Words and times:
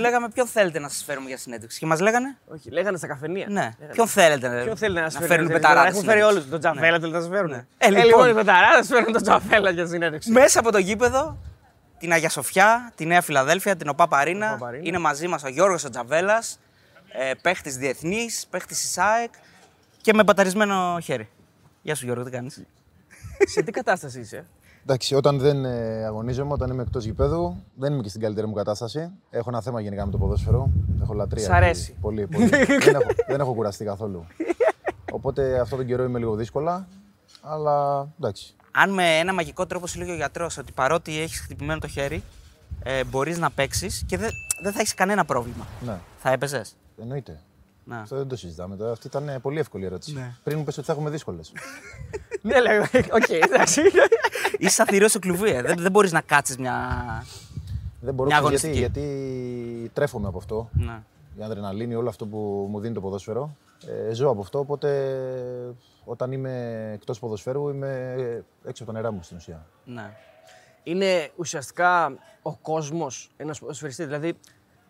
Και 0.00 0.06
του 0.06 0.12
λέγαμε 0.12 0.28
ποιον 0.34 0.46
θέλετε 0.46 0.78
να 0.78 0.88
σας 0.88 1.04
φέρουμε 1.04 1.28
για 1.28 1.36
συνέντευξη. 1.36 1.78
Και 1.78 1.86
μας 1.86 2.00
λέγανε; 2.00 2.36
Όχι, 2.46 2.70
λέγανε 2.70 2.96
στα 2.96 3.06
καφενεία. 3.06 3.46
Ναι, 3.48 3.54
Λέγανε. 3.60 3.92
ποιον 3.92 4.06
θέλετε 4.08 4.62
Ποιον 4.64 4.76
θέλει 4.76 4.94
να, 4.94 5.00
να 5.00 5.10
σας 5.10 5.18
φέρουν 5.26 5.36
φέρουν 5.36 5.52
πεταράδε. 5.52 5.88
Έχουν 5.88 6.04
φέρει 6.04 6.22
όλους. 6.22 6.48
Τον 6.48 6.60
Τζαφέλα 6.60 6.98
θέλει 7.00 7.12
να 7.12 7.20
σας 7.20 7.28
φέρουν. 7.28 7.50
Ναι. 7.50 7.56
Ε, 7.78 7.86
Ε, 7.86 7.88
λοιπόν, 7.90 8.04
λοιπόν. 8.06 8.28
οι 8.28 8.34
πεταράδε 8.34 8.84
φέρουν 8.86 9.12
τον 9.12 9.22
Τζαφέλα 9.22 9.70
για 9.70 9.86
συνέντευξη. 9.86 10.30
Μέσα 10.30 10.60
από 10.60 10.72
το 10.72 10.78
γήπεδο, 10.78 11.36
την 11.98 12.12
Αγία 12.12 12.28
Σοφιά, 12.28 12.92
τη 12.94 13.06
Νέα 13.06 13.20
Φιλαδέλφια, 13.20 13.76
την 13.76 13.88
ΟΠΑ 13.88 14.08
Παρίνα. 14.08 14.46
ΟΠΑ 14.46 14.64
Παρίνα. 14.64 14.82
Είναι 14.86 14.98
μαζί 14.98 15.28
μας 15.28 15.42
ο 15.44 15.48
Γιώργος 15.48 15.84
ο 15.84 15.90
Τζαβέλας, 15.90 16.58
ε, 17.12 17.32
παίχτης 17.42 17.76
διεθνής, 17.76 18.46
παίχτης 18.50 18.84
ΙΣΑΕΚ 18.84 19.32
και 20.00 20.12
με 20.14 20.22
μπαταρισμένο 20.22 20.98
χέρι. 21.02 21.28
Γεια 21.82 21.94
σου 21.94 22.04
Γιώργο, 22.04 22.24
τι 22.24 22.30
κάνεις; 22.30 22.62
Σε 23.54 23.62
τι 23.62 23.70
κατάσταση 23.72 24.20
είσαι; 24.20 24.44
Εντάξει, 24.82 25.14
όταν 25.14 25.38
δεν 25.38 25.64
ε, 25.64 26.04
αγωνίζομαι, 26.04 26.52
όταν 26.52 26.70
είμαι 26.70 26.82
εκτός 26.82 27.04
γηπέδου, 27.04 27.62
δεν 27.74 27.92
είμαι 27.92 28.02
και 28.02 28.08
στην 28.08 28.20
καλύτερη 28.20 28.46
μου 28.46 28.52
κατάσταση. 28.52 29.10
Έχω 29.30 29.48
ένα 29.48 29.60
θέμα 29.60 29.80
γενικά 29.80 30.04
με 30.06 30.10
το 30.12 30.18
ποδόσφαιρο. 30.18 30.70
Έχω 31.02 31.12
λατρεία. 31.12 31.44
Σ' 31.44 31.50
αρέσει. 31.50 31.96
Πολύ, 32.00 32.26
πολύ. 32.26 32.46
δεν, 32.84 32.94
έχω, 32.94 33.06
δεν 33.28 33.40
έχω 33.40 33.52
κουραστεί 33.54 33.84
καθόλου. 33.84 34.26
Οπότε 35.12 35.60
αυτόν 35.60 35.78
τον 35.78 35.86
καιρό 35.86 36.04
είμαι 36.04 36.18
λίγο 36.18 36.34
δύσκολα. 36.34 36.88
Αλλά 37.42 38.06
εντάξει. 38.18 38.54
Αν 38.72 38.90
με 38.92 39.18
ένα 39.18 39.34
μαγικό 39.34 39.66
τρόπο 39.66 39.86
σου 39.86 39.98
λέει 39.98 40.10
ο 40.10 40.14
γιατρός 40.14 40.58
ότι 40.58 40.72
παρότι 40.72 41.20
έχεις 41.20 41.40
χτυπημένο 41.40 41.80
το 41.80 41.88
χέρι, 41.88 42.22
ε, 42.82 43.04
μπορείς 43.04 43.38
να 43.38 43.50
παίξεις 43.50 44.04
και 44.06 44.16
δεν 44.18 44.30
δεν 44.62 44.72
θα 44.72 44.80
έχεις 44.80 44.94
κανένα 44.94 45.24
πρόβλημα. 45.24 45.66
Ναι, 45.86 45.98
Θα 46.18 46.30
έπαιζες. 46.30 46.76
εννοείται. 47.00 47.40
Ναι. 47.90 47.96
Αυτό 47.96 48.16
δεν 48.16 48.28
το 48.28 48.36
συζητάμε 48.36 48.76
τώρα. 48.76 48.90
Αυτή 48.90 49.06
ήταν 49.06 49.28
ε, 49.28 49.38
πολύ 49.38 49.58
εύκολη 49.58 49.84
ερώτηση. 49.84 50.12
Ναι. 50.14 50.34
Πριν 50.42 50.58
μου 50.58 50.64
πες 50.64 50.76
ότι 50.78 50.86
θα 50.86 50.92
έχουμε 50.92 51.10
δύσκολες. 51.10 51.52
Ναι, 52.42 52.60
λέω. 52.60 52.82
Οκ, 53.12 53.28
εντάξει. 53.28 53.80
Είσαι 54.58 54.82
θηρίο 54.82 55.08
στο 55.08 55.18
κλουβί, 55.18 55.50
ε. 55.50 55.62
δεν, 55.62 55.76
δεν 55.78 55.90
μπορείς 55.90 56.12
να 56.12 56.20
κάτσεις 56.20 56.56
μια. 56.58 56.74
δεν 58.00 58.14
μπορώ 58.14 58.28
Μια 58.28 58.38
γιατί, 58.40 58.66
αγωνιστική. 58.66 58.78
γιατί 58.78 59.90
τρέφομαι 59.94 60.28
από 60.28 60.38
αυτό. 60.38 60.70
Ναι. 60.72 61.02
η 61.38 61.42
αδρεναλίνη, 61.42 61.94
όλο 61.94 62.08
αυτό 62.08 62.26
που 62.26 62.66
μου 62.70 62.80
δίνει 62.80 62.94
το 62.94 63.00
ποδόσφαιρο. 63.00 63.56
Ε, 64.08 64.12
ζω 64.14 64.28
από 64.28 64.40
αυτό, 64.40 64.58
οπότε 64.58 65.18
όταν 66.04 66.32
είμαι 66.32 66.90
εκτός 66.94 67.18
ποδοσφαίρου 67.18 67.68
είμαι 67.68 68.14
έξω 68.64 68.82
από 68.82 68.92
τα 68.92 68.98
νερά 68.98 69.12
μου 69.12 69.22
στην 69.22 69.36
ουσία. 69.36 69.66
ναι. 69.84 70.10
είναι 70.82 71.30
ουσιαστικά 71.36 72.12
ο 72.42 72.56
κόσμος 72.56 73.30
ένας 73.36 73.58
ποδοσφαιριστής. 73.58 74.06
Δηλαδή, 74.06 74.34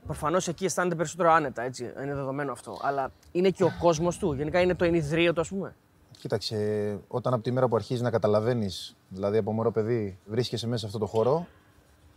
προφανώς 0.06 0.48
εκεί 0.48 0.64
αισθάνεται 0.64 0.94
περισσότερο 0.94 1.32
άνετα, 1.32 1.62
έτσι, 1.62 1.92
είναι 2.02 2.14
δεδομένο 2.14 2.52
αυτό. 2.52 2.78
Αλλά 2.82 3.10
είναι 3.32 3.50
και 3.50 3.64
ο 3.64 3.72
κόσμος 3.78 4.18
του. 4.18 4.32
Γενικά 4.32 4.60
είναι 4.60 4.74
το 4.74 4.84
ενιδρίο 4.84 5.32
του, 5.32 5.40
ας 5.40 5.48
πούμε. 5.48 5.74
Κοίταξε, 6.18 6.98
όταν 7.08 7.32
από 7.32 7.42
τη 7.42 7.50
μέρα 7.50 7.68
που 7.68 7.76
αρχίζεις 7.76 8.02
να 8.02 8.10
καταλαβαίνεις, 8.10 8.96
δηλαδή 9.08 9.38
από 9.38 9.52
μωρό 9.52 9.70
παιδί, 9.70 10.18
βρίσκεσαι 10.26 10.66
μέσα 10.66 10.80
σε 10.80 10.86
αυτό 10.86 10.98
το 10.98 11.06
χώρο, 11.06 11.46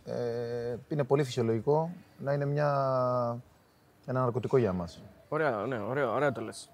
ε, 0.04 0.76
είναι 0.88 1.04
πολύ 1.04 1.24
φυσιολογικό 1.24 1.90
να 2.18 2.32
είναι 2.32 2.44
μια, 2.44 2.68
ένα 4.06 4.20
ναρκωτικό 4.20 4.56
για 4.56 4.72
μας. 4.72 5.02
Ωραία, 5.28 5.50
ναι, 5.50 5.78
ωραίο, 5.78 6.12
ωραίο 6.14 6.32
το 6.32 6.40
λες. 6.40 6.70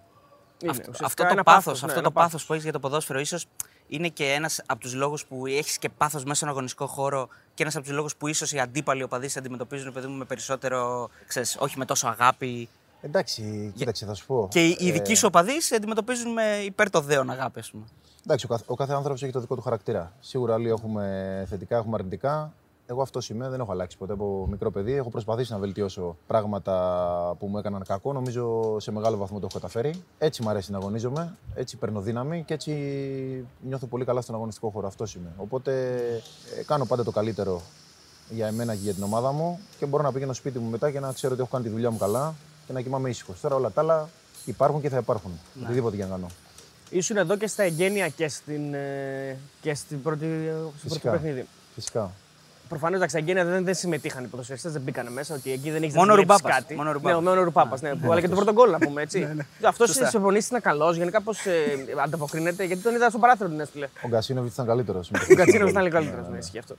Αυτό, 0.69 0.91
αυτό 1.05 1.25
το 1.35 1.43
πάθος 1.43 1.85
αυτό 1.85 2.01
το 2.01 2.11
πάθος 2.11 2.47
που 2.47 2.53
έχεις 2.53 2.65
για 2.65 2.73
το 2.73 2.81
ποδόσφαιρο, 2.81 3.19
ίσως 3.19 3.47
είναι 3.91 4.09
και 4.09 4.33
ένας 4.33 4.63
από 4.67 4.81
τους 4.81 4.95
λόγους 4.95 5.27
που 5.27 5.47
έχεις 5.47 5.79
και 5.79 5.89
πάθος 5.89 6.23
μέσα 6.23 6.35
στον 6.35 6.49
αγωνιστικό 6.49 6.87
χώρο 6.87 7.29
και 7.55 7.63
ένας 7.63 7.77
από 7.77 7.85
τους 7.85 7.95
λόγους 7.95 8.17
που 8.17 8.27
ίσως 8.27 8.53
οι 8.53 8.59
αντίπαλοι 8.59 9.03
οπαδοί 9.03 9.29
σε 9.29 9.39
αντιμετωπίζουν 9.39 9.93
παιδί 9.93 10.07
μου 10.07 10.17
με 10.17 10.25
περισσότερο. 10.25 11.09
Ξέρεις, 11.27 11.57
όχι 11.59 11.79
με 11.79 11.85
τόσο 11.85 12.09
αγάπη. 12.09 12.69
Εντάξει, 13.01 13.73
κοίταξε, 13.77 14.07
θα 14.07 14.15
σου 14.15 14.27
πω. 14.27 14.49
Και 14.51 14.67
οι, 14.67 14.77
οι 14.81 14.89
Ε, 14.89 14.93
δικοί 14.93 15.15
σου 15.15 15.27
οπαδοί 15.27 15.61
σε 15.61 15.75
αντιμετωπίζουν 15.75 16.33
με 16.33 16.59
υπέρ 16.65 16.91
το 16.91 17.01
δέον 17.01 17.31
αγάπη, 17.31 17.59
ας 17.59 17.71
πούμε. 17.71 17.85
Εντάξει, 18.25 18.47
ο 18.47 18.49
κάθε, 18.49 18.65
ο 18.67 18.75
κάθε 18.75 18.93
άνθρωπος 18.93 19.23
έχει 19.23 19.33
το 19.33 19.41
δικό 19.41 19.55
του 19.55 19.63
χαρακτήρα. 19.63 20.13
Σίγουρα 20.21 20.55
άλλοι 20.55 20.69
έχουμε 20.69 21.45
θετικά, 21.49 21.77
έχουμε 21.77 21.95
αρνητικά. 21.99 22.53
Εγώ 22.91 23.03
αυτό 23.03 23.21
είμαι, 23.31 23.49
δεν 23.49 23.61
έχω 23.61 23.73
αλλάξει 23.73 23.97
ποτέ 23.97 24.13
από 24.13 24.47
μικρό 24.51 24.71
παιδί. 24.71 24.93
Έχω 24.93 25.11
προσπαθήσει 25.11 25.53
να 25.53 25.59
βελτιώσω 25.59 26.17
πράγματα 26.27 27.37
που 27.39 27.47
μου 27.47 27.59
έκαναν 27.59 27.85
κακό. 27.85 28.13
Νομίζω 28.13 28.77
σε 28.81 28.93
μεγάλο 28.93 29.17
βαθμό 29.17 29.39
το 29.39 29.47
έχω 29.51 29.61
καταφέρει. 29.61 30.03
Έτσι 30.19 30.43
μου 30.43 30.49
αρέσει 30.49 30.71
να 30.71 30.79
αγωνίζομαι, 30.79 31.37
έτσι 31.55 31.77
παίρνω 31.77 32.01
δύναμη 32.01 32.45
και 32.47 32.55
έτσι 32.55 32.73
νιώθω 33.61 33.87
πολύ 33.87 34.05
καλά 34.05 34.21
στον 34.21 34.35
αγωνιστικό 34.35 34.71
χώρο. 34.71 34.87
Αυτό 34.87 35.05
είμαι. 35.17 35.33
Οπότε 35.37 35.95
ε, 36.59 36.63
κάνω 36.63 36.85
πάντα 36.85 37.05
το 37.05 37.11
καλύτερο 37.11 37.63
για 38.31 38.47
εμένα 38.47 38.75
και 38.75 38.81
για 38.83 38.95
την 38.95 39.03
ομάδα 39.03 39.33
μου 39.33 39.59
και 39.79 39.87
μπορώ 39.87 40.03
να 40.03 40.13
πηγαίνω 40.13 40.33
σπίτι 40.33 40.59
μου 40.59 40.71
μετά 40.71 40.91
και 40.91 41.01
να 41.01 41.13
ξέρω 41.13 41.33
ότι 41.33 41.43
έχω 41.43 41.51
κάνει 41.51 41.65
τη 41.65 41.71
δουλειά 41.71 41.91
μου 41.91 41.99
καλά 41.99 42.35
και 42.67 42.73
να 42.73 42.81
κοιμάμαι 42.81 43.09
ήσυχος. 43.09 43.41
Τώρα 43.41 43.55
όλα 43.55 43.71
τα 43.71 43.81
άλλα 43.81 44.09
υπάρχουν 44.45 44.81
και 44.81 44.89
θα 44.89 44.97
υπάρχουν. 44.97 45.33
Οτιδήποτε 45.63 45.97
και 45.97 46.03
να 46.03 46.09
κάνω. 46.09 46.27
Ήσουν 46.91 47.17
εδώ 47.17 47.37
και 47.37 47.47
στα 47.47 47.63
εγγένεια 47.63 48.09
και, 48.09 48.29
στην, 48.29 48.75
ε, 48.75 49.39
και 49.61 49.75
στην 49.75 50.03
πρώτη, 50.03 50.25
στο 50.25 50.61
πρώτο 50.61 50.73
Φυσικά. 50.77 51.11
παιχνίδι. 51.11 51.47
Φυσικά. 51.75 52.11
Προφανώς 52.71 52.99
τα 53.13 53.19
εγγένεια 53.19 53.45
δεν, 53.45 53.65
δεν 53.65 53.75
συμμετείχαν 53.75 54.25
οι 54.25 54.27
ποδοσφαιριστές, 54.27 54.73
δεν 54.73 54.83
μπήκαν 54.83 55.13
μέσα. 55.13 55.35
Ότι 55.35 55.53
εκεί 55.53 55.71
δεν 55.71 55.83
έχεις 55.83 55.95
Μόνο 55.95 56.15
Ρουμπάπας, 56.15 56.53
κάτι. 56.55 56.75
μόνο 56.75 56.89
ναι, 56.89 56.93
Ρουμπάπας. 56.95 57.19
ο- 57.19 57.21
μόνο 57.23 57.43
Ρουπάπας. 57.43 57.81
Ναι, 57.81 57.95
που- 57.95 58.13
αλλά 58.13 58.21
και 58.21 58.29
το 58.29 58.35
πρώτο 58.35 58.53
γκολ 58.53 58.71
να 58.71 58.79
πούμε 58.79 59.03
έτσι. 59.03 59.29
Αυτός 59.63 59.89
Σωστά. 59.89 60.05
στι 60.07 60.17
προπονήσει 60.17 60.49
είναι 60.51 60.61
καλός. 60.61 60.97
Γενικά 60.97 61.21
πώς 61.23 61.47
ε, 61.47 61.53
ανταποκρίνεται, 62.05 62.65
γιατί 62.65 62.83
τον 62.83 62.95
είδα 62.95 63.09
στο 63.09 63.19
παράθυρο 63.19 63.49
την 63.49 63.61
έστειλε. 63.61 63.89
Ο 64.05 64.09
Γκασίνοβιτς 64.09 64.55
ήταν 64.55 64.67
καλύτερος. 64.67 65.11
Ο 65.31 65.35
Κατσίνο 65.35 65.67
ήταν 65.69 65.83
λίγο 65.83 65.95
καλύτερος. 65.95 66.29
Ναι, 66.29 66.39
ισχύει 66.39 66.59
αυτό. 66.59 66.77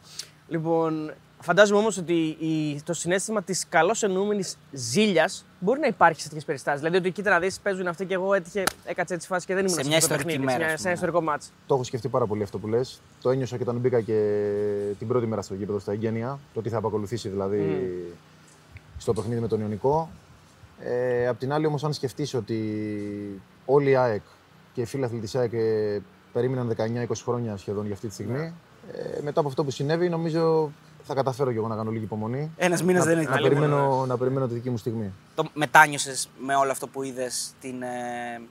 Λοιπόν, 0.47 1.13
φαντάζομαι 1.41 1.79
όμως 1.79 1.97
ότι 1.97 2.13
η- 2.39 2.81
το 2.85 2.93
συνέστημα 2.93 3.41
της 3.43 3.65
καλώς 3.69 4.03
εννοούμενης 4.03 4.57
ζήλιας 4.71 5.45
μπορεί 5.59 5.79
να 5.79 5.87
υπάρχει 5.87 6.19
σε 6.21 6.27
τέτοιες 6.27 6.45
περιστάσεις. 6.45 6.79
Δηλαδή 6.79 6.97
ότι 6.97 7.11
κοίτα 7.11 7.29
να 7.29 7.39
δεις, 7.39 7.59
παίζουν 7.59 7.87
αυτοί 7.87 8.05
και 8.05 8.13
εγώ 8.13 8.33
έτυχε, 8.33 8.63
έκατσε 8.85 9.13
έτσι 9.13 9.27
φάση 9.27 9.45
και 9.45 9.53
δεν 9.53 9.65
ήμουν 9.65 9.75
Σε 9.75 9.81
σε 9.81 9.87
μια 9.87 9.97
αυτό 9.97 10.07
το 10.09 10.15
ιστορική 10.15 10.39
παιχνίδι, 10.39 10.57
μέρα, 10.59 10.67
σε 10.69 10.73
ας 10.73 10.81
μια- 10.81 10.81
σε 10.81 10.87
ένα 10.87 10.97
πούμε. 10.97 11.07
ιστορικό 11.07 11.31
μάτς. 11.31 11.51
Το 11.67 11.73
έχω 11.75 11.83
σκεφτεί 11.83 12.07
πάρα 12.07 12.25
πολύ 12.25 12.43
αυτό 12.43 12.57
που 12.57 12.67
λες. 12.67 13.01
Το 13.21 13.29
ένιωσα 13.29 13.57
και 13.57 13.63
όταν 13.63 13.77
μπήκα 13.77 14.01
και 14.01 14.47
την 14.99 15.07
πρώτη 15.07 15.25
μέρα 15.25 15.41
στο 15.41 15.53
γήπεδο 15.53 15.79
στα 15.79 15.91
Εγγένεια. 15.91 16.39
Το 16.53 16.61
τι 16.61 16.69
θα 16.69 16.77
απακολουθήσει 16.77 17.29
δηλαδή 17.29 17.89
στο 18.97 19.13
παιχνίδι 19.13 19.41
με 19.41 19.47
τον 19.47 19.59
Ιωνικό. 19.61 20.09
Ε, 20.83 21.27
απ' 21.27 21.37
την 21.39 21.53
άλλη 21.53 21.65
όμως, 21.65 21.83
αν 21.83 21.93
σκεφτείς 21.93 22.33
ότι 22.33 22.59
όλοι 23.65 23.89
οι 23.89 23.95
ΑΕΚ 23.95 24.21
και 24.73 24.81
οι 24.81 24.85
φίλοι 24.85 25.07
τη 25.07 25.37
ΑΕΚ 25.39 25.53
ε, 25.53 25.99
περίμεναν 26.33 26.67
19-20 26.67 27.23
χρόνια 27.23 27.57
σχεδόν 27.57 27.85
για 27.85 27.93
αυτή 27.93 28.07
τη 28.07 28.13
στιγμή. 28.13 28.53
Ε, 29.17 29.21
μετά 29.21 29.39
από 29.39 29.49
αυτό 29.49 29.63
που 29.63 29.71
συνέβη, 29.71 30.09
νομίζω 30.09 30.71
θα 31.03 31.13
καταφέρω 31.13 31.51
και 31.51 31.57
εγώ 31.57 31.67
να 31.67 31.75
κάνω 31.75 31.91
λίγη 31.91 32.03
υπομονή. 32.03 32.51
Ένας 32.57 32.83
μήνας 32.83 33.05
δεν 33.05 33.15
να, 33.15 33.21
είναι 33.21 33.31
να, 33.31 33.41
περιμένω, 33.41 34.05
να 34.05 34.17
περιμένω 34.17 34.47
τη 34.47 34.53
δική 34.53 34.69
μου 34.69 34.77
στιγμή. 34.77 35.13
Το 35.35 35.45
μετάνιωσες 35.53 36.29
με 36.39 36.55
όλο 36.55 36.71
αυτό 36.71 36.87
που 36.87 37.03
είδες 37.03 37.51
την, 37.61 37.81
ε, 37.81 38.41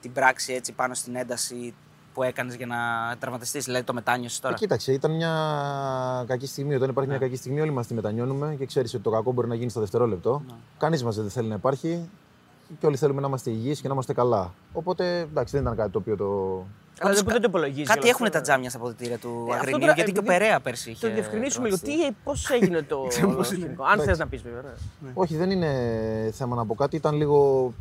την 0.00 0.12
πράξη 0.12 0.52
έτσι 0.52 0.72
πάνω 0.72 0.94
στην 0.94 1.16
ένταση 1.16 1.74
που 2.14 2.22
έκανες 2.22 2.54
για 2.54 2.66
να 2.66 2.76
τραυματιστείς. 3.18 3.64
Δηλαδή 3.64 3.84
το 3.84 3.92
μετάνιωσες 3.92 4.40
τώρα; 4.40 4.54
Ε, 4.54 4.58
κοίταξε, 4.58 4.92
ήταν 4.92 5.10
μια 5.10 6.24
κακή 6.26 6.46
στιγμή. 6.46 6.74
Όταν 6.74 6.88
υπάρχει 6.88 7.10
Ναι. 7.10 7.16
μια 7.16 7.26
κακή 7.26 7.38
στιγμή, 7.38 7.60
όλοι 7.60 7.70
μας 7.70 7.86
τη 7.86 7.94
μετανιώνουμε 7.94 8.54
και 8.58 8.66
ξέρεις 8.66 8.94
ότι 8.94 9.02
το 9.02 9.10
κακό 9.10 9.32
μπορεί 9.32 9.48
να 9.48 9.54
γίνει 9.54 9.70
στο 9.70 9.80
δευτερόλεπτο. 9.80 10.42
Ναι. 10.46 10.54
Κανείς 10.78 11.04
μας 11.04 11.16
δεν 11.16 11.30
θέλει 11.30 11.48
να 11.48 11.54
υπάρχει 11.54 12.08
και 12.78 12.86
όλοι 12.86 12.96
θέλουμε 12.96 13.20
να 13.20 13.26
είμαστε 13.26 13.50
υγιείς 13.50 13.80
και 13.80 13.86
να 13.88 13.92
είμαστε 13.92 14.12
καλά. 14.12 14.52
Οπότε 14.72 15.18
εντάξει, 15.18 15.52
δεν 15.52 15.62
ήταν 15.62 15.76
κάτι 15.76 15.90
το 15.90 15.98
οποίο 15.98 16.16
το. 16.16 16.62
Αλλά 17.00 17.10
Πάντως, 17.14 17.22
δεν 17.22 17.32
δεν 17.32 17.40
το 17.42 17.48
υπολογίζει. 17.48 17.82
Κάτι 17.82 17.98
όλο 17.98 18.08
έχουν 18.08 18.26
αυτό, 18.26 18.32
τα 18.32 18.38
ναι. 18.38 18.44
τζάμια 18.44 18.68
στα 18.70 18.78
αποδητήρια 18.78 19.18
του 19.18 19.28
Ε, 19.28 19.50
αυτό 19.52 19.54
Αγρινίου, 19.54 19.80
τώρα, 19.80 19.92
γιατί 19.92 20.12
και 20.12 20.18
ο 20.18 20.22
επειδή 20.22 20.38
Περέα 20.38 20.60
πέρσι 20.60 20.90
είχε. 20.90 21.06
Το 21.08 21.12
διευκρινίσουμε 21.14 21.68
λίγο. 21.68 21.78
τραυματιστεί. 21.78 22.14
Τι, 22.14 22.16
πώς 22.24 22.50
έγινε 22.50 22.82
το. 22.82 22.98
όλο 23.32 23.42
σκηνικό. 23.42 23.84
Αν 23.84 24.00
θες 24.00 24.18
να 24.18 24.26
πεις, 24.26 24.42
βέβαια. 24.42 24.62
ναι. 25.00 25.10
Όχι, 25.14 25.36
δεν 25.36 25.50
είναι 25.50 25.70
θέμα 26.34 26.56
να 26.56 26.66
πω 26.66 26.74
κάτι. 26.74 26.96
Ήταν 26.96 27.14
λίγο. 27.16 27.72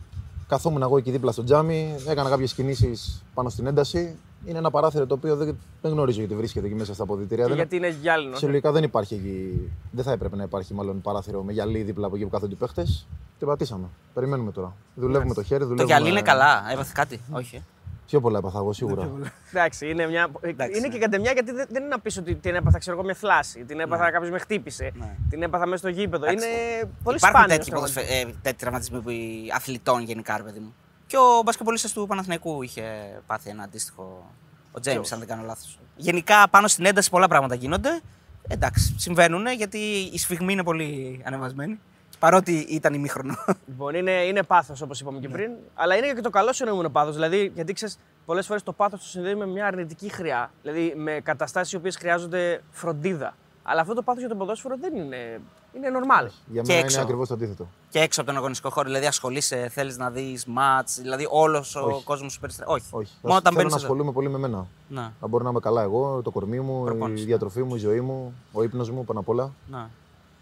Καθόμουν 0.48 0.82
εγώ 0.82 0.98
εκεί 0.98 1.12
δίπλα 1.12 1.32
στο 1.32 1.44
τζάμι, 1.44 1.96
έκανα 2.08 2.30
κάποιες 2.30 2.54
κινήσεις 2.54 3.24
πάνω 3.34 3.50
στην 3.50 3.68
ένταση. 3.68 4.16
Είναι 4.46 4.58
ένα 4.58 4.72
παράθυρο 4.72 5.06
το 5.06 5.14
οποίο 5.14 5.36
δεν, 5.36 5.58
δεν 5.82 5.92
γνωρίζω 5.92 6.20
γιατί 6.20 6.36
βρίσκεται 6.36 6.66
εκεί 6.66 6.76
μέσα 6.76 6.94
στα 6.94 7.04
αποδητήρια. 7.04 7.44
Και 7.44 7.50
Δεν- 7.50 7.58
γιατί 7.58 7.76
είναι 7.76 7.88
γυάλινο. 8.02 8.32
Φυσιολογικά 8.34 8.72
δεν 8.72 8.84
υπάρχει 8.84 9.14
εκεί. 9.14 9.72
Δεν 9.92 10.04
θα 10.04 10.12
έπρεπε 10.12 10.36
να 10.36 10.44
υπάρχει 10.44 10.74
μάλλον 10.74 11.02
παράθυρο 11.02 11.44
με 11.44 11.52
γυαλί 11.52 11.82
δίπλα 11.82 12.06
από 12.08 12.16
εκεί 12.16 12.24
που 12.26 12.30
κάθονται 12.30 12.54
οι 12.54 12.58
παίχτες. 12.58 13.08
Την 13.38 13.48
πατήσαμε. 13.48 13.86
Περιμένουμε 14.14 14.52
τώρα. 14.52 14.74
Δουλεύουμε 14.96 15.34
το 15.34 15.44
χέρι, 15.44 15.60
Το 15.62 15.68
δουλεύουμε. 15.68 15.94
γυαλί 15.96 16.10
είναι 16.10 16.22
καλά, 16.22 16.64
έπαθε 16.72 16.92
κάτι; 16.96 17.20
Όχι. 17.32 17.64
Πιο 18.08 18.22
πολλά 18.22 18.38
έπαθα 18.38 18.58
εγώ 18.58 18.74
σίγουρα. 18.74 19.12
Εντάξει, 19.50 19.90
είναι, 19.90 20.08
μια... 20.08 20.28
Εντάξει, 20.42 20.78
είναι 20.78 20.88
ναι. 20.88 20.94
και 20.94 21.00
κατεμιά 21.00 21.32
γιατί 21.32 21.52
δεν, 21.52 21.66
δεν 21.70 21.82
είναι 21.82 21.92
να 21.92 22.00
πεις 22.00 22.18
ότι 22.18 22.36
την 22.36 22.56
έπαθα 22.56 22.78
ξέρω 22.78 22.96
εγώ 22.96 23.06
μια 23.06 23.16
θλάση. 23.16 23.64
Την 23.64 23.80
έπαθα 23.80 24.12
κάποιος 24.12 24.32
με 24.32 24.40
χτύπησε. 24.40 24.92
Ναι. 24.96 25.16
Την 25.30 25.44
έπαθα 25.44 25.66
μέσα 25.66 25.78
στο 25.78 25.90
γήπεδο. 25.90 26.26
Εντάξει. 26.26 26.48
Είναι 26.48 26.90
πολύ 27.04 27.18
Υπάρχουν 27.18 27.40
σπάνιο. 27.40 27.48
τέτοιοι, 27.48 27.64
στο 27.64 27.76
ποδοσφαι... 27.76 28.02
ε, 28.02 28.26
τέτοιοι 28.42 28.58
τραυματισμοί 28.58 29.02
που 29.02 29.10
οι 29.10 29.52
αθλητών 29.54 30.02
γενικά, 30.02 30.38
ρε 30.38 30.44
παιδί 30.44 30.60
μου. 30.60 30.76
Και 31.08 31.18
ο 31.18 31.42
μπασκετμπολίστας 31.46 31.94
του 31.94 32.08
Παναθηναϊκού 32.08 32.62
είχε 32.62 32.84
πάθει 33.28 33.50
ένα 33.50 33.64
αντίστοιχο. 33.64 34.32
Ο 34.72 34.80
Τζέιμς, 34.80 35.12
αν 35.12 35.20
δεν 35.20 35.28
κάνω 35.28 35.44
λάθος. 35.44 35.80
Γενικά 35.96 36.50
πάνω 36.50 36.68
στην 36.68 36.86
ένταση 36.86 37.10
πολλά 37.10 37.28
πράγματα 37.28 37.56
γίνονται. 37.56 38.02
Εντάξει, 38.48 38.96
συμβαίνουν 38.98 39.48
γιατί 39.48 39.78
η 40.14 40.18
σφιγμή 40.18 40.54
είναι 40.54 40.64
πολύ 40.64 41.22
ανεβασμένη. 41.26 41.80
Παρότι 42.20 42.52
ήταν 42.70 42.94
ημίχρονο. 42.94 43.36
Λοιπόν, 43.68 43.96
είναι, 43.96 44.12
είναι 44.12 44.44
πάθος 44.44 44.82
όπως 44.82 45.00
είπαμε 45.00 45.20
και 45.20 45.30
πριν, 45.30 45.52
αλλά 45.76 45.96
είναι 45.96 46.14
και 46.14 46.22
το 46.22 46.30
καλό 46.30 46.54
εννοούμενο 46.60 46.90
πάθος. 46.90 47.14
Δηλαδή, 47.14 47.52
γιατί 47.56 47.74
ξέρεις, 47.74 48.00
πολλές 48.26 48.46
φορές 48.46 48.64
το 48.64 48.72
πάθος 48.74 49.00
το 49.00 49.06
συνδέει 49.06 49.36
με 49.36 49.46
μια 49.48 49.66
αρνητική 49.68 50.10
χρειά. 50.10 50.52
Δηλαδή, 50.62 50.94
με 50.98 51.20
καταστάσεις 51.24 51.74
οι 51.74 51.76
οποίες 51.76 51.96
χρειάζονται 51.98 52.62
φροντίδα. 52.72 53.36
Αλλά 53.64 53.82
αυτό 53.82 53.94
το 53.94 54.02
πάθος 54.02 54.20
για 54.20 54.30
το 54.30 54.36
ποδόσφαιρο 54.36 54.76
δεν 54.82 54.96
είναι. 54.96 55.42
Είναι 55.76 55.88
normal. 55.94 56.28
Για 56.52 56.62
Και 56.62 56.68
μένα 56.68 56.80
έξω. 56.80 56.96
είναι 56.96 57.04
ακριβώς 57.06 57.28
το 57.28 57.34
αντίθετο. 57.34 57.68
και 57.90 58.00
έξω 58.00 58.22
από 58.22 58.30
τον 58.30 58.40
αγωνιστικό 58.40 58.70
χώρο. 58.70 58.86
Δηλαδή 58.88 59.06
ασχολείσαι, 59.06 59.70
θέλεις 59.72 59.98
να 59.98 60.10
δεις 60.10 60.46
μάτς. 60.46 61.00
Δηλαδή 61.02 61.28
όλος 61.30 61.76
ο 61.76 61.86
Όχι. 61.86 62.04
κόσμος 62.04 62.34
σου 62.34 62.40
περιστρέφει. 62.40 62.72
Όχι. 62.72 62.86
Όχι. 62.92 63.14
Μόνο 63.22 63.36
όταν 63.38 63.42
Θέλω 63.42 63.56
μπαίνεις 63.56 63.72
να 63.72 63.78
εδώ. 63.78 63.86
ασχολούμαι 63.86 64.12
πολύ 64.12 64.30
με 64.30 64.38
μένα. 64.38 64.68
Να, 64.88 65.14
Να 65.22 65.28
μπορώ 65.28 65.44
να 65.44 65.50
είμαι 65.50 65.60
καλά 65.60 65.82
εγώ, 65.82 66.22
το 66.24 66.32
κορμί 66.32 66.60
μου, 66.60 66.84
Προπόνηση, 66.84 67.18
η 67.20 67.22
ναι. 67.22 67.28
διατροφή 67.30 67.64
μου, 67.64 67.76
η 67.76 67.80
ζωή 67.80 68.02
μου, 68.02 68.34
ο 68.52 68.64
ύπνος 68.64 68.90
μου 68.90 69.06
πάνω 69.06 69.20
απ' 69.20 69.30
όλα. 69.30 69.52
να. 69.68 69.90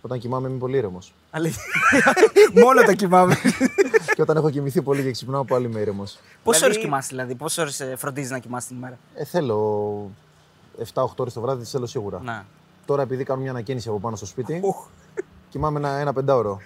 Όταν 0.05 0.19
κοιμάμαι 0.19 0.47
είμαι 0.49 0.57
πολύ 0.57 0.77
ήρεμος. 0.77 1.13
Αλήθεια. 1.31 1.63
Μόνο 2.63 2.81
τα 2.81 2.93
κοιμάμαι. 2.93 3.35
και 4.15 4.21
όταν 4.21 4.37
έχω 4.37 4.49
κοιμηθεί 4.49 4.81
πολύ 4.81 5.03
και 5.03 5.11
ξυπνάω 5.11 5.45
πάλι 5.45 5.65
είμαι 5.65 5.79
ήρεμος. 5.79 6.19
Πόσες 6.43 6.61
Δηλαδή- 6.61 6.63
ώρες 6.63 6.77
κοιμάσαι, 6.77 7.07
δηλαδή, 7.09 7.35
πόσες 7.35 7.57
ώρες 7.57 7.99
φροντίζεις 7.99 8.31
να 8.31 8.39
κοιμάσαι 8.39 8.67
την 8.67 8.77
ημέρα; 8.77 8.97
Ε, 9.15 9.23
θέλω 9.25 10.11
7-8 10.93 11.05
ώρες 11.15 11.33
το 11.33 11.41
βράδυ, 11.41 11.61
τις 11.61 11.69
θέλω 11.71 11.85
σίγουρα. 11.85 12.19
Να. 12.23 12.45
Τώρα 12.85 13.01
επειδή 13.01 13.23
κάνω 13.23 13.41
μια 13.41 13.49
ανακαίνιση 13.51 13.89
από 13.89 13.99
πάνω 13.99 14.15
στο 14.15 14.25
σπίτι, 14.25 14.59
Ουχ. 14.63 14.85
κοιμάμαι 15.49 15.79
ένα, 15.79 15.89
ένα 15.97 16.13
πεντάωρο. 16.13 16.59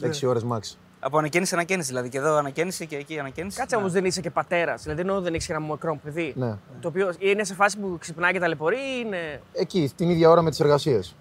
6 0.00 0.26
ώρες 0.28 0.44
max. 0.50 0.60
Από 1.04 1.18
ανακαίνιση 1.18 1.54
ανακαίνιση, 1.54 1.88
δηλαδή. 1.88 2.08
Και 2.08 2.18
εδώ 2.18 2.36
ανακαίνιση 2.36 2.86
και 2.86 2.96
εκεί 2.96 3.18
ανακαίνιση. 3.18 3.58
Κάτσε 3.58 3.76
όμως 3.76 3.92
δεν 3.92 4.04
είσαι 4.04 4.20
και 4.20 4.30
πατέρας. 4.30 4.82
Δηλαδή 4.82 5.00
εννοώ 5.00 5.20
δεν 5.20 5.34
έχεις 5.34 5.46
και 5.46 5.52
ένα 5.52 5.62
μικρό 5.62 5.98
παιδί. 6.04 6.32
Ναι. 6.36 6.56
Το 6.80 6.88
οποίο 6.88 7.12
είναι 7.18 7.44
σε 7.44 7.54
φάση 7.54 7.78
που 7.78 7.96
ξυπνάει 8.00 8.32
και 8.32 8.38
ταλαιπωρεί 8.38 8.76
ή 8.76 9.02
είναι. 9.06 9.40
Εκεί, 9.52 9.92
την 9.96 10.10
ίδια 10.10 10.30
ώρα 10.30 10.42
με 10.42 10.50
τις 10.50 10.60
εργασίες. 10.60 11.14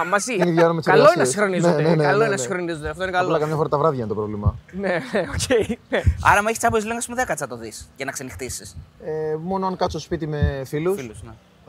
Α, 0.00 0.04
μαζί. 0.04 0.36
Την 0.36 0.48
ίδια 0.48 0.64
ώρα 0.64 0.72
με 0.72 0.80
τις 0.80 0.86
καλό 0.90 1.00
είναι 1.02 1.12
να 1.16 1.22
εργασίες. 1.22 1.28
συγχρονίζονται. 1.28 1.82
Ναι, 1.82 1.88
ναι, 1.88 1.94
ναι, 1.94 2.02
καλό 2.02 2.08
ναι, 2.08 2.14
είναι 2.14 2.24
να 2.24 2.30
ναι. 2.30 2.36
συγχρονίζονται. 2.36 2.88
Αυτό 2.88 3.02
είναι 3.02 3.16
Απλά 3.16 3.26
καλό. 3.26 3.38
καμιά 3.38 3.56
φορά 3.56 3.68
τα 3.68 3.78
βράδια 3.78 3.98
είναι 3.98 4.08
το 4.08 4.14
πρόβλημα. 4.14 4.54
Ναι, 4.72 4.88
ναι, 4.88 5.20
οκ. 5.20 5.68
ναι. 5.88 6.02
Άρα, 6.22 6.42
μα 6.42 6.48
έχεις 6.48 6.58
Champions 6.58 6.76
League 6.78 6.98
με 7.08 7.22
10 7.22 7.24
κάτσα 7.26 7.46
το 7.46 7.56
δεις 7.56 7.88
για 7.96 8.04
να 8.04 8.10
ξενυχτήσεις. 8.12 8.76
Ε, 9.04 9.36
μόνο 9.42 9.66
αν 9.66 9.76
κάτσω 9.76 9.98
σπίτι 9.98 10.26
με 10.26 10.62
φίλους. 10.66 11.00
Φίλους, 11.00 11.22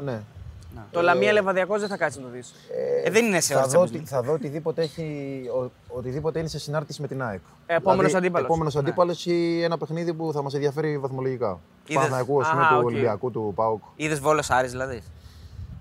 ναι. 0.03 0.21
Ναι. 0.77 0.83
Το 0.91 1.01
Λαμία 1.01 1.31
Λεβαδιακός 1.31 1.79
δεν 1.79 1.89
θα 1.89 1.97
κάτσει 1.97 2.19
να 2.19 2.25
το 2.25 2.31
δεις. 2.31 2.53
Ε, 3.05 3.09
δεν 3.09 3.25
είναι 3.25 3.39
σε 3.39 3.53
θα, 3.53 3.59
ώρε 3.59 3.67
δω, 3.69 3.81
οτι- 3.81 4.07
θα 4.07 4.21
δω 4.21 4.33
οτιδήποτε, 4.33 4.81
έχει, 4.81 5.41
ο- 5.59 5.71
οτιδήποτε 5.87 6.39
είναι 6.39 6.47
σε 6.47 6.59
συνάρτηση 6.59 7.01
με 7.01 7.07
την 7.07 7.21
ΑΕΚ. 7.23 7.41
Επόμενος 7.65 8.13
αντίπαλος. 8.13 8.47
Επόμενος 8.47 8.75
αντίπαλος 8.75 9.25
ή 9.25 9.61
ένα 9.63 9.77
παιχνίδι 9.77 10.13
που 10.13 10.31
θα 10.33 10.41
μας 10.41 10.53
ενδιαφέρει 10.53 10.97
βαθμολογικά. 10.97 11.51
Του 11.53 11.59
Είδες. 11.91 11.95
Παναθηναϊκού, 11.95 12.41
ας 12.41 12.49
πούμε, 12.49 12.61
Αχα, 12.61 12.69
του 12.73 12.79
οκ. 12.79 12.85
Ολυμπιακού, 12.85 13.31
του 13.31 13.51
ΠΑΟΚ. 13.55 13.81
Είδες 13.95 14.19
Βόλος 14.19 14.49
Άρης, 14.49 14.71
δηλαδή. 14.71 15.01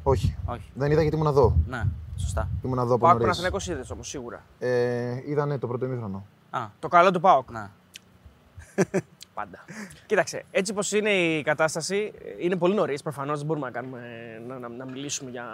Όχι. 0.03 0.37
Όχι. 0.47 0.71
Δεν 0.75 0.91
είδα 0.91 1.01
γιατί 1.01 1.17
ήμουν 1.17 1.29
εδώ. 1.29 1.57
Ναι, 1.69 1.83
σωστά. 2.17 2.49
Ήμουν 2.65 2.79
εδώ 2.79 2.95
από 2.95 2.99
Πάοκ 2.99 3.13
νωρίς. 3.21 3.25
Παναθηναϊκός 3.25 3.69
είδες 3.69 3.91
όμως 3.91 4.09
σίγουρα. 4.09 4.43
Ε, 4.59 5.23
είδα 5.27 5.59
το 5.59 5.67
πρώτο 5.67 5.85
ημίχρονο. 5.85 6.27
Α, 6.51 6.61
Το 6.79 6.89
καλό 6.89 7.11
του 7.11 7.21
Πάοκ. 7.21 7.51
να. 7.51 7.71
Πάντα. 9.35 9.65
Κοίταξε, 10.07 10.45
έτσι 10.51 10.73
πω 10.73 10.81
είναι 10.97 11.11
η 11.11 11.43
κατάσταση, 11.43 12.13
είναι 12.39 12.57
πολύ 12.57 12.75
νωρίς. 12.75 13.03
Προφανώς 13.03 13.39
δεν 13.39 13.47
μπορούμε 13.47 13.67
να, 13.67 13.73
κάνουμε, 13.73 14.01
να, 14.49 14.59
να, 14.59 14.69
να 14.69 14.85
μιλήσουμε 14.85 15.31
για 15.31 15.45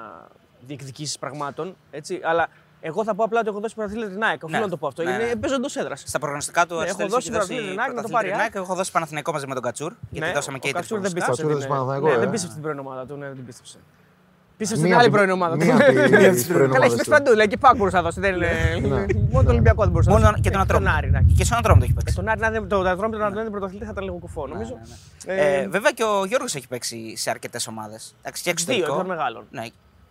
διεκδικήσεις 0.61 1.19
πραγμάτων. 1.19 1.77
Έτσι, 1.91 2.21
αλλά 2.25 2.49
εγώ 2.81 3.05
θα 3.05 3.15
πω 3.15 3.25
απλά 3.25 3.41
ότι 3.41 3.49
έχω 3.49 3.61
δώσει 3.61 3.75
πρωταθλήτρια 3.75 4.11
την 4.13 4.23
ΑΕΚ. 4.23 4.43
Οφείλω 4.45 4.59
Ναι. 4.59 4.65
να 4.65 4.71
το 4.71 4.77
πω 4.77 4.87
αυτό. 4.87 5.03
Ναι, 5.03 5.11
είναι 5.11 5.25
ναι. 5.25 5.37
παίζοντας 5.37 5.77
έδρας. 5.77 6.03
Στα 6.07 6.19
προγνωστικά 6.19 6.61
του 6.67 6.67
Ναι, 6.67 6.73
έχω 6.75 6.81
Αριστοτέλους 6.83 7.15
δώσει 7.15 7.27
έχει 7.29 7.37
πρωταθλήτρια 7.37 7.71
την 7.71 7.81
ΑΕΚ 7.81 7.93
να 7.95 8.03
το 8.03 8.09
πάρει, 8.09 8.29
πρωταθλήτρια 8.29 8.33
την 8.33 8.41
α. 8.41 8.43
ΑΕΚ, 8.43 8.55
Εγώ 8.55 8.65
έχω 8.65 8.75
δώσει 8.75 8.91
Παναθηναϊκό 8.93 9.33
μαζί 9.33 9.47
με 9.47 9.55
τον 9.55 9.63
Κατσούρ. 9.63 9.93
Γιατί 10.11 10.33
δώσαμε 10.33 10.59
και 10.59 10.67
ο 10.67 10.71
οι 10.71 10.73
τρεις 10.73 10.89
Κατσούρ 10.89 11.01
δεν 11.01 11.13
προγνωστικά. 11.13 11.31
πίστεψε. 11.31 11.43
Κατσούρ 11.43 11.51
την- 11.51 11.59
δεν 11.59 11.69
Ναι, 11.69 11.75
Παναθηναϊκό, 11.75 12.19
δεν 12.21 12.29
ε. 12.29 12.33
πίστεψε 12.33 12.55
την 12.55 12.63
πρώην 12.63 12.79
ομάδα 12.79 13.07
του. 13.07 13.15
Ναι, 13.17 13.27
δεν 13.27 13.45
πίστεψε. 13.47 13.77
Πίστεψε 13.79 13.79
Μία 14.59 14.69
την 14.69 14.95
άλλη 14.95 14.95
από- 15.07 15.11
πρώην 15.17 15.31
ομάδα 15.31 15.57
του. 15.57 15.65
μία 15.65 15.75
από 15.75 15.85
τις 15.85 16.47
Καλά, 16.47 16.59
πρώην 16.59 16.71
έχει 16.71 16.77
ομάδες 16.77 16.89
παίξει 16.89 17.05
του. 17.05 17.11
παντού. 17.11 17.35
λέει, 17.35 17.47
Και 17.49 17.57
πάω 17.57 17.75
μπορούσε 17.77 17.97
να 17.97 18.03
δώσει. 18.03 18.21
δεν 18.21 18.35
είναι- 18.35 19.07
Μόνο 19.31 19.45
το 19.45 19.51
Ολυμπιακό 19.51 19.83
δεν 19.83 19.91
μπορούσε 19.93 20.11
να 20.11 20.15
Μόνο 20.17 20.29
δώσει. 20.29 20.41
και 20.41 20.51
τον 20.51 20.59
Ε, 20.61 20.63
Ατρόμητο. 20.63 20.91
Άρη, 20.91 21.11
ναι. 21.11 21.21
Και 21.37 21.45
στον 21.45 21.59
Ατρόμητο 21.59 21.85
έχει 21.85 21.93
Ε, 21.93 22.01
παίξει. 22.01 22.15
Τον 22.17 22.29
Άρη, 22.29 22.41
να 22.41 22.51
δεν- 22.51 22.69
το 22.69 22.81
Ατρόμητο 22.81 23.19
να 23.19 23.31
δεν 23.31 23.41
είναι 23.41 23.51
πρωταθλητή 23.51 23.85
θα 23.85 23.91
ήταν 23.91 24.05
λίγο 24.05 24.17
κουφό, 24.17 24.47
νομίζω. 24.47 24.79
ναι, 25.27 25.35
Ε, 25.35 25.61
Ε, 25.63 25.69
βέβαια 25.69 25.91
και 25.93 26.05
ο 26.05 26.25
Γιώργος 26.25 26.55
έχει 26.55 26.69
παίξει 26.69 27.17
σε 27.17 27.31
αρκετές 27.31 27.67
ομάδες. 27.67 28.15
Και 28.23 28.31
Δύο, 28.43 28.51
εξωτερικό. 28.53 28.97
των 28.97 29.07
μεγάλων. 29.07 29.45
Ναι, 29.51 29.65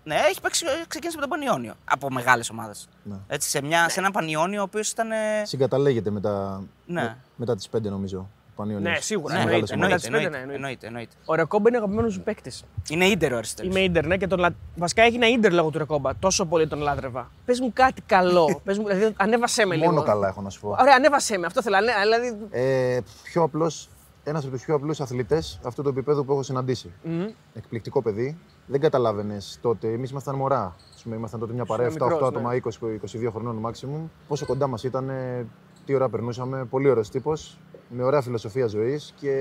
ναι, 0.04 0.16
έχει 0.16 0.42
παίξει, 0.42 0.66
ξεκίνησε 0.88 1.18
με 1.20 1.28
τον 1.28 1.30
Πανιόνιο. 1.40 1.74
Από 1.84 2.10
μεγάλες 2.12 2.50
ομάδες. 2.50 2.88
Ναι. 3.04 3.16
Έτσι, 3.28 3.50
σε, 3.50 3.62
μια, 3.62 3.90
σε 3.90 4.00
ένα 4.00 4.12
Πανιόνιο 4.12 4.60
ο 4.60 4.64
οποίος 4.64 4.90
ήταν. 4.92 5.12
ε, 5.12 5.16
Συγκαταλέγεται 5.44 6.10
μετά, 6.10 6.64
Ναι. 6.86 7.02
με- 7.02 7.18
μετά 7.36 7.56
τις 7.56 7.70
5 7.70 7.90
νομίζω. 7.90 8.30
Ο 8.52 8.54
Πανιόνιος. 8.56 8.92
Ναι, 8.94 9.00
σίγουρα, 9.02 9.34
Ναι, 9.34 9.40
Στις 9.42 9.52
εννοείται, 9.54 9.76
μεγάλες 9.78 10.04
εννοείται, 10.04 10.26
ομάδες. 10.28 10.40
εννοείται, 10.40 10.48
Ναι, 10.52 10.54
εννοείται, 10.56 10.88
εννοείται. 10.88 11.16
Ο 11.26 11.36
Ρεκόμπα 11.36 11.70
είναι 11.70 11.78
αγαπημένος 11.78 12.18
μου 12.18 12.24
παίκτης. 12.24 12.64
Είναι 12.90 13.06
ίντερ 13.06 13.34
ο 13.34 13.38
Αριστοτέλης. 13.38 13.76
Είμαι 13.76 13.86
ίντερ, 13.86 14.06
ναι, 14.06 14.18
και 14.18 14.28
τον 14.28 14.40
λα... 14.40 14.50
Βασικά 14.76 15.02
έγινε 15.04 15.26
ίντερ 15.26 15.54
λόγω 15.54 15.70
του 15.70 15.78
Ρεκόμπα. 15.78 16.16
Τόσο 16.16 16.46
πολύ 16.46 16.68
τον 16.68 16.80
λάτρευα. 16.80 17.32
Πες 17.46 17.60
μου 17.60 17.72
κάτι 17.74 18.02
καλό. 18.02 18.46
Πες 18.66 18.78
μου, 18.78 18.88
δηλαδή, 18.88 19.14
ανέβασέ 19.18 19.66
με 19.66 19.76
λίγο. 19.76 19.92
Μόνο 19.92 20.04
καλά 20.04 20.28
έχω 20.28 20.42
να 20.42 20.50
σου 20.50 20.60
πω. 20.62 20.76
Ωραία, 20.80 20.96
ανέβασέ 20.96 21.38
με. 21.38 21.46
Αυτό 21.46 21.62
θέλω. 21.62 21.76
ανέ- 21.76 21.96
Δηλαδή. 22.02 22.48
Ε, 22.52 23.00
πιο 23.24 23.44
απλός, 23.44 23.90
ένας 24.24 24.44
από 24.44 24.54
τους 24.54 24.66
πιο 24.66 24.76
απλούς 24.76 25.00
αθλητές 25.02 25.60
αυτού 25.64 25.82
του 25.84 25.90
επίπεδου 25.90 26.26
που 26.26 26.32
έχω 26.32 26.44
συναντήσει. 26.44 26.92
μμ, 27.04 27.26
Εκπληκτικό 27.54 28.02
παιδί. 28.02 28.38
Δεν 28.66 28.80
καταλάβαινες 28.80 29.60
τότε. 29.62 29.92
Εμείς 29.92 30.10
ήμασταν 30.10 30.36
μωρά. 30.36 30.76
Ας 30.96 31.02
πούμε, 31.04 31.16
ήμασταν 31.16 31.40
τότε 31.40 31.54
μια 31.54 31.66
παρέα 31.66 31.88
7-8 31.88 31.92
μικρός, 31.92 32.20
ναι. 32.22 32.28
άτομα, 32.28 32.52
20-22 32.54 33.32
χρονών 33.32 33.62
maximum. 33.72 34.10
Πόσο 34.28 34.46
κοντά 34.46 34.68
μας 34.68 34.84
ήταν, 34.84 35.10
ε, 35.10 35.46
τι 35.86 35.94
ώρα 35.94 36.10
περνούσαμε. 36.10 36.66
Πολύ 36.66 36.90
ωραίος 36.90 37.10
τύπος. 37.10 37.58
Με 37.94 38.04
ωραία 38.04 38.22
φιλοσοφία 38.22 38.68
ζωής 38.68 39.14
και, 39.20 39.36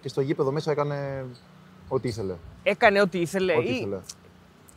και 0.00 0.08
στο 0.08 0.20
γήπεδο 0.20 0.52
μέσα 0.52 0.70
έκανε 0.70 1.24
ό,τι 1.88 2.08
ήθελε. 2.08 2.34
Έκανε 2.62 3.00
ό,τι 3.00 3.20
ήθελε. 3.20 3.56
Ό,τι 3.56 3.68
ή 3.68 3.74
ήθελε. 3.74 3.98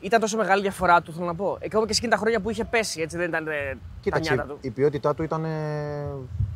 Ήταν 0.02 0.20
τόσο 0.20 0.38
μεγάλη 0.38 0.62
διαφορά 0.62 1.02
του, 1.02 1.14
θέλω 1.14 1.26
να 1.26 1.36
πω. 1.36 1.58
Ακόμα 1.66 1.86
και 1.86 1.94
σε 1.94 2.00
εκείνα 2.00 2.16
τα 2.16 2.22
χρόνια 2.22 2.40
που 2.40 2.50
είχε 2.50 2.64
πέσει, 2.66 3.02
έτσι 3.02 3.18
δεν 3.18 3.28
ήταν 3.28 3.48
ε, 3.48 3.52
τα 3.52 3.78
Κοίταξε, 4.02 4.34
νιάτα 4.34 4.50
του. 4.50 4.58
η 4.62 4.70
ποιότητά 4.70 5.14
του 5.16 5.24
ήταν 5.24 5.46
ε, 5.46 6.08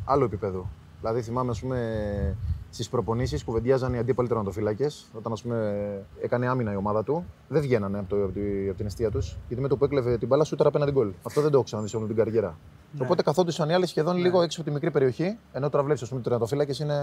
άλλο 0.04 0.24
επίπεδο. 0.24 0.70
Δηλαδή 1.00 1.22
θυμάμαι, 1.22 1.50
ας 1.50 1.60
πούμε, 1.60 2.36
στις 2.70 2.88
προπονήσεις 2.88 3.44
κουβεντιάζαν 3.44 3.94
οι 3.94 3.98
αντίπαλοι 3.98 4.28
τερματοφύλακες. 4.28 5.06
Όταν 5.12 5.32
ας 5.32 5.42
πούμε, 5.42 5.84
έκανε 6.22 6.46
άμυνα 6.46 6.72
η 6.72 6.76
ομάδα 6.76 7.04
του, 7.04 7.24
δεν 7.48 7.62
βγαίνανε 7.62 7.98
από, 7.98 8.08
το, 8.08 8.24
από, 8.24 8.32
τη, 8.32 8.68
από 8.68 8.76
την 8.76 8.86
αιστεία 8.86 9.10
τους. 9.10 9.36
Γιατί 9.48 9.62
με 9.62 9.68
το 9.68 9.76
που 9.76 9.84
έκλεβε 9.84 10.18
την 10.18 10.28
μπάλα 10.28 10.44
σου 10.44 10.56
τώρα 10.56 10.68
απέναντι 10.68 10.92
γκολ. 10.92 11.12
Αυτό 11.22 11.40
δεν 11.40 11.50
το 11.50 11.56
έχω 11.56 11.64
ξαναδεί 11.64 11.88
σε 11.88 11.96
όλη 11.96 12.06
την 12.06 12.16
καριέρα. 12.16 12.58
Ναι. 12.92 13.04
Οπότε 13.04 13.22
καθόντουσαν 13.22 13.68
οι 13.68 13.74
άλλοι 13.74 13.86
σχεδόν 13.86 14.16
λίγο 14.16 14.42
έξω 14.42 14.60
από 14.60 14.68
τη 14.68 14.74
μικρή 14.74 14.90
περιοχή. 14.90 15.38
Ενώ 15.52 15.70
τώρα 15.70 15.84
βλέπεις, 15.84 16.02
ας 16.02 16.08
πούμε, 16.08 16.20
οι 16.20 16.24
τερματοφύλακες 16.24 16.78
είναι. 16.78 16.94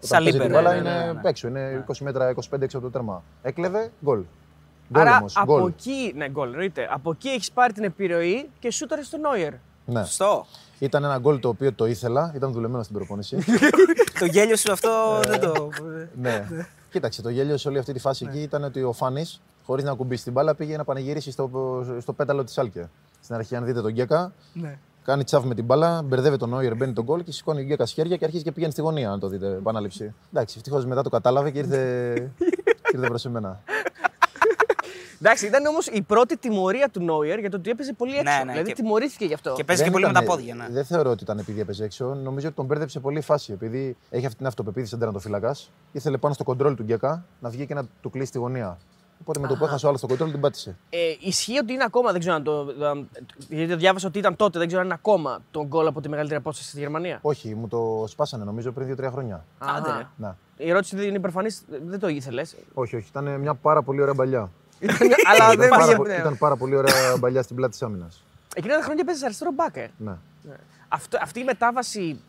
Σαν 0.00 0.22
Όταν 0.22 0.22
παίζει 0.22 0.38
την 0.38 0.40
λίπερο, 0.40 0.62
μπάλα 0.62 0.72
ναι, 0.72 0.78
είναι 0.78 1.04
ναι, 1.04 1.12
ναι. 1.12 1.28
έξω. 1.28 1.48
Είναι 1.48 1.84
20 1.88 1.94
μέτρα, 2.00 2.34
25 2.50 2.60
έξω 2.60 2.76
από 2.76 2.86
το 2.86 2.92
τέρμα. 2.92 3.22
Έκλεβε, 3.42 3.90
γκολ. 4.04 4.22
Γκολ 4.92 5.02
Άρα 5.02 5.18
όμως, 5.18 5.36
από 5.36 5.58
γκολ. 5.58 5.68
εκεί. 5.68 6.12
Ναι, 6.16 6.28
γκολ, 6.28 6.50
εννοείται. 6.50 6.88
Από 6.90 7.10
εκεί 7.10 7.28
έχεις 7.28 7.52
πάρει 7.52 7.72
την 7.72 7.84
επιρροή 7.84 8.48
και 8.58 8.70
σούταρες 8.70 9.06
στο 9.06 9.18
Νόιερ. 9.18 9.52
Ναι. 9.86 10.04
Σωστό. 10.04 10.46
Ήταν 10.78 11.04
ένα 11.04 11.18
γκολ 11.18 11.40
το 11.40 11.48
οποίο 11.48 11.72
το 11.72 11.86
ήθελα, 11.86 12.32
ήταν 12.36 12.52
δουλεμένο 12.52 12.82
στην 12.82 12.94
προπόνηση. 12.96 13.36
το 14.20 14.24
γέλιο 14.24 14.56
σου 14.56 14.72
αυτό 14.72 15.20
δεν 15.28 15.40
το. 15.40 15.68
ναι. 16.20 16.46
Κοίταξε, 16.90 17.22
το 17.22 17.28
γέλιο 17.28 17.56
σε 17.56 17.68
όλη 17.68 17.78
αυτή 17.78 17.92
τη 17.92 17.98
φάση 17.98 18.26
εκεί 18.28 18.42
ήταν 18.42 18.64
ότι 18.64 18.82
ο 18.82 18.92
Φάνης, 18.92 19.40
χωρίς 19.66 19.84
να 19.84 19.90
ακουμπήσει 19.90 20.24
την 20.24 20.32
μπάλα, 20.32 20.54
πήγε 20.54 20.76
να 20.76 20.84
πανηγυρίσει 20.84 21.30
στο, 21.30 21.50
στο 22.00 22.12
πέταλο 22.12 22.44
της 22.44 22.54
Σάλκε. 22.54 22.88
Στην 23.22 23.34
αρχή, 23.34 23.56
αν 23.56 23.64
δείτε 23.64 23.80
τον 23.80 23.90
Γκέκα, 23.90 24.32
Ναι. 24.52 24.78
κάνει 25.04 25.24
τσάφ 25.24 25.44
με 25.44 25.54
την 25.54 25.64
μπάλα, 25.64 26.02
μπερδεύει 26.04 26.36
τον 26.36 26.48
Νόιερ, 26.48 26.74
μπαίνει 26.76 26.92
τον 26.92 27.04
γκολ 27.04 27.22
και 27.24 27.32
σηκώνει 27.32 27.60
ο 27.60 27.64
Γκέκας 27.64 27.92
χέρια 27.92 28.16
και 28.16 28.24
αρχίζει 28.24 28.42
και 28.42 28.52
πηγαίνει 28.52 28.72
στη 28.72 28.80
γωνία, 28.80 29.10
αν 29.10 29.20
το 29.20 29.28
δείτε, 29.28 29.46
επανάληψη. 29.46 30.14
Εντάξει, 30.32 30.54
ευτυχώς 30.58 30.86
μετά 30.86 31.02
το 31.02 31.08
κατάλαβε 31.10 31.50
και 31.50 31.58
ήρθε, 31.58 31.78
και 32.82 32.96
ήρθε 32.96 33.06
προς 33.06 33.24
εμένα. 33.24 33.60
Εντάξει, 35.26 35.46
ήταν 35.46 35.66
όμως 35.66 35.86
η 35.86 36.02
πρώτη 36.02 36.36
τιμωρία 36.36 36.88
του 36.88 37.02
Νόιερ 37.04 37.38
για 37.38 37.50
το 37.50 37.56
ότι 37.56 37.70
έπαιζε 37.70 37.92
πολύ 37.92 38.16
έξω. 38.16 38.22
Ναι, 38.32 38.44
ναι, 38.44 38.52
δηλαδή 38.52 38.68
και- 38.72 38.82
τιμωρήθηκε 38.82 39.24
γι' 39.24 39.34
αυτό. 39.34 39.52
Και 39.52 39.64
παίζει 39.64 39.82
και 39.82 39.90
Δεν 39.90 40.00
πολύ 40.00 40.12
με 40.12 40.18
τα 40.18 40.22
ήταν- 40.24 40.36
πόδια. 40.36 40.54
Ναι. 40.54 40.66
Δεν 40.70 40.84
θεωρώ 40.84 41.10
ότι 41.10 41.22
ήταν 41.22 41.38
επειδή 41.38 41.60
έπαιζε 41.60 41.84
έξω. 41.84 42.14
Νομίζω 42.14 42.46
ότι 42.46 42.56
τον 42.56 42.64
μπέρδεψε 42.64 43.00
πολύ 43.00 43.18
η 43.18 43.22
φάση. 43.22 43.52
Επειδή 43.52 43.96
έχει 44.10 44.24
αυτή 44.26 44.38
την 44.38 44.46
αυτοπεποίθηση 44.46 44.96
τερματοφύλακα, 44.98 45.56
ήθελε 45.92 46.16
πάνω 46.16 46.34
στο 46.34 46.44
κοντρόλ 46.44 46.74
του 46.74 46.82
Γκέκα 46.82 47.24
να 47.40 47.48
βγει 47.50 47.66
και 47.66 47.74
να 47.74 47.84
του 48.02 48.10
κλείσει 48.10 48.32
τη 48.32 48.38
γωνία. 48.38 48.78
Οπότε 49.20 49.38
με 49.38 49.48
το 49.48 49.56
που 49.56 49.64
έχασε 49.64 49.86
ο 49.86 49.88
άλλος 49.88 50.00
το 50.00 50.06
κοντρόλ 50.06 50.30
την 50.30 50.40
πάτησε. 50.40 50.76
Ε, 50.90 50.98
ισχύει 51.20 51.58
ότι 51.58 51.72
είναι 51.72 51.84
ακόμα, 51.84 52.10
δεν 52.10 52.20
ξέρω 52.20 52.34
αν 52.34 52.42
το. 52.42 52.66
Γιατί 53.48 53.68
το 53.70 53.76
διάβασα 53.76 54.06
ότι 54.06 54.18
ήταν 54.18 54.36
τότε, 54.36 54.58
δεν 54.58 54.66
ξέρω 54.66 54.80
αν 54.82 54.86
είναι 54.88 54.96
ακόμα 54.98 55.38
το 55.50 55.66
γκολ 55.66 55.86
από 55.86 56.00
τη 56.00 56.08
μεγαλύτερη 56.08 56.40
απόσταση 56.40 56.68
στη 56.68 56.78
Γερμανία. 56.78 57.18
Όχι, 57.22 57.54
μου 57.54 57.68
το 57.68 58.04
σπάσανε 58.08 58.44
νομίζω 58.44 58.72
πριν 58.72 58.96
2-3 58.96 59.10
χρόνια. 59.12 59.44
Άντε, 59.58 59.90
ναι. 59.90 59.96
ρε. 59.96 60.06
Να. 60.16 60.36
Η 60.56 60.70
ερώτηση 60.70 60.96
δεν 60.96 61.06
είναι 61.08 61.16
υπερφανής, 61.16 61.62
δεν 61.86 61.98
το 62.00 62.08
ήθελες. 62.08 62.56
Όχι, 62.74 62.96
όχι. 62.96 63.06
Ήταν 63.10 63.40
μια 63.40 63.54
πάρα 63.54 63.82
πολύ 63.82 64.00
ωραία 64.02 64.14
παλιά. 64.14 64.50
Αλλά 65.30 65.44
ήταν, 65.52 65.56
δεν 65.56 65.68
πάρα, 65.68 65.84
πήγε. 65.84 65.96
πο- 65.96 66.04
ναι. 66.06 66.14
ήταν 66.14 66.38
πάρα 66.38 66.56
πολύ 66.56 66.76
ωραία 66.76 67.18
παλιά 67.20 67.42
στην 67.42 67.56
πλάτη 67.56 67.72
της 67.72 67.82
άμυνας. 67.82 68.24
Εκείνα 68.54 68.76
τα 68.76 68.82
χρόνια 68.82 69.04
παίζεις 69.04 69.22
αριστερό 69.24 69.50
μπακ, 69.52 69.76
ε. 69.76 69.90
Ναι, 69.96 70.12
Αυτό, 70.88 71.18
αυτή 71.22 71.40
η 71.40 71.44
μετάβαση 71.44 72.20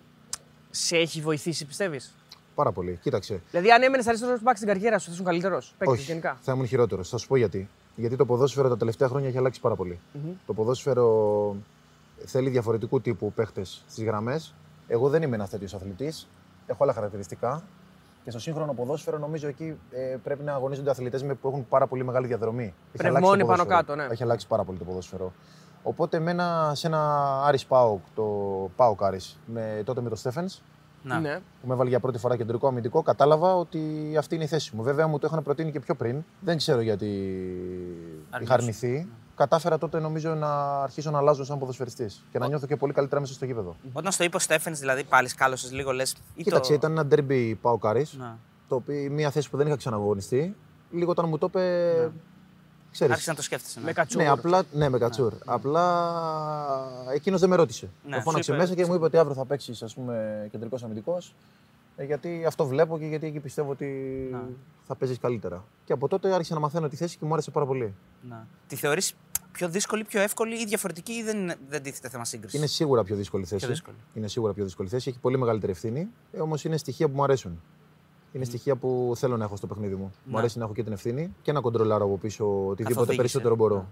σε 0.70 0.98
έχει 0.98 1.22
βοηθήσει, 1.22 1.66
πιστεύεις; 1.66 2.16
πάρα 2.56 2.72
πολύ. 2.72 3.00
Κοίταξε. 3.02 3.42
Δηλαδή, 3.52 3.72
αν 3.72 3.84
έμενες 3.84 4.08
αριστερός 4.08 4.42
μπακ 4.42 4.56
στην 4.56 4.68
καριέρα 4.68 5.00
σου, 5.00 5.06
θα 5.06 5.12
ήσουν 5.14 5.26
καλύτερος. 5.26 5.74
Παίκτης 5.78 5.98
όχι, 5.98 6.06
γενικά; 6.06 6.38
θα 6.42 6.52
ήμουν 6.52 6.68
χειρότερος. 6.68 7.10
Θα 7.10 7.18
σου 7.18 7.28
πω 7.28 7.36
γιατί. 7.36 7.70
Γιατί 7.96 8.16
το 8.16 8.26
ποδόσφαιρο 8.26 8.70
τα 8.70 8.78
τελευταία 8.78 9.08
χρόνια 9.08 9.28
έχει 9.30 9.38
αλλάξει 9.38 9.60
πάρα 9.62 9.76
πολύ. 9.76 10.00
Το 10.46 10.54
ποδόσφαιρο 10.54 11.56
θέλει 12.26 12.50
διαφορετικού 12.50 13.02
τύπου 13.02 13.34
παίχτε 13.34 13.64
στις 13.64 14.04
γραμμές. 14.04 14.54
Εγώ 14.88 15.10
δεν 15.10 15.22
είμαι 15.22 15.36
ένας 15.36 15.50
τέτοιος 15.50 15.74
αθλητής. 15.74 16.28
Έχω 16.68 16.84
άλλα 16.84 16.94
χαρακτηριστικά. 16.94 17.64
Και 18.26 18.32
στο 18.32 18.40
σύγχρονο 18.40 18.74
ποδόσφαιρο 18.74 19.18
νομίζω 19.18 19.48
εκεί 19.48 19.78
ε, 19.92 20.16
πρέπει 20.24 20.44
να 20.44 20.54
αγωνίζονται 20.54 20.90
αθλητές 20.90 21.24
που 21.24 21.48
έχουν 21.48 21.68
πάρα 21.70 21.88
πολύ 21.88 22.04
μεγάλη 22.04 22.28
διαδρομή. 22.28 22.64
Έχει 22.64 22.74
Πνευμόνι 22.98 23.26
αλλάξει 23.26 23.40
το 23.40 23.46
πάνω 23.46 23.64
ποδόσφαιρο. 23.64 23.78
κάτω, 23.78 23.96
ναι. 23.96 24.14
Έχει 24.14 24.24
αλλάξει 24.24 24.48
πάρα 24.48 24.64
πολύ 24.64 24.78
το 24.78 24.84
ποδόσφαιρο. 24.84 25.34
Οπότε 25.84 26.20
με 26.20 26.32
ένα, 26.32 26.72
σε 26.76 26.88
ένα 26.88 27.42
Άρης 27.46 27.66
Πάοκ, 27.66 28.02
το 28.16 28.24
Πάοκ 28.76 29.04
Άρης, 29.04 29.40
με, 29.46 29.82
τότε 29.86 30.02
με 30.02 30.10
το 30.10 30.16
Στέφενς, 30.16 30.62
Να. 31.04 31.20
Ναι. 31.20 31.40
που 31.62 31.68
με 31.68 31.74
έβαλε 31.74 31.90
για 31.90 32.00
πρώτη 32.00 32.18
φορά 32.18 32.36
κεντρικό 32.36 32.68
αμυντικό, 32.68 33.02
κατάλαβα 33.02 33.56
ότι 33.56 33.80
αυτή 34.18 34.36
είναι 34.36 34.44
η 34.44 34.48
θέση 34.48 34.76
μου. 34.76 34.84
Βέβαια 34.84 35.08
μου 35.08 35.20
το 35.20 35.28
είχαν 35.32 35.44
προτείνει 35.44 35.72
και 35.72 35.80
πιο 35.80 35.96
πριν. 35.96 36.24
Δεν 36.40 36.58
ξέρω 36.58 36.82
γιατί 36.82 37.08
είχα 38.42 38.54
αρνηθεί. 38.54 39.08
Κατάφερα 39.36 39.78
τότε 39.78 40.00
νομίζω 40.00 40.34
να 40.36 40.82
αρχίσω 40.82 41.12
να 41.12 41.18
αλλάζω 41.18 41.44
σαν 41.44 41.60
ποδοσφαιριστής 41.60 42.24
και 42.32 42.40
να 42.40 42.48
νιώθω 42.48 42.66
και 42.68 42.76
πολύ 42.76 42.94
καλύτερα 42.94 43.22
μέσα 43.22 43.34
στο 43.34 43.46
γήπεδο. 43.46 43.76
Όταν 43.94 44.12
στο 44.12 44.24
είπε 44.24 44.36
ο 44.36 44.40
Στέφενς, 44.40 44.80
δηλαδή 44.80 45.04
πάλι 45.04 45.28
σκάλωσες 45.28 45.72
λίγο 45.72 45.92
λες. 45.92 46.16
Κοίταξε, 46.36 46.74
ήταν 46.74 46.92
ένα 46.98 47.08
derby 47.12 47.54
Πάοκ 47.62 47.86
Άρης, 47.86 48.14
Να. 48.14 48.38
το 48.68 48.76
οποίο 48.76 49.12
μια 49.12 49.32
θέση 49.32 49.50
που 49.50 49.58
δεν 49.58 49.68
είχα 49.68 49.76
ξαναγωνιστεί. 49.76 50.56
Λίγο 50.92 51.12
όταν 51.12 51.28
μου 51.30 51.38
το 51.38 51.46
είπε. 51.46 52.12
ξέρεις. 52.92 53.12
Άρχισε 53.14 53.30
να 53.30 53.36
το 53.36 53.42
σκέφτεσαι. 53.42 53.80
Ναι. 53.80 53.86
Με 53.86 53.94
κατσούρ. 53.94 54.22
Ναι, 54.22 54.30
απλά, 54.30 54.64
ναι, 54.72 54.90
με 54.90 54.98
κατσούρ. 54.98 55.34
Απλά 55.46 55.84
εκείνος 57.14 57.40
δεν 57.40 57.50
με 57.50 57.56
ρώτησε. 57.56 57.90
Ναι, 58.08 58.16
το 58.16 58.22
φώναξε 58.22 58.44
σου 58.44 58.52
είπε. 58.54 58.62
μέσα 58.62 58.76
και 58.76 58.86
μου 58.86 58.94
είπε 58.96 59.06
ότι 59.06 59.18
αύριο 59.18 59.36
θα 59.36 59.46
παίξεις 59.46 59.84
κεντρικός 60.52 60.84
αμυντικός. 60.84 61.36
Γιατί 62.06 62.44
αυτό 62.48 62.66
βλέπω 62.66 63.00
και 63.00 63.06
γιατί 63.06 63.26
εκεί 63.28 63.40
πιστεύω 63.40 63.72
ότι 63.72 63.86
Ναι. 64.32 64.40
θα 64.88 64.96
παίζεις 64.96 65.20
καλύτερα. 65.20 65.64
Και 65.86 65.94
από 65.94 66.08
τότε 66.08 66.34
άρχισα 66.34 66.54
να 66.54 66.60
μαθαίνω 66.60 66.88
τη 66.88 66.96
θέση 66.96 67.18
και 67.18 67.26
μου 67.26 67.34
άρεσε 67.34 67.52
πάρα 67.52 67.66
πολύ. 67.66 67.94
Ναι. 68.30 68.36
Τη 68.68 68.76
θεωρείς 68.76 69.14
πιο 69.56 69.70
δύσκολη, 69.70 70.04
πιο 70.04 70.22
εύκολη 70.22 70.62
ή 70.62 70.66
διαφορετική 70.66 71.12
ή 71.12 71.24
δεν, 71.24 71.38
είναι- 71.38 71.56
δεν 71.70 71.84
τίθεται 71.84 72.10
θέμα 72.10 72.26
σύγκρισης; 72.26 72.58
Είναι 72.58 72.68
σίγουρα 72.68 73.04
πιο 73.04 73.16
δύσκολη 73.16 73.44
θέση. 73.46 73.60
Πιο 73.66 73.68
δύσκολη. 73.68 73.98
Είναι 74.14 74.28
σίγουρα 74.28 74.54
πιο 74.54 74.64
δύσκολη 74.64 74.90
θέση. 74.90 75.10
Έχει 75.10 75.20
πολύ 75.20 75.38
μεγαλύτερη 75.38 75.72
ευθύνη. 75.72 76.08
Ε, 76.32 76.40
Όμως 76.42 76.64
είναι 76.64 76.78
στοιχεία 76.78 77.08
που 77.10 77.16
μου 77.16 77.24
αρέσουν. 77.24 77.62
Είναι 78.32 78.46
στοιχεία 78.46 78.76
που 78.76 79.14
θέλω 79.16 79.38
να 79.38 79.44
έχω 79.44 79.56
στο 79.56 79.68
παιχνίδι 79.68 79.96
μου. 79.96 80.04
Μου 80.24 80.32
Ναι. 80.34 80.38
αρέσει 80.38 80.58
να 80.58 80.64
έχω 80.64 80.74
και 80.74 80.84
την 80.84 80.92
ευθύνη 80.94 81.34
και 81.42 81.52
να 81.52 81.60
κοντρολάρω 81.62 82.06
από 82.06 82.18
πίσω 82.18 82.46
οτιδήποτε 82.46 82.84
Καθοδήγηση. 82.90 83.18
περισσότερο 83.18 83.56
μπορώ 83.56 83.76
Ναι. 83.76 83.84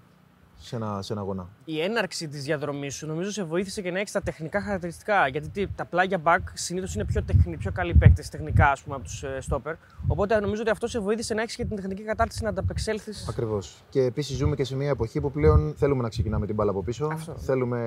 Σε 0.64 0.76
ένα, 0.76 1.02
σε 1.02 1.14
ένα 1.14 1.22
αγώνα. 1.22 1.48
Η 1.66 1.82
έναρξη 1.82 2.28
της 2.28 2.44
διαδρομής 2.44 2.96
σου 2.96 3.08
νομίζω 3.08 3.32
σε 3.32 3.44
βοήθησε 3.44 3.82
και 3.82 3.92
να 3.92 4.00
έχεις 4.00 4.12
τα 4.12 4.22
τεχνικά 4.22 4.62
χαρακτηριστικά. 4.62 5.28
Γιατί 5.28 5.50
τι, 5.50 5.68
τα 5.68 5.86
πλάγια 5.86 6.22
back 6.24 6.40
συνήθως 6.54 6.96
είναι 6.96 7.06
πιο, 7.06 7.24
τεχνη, 7.24 7.58
πιο 7.58 7.72
καλοί 7.72 7.94
παίκτες 7.94 8.30
τεχνικά 8.30 8.72
ας 8.72 8.82
πούμε, 8.82 8.96
από 8.96 9.04
τους 9.04 9.24
ε, 9.24 9.38
stopper. 9.50 9.74
Οπότε 10.08 10.40
νομίζω 10.40 10.62
ότι 10.62 10.70
αυτό 10.70 10.88
σε 10.88 11.00
βοήθησε 11.00 11.34
να 11.34 11.42
έχεις 11.42 11.56
και 11.56 11.66
την 11.66 11.76
τεχνική 11.76 12.04
κατάρτιση 12.04 12.44
να 12.44 12.50
ανταπεξέλθεις. 12.50 13.28
Ακριβώς. 13.30 13.84
Και 13.90 14.02
επίσης 14.02 14.38
ζούμε 14.38 14.56
και 14.56 14.64
σε 14.64 14.76
μια 14.76 14.90
εποχή 14.90 15.22
που 15.22 15.32
πλέον 15.32 15.74
θέλουμε 15.78 16.02
να 16.02 16.10
ξεκινάμε 16.10 16.46
την 16.46 16.56
μπάλα 16.56 16.72
από 16.72 16.84
πίσω. 16.84 17.10
Αυτό. 17.12 17.36
Θέλουμε, 17.38 17.80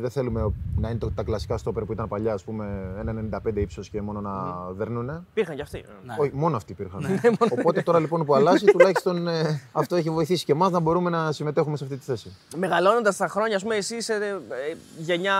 δεν 0.00 0.10
θέλουμε 0.10 0.52
να 0.76 0.88
είναι 0.88 0.98
το, 0.98 1.10
τα 1.10 1.22
κλασικά 1.22 1.56
στόπερ 1.58 1.84
που 1.84 1.92
ήταν 1.92 2.08
παλιά, 2.08 2.32
ας 2.32 2.44
πούμε, 2.44 2.94
ένα 2.98 3.40
95 3.46 3.56
ύψος 3.56 3.88
και 3.88 4.02
μόνο 4.02 4.20
να 4.20 4.32
δέρνουνε. 4.72 5.22
Υπήρχαν 5.30 5.56
κι 5.56 5.62
αυτοί. 5.62 5.84
Ναι. 6.04 6.14
Όχι, 6.18 6.30
μόνο 6.34 6.56
αυτοί 6.56 6.72
υπήρχαν. 6.72 7.06
Οπότε 7.58 7.82
τώρα 7.82 7.98
λοιπόν 7.98 8.24
που 8.24 8.34
αλλάζει, 8.34 8.66
τουλάχιστον 8.66 9.28
ε, 9.28 9.60
αυτό 9.72 9.96
έχει 9.96 10.10
βοηθήσει 10.10 10.44
και 10.44 10.52
εμάς 10.52 10.70
να 10.70 10.80
μπορούμε 10.80 11.10
να 11.10 11.32
συμμετέχουμε 11.32 11.76
σε 11.76 11.84
αυτή 11.84 11.96
τη 11.96 12.04
θέση. 12.04 12.23
Μεγαλώνοντας 12.56 13.16
τα 13.16 13.28
χρόνια, 13.28 13.56
ας 13.56 13.62
πούμε, 13.62 13.76
εσύ 13.76 13.96
είσαι 13.96 14.12
ε, 14.14 14.26
ε, 14.28 14.76
γενιά 14.98 15.36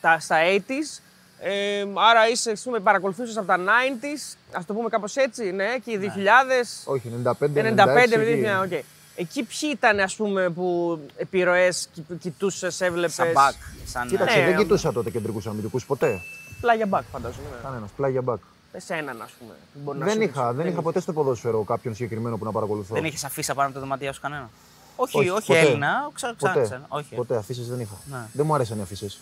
τα, 0.00 0.18
στα 0.20 0.36
80s. 0.56 1.00
Ε, 1.44 1.84
άρα 1.94 2.28
είσαι, 2.28 2.50
ας 2.50 2.60
πούμε, 2.62 2.78
παρακολουθούσες 2.80 3.36
από 3.36 3.46
τα 3.46 3.56
90s, 3.58 4.36
ας 4.52 4.66
το 4.66 4.74
πούμε 4.74 4.88
κάπως 4.88 5.16
έτσι, 5.16 5.50
ναι, 5.50 5.78
και 5.84 5.90
οι 5.90 5.96
2000, 5.98 6.84
Όχι, 6.84 7.10
95, 7.24 7.32
96. 7.56 7.74
95, 8.14 8.20
εκεί. 8.20 8.40
ναι, 8.40 8.58
οκ. 8.60 8.72
Εκεί 9.16 9.42
ποιοι 9.42 9.70
ήταν, 9.72 10.00
ας 10.00 10.14
πούμε, 10.14 10.50
που 10.50 10.98
επιρροές 11.16 11.88
κοι- 11.94 12.18
κοιτούσες, 12.20 12.80
έβλεπες; 12.80 13.14
Σαν 13.14 13.26
back. 13.34 13.54
Σαν, 13.84 14.08
Κοίταξε, 14.08 14.38
Ναι, 14.38 14.44
δεν 14.44 14.54
ε, 14.54 14.56
κοιτούσα 14.56 14.92
τότε 14.92 15.10
κεντρικούς 15.10 15.46
αμυντικούς 15.46 15.86
ποτέ. 15.86 16.20
Πλάγια 16.60 16.86
back, 16.90 17.02
φαντάζομαι. 17.12 17.44
Ναι. 17.50 17.56
Κανένας. 17.62 17.90
Πλάγια 17.96 18.20
back. 18.26 18.36
Εσέναν, 18.72 19.22
ας 19.22 19.30
πούμε. 19.38 19.52
Μπορεί 19.74 19.98
να 19.98 20.04
Δεν 20.04 20.14
σου 20.14 20.20
είχα, 20.22 20.42
δείξει. 20.48 20.56
δεν 20.62 20.72
είχα 20.72 20.82
ποτέ 20.82 21.00
στο 21.00 21.12
ποδόσφαιρο 21.12 21.62
κάποιον 21.62 21.94
συγκεκριμένο 21.94 22.36
που 22.36 22.44
να 22.44 22.52
παρακολουθώ. 22.52 22.94
Δεν 22.94 23.04
είχες 23.04 23.26
αφίσα 23.26 23.50
πάνω 23.50 23.66
από 23.68 23.74
το 23.74 23.80
δωμάτιο 23.80 24.12
σου 24.12 24.20
κανένα; 24.20 24.50
Όχι, 24.96 25.18
Όχι, 25.18 25.28
όχι, 25.28 25.46
ποτέ. 25.46 25.58
Έλληνα. 25.58 26.10
Ξα, 26.14 26.34
ξα, 26.36 26.48
Ποτέ. 26.48 26.62
ξα- 26.64 26.86
όχι. 26.88 27.14
Ποτέ 27.14 27.36
αφίσες 27.36 27.68
δεν 27.68 27.80
είχα. 27.80 27.94
Ναι. 28.10 28.18
Δεν 28.32 28.46
μου 28.46 28.54
άρεσαν 28.54 28.78
οι 28.78 28.82
αφίσες. 28.82 29.18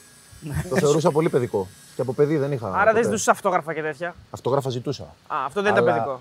το 0.69 0.77
θεωρούσα 0.77 1.11
πολύ 1.11 1.29
παιδικό. 1.29 1.69
Και 1.97 2.01
από 2.03 2.13
παιδί 2.13 2.37
δεν 2.37 2.53
είχα. 2.53 2.67
Άρα 2.67 2.79
ποτέ. 2.79 2.93
δεν 2.93 3.03
ζητούσες 3.05 3.29
αυτόγραφα 3.29 3.75
και 3.75 3.83
τέτοια. 3.83 4.15
Αυτόγραφα 4.31 4.71
ζητούσα. 4.71 5.03
Α, 5.03 5.37
αυτό 5.47 5.63
δεν 5.63 5.73
ήταν 5.73 5.83
Αλλά- 5.89 5.93
παιδικό. 5.93 6.21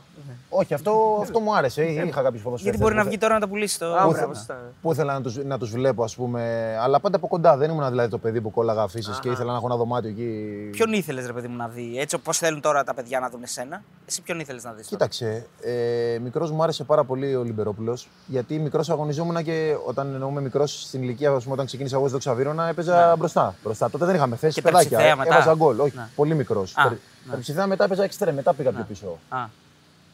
Όχι, 0.50 0.74
αυτό, 0.74 1.20
αυτό 1.22 1.40
μου 1.40 1.56
άρεσε. 1.56 1.84
Είχα 1.84 2.02
κάποιους 2.22 2.22
ποδοσφαιριστές 2.24 2.64
Γιατί 2.64 2.78
μπορεί 2.78 2.96
να 2.96 3.02
που 3.02 3.08
βγει 3.08 3.18
τώρα 3.18 3.34
να 3.34 3.40
τα 3.40 3.48
πουλήσει 3.48 3.80
το. 3.80 3.86
Α, 3.86 4.04
Πού 4.04 4.10
μπράβο, 4.12 4.28
θε- 4.28 4.36
σωστά. 4.36 4.58
Που 4.82 4.92
ήθελα 4.92 5.14
να 5.14 5.22
τους, 5.22 5.36
να 5.36 5.58
τους 5.58 5.72
βλέπω, 5.72 6.04
ας 6.04 6.16
πούμε. 6.16 6.76
Αλλά 6.82 7.00
πάντα 7.00 7.16
από 7.18 7.28
κοντά. 7.28 7.58
Δεν 7.58 7.70
ήμουν 7.70 7.90
δηλαδή 7.90 8.10
το 8.10 8.18
παιδί 8.18 8.42
που 8.42 8.52
κόλλαγα 8.52 8.82
αφήσεις 8.82 9.20
και 9.20 9.30
ήθελα 9.30 9.52
να 9.52 9.58
έχω 9.58 9.66
ένα 9.66 9.76
δωμάτιο 9.76 10.10
εκεί. 10.10 10.46
Ποιον 10.72 10.94
ήθελες, 10.94 11.26
ρε 11.26 11.34
παιδί 11.34 11.48
μου, 11.48 11.56
να 11.56 11.68
δει. 11.68 12.00
Έτσι 12.00 12.16
όπως 12.16 12.38
θέλουν 12.38 12.62
τώρα 12.62 12.84
τα 12.84 12.94
παιδιά 12.94 13.20
να 13.20 13.30
δουν 13.30 13.44
εσένα; 13.44 13.82
Εσύ 14.08 14.22
ποιον 14.22 14.40
ήθελες 14.40 14.64
να 14.64 14.72
δεις. 14.72 14.88
Κοίταξε, 14.88 15.46
ε, 15.62 16.18
μικρός 16.22 16.52
μου 16.52 16.64
άρεσε 16.64 16.84
πάρα 16.84 17.04
πολύ 17.04 17.36
ο 17.36 17.44
Λιμπερόπουλος. 17.44 18.08
Γιατί 18.26 18.60
μικρός 18.60 18.90
αγωνιζόμουν 18.90 19.44
και 19.44 19.76
όταν 19.86 20.14
εννοούμε 20.14 20.42
μικρός 20.42 20.82
στην 20.82 21.04
ηλικία, 21.04 21.32
ας 21.32 21.42
πούμε, 21.44 21.54
όταν 21.54 21.66
ξεκίνησα 21.66 21.96
εγώ 21.96 22.08
στο 22.08 22.18
Ξαβίρονα, 22.18 22.68
έπαιζα 22.68 23.16
μπροστά. 23.18 23.56
μπροστά. 23.64 23.90
Τότε 23.90 24.06
δεν 24.06 24.16
είχαμε 24.16 24.36
θέση. 24.36 24.54
Και 24.54 24.62
παιδάκια. 24.62 24.90
Περψιθέα 24.90 25.16
μετά. 25.16 25.34
Έβαζα 25.36 25.54
γκολ. 25.56 25.69
Όχι, 25.78 25.96
Ναι. 25.96 26.08
πολύ 26.16 26.36
μικρός. 26.36 26.74
Α, 26.78 26.90
ναι. 26.90 26.98
Περψιθέα 27.32 27.68
μετά 27.68 27.84
έπαιζα 27.84 28.04
εξτρέμ, 28.04 28.36
μετά 28.36 28.54
πήγα 28.54 28.72
πιο 28.72 28.84
πίσω. 28.88 29.20
Α. 29.30 29.46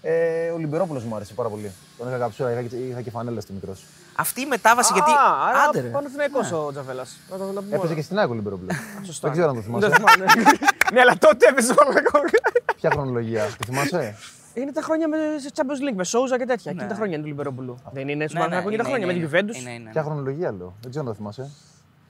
Ε, 0.02 0.50
ο 0.50 0.58
Λιμπερόπουλος 0.58 1.04
μου 1.04 1.16
άρεσε 1.16 1.34
πάρα 1.34 1.50
πολύ. 1.50 1.72
Τον 1.98 2.08
είχα 2.08 2.18
καψούρα, 2.18 2.52
είχα, 2.52 2.62
και- 2.62 2.76
είχα 2.76 3.02
και 3.02 3.10
φανέλα 3.10 3.42
στη 3.42 3.54
μικρός. 3.54 3.84
Αυτή 4.16 4.42
η 4.42 4.46
μετάβαση 4.46 4.94
γιατί. 4.94 5.12
Α, 5.12 5.48
άρα 5.50 5.62
Άντε, 5.70 5.80
ρε. 5.82 5.88
Παναθηναϊκός 5.88 6.52
ο 6.52 6.68
Τζαβέλας. 6.72 7.18
Να 7.32 7.38
το 7.38 7.44
να 7.52 7.62
πούμε. 7.62 7.76
Έπαιζε 7.76 7.94
και 7.94 8.02
στην 8.02 8.20
Άκου 8.20 8.32
ο 8.32 8.36
Λιμπερόπουλος. 8.36 8.76
Σωστά. 9.06 9.30
δεν 9.30 9.38
ξέρω 9.38 9.50
αν 9.50 9.56
το 9.56 9.80
Δεν 9.80 9.92
θυμάσαι. 9.92 10.06
θυμάμαι. 10.16 10.32
Ναι, 10.94 11.00
αλλά 11.00 11.18
τότε 11.18 11.48
έπαιζε 11.48 11.72
ο 11.72 11.76
Παναθηναϊκός. 11.76 12.22
Ποια 12.76 12.90
χρονολογία, 12.92 13.44
το 13.46 13.66
θυμάσαι; 13.66 14.16
Είναι 14.54 14.72
τα 14.72 14.82
χρόνια 14.82 15.08
με 15.08 15.18
σε 15.38 15.50
Champions 15.56 15.90
League, 15.90 15.96
με 15.96 16.04
Σόουζα 16.04 16.38
και 16.38 16.46
τέτοια. 16.46 16.72
Ναι. 16.72 16.78
Εκείνη 16.78 16.90
τα 16.90 16.96
χρόνια 16.96 17.14
είναι 17.14 17.24
του 17.24 17.30
Λιμπερόπουλου. 17.30 17.78
Δεν 17.92 18.08
είναι 18.08 18.28
στο 18.28 18.38
Ναι, 18.40 18.44
ναι, 18.46 18.50
Παναθηναϊκό 18.50 18.68
εκείνη 18.70 18.84
τα 18.84 18.90
είναι, 18.90 19.06
χρόνια 19.06 19.08
με 19.08 19.14
είναι, 19.14 19.28
την 19.28 19.56
Juventus. 19.56 19.62
είναι, 19.62 19.74
είναι. 19.74 19.90
Ποια 19.92 20.04
χρονολογία 20.04 20.52
λέω. 20.52 20.74
Δεν 20.82 20.90
ξέρω 20.90 21.06
αν 21.06 21.12
το 21.12 21.18
θυμάσαι. 21.18 21.50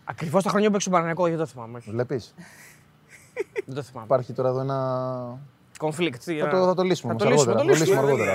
Ακριβώς 0.05 0.43
τα 0.43 0.49
χρόνια 0.49 0.67
που 0.67 0.73
παίξε 0.73 0.89
ο 0.89 0.91
Παναθηναϊκός, 0.91 1.29
δεν 1.29 1.37
το 1.39 1.45
θυμάμαι. 1.45 1.77
όχι. 1.77 1.89
Βλέπεις; 1.91 2.33
Δεν 3.65 3.75
το 3.75 3.81
θυμάμαι. 3.81 4.05
Υπάρχει 4.05 4.33
τώρα 4.33 4.49
εδώ 4.49 4.59
ένα. 4.59 5.37
Conflict. 5.79 6.13
τι, 6.25 6.39
Θα 6.39 6.45
α. 6.47 6.49
το, 6.49 6.65
θα 6.65 6.73
το 6.73 6.83
λύσουμε 6.83 7.15
Θα 7.19 7.25
όμως 7.25 7.43
το 7.43 7.53
λύσουμε, 7.53 7.53
αργότερα. 7.53 7.57
θα 7.57 7.65
το 7.65 7.73
λύσουμε. 7.79 7.97
αργότερα. 7.97 8.31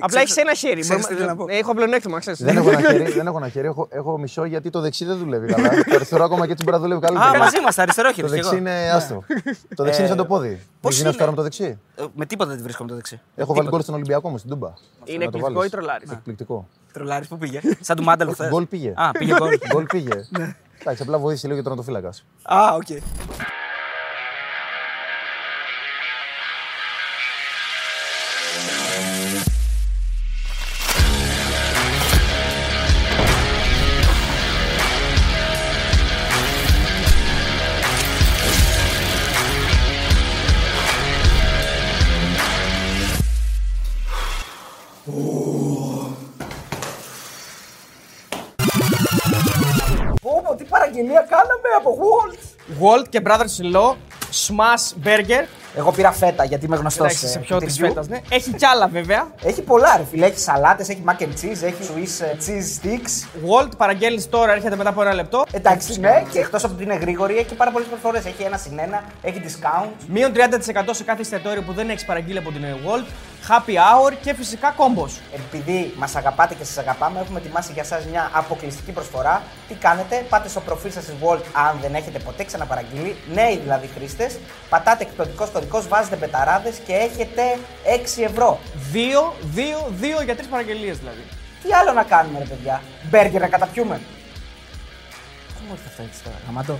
Απλά 0.00 0.20
έχεις 0.20 0.36
ένα 0.36 0.54
χέρι. 0.54 0.80
ξέρεις 0.80 0.88
Μπορούμε- 0.88 1.08
τι 1.08 1.14
θέλω 1.14 1.26
να 1.26 1.36
πω. 1.36 1.44
Έχω 1.48 1.74
πλεονέκτημα, 1.74 2.18
ξέρεις. 2.18 2.42
δεν, 2.42 2.56
έχω 2.56 2.70
ένα 2.70 2.80
χέρι, 2.80 3.10
δεν 3.20 3.26
έχω 3.26 3.36
ένα 3.36 3.48
χέρι, 3.48 3.66
έχω, 3.66 3.88
έχω 3.90 4.18
μισό 4.18 4.44
γιατί 4.44 4.70
το 4.70 4.80
δεξί 4.80 5.04
δεν 5.04 5.16
δουλεύει 5.18 5.46
καλά. 5.46 5.68
το 5.68 5.94
αριστερό 5.94 6.24
ακόμα 6.24 6.46
και 6.46 6.52
έτσι 6.52 6.64
μπορεί 6.64 6.76
να 6.76 6.82
δουλεύει 6.82 7.04
Α, 7.04 7.08
καλύτερα. 7.08 7.38
μαζί 7.38 7.58
είμαστε, 7.58 7.82
αριστερό 7.82 8.08
το 8.08 8.14
χέρι. 8.14 8.28
δεξί 8.28 8.56
είναι 8.56 8.90
άστο. 8.90 9.24
το 9.74 9.84
δεξί 9.84 9.98
είναι 9.98 10.08
σαν 10.08 10.16
το 10.16 10.24
πόδι. 10.24 10.60
πώς 10.80 10.94
Δεν 11.02 11.10
γίνω 11.10 11.16
είναι; 11.22 11.30
με 11.30 11.36
το 11.36 11.42
δεξί; 11.42 11.78
Ε, 11.96 12.04
Με 12.14 12.26
τίποτα 12.26 12.48
δεν 12.48 12.56
τη 12.58 12.62
βρίσκω 12.64 12.82
με 12.82 12.88
το 12.88 12.94
δεξί. 12.94 13.20
Έχω 13.36 13.54
βάλει 13.54 13.68
γκολ 13.68 13.80
στον 13.80 13.94
Ολυμπιακό 13.94 14.28
μου 14.28 14.38
στην 14.38 14.50
Τούμπα. 14.50 14.72
Είναι 15.04 15.24
Να 15.24 15.30
το 15.30 15.36
εκπληκτικό 15.38 15.52
βάλεις. 15.54 15.72
ή 15.72 15.74
τρολάρι; 15.76 16.04
Εκπληκτικό. 16.12 16.68
Τρολάρις 16.92 17.28
που 17.28 17.38
πήγε; 17.38 17.60
Σαν 17.80 17.96
του 17.96 18.02
Μάνταλο 18.02 18.32
χθε. 18.32 18.48
Γκολ 18.48 18.66
πήγε. 18.66 18.92
Α, 18.96 19.10
πήγε 19.10 19.34
γκολ. 19.34 19.58
Γκολ 19.72 19.84
πήγε. 19.84 20.12
Εντάξει, 20.80 21.02
απλά 21.02 21.18
βοήθησε 21.18 21.46
λίγο 21.46 21.58
και 21.58 21.64
τον 21.64 21.72
τερματοφύλακα. 21.72 22.08
Α, 22.42 22.74
οκ. 22.74 22.86
Walt. 52.80 52.98
Walt 52.98 53.08
και 53.08 53.22
Brothers 53.24 53.62
in 53.62 53.76
Law, 53.76 53.94
Smash 54.46 55.06
Burger. 55.06 55.46
Εγώ 55.76 55.92
πήρα 55.92 56.12
φέτα 56.12 56.44
γιατί 56.44 56.64
είμαι 56.64 56.76
γνωστός. 56.76 57.06
Εντάξει, 57.06 57.28
σε 57.28 57.38
πιο 57.38 57.58
της 57.58 57.76
φέτας, 57.78 58.08
ναι. 58.08 58.20
Έχει 58.30 58.52
κι 58.52 58.66
άλλα 58.66 58.88
βέβαια. 58.88 59.28
Έχει 59.42 59.62
πολλά, 59.62 59.96
ρε 59.96 60.04
φίλε. 60.10 60.26
Έχει 60.26 60.38
σαλάτες, 60.38 60.88
έχει 60.88 61.02
mac 61.06 61.22
and 61.22 61.26
cheese, 61.26 61.62
έχει 61.62 61.76
Swiss 61.80 62.24
ε, 62.24 62.36
cheese 62.46 62.86
sticks. 62.86 63.26
Walt 63.48 63.70
παραγγέλνεις 63.76 64.28
τώρα, 64.28 64.52
έρχεται 64.52 64.76
μετά 64.76 64.88
από 64.88 65.00
ένα 65.02 65.14
λεπτό. 65.14 65.44
Εντάξει, 65.52 66.00
ναι, 66.00 66.24
και 66.32 66.38
εκτός 66.38 66.64
από 66.64 66.74
ότι 66.74 66.82
είναι 66.82 66.94
γρήγορη, 66.94 67.36
έχει 67.36 67.54
πάρα 67.54 67.70
πολλές 67.70 67.88
προσφορές. 67.88 68.24
Έχει 68.24 68.42
ένα 68.42 68.56
συν 68.56 68.78
ένα, 68.78 69.04
έχει 69.22 69.40
discount. 69.44 69.88
Μείον 70.08 70.32
30% 70.34 70.90
σε 70.90 71.02
κάθε 71.02 71.20
εστιατόριο 71.20 71.62
που 71.62 71.72
δεν 71.72 71.90
έχεις 71.90 72.04
παραγγείλει 72.04 72.38
από 72.38 72.50
την 72.50 72.62
Walt. 72.62 73.06
Happy 73.50 73.76
hour 73.76 74.12
και 74.22 74.34
φυσικά 74.34 74.74
combos. 74.76 75.10
Επειδή 75.34 75.94
μας 75.96 76.16
αγαπάτε 76.16 76.54
και 76.54 76.64
σας 76.64 76.78
αγαπάμε, 76.78 77.20
έχουμε 77.20 77.38
ετοιμάσει 77.38 77.72
για 77.72 77.82
εσά 77.82 78.02
μια 78.10 78.30
αποκλειστική 78.32 78.92
προσφορά. 78.92 79.42
Τι 79.68 79.74
κάνετε, 79.74 80.26
πάτε 80.28 80.48
στο 80.48 80.60
προφίλ 80.60 80.92
σας 80.92 81.04
τη 81.04 81.12
Walt 81.22 81.42
αν 81.52 81.78
δεν 81.80 81.94
έχετε 81.94 82.18
ποτέ 82.18 82.44
ξαναπαραγγείλει, 82.44 83.16
νέοι 83.34 83.56
δηλαδή 83.56 83.86
χρήστες. 83.96 84.38
Πατάτε 84.68 85.02
εκπτωτικό 85.02 85.48
κωδικό, 85.52 85.82
βάζετε 85.88 86.16
μπεταράδες 86.16 86.76
και 86.86 86.92
έχετε 86.92 87.42
6 87.84 88.22
ευρώ. 88.22 88.58
2, 88.92 89.32
2, 89.54 89.90
2 90.00 90.24
για 90.24 90.36
τρεις 90.36 90.48
παραγγελίες 90.48 90.98
δηλαδή. 90.98 91.24
Τι 91.62 91.72
άλλο 91.72 91.92
να 91.92 92.02
κάνουμε, 92.02 92.38
ρε 92.38 92.44
παιδιά; 92.44 92.82
Μπέργκερ 93.10 93.40
να 93.40 93.48
καταπιούμε. 93.48 94.00
Πού 95.68 95.74
μου 95.74 95.80
ήρθε 95.80 95.88
αυτό 95.88 96.02
έτσι 96.02 96.22
τώρα, 96.24 96.36
γαμάτο. 96.46 96.78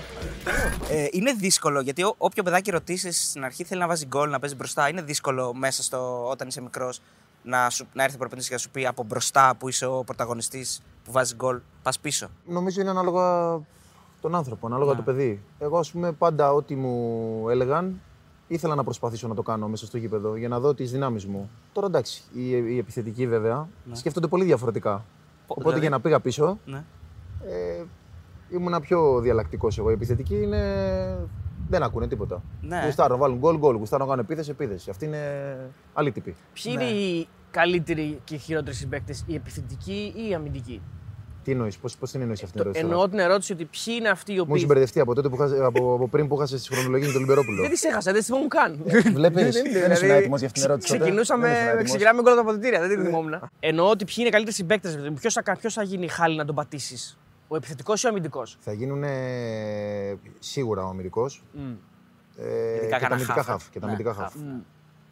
ε, 0.90 1.06
είναι 1.10 1.32
δύσκολο 1.32 1.80
γιατί 1.80 2.02
ό, 2.02 2.14
όποιο 2.18 2.42
παιδάκι 2.42 2.70
ρωτήσεις 2.70 3.28
στην 3.28 3.44
αρχή 3.44 3.64
θέλει 3.64 3.80
να 3.80 3.86
βάζει 3.86 4.06
γκολ, 4.06 4.30
να 4.30 4.38
παίζει 4.38 4.54
μπροστά. 4.54 4.88
Είναι 4.88 5.02
δύσκολο 5.02 5.54
μέσα 5.54 5.82
στο, 5.82 6.28
όταν 6.28 6.48
είσαι 6.48 6.60
μικρός 6.60 7.00
να, 7.42 7.70
σου, 7.70 7.86
να 7.92 8.02
έρθει 8.02 8.14
ο 8.14 8.18
προπονητής 8.18 8.48
και 8.48 8.54
να 8.54 8.60
σου 8.60 8.70
πει 8.70 8.86
από 8.86 9.02
μπροστά 9.02 9.54
που 9.58 9.68
είσαι 9.68 9.86
ο 9.86 10.04
πρωταγωνιστής 10.04 10.82
που 11.04 11.12
βάζει 11.12 11.34
γκολ, 11.34 11.60
πας 11.82 11.98
πίσω. 11.98 12.28
Νομίζω 12.46 12.80
είναι 12.80 12.90
ανάλογα 12.90 13.58
τον 14.20 14.34
άνθρωπο, 14.34 14.66
ανάλογα 14.66 14.94
το 14.94 15.02
παιδί. 15.02 15.40
Εγώ, 15.58 15.78
ας 15.78 15.90
πούμε, 15.90 16.12
πάντα 16.12 16.52
ό,τι 16.52 16.74
μου 16.74 17.48
έλεγαν, 17.48 18.00
ήθελα 18.48 18.74
να 18.74 18.84
προσπαθήσω 18.84 19.28
να 19.28 19.34
το 19.34 19.42
κάνω 19.42 19.68
μέσα 19.68 19.86
στο 19.86 19.96
γήπεδο 19.98 20.36
για 20.36 20.48
να 20.48 20.60
δω 20.60 20.74
τις 20.74 20.90
δυνάμεις 20.90 21.26
μου. 21.26 21.50
Τώρα 21.72 21.86
εντάξει, 21.86 22.22
οι, 22.34 22.48
οι 22.50 22.78
επιθετικοί 22.78 23.26
βέβαια 23.26 23.68
σκέφτονται 23.92 24.26
πολύ 24.26 24.44
διαφορετικά. 24.44 25.04
Οπότε 25.46 25.60
δηλαδή; 25.62 25.80
για 25.80 25.90
να 25.90 26.00
πήγα 26.00 26.20
πίσω, 26.20 26.58
Ναι. 26.66 26.84
ε, 27.46 27.84
ήμουνα 28.50 28.80
πιο 28.80 29.20
διαλλακτικός 29.20 29.78
εγώ. 29.78 29.90
Οι 29.90 29.92
επιθετικοί 29.92 30.34
είναι. 30.42 30.60
Δεν 31.68 31.82
ακούνε 31.82 32.08
τίποτα. 32.08 32.42
Ναι. 32.60 32.82
Γουστάρω 32.84 33.14
να 33.14 33.20
βάλουν 33.20 33.38
γκολ, 33.38 33.56
γκολ. 33.58 33.76
Γουστάρω 33.76 34.04
να 34.04 34.10
κάνουν 34.10 34.24
επίθεση, 34.24 34.50
επίθεση. 34.50 34.90
Αυτή 34.90 35.04
είναι 35.04 35.56
άλλη 35.92 36.12
τύπη. 36.12 36.34
Ποιοι 36.52 36.72
Ναι. 36.76 36.82
είναι 36.84 36.92
οι, 36.92 37.28
καλύτεροι 37.50 38.20
και 38.24 38.36
χειρότεροι 38.36 38.76
συμπαίκτες, 38.76 39.24
οι 39.26 39.34
επιθετικοί 39.34 40.12
ή 40.16 40.28
οι 40.28 40.34
αμυντικοί. 40.34 40.82
Τι 41.44 41.50
εννοείς, 41.54 41.78
πώς 41.78 42.10
την 42.10 42.20
εννοείς 42.20 42.42
αυτή 42.42 42.52
την 42.52 42.60
ερώτηση. 42.60 42.82
τώρα; 42.84 42.94
Εννοώ 42.94 43.08
την 43.08 43.18
ερώτηση 43.18 43.52
ότι 43.52 43.64
ποιοι 43.64 43.94
είναι 43.98 44.08
αυτοί 44.08 44.32
οι 44.32 44.34
Μου 44.36 44.40
έχει 44.42 44.50
οποίοι. 44.52 44.64
μπερδευτεί 44.68 45.00
από, 45.00 45.14
τότε 45.14 45.28
που 45.28 45.36
χάσε, 45.36 45.64
από, 45.64 45.94
από 45.94 46.08
πριν 46.08 46.28
που 46.28 46.36
χάσε 46.36 46.58
στη 46.58 46.74
χρονολογία 46.74 47.06
με 47.06 47.12
τον 47.12 47.20
Λιμπερόπουλο. 47.22 47.60
Δεν 47.62 47.70
τις 47.70 47.84
έχασα, 47.84 48.10
δεν 48.10 48.14
τις 48.20 48.26
θυμόμουν 48.26 48.48
καν. 48.48 48.78
Βλέπεις, 49.18 49.42
Δεν- 49.42 49.52
δεν 49.52 49.72
δηλαδή, 49.72 49.92
ήσουν 49.92 50.10
έτοιμος 50.10 50.38
για 50.38 50.46
αυτήν 50.46 50.62
την 50.62 50.70
ερώτηση 50.70 50.92
τότε; 50.92 51.02
Ξεκινούσαμε, 51.02 51.46
Δεν 51.46 51.54
ήσουν 51.56 51.68
έτοιμος. 51.68 51.84
ξεκινάμε 51.88 52.16
με 52.16 52.22
γκολ 52.22 52.32
από 52.38 52.42
τα 52.44 52.50
αποδητήρια, 52.50 52.80
δεν 52.88 52.98
τη 52.98 53.04
θυμόμουν. 53.04 53.34
Εννοώ 53.60 53.90
ότι 53.90 54.04
ποιοι 54.04 54.14
είναι 54.18 54.28
οι 54.28 54.30
καλύτεροι 54.30 54.56
συμπαίκτες. 54.56 54.98
Ποιος 55.20 55.32
θα, 55.34 55.56
ποιος 55.60 55.74
θα 55.74 55.82
γίνει 55.82 56.08
χάλι 56.08 56.36
να 56.36 56.44
τον 56.44 56.54
πατήσεις, 56.54 57.18
ο 57.48 57.56
επιθετικός 57.56 58.02
ή 58.02 58.06
ο 58.06 58.08
αμυντικός; 58.08 58.56
Θα 58.60 58.72
γίνουν 58.72 59.04
σίγουρα 60.38 60.84
ο 60.84 60.88
αμυντικός. 60.88 61.42
Ε, 62.36 62.74
Ειδικά 62.74 62.84
και 62.84 62.88
τα 62.90 62.98
κανένα 62.98 63.14
αμυντικά 63.14 63.34
χαφ, 63.34 63.46
χαφ. 63.46 63.70
Και 63.70 63.78
τα 63.80 63.86
ναι, 63.86 63.92
αμυντικά 63.92 64.14
χαφ. 64.14 64.32
χαφ. 64.32 64.42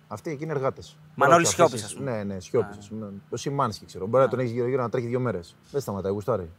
Αυτοί 0.08 0.30
εκεί 0.30 0.42
είναι 0.44 0.52
εργάτες. 0.52 0.98
Μανώλης 1.14 1.48
Σιώπης, 1.48 1.84
ας 1.84 1.94
πούμε. 1.94 2.10
Ναι, 2.10 2.22
ναι, 2.34 2.40
Σιώπης. 2.40 2.90
Το 3.30 3.36
Σιμάνσκι 3.36 3.86
ξέρω. 3.86 4.06
Μπορεί 4.06 4.24
να 4.24 4.30
τον 4.30 4.38
έχεις 4.38 4.50
γύρω-γύρω 4.52 4.82
να 4.82 4.88
τρέχει 4.90 5.06
δύο 5.06 5.20
μέρες. 5.20 5.56
Δεν 5.70 5.80
σταματάει, 5.80 6.12
γουστάρει. 6.12 6.50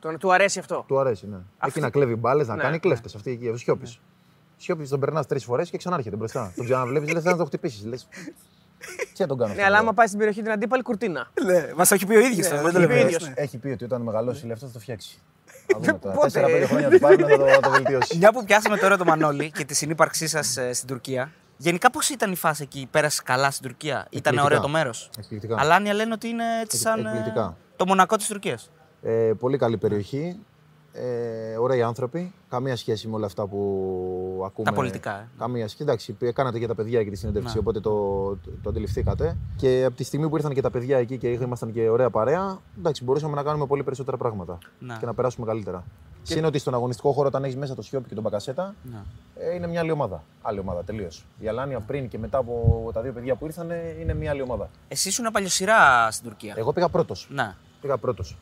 Τον, 0.00 0.18
του 0.18 0.32
αρέσει 0.32 0.58
αυτό. 0.58 0.84
Του 0.88 0.98
αρέσει, 0.98 1.26
ναι. 1.28 1.36
Αυτή- 1.36 1.68
Εκεί 1.68 1.80
να 1.80 1.90
κλέβει 1.90 2.14
μπάλες, 2.16 2.48
να 2.48 2.54
Ναι, 2.54 2.60
κάνει 2.60 2.72
ναι. 2.72 2.78
κλέφτες. 2.78 3.14
Αυτή 3.14 3.30
εκεί, 3.30 3.48
ο 3.48 3.56
Σιώπης. 3.56 4.00
Σιώπης 4.56 4.88
τον 4.88 5.00
περνάς 5.00 5.26
τρεις 5.26 5.44
φορές 5.44 5.70
και 5.70 5.76
ξανάρχεται 5.76 6.16
μπροστά. 6.16 6.52
τον 6.56 6.64
ξαναβλέπεις, 6.64 7.12
λες 7.12 7.24
να 7.24 7.36
το 7.36 7.44
χτυπήσεις. 7.44 8.06
Λε. 8.80 9.04
Τι 9.12 9.20
να 9.20 9.26
τον 9.26 9.38
κάνω 9.38 9.48
Ναι, 9.54 9.54
αυτό 9.54 9.62
αλλά 9.66 9.68
τώρα. 9.76 9.78
άμα 9.78 9.92
πάει 9.92 10.06
στην 10.06 10.18
περιοχή 10.18 10.42
την 10.42 10.50
αντίπαλη 10.50 10.82
κουρτίνα. 10.82 11.30
Ναι, 11.44 11.66
μας 11.76 11.88
το 11.88 11.94
έχει 11.94 12.06
πει 12.06 12.16
ο 12.16 12.20
ίδιος. 12.20 12.48
Ναι, 12.48 12.54
δεν 12.54 12.62
μας 12.64 12.72
το 12.72 12.80
το 12.80 12.86
λέμε. 12.86 12.94
είπε 12.94 13.02
ο 13.02 13.06
ίδιος. 13.06 13.28
Ναι. 13.28 13.32
Έχει 13.36 13.58
πει 13.58 13.68
ότι 13.68 13.84
όταν 13.84 14.00
μεγαλώσει 14.02 14.44
η 14.44 14.48
λεφτά 14.48 14.66
θα 14.66 14.72
το 14.72 14.78
φτιάξει. 14.78 15.18
Θα 15.72 15.78
δούμε 15.78 15.92
τώρα. 15.98 16.14
Πότε; 16.14 16.26
Τέσσερα-πέντε 16.26 16.66
χρόνια 16.66 16.90
του 16.90 16.98
πάρουν 16.98 17.28
θα 17.28 17.36
το, 17.36 17.46
θα 17.46 17.60
το 17.60 17.70
βελτιώσει. 17.70 18.16
Μια 18.16 18.32
που 18.32 18.44
πιάσαμε 18.44 18.76
τώρα 18.76 18.96
το 18.96 19.04
Μανώλη 19.04 19.50
και 19.50 19.64
τη 19.64 19.74
συνύπαρξή 19.74 20.26
σας 20.26 20.56
στην 20.72 20.86
Τουρκία. 20.88 21.30
Γενικά, 21.56 21.90
πώς 21.90 22.08
ήταν 22.08 22.32
η 22.32 22.36
φάση 22.36 22.62
εκεί, 22.62 22.88
πέρασε 22.90 23.22
καλά 23.24 23.50
στην 23.50 23.68
Τουρκία, 23.68 23.92
ήταν 23.94 24.06
Εκπληκτικά. 24.14 24.42
ωραίο 24.44 24.60
το 24.60 24.68
μέρος; 24.68 25.10
Εκπληκτικά. 25.18 25.56
Αλάνια 25.58 25.94
λένε 25.94 26.12
ότι 26.12 26.28
είναι 26.28 26.44
έτσι 26.62 26.76
Εκ- 26.80 26.86
σαν. 26.86 27.06
ε, 27.06 27.08
εκπληκτικά. 27.08 27.56
Το 27.76 27.86
μονακό 27.86 28.16
της 28.16 28.26
Τουρκίας. 28.26 28.70
Ε, 29.02 29.32
πολύ 29.38 29.58
καλή 29.58 29.76
περιοχή. 29.76 30.38
Ε, 30.92 31.56
ωραίοι 31.56 31.82
άνθρωποι. 31.82 32.32
Καμία 32.48 32.76
σχέση 32.76 33.08
με 33.08 33.14
όλα 33.14 33.26
αυτά 33.26 33.46
που 33.46 34.42
ακούμε. 34.46 34.68
Τα 34.70 34.74
πολιτικά, 34.76 35.10
ε. 35.18 35.28
Καμία 35.38 35.68
σχέση. 35.68 35.82
Εντάξει, 35.82 36.12
π- 36.12 36.32
κάνατε 36.32 36.58
και 36.58 36.66
τα 36.66 36.74
παιδιά 36.74 37.00
εκεί 37.00 37.10
τη 37.10 37.16
συνέντευξη, 37.16 37.54
Ναι. 37.54 37.60
οπότε 37.60 37.80
το, 37.80 37.90
το, 38.36 38.50
το 38.62 38.68
αντιληφθήκατε. 38.70 39.36
Και 39.56 39.84
από 39.86 39.96
τη 39.96 40.04
στιγμή 40.04 40.28
που 40.28 40.36
ήρθαν 40.36 40.52
και 40.54 40.60
τα 40.60 40.70
παιδιά 40.70 40.98
εκεί 40.98 41.18
και 41.18 41.28
ήμασταν 41.28 41.72
και 41.72 41.88
ωραία 41.88 42.10
παρέα, 42.10 42.58
εντάξει, 42.78 43.04
μπορούσαμε 43.04 43.34
να 43.34 43.42
κάνουμε 43.42 43.66
πολύ 43.66 43.82
περισσότερα 43.82 44.16
πράγματα 44.16 44.58
Ναι. 44.78 44.96
και 45.00 45.06
να 45.06 45.14
περάσουμε 45.14 45.46
καλύτερα. 45.46 45.84
Και... 46.22 46.32
Συν 46.34 46.44
ότι 46.44 46.58
στον 46.58 46.74
αγωνιστικό 46.74 47.12
χώρο, 47.12 47.26
όταν 47.28 47.44
έχεις 47.44 47.56
μέσα 47.56 47.74
το 47.74 47.82
Σιώπη 47.82 48.08
και 48.08 48.14
τον 48.14 48.22
Μπακασέτα, 48.22 48.74
Ναι. 48.82 48.98
ε, 49.34 49.54
είναι 49.54 49.66
μια 49.66 49.80
άλλη 49.80 49.90
ομάδα. 49.90 50.22
Άλλη 50.42 50.58
ομάδα 50.58 50.82
τελείως. 50.84 51.24
Η 51.38 51.48
Αλάνια 51.48 51.80
πριν 51.80 52.08
και 52.08 52.18
μετά 52.18 52.38
από 52.38 52.90
τα 52.94 53.00
δύο 53.00 53.12
παιδιά 53.12 53.34
που 53.34 53.44
ήρθαν 53.46 53.70
ε, 53.70 53.96
είναι 54.00 54.14
μια 54.14 54.30
άλλη 54.30 54.42
ομάδα. 54.42 54.68
Εσύ 54.88 55.08
ήσουν 55.08 55.26
παλιοσυρά 55.32 56.10
στην 56.10 56.28
Τουρκία. 56.28 56.54
Εγώ 56.56 56.72
πήγα 56.72 56.88
πρώτος. 56.88 57.28
Ναι. 57.30 57.54
Πήγα 57.80 57.96
πρώτος. 57.96 58.36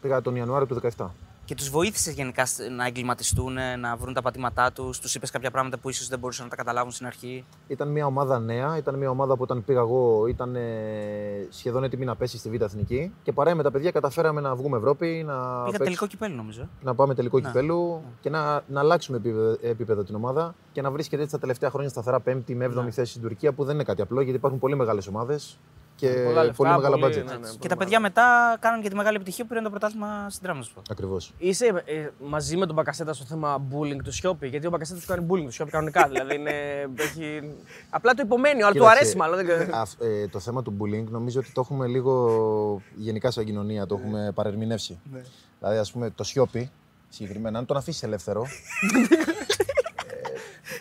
Πήγα 0.00 0.22
τον 0.22 0.36
Ιανουάριο 0.36 0.66
του 0.66 0.80
2017. 0.96 1.06
Και 1.46 1.54
τους 1.54 1.68
βοήθησες 1.70 2.14
γενικά 2.14 2.46
σ- 2.46 2.60
να 2.76 2.86
εγκληματιστούν, 2.86 3.56
να 3.80 3.96
βρουν 3.96 4.14
τα 4.14 4.22
πατήματά 4.22 4.72
τους. 4.72 4.98
Τους 5.00 5.14
είπες 5.14 5.30
κάποια 5.30 5.50
πράγματα 5.50 5.78
που 5.78 5.88
ίσως 5.88 6.08
δεν 6.08 6.18
μπορούσαν 6.18 6.44
να 6.44 6.50
τα 6.50 6.56
καταλάβουν 6.56 6.90
στην 6.92 7.06
αρχή; 7.06 7.44
Ήταν 7.68 7.88
μια 7.88 8.06
ομάδα 8.06 8.38
νέα, 8.38 8.76
ήταν 8.76 8.94
μια 8.94 9.10
ομάδα 9.10 9.34
που 9.36 9.42
όταν 9.42 9.64
πήγα 9.64 9.80
εγώ 9.80 10.26
ήταν 10.26 10.56
ε, 10.56 10.62
σχεδόν 11.50 11.84
έτοιμη 11.84 12.04
να 12.04 12.16
πέσει 12.16 12.38
στη 12.38 12.50
Β' 12.50 12.62
Εθνική. 12.62 13.12
Και 13.22 13.32
παρέα 13.32 13.54
με 13.54 13.62
τα 13.62 13.70
παιδιά 13.70 13.90
καταφέραμε 13.90 14.40
να 14.40 14.54
βγούμε 14.54 14.76
Ευρώπη, 14.76 15.22
να, 15.26 15.34
Πήγα 15.42 15.62
παίξ- 15.64 15.82
τελικό 15.84 16.06
κυπέλο, 16.06 16.34
νομίζω. 16.34 16.68
να 16.82 16.94
πάμε 16.94 17.14
τελικό 17.14 17.38
Ναι. 17.38 17.46
κυπέλου 17.46 18.02
και 18.20 18.30
να, 18.30 18.62
να 18.68 18.80
αλλάξουμε 18.80 19.16
επίπεδο, 19.16 19.56
επίπεδο 19.62 20.02
την 20.02 20.14
ομάδα 20.14 20.54
και 20.72 20.82
να 20.82 20.90
βρίσκεται 20.90 21.22
έτσι 21.22 21.34
τα 21.34 21.40
τελευταία 21.40 21.70
χρόνια 21.70 21.88
σταθερά 21.90 22.20
πέμπτη 22.20 22.54
με 22.54 22.64
έβδομη 22.64 22.86
Ναι. 22.86 22.92
θέση 22.92 23.10
στην 23.10 23.22
Τουρκία 23.22 23.52
που 23.52 23.64
δεν 23.64 23.74
είναι 23.74 23.84
κάτι 23.84 24.02
απλό 24.02 24.20
γιατί 24.20 24.36
υπάρχουν 24.38 24.58
πολύ 24.60 24.76
μεγάλες 24.76 25.06
ομάδες 25.06 25.58
και 25.96 26.08
Πολλά 26.08 26.44
λεφτά, 26.44 26.56
πολύ 26.56 26.70
μεγάλα 26.70 26.98
πολύ- 26.98 27.14
budget. 27.14 27.24
ναι, 27.24 27.36
ναι. 27.36 27.48
Και 27.58 27.68
τα 27.68 27.76
παιδιά 27.76 28.00
μετά 28.00 28.56
κάναν 28.60 28.82
και 28.82 28.88
τη 28.88 28.94
μεγάλη 28.94 29.16
επιτυχία 29.16 29.44
που 29.44 29.48
πήραν 29.48 29.64
το 29.64 29.70
πρωτάθλημα 29.70 30.26
στην 30.30 30.42
Τράμοσπορ. 30.42 30.82
Ακριβώς. 30.90 31.32
Είσαι 31.38 31.66
ε, 31.84 32.08
μαζί 32.24 32.56
με 32.56 32.66
τον 32.66 32.74
Μπακασέτα 32.74 33.12
στο 33.12 33.24
θέμα 33.24 33.62
bullying 33.70 34.02
του 34.04 34.12
Σιώπη, 34.12 34.48
γιατί 34.48 34.66
ο 34.66 34.70
Μπακασέτας 34.70 35.00
τους 35.04 35.14
κάνει 35.14 35.26
bullying 35.30 35.44
του 35.44 35.52
Σιώπη 35.52 35.70
κανονικά. 35.70 36.06
δηλαδή 36.12 36.34
είναι, 36.34 36.50
έχει... 36.96 37.54
Απλά 37.90 38.14
το 38.14 38.22
υπομένει, 38.24 38.62
αλλά 38.62 38.72
του 38.72 38.88
αρέσει 38.88 39.16
μάλλον. 39.16 39.46
Δεν... 39.46 39.70
ε, 40.00 40.28
το 40.28 40.38
θέμα 40.38 40.62
του 40.62 40.76
bullying 40.80 41.04
νομίζω 41.10 41.40
ότι 41.40 41.52
το 41.52 41.60
έχουμε 41.60 41.86
λίγο 41.86 42.82
γενικά 42.94 43.30
σαν 43.30 43.44
κοινωνία, 43.44 43.86
το 43.86 43.94
έχουμε 43.94 44.30
παρερμηνεύσει. 44.34 44.98
Δηλαδή, 45.58 45.78
ας 45.78 45.92
πούμε, 45.92 46.10
το 46.10 46.24
σιώπη 46.24 46.70
συγκεκριμένα, 47.08 47.58
αν 47.58 47.66
τον 47.66 47.76
αφήσεις 47.76 48.02
ελεύθερο, 48.02 48.46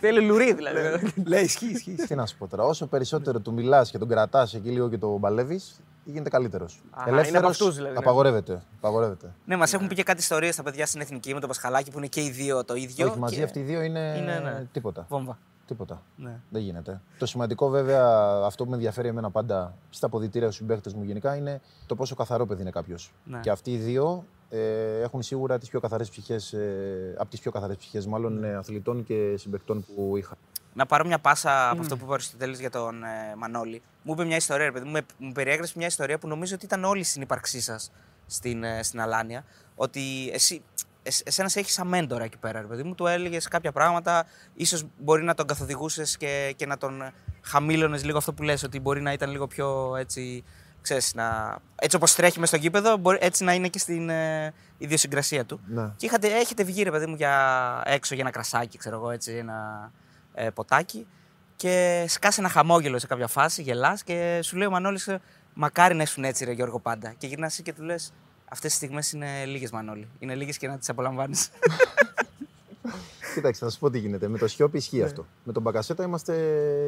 Θέλει 0.05 0.21
λουρί 0.21 0.53
δηλαδή. 0.53 1.13
Λέει, 1.25 1.43
ισχύει, 1.43 1.65
ισχύει. 1.65 1.95
τι 1.95 2.15
να 2.15 2.25
σου 2.25 2.37
πω 2.37 2.47
τώρα, 2.47 2.63
όσο 2.63 2.87
περισσότερο 2.87 3.39
του 3.39 3.53
μιλάς 3.53 3.91
και 3.91 3.97
τον 3.97 4.07
κρατάς 4.07 4.53
εκεί 4.53 4.69
λίγο 4.69 4.89
και 4.89 4.97
τον 4.97 5.19
παλεύει, 5.19 5.61
γίνεται 6.03 6.29
καλύτερος. 6.29 6.81
Α, 6.91 7.23
είναι 7.27 7.37
από 7.37 7.47
αυτούς, 7.47 7.75
δηλαδή, 7.75 7.93
ναι. 7.93 7.99
Απαγορεύεται. 7.99 8.61
απαγορεύεται. 8.77 9.33
Ναι, 9.45 9.55
μας 9.55 9.73
έχουν 9.73 9.87
πει 9.87 9.95
και 9.95 10.03
κάτι 10.03 10.19
ιστορίες 10.19 10.53
στα 10.53 10.63
παιδιά 10.63 10.85
στην 10.85 11.01
εθνική 11.01 11.33
με 11.33 11.39
τον 11.39 11.49
Πασχαλάκη 11.49 11.91
που 11.91 11.97
είναι 11.97 12.07
και 12.07 12.21
οι 12.21 12.29
δύο 12.29 12.63
το 12.65 12.75
ίδιο. 12.75 13.07
Όχι, 13.07 13.19
μαζί 13.19 13.35
και- 13.35 13.43
αυτοί 13.43 13.59
οι 13.59 13.63
δύο 13.63 13.81
είναι, 13.81 14.15
Είναι, 14.17 14.39
ναι. 14.39 14.65
τίποτα. 14.71 15.05
Βόμβα. 15.09 15.37
Τίποτα. 15.67 16.01
Ναι. 16.15 16.39
Δεν 16.49 16.61
γίνεται. 16.61 17.01
Το 17.17 17.25
σημαντικό, 17.25 17.69
βέβαια, 17.69 18.05
αυτό 18.45 18.63
που 18.63 18.69
με 18.69 18.75
ενδιαφέρει 18.75 19.07
εμένα 19.07 19.29
πάντα 19.31 19.73
στα 19.89 20.05
αποδητήρια 20.05 20.47
στους 20.47 20.57
συμπαίχτες 20.59 20.93
μου 20.93 21.03
γενικά 21.03 21.35
είναι 21.35 21.61
το 21.85 21.95
πόσο 21.95 22.15
καθαρό 22.15 22.45
παιδί 22.45 22.61
είναι 22.61 22.69
κάποιος. 22.71 23.11
Ναι. 23.23 23.39
Και 23.39 23.49
αυτοί 23.49 23.71
οι 23.71 23.77
δύο 23.77 24.25
ε, 24.49 25.01
έχουν 25.01 25.21
σίγουρα 25.21 25.57
τις 25.57 25.69
πιο 25.69 25.79
καθαρές 25.79 26.09
ψυχές, 26.09 26.53
ε, 26.53 27.15
από 27.17 27.29
τις 27.29 27.39
πιο 27.39 27.51
καθαρές 27.51 27.77
ψυχές, 27.77 28.05
μάλλον 28.07 28.39
Ναι. 28.39 28.47
ε, 28.47 28.55
αθλητών 28.55 29.03
και 29.03 29.33
συμπαικτών 29.37 29.85
που 29.85 30.17
είχα. 30.17 30.35
Να 30.73 30.85
πάρω 30.85 31.05
μια 31.05 31.19
πάσα 31.19 31.69
από 31.69 31.81
αυτό 31.81 31.95
που 31.97 32.01
είπε 32.03 32.11
ο 32.11 32.13
Αριστοτέλης 32.13 32.59
για 32.59 32.69
τον 32.69 33.03
ε, 33.03 33.35
Μανώλη. 33.37 33.81
Μου 34.03 34.13
είπε 34.13 34.25
μια 34.25 34.35
ιστορία, 34.35 34.65
ρε 34.65 34.71
παιδί 34.71 34.85
μου, 34.85 34.91
με- 34.91 35.05
μου 35.17 35.31
περιέγραψε 35.31 35.73
μια 35.75 35.87
ιστορία 35.87 36.17
που 36.17 36.27
νομίζω 36.27 36.55
ότι 36.55 36.65
ήταν 36.65 36.83
όλη 36.83 37.03
στην 37.03 37.21
ύπαρξή 37.21 37.61
σας 37.61 37.91
στην, 38.25 38.63
ε, 38.63 38.83
στην 38.83 39.01
Αλάνια. 39.01 39.43
Ότι 39.75 40.29
εσύ, 40.33 40.61
εσ, 41.03 41.21
εσένας 41.25 41.51
σε 41.51 41.59
έχεις 41.59 41.73
σαν 41.73 41.87
μέντορα 41.87 42.23
εκεί 42.23 42.37
πέρα, 42.37 42.61
ρε 42.61 42.67
παιδί 42.67 42.83
μου, 42.83 42.95
του 42.95 43.05
έλεγες 43.07 43.47
κάποια 43.47 43.71
πράγματα, 43.71 44.25
ίσως 44.53 44.83
μπορεί 44.97 45.23
να 45.23 45.33
τον 45.33 45.45
καθοδηγούσες 45.47 46.17
και, 46.17 46.53
και 46.55 46.65
να 46.65 46.77
τον 46.77 47.11
χαμήλωνες 47.41 48.03
λίγο 48.05 48.17
αυτό 48.17 48.33
που 48.33 48.43
λες, 48.43 48.63
ότι 48.63 48.79
μπορεί 48.79 49.01
να 49.01 49.13
ήταν 49.13 49.29
λίγο 49.31 49.47
πιο 49.47 49.95
έτσι. 49.95 50.43
Ξέρεις, 50.85 51.13
να, 51.13 51.57
έτσι 51.75 51.95
όπως 51.95 52.15
τρέχει 52.15 52.39
μες 52.39 52.47
στο 52.47 52.57
γήπεδο, 52.57 52.97
μπορεί, 52.97 53.17
έτσι 53.21 53.43
να 53.43 53.53
είναι 53.53 53.67
και 53.67 53.79
στην 53.79 54.09
ε, 54.09 54.53
ιδιοσυγκρασία 54.77 55.45
του. 55.45 55.59
Ναι. 55.67 55.91
Και 55.97 56.05
είχατε, 56.05 56.27
έχετε 56.27 56.63
βγει, 56.63 56.83
ρε 56.83 56.91
παιδί 56.91 57.05
μου, 57.05 57.15
για 57.15 57.81
έξω 57.85 58.13
για 58.13 58.23
ένα 58.23 58.31
κρασάκι, 58.33 58.77
ξέρω 58.77 58.95
εγώ, 58.95 59.09
έτσι, 59.09 59.31
ένα 59.31 59.91
ε, 60.33 60.49
ποτάκι. 60.49 61.07
Και 61.55 62.05
σκάσει 62.07 62.39
ένα 62.39 62.49
χαμόγελο 62.49 62.99
σε 62.99 63.07
κάποια 63.07 63.27
φάση, 63.27 63.61
γελάς 63.61 64.03
και 64.03 64.39
σου 64.43 64.57
λέει 64.57 64.67
ο 64.67 64.71
Μανώλης, 64.71 65.09
μακάρι 65.53 65.95
να 65.95 66.03
ήσουν 66.03 66.23
έτσι, 66.23 66.45
ρε 66.45 66.51
Γιώργο, 66.51 66.79
πάντα. 66.79 67.13
Και 67.17 67.27
γυρνάς 67.27 67.51
εσύ 67.51 67.63
και 67.63 67.73
του 67.73 67.83
λες, 67.83 68.13
Αυτές 68.49 68.69
τις 68.69 68.77
στιγμές 68.79 69.11
είναι 69.11 69.45
λίγες, 69.45 69.71
Μανώλη. 69.71 70.07
Είναι 70.19 70.35
λίγες 70.35 70.57
και 70.57 70.67
να 70.67 70.77
τις 70.77 70.89
απολαμβάνεις. 70.89 71.49
Κοίταξε, 73.33 73.65
θα 73.65 73.71
σα 73.71 73.79
πω 73.79 73.89
τι 73.89 73.99
γίνεται. 73.99 74.27
Με 74.27 74.37
το 74.37 74.47
Σιώπη 74.47 74.77
ισχύει 74.77 74.97
Ναι. 74.97 75.03
αυτό. 75.03 75.25
Με 75.43 75.53
τον 75.53 75.61
Μπακασέτα 75.61 76.03
είμαστε 76.03 76.33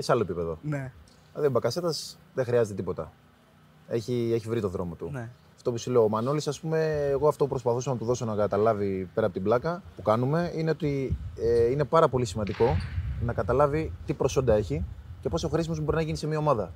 σε 0.02 0.12
άλλο 0.12 0.22
επίπεδο. 0.22 0.58
ναι. 0.62 0.92
Δηλαδή, 1.32 1.48
ο 1.48 1.52
Μπακασέτας 1.52 2.18
δεν 2.34 2.46
χρειάζεται 2.46 2.76
τίποτα. 2.76 3.12
Έχει, 3.88 4.32
έχει 4.34 4.48
βρει 4.50 4.62
το 4.62 4.70
δρόμο 4.70 4.96
του. 4.96 5.10
ναι. 5.12 5.30
Αυτό 5.56 5.72
που 5.72 5.78
σου 5.78 5.92
λέω, 5.92 6.04
ο 6.04 6.10
Μανώλης, 6.10 6.48
ας 6.48 6.60
πούμε, 6.60 7.08
εγώ 7.10 7.28
αυτό 7.28 7.44
που 7.44 7.50
προσπαθούσα 7.50 7.92
να 7.92 7.98
του 7.98 8.06
δώσω 8.06 8.26
να 8.26 8.36
καταλάβει 8.36 9.10
πέρα 9.14 9.26
από 9.26 9.36
την 9.36 9.44
πλάκα 9.44 9.84
που 9.96 10.02
κάνουμε 10.02 10.52
είναι 10.56 10.70
ότι 10.70 11.18
ε, 11.36 11.72
είναι 11.72 11.84
πάρα 11.84 12.08
πολύ 12.08 12.26
σημαντικό 12.26 12.76
να 13.22 13.34
καταλάβει 13.34 13.92
τι 14.06 14.14
προσόντα 14.14 14.54
έχει 14.54 14.86
και 15.22 15.30
πόσο 15.30 15.50
χρήσιμος 15.50 15.80
μπορεί 15.80 15.98
να 15.98 16.02
γίνει 16.02 16.18
σε 16.18 16.28
μια 16.28 16.38
ομάδα. 16.38 16.72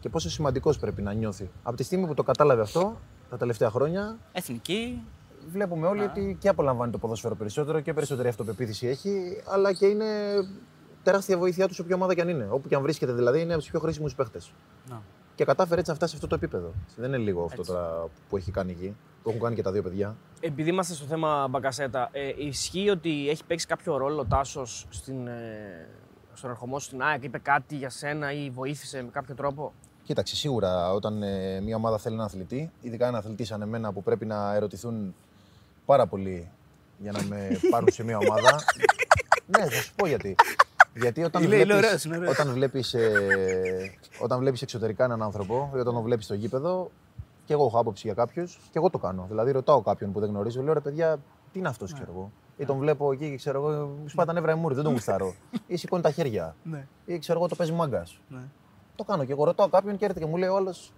Και 0.00 0.08
πόσο 0.08 0.30
σημαντικός 0.30 0.78
πρέπει 0.78 1.02
να 1.02 1.12
νιώθει. 1.12 1.50
Από 1.62 1.76
τη 1.76 1.82
στιγμή 1.82 2.06
που 2.06 2.14
το 2.14 2.22
κατάλαβε 2.22 2.62
αυτό, 2.62 2.96
τα 3.30 3.36
τελευταία 3.36 3.70
χρόνια, 3.70 4.16
Εθνική. 4.32 5.02
βλέπουμε 5.52 5.86
όλοι 5.86 6.02
ότι 6.02 6.36
και 6.40 6.48
απολαμβάνει 6.48 6.92
το 6.92 6.98
ποδόσφαιρο 6.98 7.34
περισσότερο 7.34 7.80
και 7.80 7.92
περισσότερη 7.94 8.28
αυτοπεποίθηση 8.28 8.86
έχει, 8.86 9.42
αλλά 9.46 9.72
και 9.72 9.86
είναι 9.86 10.04
τεράστια 11.02 11.38
βοήθειά 11.38 11.68
του 11.68 11.74
σε 11.74 11.82
ποια 11.82 11.94
ομάδα 11.94 12.14
και 12.14 12.20
αν 12.20 12.28
είναι. 12.28 12.48
Όπου 12.50 12.68
και 12.68 12.74
αν 12.74 12.82
βρίσκεται 12.82 13.12
δηλαδή, 13.12 13.40
είναι 13.40 13.52
από 13.52 13.62
τους 13.62 13.70
πιο 13.70 13.80
χρήσιμους 13.80 14.14
παίχτε. 14.14 14.40
Να. 15.36 15.44
Και 15.44 15.44
κατάφερε 15.44 15.80
έτσι 15.80 15.90
να 15.90 15.96
φτάσει 15.96 16.10
σε 16.10 16.24
αυτό 16.24 16.36
το 16.38 16.44
επίπεδο. 16.44 16.72
Δεν 16.96 17.08
είναι 17.08 17.22
λίγο 17.22 17.44
αυτό 17.44 17.60
Έτσι. 17.60 17.72
τώρα 17.72 18.08
που 18.28 18.36
έχει 18.36 18.50
κάνει 18.50 18.70
εκεί. 18.70 18.96
Το 19.22 19.30
έχουν 19.30 19.42
κάνει 19.42 19.54
και 19.54 19.62
τα 19.62 19.72
δύο 19.72 19.82
παιδιά. 19.82 20.16
Επειδή 20.40 20.70
είμαστε 20.70 20.94
στο 20.94 21.04
θέμα 21.04 21.48
Μπακασέτα, 21.48 22.08
ε, 22.12 22.32
ισχύει 22.36 22.88
ότι 22.90 23.28
έχει 23.28 23.44
παίξει 23.44 23.66
κάποιο 23.66 23.96
ρόλο 23.96 24.20
ο 24.20 24.24
Τάσος 24.24 24.86
ε, 25.08 25.86
στον 26.34 26.50
ερχομό 26.50 26.78
σου 26.78 26.86
στην 26.86 27.02
ΑΕΚ, 27.02 27.24
είπε 27.24 27.38
κάτι 27.38 27.76
για 27.76 27.90
σένα 27.90 28.32
ή 28.32 28.50
βοήθησε 28.50 29.02
με 29.02 29.10
κάποιο 29.12 29.34
τρόπο; 29.34 29.72
Κοίταξε, 30.02 30.36
σίγουρα 30.36 30.92
όταν 30.92 31.22
ε, 31.22 31.60
μια 31.60 31.76
ομάδα 31.76 31.98
θέλει 31.98 32.14
έναν 32.14 32.26
αθλητή, 32.26 32.70
ειδικά 32.80 33.06
ένα 33.06 33.18
αθλητή 33.18 33.44
σαν 33.44 33.62
εμένα 33.62 33.92
που 33.92 34.02
πρέπει 34.02 34.26
να 34.26 34.54
ερωτηθούν 34.54 35.14
πάρα 35.84 36.06
πολύ 36.06 36.50
για 36.98 37.12
να 37.12 37.22
με 37.22 37.60
πάρουν 37.70 37.88
σε 37.92 38.04
μια 38.04 38.18
ομάδα. 38.18 38.50
ναι, 39.56 39.64
θα 39.64 39.82
σου 39.82 39.94
πω 39.94 40.06
γιατί. 40.06 40.34
Γιατί 41.00 41.24
όταν 41.24 41.42
Είναι- 41.42 41.54
είναι 41.56 41.64
βλέπεις, 41.64 41.84
ωραίος, 41.84 42.04
είναι 42.04 42.16
ωραίος. 42.16 42.38
όταν, 42.38 42.52
βλέπεις, 42.52 42.94
ε, 42.94 43.10
όταν 44.22 44.38
βλέπεις 44.38 44.62
εξωτερικά 44.62 45.04
έναν 45.04 45.22
άνθρωπο 45.22 45.70
ή 45.74 45.78
όταν 45.78 45.94
τον 45.94 46.02
βλέπεις 46.02 46.24
στο 46.24 46.34
γήπεδο, 46.34 46.90
και 47.44 47.52
εγώ 47.52 47.64
έχω 47.66 47.78
άποψη 47.78 48.02
για 48.06 48.14
κάποιους 48.14 48.56
και 48.64 48.78
εγώ 48.78 48.90
το 48.90 48.98
κάνω. 48.98 49.26
Δηλαδή, 49.28 49.50
ρωτάω 49.50 49.82
κάποιον 49.82 50.12
που 50.12 50.20
δεν 50.20 50.28
γνωρίζω, 50.28 50.62
λέω 50.62 50.72
ρε 50.72 50.80
παιδιά, 50.80 51.16
τι 51.52 51.58
είναι 51.58 51.68
αυτός, 51.68 51.92
ξέρω 51.92 52.10
εγώ. 52.12 52.30
Ή 52.56 52.64
τον 52.64 52.78
βλέπω 52.78 53.12
εκεί 53.12 53.30
και 53.30 53.36
ξέρω 53.36 53.58
εγώ, 53.58 53.86
μου 53.86 54.08
σπάει 54.08 54.26
τα 54.26 54.32
νεύρα 54.32 54.52
η 54.52 54.54
μούρη, 54.54 54.74
δεν 54.74 54.84
τον 54.84 54.92
γουστάρω. 54.92 55.34
ή 55.66 55.76
σηκώνει 55.76 56.02
τα 56.02 56.10
χέρια. 56.10 56.54
Ναι. 56.62 56.86
Ή 57.04 57.18
ξέρω 57.18 57.38
εγώ, 57.38 57.48
το 57.48 57.54
παίζει 57.54 57.72
μάγκας. 57.72 58.20
ναι. 58.28 58.40
Το 58.96 59.04
κάνω 59.04 59.24
και 59.24 59.32
εγώ. 59.32 59.44
Ρωτάω 59.44 59.68
κάποιον 59.68 59.96
και 59.96 60.04
έρχεται 60.04 60.24
και 60.24 60.30
μου 60.30 60.36
λέει 60.36 60.48
ο 60.48 60.56
άλλος, 60.56 60.92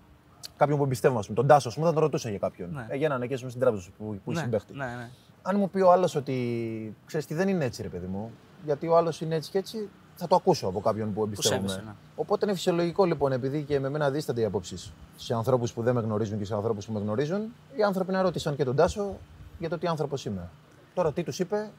κάποιον 0.56 0.78
που 0.78 0.84
εμπιστεύομαι, 0.84 1.18
ας 1.20 1.26
πούμε, 1.26 1.38
τον 1.38 1.46
Τάσο, 1.46 1.68
ας 1.68 1.74
πούμε, 1.74 1.86
θα 1.86 1.92
τον 1.92 2.02
ρωτούσα 2.02 2.28
για 2.30 2.38
κάποιον. 2.38 2.70
Ναι. 2.72 2.86
Ε, 2.88 2.96
για 2.96 3.06
έναν 3.06 3.22
εκεί 3.22 3.32
ας 3.32 3.38
πούμε, 3.38 3.50
στην 3.50 3.62
τράπεζα 3.62 3.82
σου 3.82 3.92
που, 3.98 4.04
που 4.24 4.30
είσαι 4.30 4.40
ναι, 4.40 4.44
συμπαίχτης. 4.46 4.76
ναι, 4.76 4.84
ναι. 4.84 5.10
Αν 5.42 5.56
μου 5.58 5.70
πει 5.70 5.80
ο 5.80 5.92
άλλος 5.92 6.14
ότι 6.14 6.96
ξέρεις 7.06 7.26
τι 7.26 7.34
δεν 7.34 7.48
είναι 7.48 7.64
έτσι, 7.64 7.82
ρε 7.82 7.88
παιδί 7.88 8.06
μου, 8.06 8.30
γιατί 8.64 8.86
ο 8.88 8.96
άλλος 8.96 9.20
είναι 9.20 9.34
έτσι 9.34 9.50
και 9.50 9.58
έτσι, 9.58 9.88
θα 10.16 10.26
το 10.26 10.34
ακούσω 10.36 10.66
από 10.66 10.80
κάποιον 10.80 11.14
που 11.14 11.22
εμπιστεύομαι. 11.22 11.68
σέβεσαι, 11.68 11.86
ναι. 11.86 11.92
Οπότε 12.16 12.46
είναι 12.46 12.54
φυσιολογικό 12.54 13.04
λοιπόν, 13.04 13.32
επειδή 13.32 13.62
και 13.62 13.80
με 13.80 13.88
μένα 13.88 14.10
δίστανται 14.10 14.40
οι 14.40 14.44
απόψεις 14.44 14.92
σε 15.16 15.34
ανθρώπους 15.34 15.72
που 15.72 15.82
δεν 15.82 15.94
με 15.94 16.00
γνωρίζουν 16.00 16.38
και 16.38 16.44
σε 16.44 16.54
ανθρώπους 16.54 16.86
που 16.86 16.92
με 16.92 17.00
γνωρίζουν, 17.00 17.40
οι 17.76 17.82
άνθρωποι 17.82 18.12
να 18.12 18.22
ρώτησαν 18.22 18.56
και 18.56 18.64
τον 18.64 18.76
Τάσο 18.76 19.16
για 19.58 19.68
το 19.68 19.78
τι 19.78 19.86
άνθρωπος 19.86 20.24
είμαι. 20.24 20.48
Τώρα 20.94 21.12
τι 21.12 21.22
τους 21.22 21.38
είπε, 21.38 21.70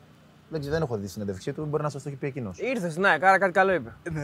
δεν, 0.50 0.60
ξέρω, 0.60 0.76
δεν 0.76 0.84
έχω 0.84 0.96
δει 0.98 1.06
τη 1.06 1.12
συνέντευξή 1.12 1.54
του, 1.54 1.66
μπορεί 1.66 1.84
να 1.84 1.90
σας 1.90 2.04
το 2.04 2.10
έχει 2.10 2.18
πει 2.18 2.28
εκείνος. 2.28 2.60
Ήρθες, 2.60 2.98
ναι, 2.98 3.18
κάρα 3.18 3.38
κάτι 3.38 3.52
καλό 3.52 3.74
είπε. 3.74 3.96
Όχι, 4.08 4.16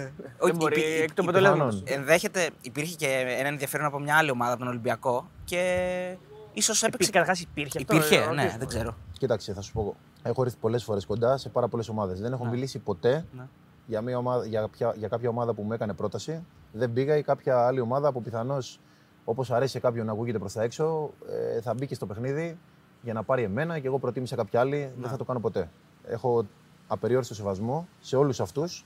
Δεν 0.51 0.55
μπορεί, 0.55 0.79
υπή- 0.79 0.89
εκ 1.01 1.13
των 1.13 1.25
υπή- 1.25 1.35
αποτελέσματος. 1.35 1.81
πιθανόν. 1.83 1.99
Ενδέχεται, 2.01 2.49
υπήρχε 2.61 2.95
και 2.95 3.07
ένα 3.39 3.47
ενδιαφέρον 3.47 3.85
από 3.85 3.99
μια 3.99 4.15
άλλη 4.17 4.31
ομάδα 4.31 4.51
από 4.51 4.59
τον 4.59 4.69
Ολυμπιακό 4.69 5.29
και 5.45 6.17
ίσως 6.53 6.83
έπαιξε. 6.83 7.11
Καταρχάς 7.11 7.41
υπήρχε 7.41 7.77
αυτό. 7.77 7.95
Υπήρχε, 7.95 8.15
ε, 8.15 8.19
ναι, 8.19 8.25
ρωτήσουμε. 8.27 8.57
δεν 8.57 8.67
ξέρω. 8.67 8.95
Κοίταξε, 9.19 9.53
θα 9.53 9.61
σου 9.61 9.71
πω. 9.73 9.95
Έχω 10.27 10.41
έρθει 10.43 10.57
πολλές 10.57 10.83
φορές 10.83 11.05
κοντά 11.05 11.37
σε 11.37 11.49
πάρα 11.49 11.67
πολλές 11.67 11.89
ομάδες. 11.89 12.19
Δεν 12.21 12.33
έχω 12.33 12.43
Ναι. 12.43 12.49
μιλήσει 12.49 12.79
ποτέ 12.79 13.25
Ναι. 13.37 13.47
για, 13.85 14.01
μια 14.01 14.17
ομάδα, 14.17 14.45
για, 14.45 14.67
ποια- 14.67 14.93
για 14.97 15.07
κάποια 15.07 15.29
ομάδα 15.29 15.53
που 15.53 15.61
μου 15.61 15.73
έκανε 15.73 15.93
πρόταση. 15.93 16.43
Δεν 16.71 16.93
πήγα 16.93 17.17
ή 17.17 17.21
κάποια 17.23 17.65
άλλη 17.67 17.79
ομάδα 17.79 18.11
που 18.11 18.21
πιθανώς, 18.21 18.79
όπως 19.25 19.51
αρέσει 19.51 19.71
σε 19.71 19.79
κάποιον 19.79 20.05
να 20.05 20.11
ακούγεται 20.11 20.39
προς 20.39 20.53
τα 20.53 20.61
έξω, 20.63 21.11
ε, 21.57 21.61
θα 21.61 21.73
μπήκε 21.73 21.95
στο 21.95 22.05
παιχνίδι 22.05 22.57
για 23.01 23.13
να 23.13 23.23
πάρει 23.23 23.43
εμένα 23.43 23.79
και 23.79 23.87
εγώ 23.87 23.99
προτίμησα 23.99 24.35
κάποια 24.35 24.59
άλλη. 24.59 24.77
Ναι. 24.77 24.91
Δεν 25.01 25.09
θα 25.09 25.17
το 25.17 25.23
κάνω 25.23 25.39
ποτέ. 25.39 25.69
Έχω 26.07 26.45
απεριόριστο 26.87 27.33
σεβασμό 27.35 27.87
σε 27.99 28.15
όλους 28.15 28.39
αυτούς 28.39 28.85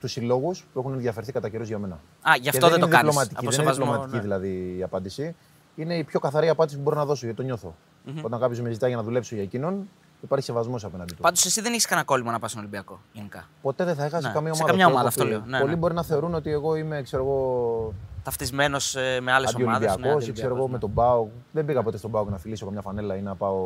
τους 0.00 0.12
συλλόγους 0.12 0.66
που 0.72 0.78
έχουν 0.78 0.92
ενδιαφερθεί 0.92 1.32
κατά 1.32 1.48
καιρούς 1.48 1.68
για 1.68 1.78
μένα. 1.78 1.94
Α, 1.94 2.34
γι' 2.34 2.40
Και 2.40 2.48
αυτό 2.48 2.68
δεν, 2.68 2.80
το 2.80 2.86
είναι 2.86 2.94
κάνεις. 2.96 3.06
διπλωματική, 3.08 3.46
Από 3.46 3.50
δεν 3.50 3.60
είναι 3.60 3.72
σεβασμό. 3.72 3.84
διπλωματική 3.84 4.16
ναι. 4.16 4.22
δηλαδή 4.22 4.76
η 4.78 4.82
απάντηση. 4.82 5.34
Είναι 5.76 5.94
η 5.98 6.04
πιο 6.04 6.20
καθαρή 6.20 6.48
απάντηση 6.48 6.76
που 6.76 6.82
μπορώ 6.82 6.96
να 6.96 7.04
δώσω 7.04 7.20
γιατί 7.26 7.40
το 7.40 7.46
νιωθω 7.46 7.74
Όταν 8.22 8.40
κάποιος 8.40 8.60
με 8.60 8.70
ζητάει 8.72 8.88
για 8.90 8.98
να 8.98 9.04
δουλέψω 9.04 9.34
για 9.34 9.44
εκείνον, 9.44 9.88
υπάρχει 10.22 10.44
σεβασμός 10.44 10.84
απέναντί 10.84 11.14
του. 11.14 11.22
Πάντως 11.22 11.44
εσύ 11.44 11.60
δεν 11.60 11.72
έχεις 11.72 11.86
κανένα 11.86 12.06
κόλλημα 12.06 12.30
να 12.32 12.38
πας 12.38 12.50
στον 12.50 12.62
Ολυμπιακό 12.62 13.00
γενικά. 13.12 13.44
Ποτέ 13.62 13.84
δεν 13.84 13.94
θα 13.94 14.06
είχα 14.06 14.20
σε 14.20 14.26
Ναι, 14.26 14.32
καμία 14.32 14.54
σε 14.54 14.62
ομάδα. 14.62 14.70
καμιά 14.78 14.84
Το 14.86 14.90
ομάδα, 14.92 15.08
έχω 15.08 15.08
αυτό 15.08 15.24
πει. 15.24 15.30
λέω. 15.30 15.42
Ναι, 15.46 15.58
Πολλοί 15.58 15.70
ναι. 15.70 15.76
μπορεί 15.78 15.94
να 15.94 16.02
θεωρούν 16.02 16.34
ότι 16.34 16.50
εγώ 16.50 16.74
είμαι, 16.76 17.02
ξέρω 17.02 17.22
εγώ, 17.22 17.92
Ταυτισμένος 18.24 18.94
με 19.22 19.32
άλλες 19.32 19.54
ομάδες. 19.54 19.88
αντιολυμπιακός 19.88 20.26
ή 20.28 20.32
ξέρω 20.32 20.56
εγώ 20.56 20.68
με 20.68 20.78
τον 20.78 20.92
Πάο. 20.94 21.26
Δεν 21.52 21.64
πήγα 21.64 21.82
ποτέ 21.82 21.96
στον 21.96 22.10
Πάο 22.10 22.24
να 22.24 22.38
φιλήσω 22.38 22.64
καμιά 22.64 22.80
φανέλα 22.80 23.16
ή 23.16 23.20
να 23.20 23.34
πάω 23.34 23.58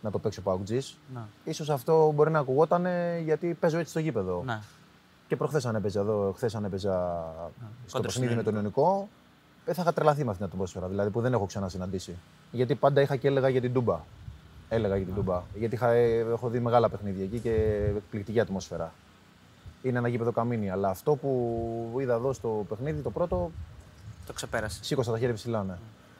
να 0.00 0.10
το 0.10 0.18
παίξω 0.18 0.40
Πάο 0.42 0.58
Ναι. 1.14 1.20
Ίσως 1.44 1.70
αυτό 1.70 2.10
μπορεί 2.14 2.30
να 2.30 2.38
ακουγόταν 2.38 2.86
γιατί 3.24 3.54
παίζω 3.60 3.78
έτσι 3.78 3.90
στο 3.90 4.00
γήπεδο. 4.00 4.42
Ναι. 4.46 4.60
Και 5.28 5.36
προχθές 5.36 5.66
αν 5.66 5.74
έπαιζα 5.74 6.00
εδώ, 6.00 6.32
χθες 6.36 6.54
αν 6.54 6.64
έπαιζα 6.64 6.90
στο 7.86 7.96
κόντρα 7.96 8.08
παιχνίδι 8.08 8.26
στον 8.32 8.36
με 8.36 8.42
τον 8.42 8.54
Ιωνικό, 8.54 9.08
ε, 9.64 9.72
θα 9.72 9.82
είχα 9.82 9.92
τρελαθεί 9.92 10.24
με 10.24 10.30
αυτήν 10.30 10.46
την 10.46 10.54
ατμόσφαιρα. 10.54 10.86
Δηλαδή 10.88 11.10
που 11.10 11.20
δεν 11.20 11.32
έχω 11.32 11.46
ξανασυναντήσει. 11.46 12.16
Γιατί 12.50 12.74
πάντα 12.74 13.00
είχα 13.00 13.16
και 13.16 13.28
έλεγα 13.28 13.48
για 13.48 13.60
την 13.60 13.72
Τούμπα. 13.72 14.00
Έλεγα 14.68 14.96
για 14.96 15.06
την 15.06 15.14
Τούμπα. 15.14 15.42
Γιατί 15.54 15.74
είχα, 15.74 15.90
ε, 15.90 16.18
έχω 16.18 16.48
δει 16.48 16.58
μεγάλα 16.60 16.88
παιχνίδια 16.88 17.24
εκεί 17.24 17.38
και 17.38 17.50
εκπληκτική 17.96 18.40
ατμόσφαιρα. 18.40 18.92
Είναι 19.82 19.98
ένα 19.98 20.08
γήπεδο 20.08 20.32
καμίνι. 20.32 20.70
Αλλά 20.70 20.88
αυτό 20.88 21.14
που 21.16 21.96
είδα 22.00 22.14
εδώ 22.14 22.32
στο 22.32 22.66
παιχνίδι, 22.68 23.00
το 23.00 23.10
πρώτο, 23.10 23.50
Το 24.26 24.32
ξεπέρασες. 24.32 24.86
σήκωσα 24.86 25.12
τα 25.12 25.18
χέρια 25.18 25.34
ψηλά. 25.34 25.62
Ναι. 25.64 25.74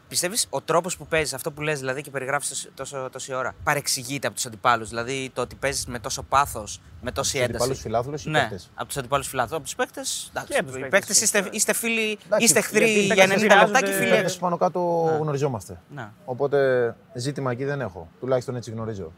Πιστεύεις 0.08 0.46
ο 0.50 0.60
τρόπος 0.60 0.96
που 0.96 1.06
παίζεις, 1.06 1.34
αυτό 1.34 1.52
που 1.52 1.60
λες 1.62 1.78
δηλαδή 1.78 2.02
και 2.02 2.10
περιγράφεις 2.10 2.70
τόσο, 2.74 3.08
τόση 3.12 3.34
ώρα, 3.34 3.54
παρεξηγείται 3.64 4.26
από 4.26 4.36
τους 4.36 4.46
αντιπάλους. 4.46 4.88
Δηλαδή 4.88 5.30
το 5.34 5.40
ότι 5.40 5.54
παίζεις 5.54 5.86
με 5.86 5.98
τόσο 5.98 6.22
πάθος, 6.22 6.80
με 7.02 7.12
τόση 7.12 7.32
Τους 7.32 7.40
ένταση. 7.40 7.54
αντιπάλους 7.54 7.80
φιλάθλους 7.80 8.24
ή 8.24 8.30
ναι, 8.30 8.40
παίκτες; 8.40 8.70
από 8.74 8.86
τους 8.86 8.96
αντιπάλους 8.96 9.28
φιλάθλους. 9.28 9.54
Από 9.56 9.64
τους 9.64 9.74
παίκτες. 9.74 10.30
Και 10.32 10.40
από 10.40 10.66
τους 10.66 10.76
Οι 10.76 10.80
παίκτες, 10.80 10.88
παίκτες 10.90 11.18
και- 11.18 11.24
είστε, 11.24 11.48
είστε 11.50 11.72
φίλοι, 11.74 12.18
Εντάξει, 12.26 12.44
είστε 12.44 12.60
γιατί 12.60 12.76
εχθροί 12.76 12.90
οι 12.90 13.04
για 13.04 13.14
παίκτες 13.14 13.42
90 13.42 13.56
λεπτά 13.56 13.80
και 13.80 13.86
συνεργάζονται- 13.86 13.92
φίλοι 13.94 14.10
Παίκτες 14.10 14.24
έξω. 14.30 14.38
πάνω 14.38 14.56
κάτω 14.56 14.80
γνωριζόμαστε. 15.20 15.80
Ναι. 15.94 16.08
Οπότε 16.24 16.94
ζήτημα 17.14 17.50
εκεί 17.50 17.64
δεν 17.64 17.80
έχω. 17.80 18.08
Τουλάχιστον 18.20 18.56
έτσι 18.56 18.70
γνωρίζω. 18.70 19.12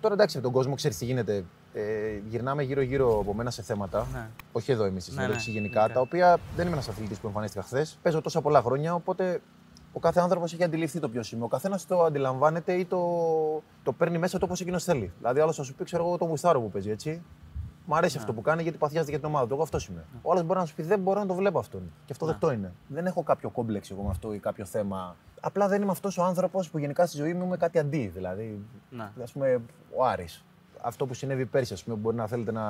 Τώρα 0.00 0.14
εντάξει 0.14 0.36
με 0.36 0.42
τον 0.42 0.52
κόσμο, 0.52 0.74
ξέρεις 0.74 0.96
τι 0.98 1.04
γίνεται. 1.04 1.44
Ε, 1.74 1.82
γυρνάμε 2.28 2.62
γύρω-γύρω 2.62 3.18
από 3.20 3.34
μένα 3.34 3.50
σε 3.50 3.62
θέματα. 3.62 4.06
Ναι. 4.12 4.28
Όχι 4.52 4.72
εδώ 4.72 4.84
εμείς 4.84 5.02
στη 5.02 5.12
Ναι, 5.12 5.16
συνέντευξη 5.20 5.50
ναι, 5.50 5.54
γενικά. 5.58 5.78
γενικά. 5.80 5.94
Τα 5.94 6.00
οποία 6.00 6.38
δεν 6.56 6.64
είμαι 6.66 6.74
ένας 6.74 6.88
αθλητής 6.88 7.18
που 7.18 7.26
εμφανίστηκα 7.26 7.62
χθες. 7.64 7.98
Παίζω 8.02 8.20
τόσα 8.20 8.40
πολλά 8.40 8.62
χρόνια. 8.62 8.94
Οπότε 8.94 9.40
ο 9.92 9.98
κάθε 10.00 10.20
άνθρωπος 10.20 10.52
έχει 10.52 10.64
αντιληφθεί 10.64 11.00
το 11.00 11.08
ποιο 11.08 11.22
είμαι. 11.32 11.44
Ο 11.44 11.48
καθένας 11.48 11.86
το 11.86 12.02
αντιλαμβάνεται 12.02 12.72
ή 12.72 12.84
το, 12.84 12.98
το 13.82 13.92
παίρνει 13.92 14.18
μέσα 14.18 14.36
του 14.38 14.44
όπως 14.46 14.60
εκείνος 14.60 14.84
θέλει. 14.84 15.12
Δηλαδή, 15.18 15.40
άλλο 15.40 15.52
θα 15.52 15.62
σου 15.62 15.74
πει, 15.74 15.84
ξέρω 15.84 16.06
εγώ, 16.06 16.16
το 16.18 16.24
γουστάρω 16.24 16.60
που 16.60 16.70
παίζει 16.70 16.90
έτσι. 16.90 17.22
Μ' 17.86 17.94
αρέσει 17.94 18.14
Ναι. 18.16 18.20
αυτό 18.22 18.32
που 18.34 18.40
κάνει 18.40 18.62
γιατί 18.62 18.78
παθιάζεται 18.78 19.10
για 19.10 19.18
την 19.20 19.28
ομάδα 19.28 19.46
του. 19.46 19.54
Εγώ 19.54 19.62
αυτός 19.62 19.86
είμαι. 19.86 20.04
Ο 20.22 20.30
άλλος 20.30 20.44
μπορεί 20.44 20.58
να 20.58 20.64
σου 20.64 20.74
πει: 20.74 20.82
Δεν 20.82 20.98
μπορώ 21.00 21.20
να 21.20 21.26
το 21.26 21.34
βλέπω 21.34 21.58
αυτόν. 21.58 21.80
Και 22.04 22.12
αυτό 22.12 22.24
Ναι. 22.26 22.30
δεκτό 22.30 22.50
είναι. 22.52 22.72
Δεν 22.86 23.06
έχω 23.06 23.22
κάποιο 23.22 23.50
κόμπλεξ 23.50 23.90
εγώ 23.90 24.02
με 24.02 24.08
αυτό 24.10 24.32
ή 24.34 24.38
κάποιο 24.38 24.64
θέμα. 24.64 25.16
Απλά 25.40 25.68
δεν 25.68 25.82
είμαι 25.82 25.90
αυτός 25.90 26.18
ο 26.18 26.22
άνθρωπος 26.24 26.70
που 26.70 26.78
γενικά 26.78 27.06
στη 27.06 27.16
ζωή 27.16 27.34
μου 27.34 27.44
είμαι 27.44 27.56
κάτι 27.56 27.78
αντί. 27.78 28.06
Δηλαδή, 28.14 28.64
Ναι. 28.90 29.10
ας 29.22 29.32
πούμε, 29.32 29.60
ο 29.96 30.04
Άρης. 30.04 30.44
Αυτό 30.82 31.06
που 31.06 31.14
συνέβη 31.14 31.46
πέρσι, 31.46 31.72
ας 31.72 31.84
πούμε, 31.84 31.96
μπορεί 31.96 32.16
να 32.16 32.26
θέλετε 32.26 32.52
να 32.52 32.62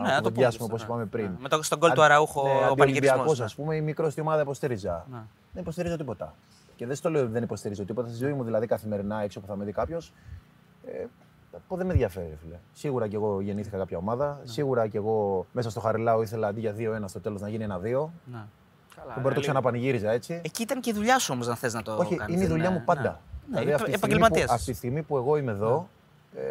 Ναι, 0.00 0.08
να 0.08 0.16
το 0.16 0.22
κουβεντιάσουμε 0.22 0.66
πούμε, 0.68 0.72
όπω 0.72 0.76
ναι. 0.76 0.82
είπαμε 0.84 1.04
πριν. 1.04 1.24
Ναι. 1.24 1.36
Με 1.40 1.48
το, 1.48 1.62
στον 1.62 1.78
γκολ 1.78 1.92
του 1.92 2.02
Αραούχο 2.02 2.40
ο 2.40 2.74
πανηγυρισμός. 2.74 2.76
Πανηγυριακό, 2.76 3.42
ας 3.44 3.54
πούμε, 3.54 3.76
η 3.76 3.80
μικρός 3.80 4.12
στη 4.12 4.20
ομάδα 4.20 4.40
υποστήριζα. 4.42 5.06
Ναι. 5.10 5.18
Δεν 5.52 5.62
υποστηρίζω 5.62 5.96
τίποτα. 5.96 6.34
Και 6.76 6.86
δεν 6.86 6.96
στο 6.96 7.10
λέω 7.10 7.22
ότι 7.22 7.32
δεν 7.32 7.42
υποστηρίζω 7.42 7.84
τίποτα. 7.84 8.08
Στη 8.08 8.16
ζωή 8.16 8.32
μου, 8.32 8.44
δηλαδή, 8.44 8.66
καθημερινά 8.66 9.22
έξω 9.22 9.40
που 9.40 9.46
θα 9.46 9.56
με 9.56 9.64
δει 9.64 9.72
κάποιος, 9.72 10.12
ε, 10.86 11.04
πω, 11.68 11.76
δεν 11.76 11.86
με 11.86 11.92
ενδιαφέρει, 11.92 12.38
φίλε. 12.42 12.56
Σίγουρα 12.72 13.08
και 13.08 13.16
εγώ 13.16 13.40
γεννήθηκα 13.40 13.78
κάποια 13.78 13.98
ομάδα. 13.98 14.38
Ναι. 14.40 14.52
Σίγουρα 14.52 14.86
και 14.86 14.96
εγώ 14.96 15.46
μέσα 15.52 15.70
στο 15.70 15.80
Χαριλάου 15.80 16.22
ήθελα 16.22 16.48
αντί 16.48 16.60
για 16.60 16.72
2-1 16.72 17.08
στο 17.08 17.20
τέλος 17.20 17.40
να 17.40 17.48
γίνει 17.48 17.64
ένα 17.64 17.78
2. 17.78 17.80
Ναι. 17.80 17.90
Καλά, 18.96 19.12
Δεν 19.12 19.22
μπορεί 19.22 19.24
να 19.24 19.32
το 19.32 19.38
ε, 19.38 19.40
ξαναπανηγύριζα 19.40 20.10
έτσι. 20.10 20.40
Εκεί 20.44 20.62
ήταν 20.62 20.80
και 20.80 20.90
η 20.90 20.92
δουλειά 20.92 21.18
σου 21.18 21.30
όμως 21.34 21.46
να 21.46 21.56
θες 21.56 21.74
να 21.74 21.82
το 21.82 21.96
Όχι, 21.96 22.16
κάνεις, 22.16 22.34
είναι 22.34 22.44
η 22.44 22.46
δεν 22.46 22.56
δουλειά 22.56 22.70
μου 22.70 22.82
πάντα. 22.84 23.02
Ναι. 23.02 23.18
Δηλαδή, 23.48 23.66
Ναι, 23.66 23.74
αυτή, 23.74 23.90
τη 23.90 23.96
στιγμή 23.96 24.14
επαγγελματίας. 24.14 24.46
που, 24.46 24.52
αυτή 24.52 24.70
τη 24.70 24.76
στιγμή 24.76 25.02
που 25.02 25.16
εγώ 25.16 25.36
είμαι 25.36 25.52
εδώ, 25.52 25.88
ε, 26.36 26.42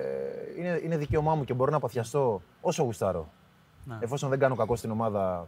είναι, 0.60 0.80
είναι 0.84 0.98
δικαίωμά 0.98 1.36
μου 1.36 1.44
και 1.44 1.54
μπορώ 1.54 1.72
να 1.72 1.80
παθιαστώ 1.80 2.42
όσο 2.62 2.84
γουστάρω. 2.84 3.30
Ναι. 3.86 3.98
Εφόσον 4.00 4.30
δεν 4.30 4.40
κάνω 4.40 4.56
κακό 4.56 4.76
στην 4.76 4.92
ομάδα 4.92 5.48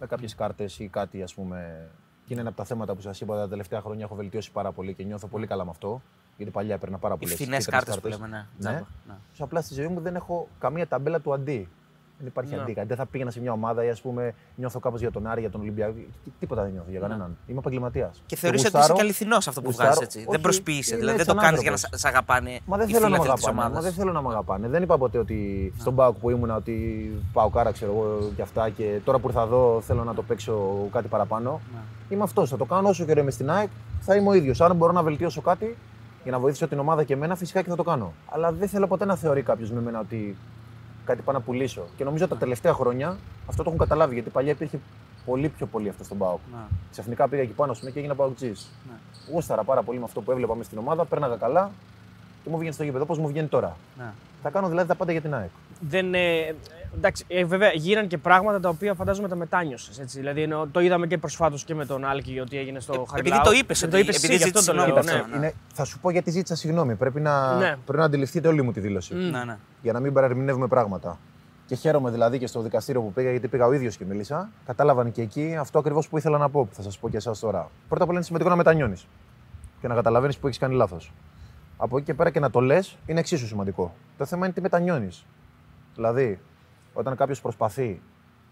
με 0.00 0.06
κάποιες 0.06 0.34
κάρτες 0.34 0.78
ή 0.78 0.88
κάτι, 0.88 1.22
ας 1.22 1.34
πούμε. 1.34 1.88
Και 2.26 2.32
είναι 2.32 2.40
ένα 2.40 2.48
από 2.48 2.58
τα 2.58 2.64
θέματα 2.64 2.94
που 2.94 3.00
σας 3.00 3.20
είπα 3.20 3.36
τα 3.36 3.48
τελευταία 3.48 3.80
χρόνια 3.80 4.04
έχω 4.04 4.14
βελτιώσει 4.14 4.50
πάρα 4.52 4.72
πολύ 4.72 4.94
και 4.94 5.04
νιώθω 5.04 5.26
πολύ 5.26 5.46
καλά 5.46 5.64
με 5.64 5.70
αυτό. 5.70 6.02
Γιατί 6.36 6.52
παλιά 6.52 6.74
έπαιρνα 6.74 6.98
πάρα 6.98 7.14
Οι 7.14 7.18
πολλές 7.18 7.34
φθηνές 7.34 7.66
κάρτες 7.66 8.00
που 8.00 8.08
λέμε, 8.08 8.26
ναι. 8.26 8.36
Ναι. 8.36 8.46
Τζάμπα, 8.58 8.78
ναι. 9.06 9.14
Όσο 9.32 9.44
απλά 9.44 9.62
στη 9.62 9.74
ζωή 9.74 9.86
μου 9.86 10.00
δεν 10.00 10.14
έχω 10.14 10.48
καμία 10.58 10.86
ταμπέλα 10.86 11.20
του 11.20 11.32
αντί. 11.32 11.68
Δεν 12.24 12.30
υπάρχει 12.30 12.54
Ναι. 12.54 12.60
αντί. 12.62 12.84
Δεν 12.86 12.96
θα 12.96 13.06
πήγαινα 13.06 13.30
σε 13.30 13.40
μια 13.40 13.52
ομάδα 13.52 13.84
ή 13.84 13.88
ας 13.88 14.00
πούμε 14.00 14.34
νιώθω 14.54 14.80
κάπως 14.80 15.00
για 15.00 15.10
τον 15.10 15.26
Άρη, 15.26 15.40
για 15.40 15.50
τον 15.50 15.60
Ολυμπιακό. 15.60 15.92
Τι- 16.24 16.30
Τίποτα 16.38 16.62
δεν 16.62 16.72
νιώθω 16.72 16.90
για 16.90 17.00
κανέναν. 17.00 17.36
Είμαι 17.46 17.58
επαγγελματίας. 17.58 18.16
Ναι. 18.16 18.22
Και 18.26 18.36
θεωρείς 18.36 18.64
ότι 18.64 18.78
είσαι 18.78 18.92
και 18.92 19.00
αληθινός 19.00 19.48
αυτό 19.48 19.60
που 19.60 19.66
γουστάρω. 19.66 19.88
βγάζεις 19.90 20.04
έτσι. 20.06 20.18
Δεν 20.18 20.28
Όχι, 20.28 20.40
προσποιείσαι. 20.40 20.94
είμαι 20.94 20.98
Δηλαδή 21.04 21.16
δεν 21.18 21.20
έτσι 21.20 21.34
το 21.34 21.40
σαν 21.40 21.44
κάνεις 21.44 21.60
για 21.62 21.70
να 21.70 21.76
άνθρωπος. 21.76 22.00
σ' 22.00 22.04
αγαπάνε 22.04 22.60
Μα 22.66 22.76
δεν 22.76 22.88
οι 22.88 22.92
θέλω 22.92 23.04
να 23.04 23.10
με 23.10 23.14
φίλαθλοι 23.22 23.34
της 23.34 23.44
αγαπάνε. 23.46 23.60
Μα 23.60 23.66
ομάδας. 23.66 23.84
δεν 23.84 23.92
θέλω 23.92 24.12
να 24.12 24.22
με 24.22 24.28
αγαπάνε. 24.28 24.68
Δεν 24.68 24.82
είπα 24.82 24.98
ποτέ 24.98 25.18
ότι 25.18 25.72
στον 25.78 25.94
Πάοκ 25.94 26.16
που 26.18 26.30
ήμουνα 26.30 26.56
ότι 26.56 26.74
πάω 27.32 27.50
κάρα, 27.50 27.72
ξέρω 27.72 27.90
εγώ 27.92 28.30
και 28.36 28.42
αυτά 28.42 28.68
και 28.70 29.00
τώρα 29.04 29.18
που 29.18 29.28
ήρθα 29.28 29.42
εδώ 29.42 29.80
θέλω 29.86 30.04
να 30.04 30.14
το 30.14 30.22
παίξω 30.22 30.54
κάτι 30.92 31.08
παραπάνω. 31.08 31.60
Ναι. 31.74 31.80
Είμαι 32.08 32.22
αυτός. 32.22 32.50
Θα 32.50 32.56
το 32.56 32.64
κάνω 32.64 32.88
όσο 32.88 33.04
καιρό 33.04 33.20
είμαι 33.20 33.30
στην 33.30 33.50
ΑΕΚ, 33.50 33.68
θα 34.00 34.16
είμαι 34.16 34.28
ο 34.28 34.34
ίδιος. 34.34 34.60
Αν 34.60 34.76
μπορώ 34.76 34.92
να 34.92 35.02
βελτιώσω 35.02 35.40
κάτι 35.40 35.76
για 36.22 36.32
να 36.32 36.38
βοηθήσω 36.38 36.68
την 36.68 36.78
ομάδα 36.78 37.04
και 37.04 37.12
εμένα, 37.12 37.34
φυσικά 37.36 37.62
και 37.62 37.68
θα 37.68 37.76
το 37.76 37.82
κάνω. 37.82 38.12
Αλλά 38.30 38.52
δεν 38.52 38.68
θέλω 38.68 38.86
ποτέ 38.86 39.04
να 39.04 39.16
θεωρεί 39.16 39.42
κάποιος 39.42 39.70
με 39.70 39.80
μένα 39.80 39.98
ότι 40.00 40.36
κάτι 41.04 41.22
πάω 41.22 41.34
να 41.34 41.40
πουλήσω. 41.40 41.82
Και 41.96 42.04
νομίζω 42.04 42.28
τα 42.28 42.36
τελευταία 42.36 42.72
χρόνια 42.72 43.16
αυτό 43.48 43.62
το 43.62 43.68
έχουν 43.68 43.78
καταλάβει 43.78 44.14
γιατί 44.14 44.30
παλιά 44.30 44.50
υπήρχε 44.52 44.78
πολύ 45.24 45.48
πιο 45.48 45.66
πολύ 45.66 45.88
αυτό 45.88 46.04
στον 46.04 46.18
Πάοκ. 46.18 46.38
Ναι. 46.52 46.58
Ξαφνικά 46.90 47.28
πήγα 47.28 47.42
εκεί 47.42 47.52
πάνω 47.52 47.74
σου 47.74 47.92
και 47.92 47.98
έγινα 47.98 48.14
Πάοκ 48.14 48.40
Ναι. 48.40 48.50
Γούσταρα 49.32 49.64
πάρα 49.64 49.82
πολύ 49.82 49.98
με 49.98 50.04
αυτό 50.04 50.20
που 50.20 50.30
έβλεπα 50.30 50.54
μες 50.54 50.66
στην 50.66 50.78
ομάδα, 50.78 51.04
πέρναγα 51.04 51.36
καλά 51.36 51.70
και 52.44 52.50
μου 52.50 52.58
βγαίνει 52.58 52.74
στο 52.74 52.84
γήπεδο 52.84 53.02
όπως 53.02 53.18
μου 53.18 53.28
βγαίνει 53.28 53.48
τώρα. 53.48 53.76
Ναι. 53.98 54.12
Θα 54.42 54.50
κάνω 54.50 54.68
δηλαδή 54.68 54.88
τα 54.88 54.94
πάντα 54.94 55.12
για 55.12 55.20
την 55.20 55.34
ΑΕΚ. 55.34 55.50
Δεν, 55.88 56.14
ε, 56.14 56.54
εντάξει, 56.96 57.24
ε, 57.28 57.44
βέβαια 57.44 57.70
γίναν 57.72 58.06
και 58.06 58.18
πράγματα 58.18 58.60
τα 58.60 58.68
οποία 58.68 58.94
φαντάζομαι 58.94 59.28
τα 59.28 59.36
μετάνιωσες. 59.36 60.00
Δηλαδή, 60.06 60.42
εννοώ, 60.42 60.66
το 60.66 60.80
είδαμε 60.80 61.06
και 61.06 61.18
προσφάτως 61.18 61.64
και 61.64 61.74
με 61.74 61.86
τον 61.86 62.04
Άλκη 62.04 62.40
ότι 62.40 62.58
έγινε 62.58 62.80
στο 62.80 62.92
Ε, 62.92 63.02
Χαριλάου. 63.10 63.40
επειδή 63.40 63.50
το 63.56 63.62
είπες 63.64 63.82
Ε, 63.82 63.84
ότι- 63.84 63.94
το 63.94 64.00
είπες 64.00 64.16
επειδή 64.16 64.34
εσύ, 64.34 64.42
γι' 64.42 64.48
αυτό 64.48 64.58
ζήτησε 64.62 64.70
το 64.70 64.92
λέω. 64.92 65.02
συγγνώμη, 65.02 65.18
Ναι. 65.18 65.24
αυτό. 65.24 65.36
Είναι, 65.36 65.54
θα 65.74 65.84
σου 65.84 65.98
πω 65.98 66.10
γιατί 66.10 66.30
ζήτησα 66.30 66.54
συγγνώμη. 66.56 66.94
Πρέπει 66.94 67.20
να, 67.20 67.54
Ναι. 67.56 67.76
πρέπει 67.84 67.98
να 67.98 68.04
αντιληφθείτε 68.04 68.48
όλη 68.48 68.62
μου 68.62 68.72
τη 68.72 68.80
δήλωση. 68.80 69.14
Ναι, 69.14 69.44
ναι. 69.44 69.58
Για 69.82 69.92
να 69.92 70.00
μην 70.00 70.12
παρερμηνεύουμε 70.12 70.66
πράγματα. 70.66 71.18
Και 71.66 71.74
χαίρομαι 71.74 72.10
δηλαδή 72.10 72.38
και 72.38 72.46
στο 72.46 72.60
δικαστήριο 72.60 73.00
που 73.02 73.12
πήγα, 73.12 73.30
γιατί 73.30 73.48
πήγα 73.48 73.66
ο 73.66 73.72
ίδιος 73.72 73.96
και 73.96 74.04
μίλησα. 74.04 74.50
Κατάλαβαν 74.66 75.12
και 75.12 75.22
εκεί 75.22 75.56
αυτό 75.60 75.78
ακριβώς 75.78 76.08
που 76.08 76.18
ήθελα 76.18 76.38
να 76.38 76.48
πω, 76.50 76.64
που 76.64 76.74
θα 76.74 76.82
σας 76.82 76.98
πω 76.98 77.08
και 77.08 77.16
εσάς 77.16 77.38
τώρα. 77.38 77.70
Πρώτα 77.88 78.02
απ' 78.02 78.08
όλα 78.08 78.16
είναι 78.18 78.26
σημαντικό 78.26 78.50
να 78.50 78.56
μετανιώνεις 78.56 79.06
και 79.80 79.88
να 79.88 79.94
καταλαβαίνεις 79.94 80.38
που 80.38 80.46
έχεις 80.46 80.58
κάνει 80.58 80.74
λάθος. 80.74 81.12
Από 81.76 81.96
εκεί 81.96 82.06
και 82.06 82.14
πέρα 82.14 82.30
και 82.30 82.40
να 82.40 82.50
το 82.50 82.60
λες 82.60 82.96
είναι 83.06 83.20
εξίσου 83.20 83.46
σημαντικό. 83.46 83.94
Το 84.18 84.24
θέμα 84.26 84.44
είναι 84.44 84.54
τι 84.54 84.60
μετανιώνεις. 84.60 85.24
Δηλαδή, 85.94 86.38
όταν 86.92 87.16
κάποιος 87.16 87.40
προσπαθεί, 87.40 88.00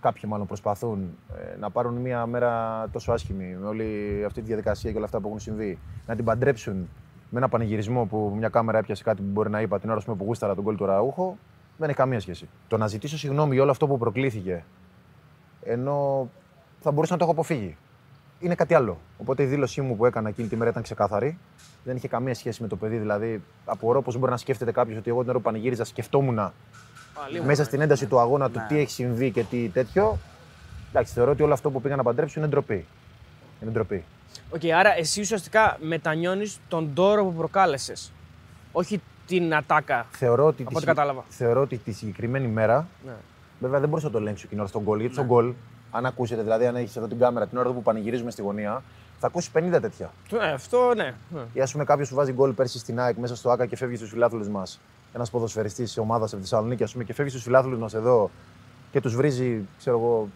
κάποιοι 0.00 0.22
μάλλον 0.26 0.46
προσπαθούν 0.46 1.18
ε, 1.37 1.57
να 1.59 1.70
πάρουν 1.70 1.94
μια 1.94 2.26
μέρα 2.26 2.87
τόσο 2.92 3.12
άσχημη 3.12 3.57
με 3.61 3.66
όλη 3.66 4.22
αυτή 4.26 4.40
τη 4.40 4.46
διαδικασία 4.46 4.90
και 4.90 4.96
όλα 4.96 5.07
αυτά 5.07 5.20
που 5.20 5.26
έχουν 5.26 5.40
συμβεί, 5.40 5.79
να 6.07 6.16
την 6.16 6.24
παντρέψουν 6.24 6.88
με 7.31 7.38
ένα 7.38 7.48
πανηγυρισμό 7.48 8.05
που 8.05 8.35
μια 8.37 8.48
κάμερα 8.48 8.79
έπιασε 8.79 9.03
κάτι 9.03 9.22
που 9.22 9.29
μπορεί 9.31 9.50
να 9.50 9.61
είπα 9.61 9.79
την 9.79 9.88
ώρα 9.88 9.98
ας 9.98 10.05
πούμε, 10.05 10.16
που 10.16 10.24
γούσταρα 10.24 10.55
τον 10.55 10.64
κόλ 10.64 10.76
του 10.76 10.87
Ραούχο, 10.87 11.37
δεν 11.76 11.88
έχει 11.88 11.98
καμία 11.98 12.20
σχέση. 12.20 12.48
Το 12.68 12.76
να 12.76 12.87
ζητήσω 12.87 13.18
συγγνώμη 13.18 13.53
για 13.53 13.62
όλο 13.62 13.70
αυτό 13.70 13.87
που 13.87 13.98
προκλήθηκε, 13.98 14.64
ενώ 15.62 16.29
θα 16.81 16.90
μπορούσα 16.90 17.12
να 17.12 17.18
το 17.18 17.24
έχω 17.24 17.33
αποφύγει. 17.33 17.76
είναι 18.38 18.55
κάτι 18.55 18.74
άλλο. 18.74 18.98
Οπότε 19.18 19.42
η 19.42 19.46
δήλωσή 19.46 19.81
μου 19.81 19.96
που 19.96 20.07
έκανα 20.07 20.29
εκείνη 20.29 20.48
τη 20.48 20.57
μέρα 20.57 20.70
ήταν 20.70 20.83
ξεκάθαρη. 20.83 21.38
Δεν 21.85 21.96
είχε 21.96 22.09
καμία 22.09 22.35
σχέση 22.35 22.62
με 22.62 22.68
το 22.68 22.76
παιδί. 22.76 22.96
Δηλαδή, 22.96 23.42
απορώ 23.64 24.03
πώς 24.02 24.12
μπορεί 24.18 24.31
να 24.31 24.37
σκέφτεται 24.37 24.72
κάποιος 24.72 24.98
ότι 24.98 25.11
εγώ 25.11 25.20
την 25.20 25.29
ώρα 25.29 25.38
που 25.38 25.44
πανηγύριζα 25.44 25.85
σκεφτόμουν 25.85 26.38
Α, 26.38 26.53
λίγο, 26.53 26.53
μέσα 27.44 27.61
ναι. 27.61 27.68
στην 27.68 27.80
ένταση 27.80 28.06
του 28.06 28.18
αγώνα 28.18 28.50
του 28.50 28.59
Ναι. 28.59 28.66
τι 28.68 28.78
έχει 28.78 28.90
συμβεί 28.90 29.30
και 29.30 29.42
τι 29.42 29.68
τέτοιο. 29.68 30.18
Εντάξει, 30.90 31.12
θεωρώ 31.12 31.30
ότι 31.30 31.42
όλο 31.42 31.52
αυτό 31.52 31.70
που 31.70 31.80
πήγα 31.80 31.96
να 31.96 32.02
παντρέψω 32.02 32.40
είναι 32.40 32.48
ντροπή. 32.48 32.87
Είναι 33.62 33.70
ντροπή. 33.70 34.04
Οκ, 34.50 34.61
άρα 34.78 34.96
εσύ 34.98 35.20
ουσιαστικά 35.20 35.76
μετανιώνεις 35.80 36.61
τον 36.68 36.94
ντόρο 36.94 37.24
που 37.24 37.33
προκάλεσες. 37.35 38.12
Όχι 38.72 39.00
την 39.26 39.54
ατάκα. 39.54 40.06
Θεωρώ 40.11 40.46
ότι, 40.46 40.62
Από 40.62 40.70
τη, 40.70 40.76
ό,τι 40.76 40.87
κατάλαβα. 40.87 41.24
θεωρώ 41.28 41.61
ότι 41.61 41.76
τη 41.76 41.92
συγκεκριμένη 41.92 42.46
μέρα 42.46 42.87
Ναι. 43.06 43.12
Βέβαια 43.61 43.80
δεν 43.80 43.88
μπορούσα 43.88 44.06
να 44.06 44.12
το 44.12 44.18
ελέγξω 44.18 44.42
εκείνη 44.44 44.50
την 44.50 44.59
ώρα 44.61 44.68
στον 44.68 44.83
γκολ. 44.83 44.98
Γιατί 44.98 45.14
στον 45.14 45.26
γκολ, 45.26 45.52
αν 45.90 46.06
ακούσετε, 46.06 46.42
δηλαδή 46.42 46.66
αν 46.66 46.76
έχεις 46.76 46.96
εδώ 46.96 47.06
την 47.06 47.18
κάμερα 47.18 47.46
την 47.46 47.59
ώρα 47.59 47.70
που 47.70 47.83
πανηγυρίζουμε 47.83 48.30
στη 48.30 48.42
γωνία, 48.42 48.83
θα 49.18 49.26
ακούσεις 49.26 49.50
50 49.54 49.78
τέτοια. 49.80 50.11
Ναι, 50.30 50.46
αυτό 50.52 50.92
ναι. 50.96 51.14
ναι. 51.35 51.40
Ή 51.52 51.61
ας 51.61 51.72
πούμε 51.72 51.85
κάποιος 51.85 52.09
που 52.09 52.14
βάζει 52.14 52.33
γκολ 52.33 52.52
πέρσι 52.52 52.78
στην 52.78 53.00
ΑΕΚ 53.00 53.16
μέσα 53.16 53.37
στο 53.37 53.50
ΑΚΑ 53.50 53.66
και 53.66 53.76
φεύγει 53.76 53.96
στους 53.96 54.11
φιλάθλους 54.11 54.48
μας. 54.48 54.80
Ένας 55.12 55.31
ποδοσφαιριστής 55.31 55.87
της 55.87 55.99
ομάδας 55.99 56.33
από 56.33 56.42
τη 56.42 56.49
Θεσσαλονίκη, 56.49 56.83
ας 56.83 56.92
πούμε, 56.92 57.05
και 57.05 57.12
φεύγει 57.14 57.31
στους 57.31 57.42
φιλάθλους 57.42 57.79
μας 57.79 57.94
εδώ 57.94 58.31
και 58.92 59.01
τους 59.01 59.14
βρίζει, 59.16 59.66
ξέρω 59.79 59.99
εγώ, 59.99 60.29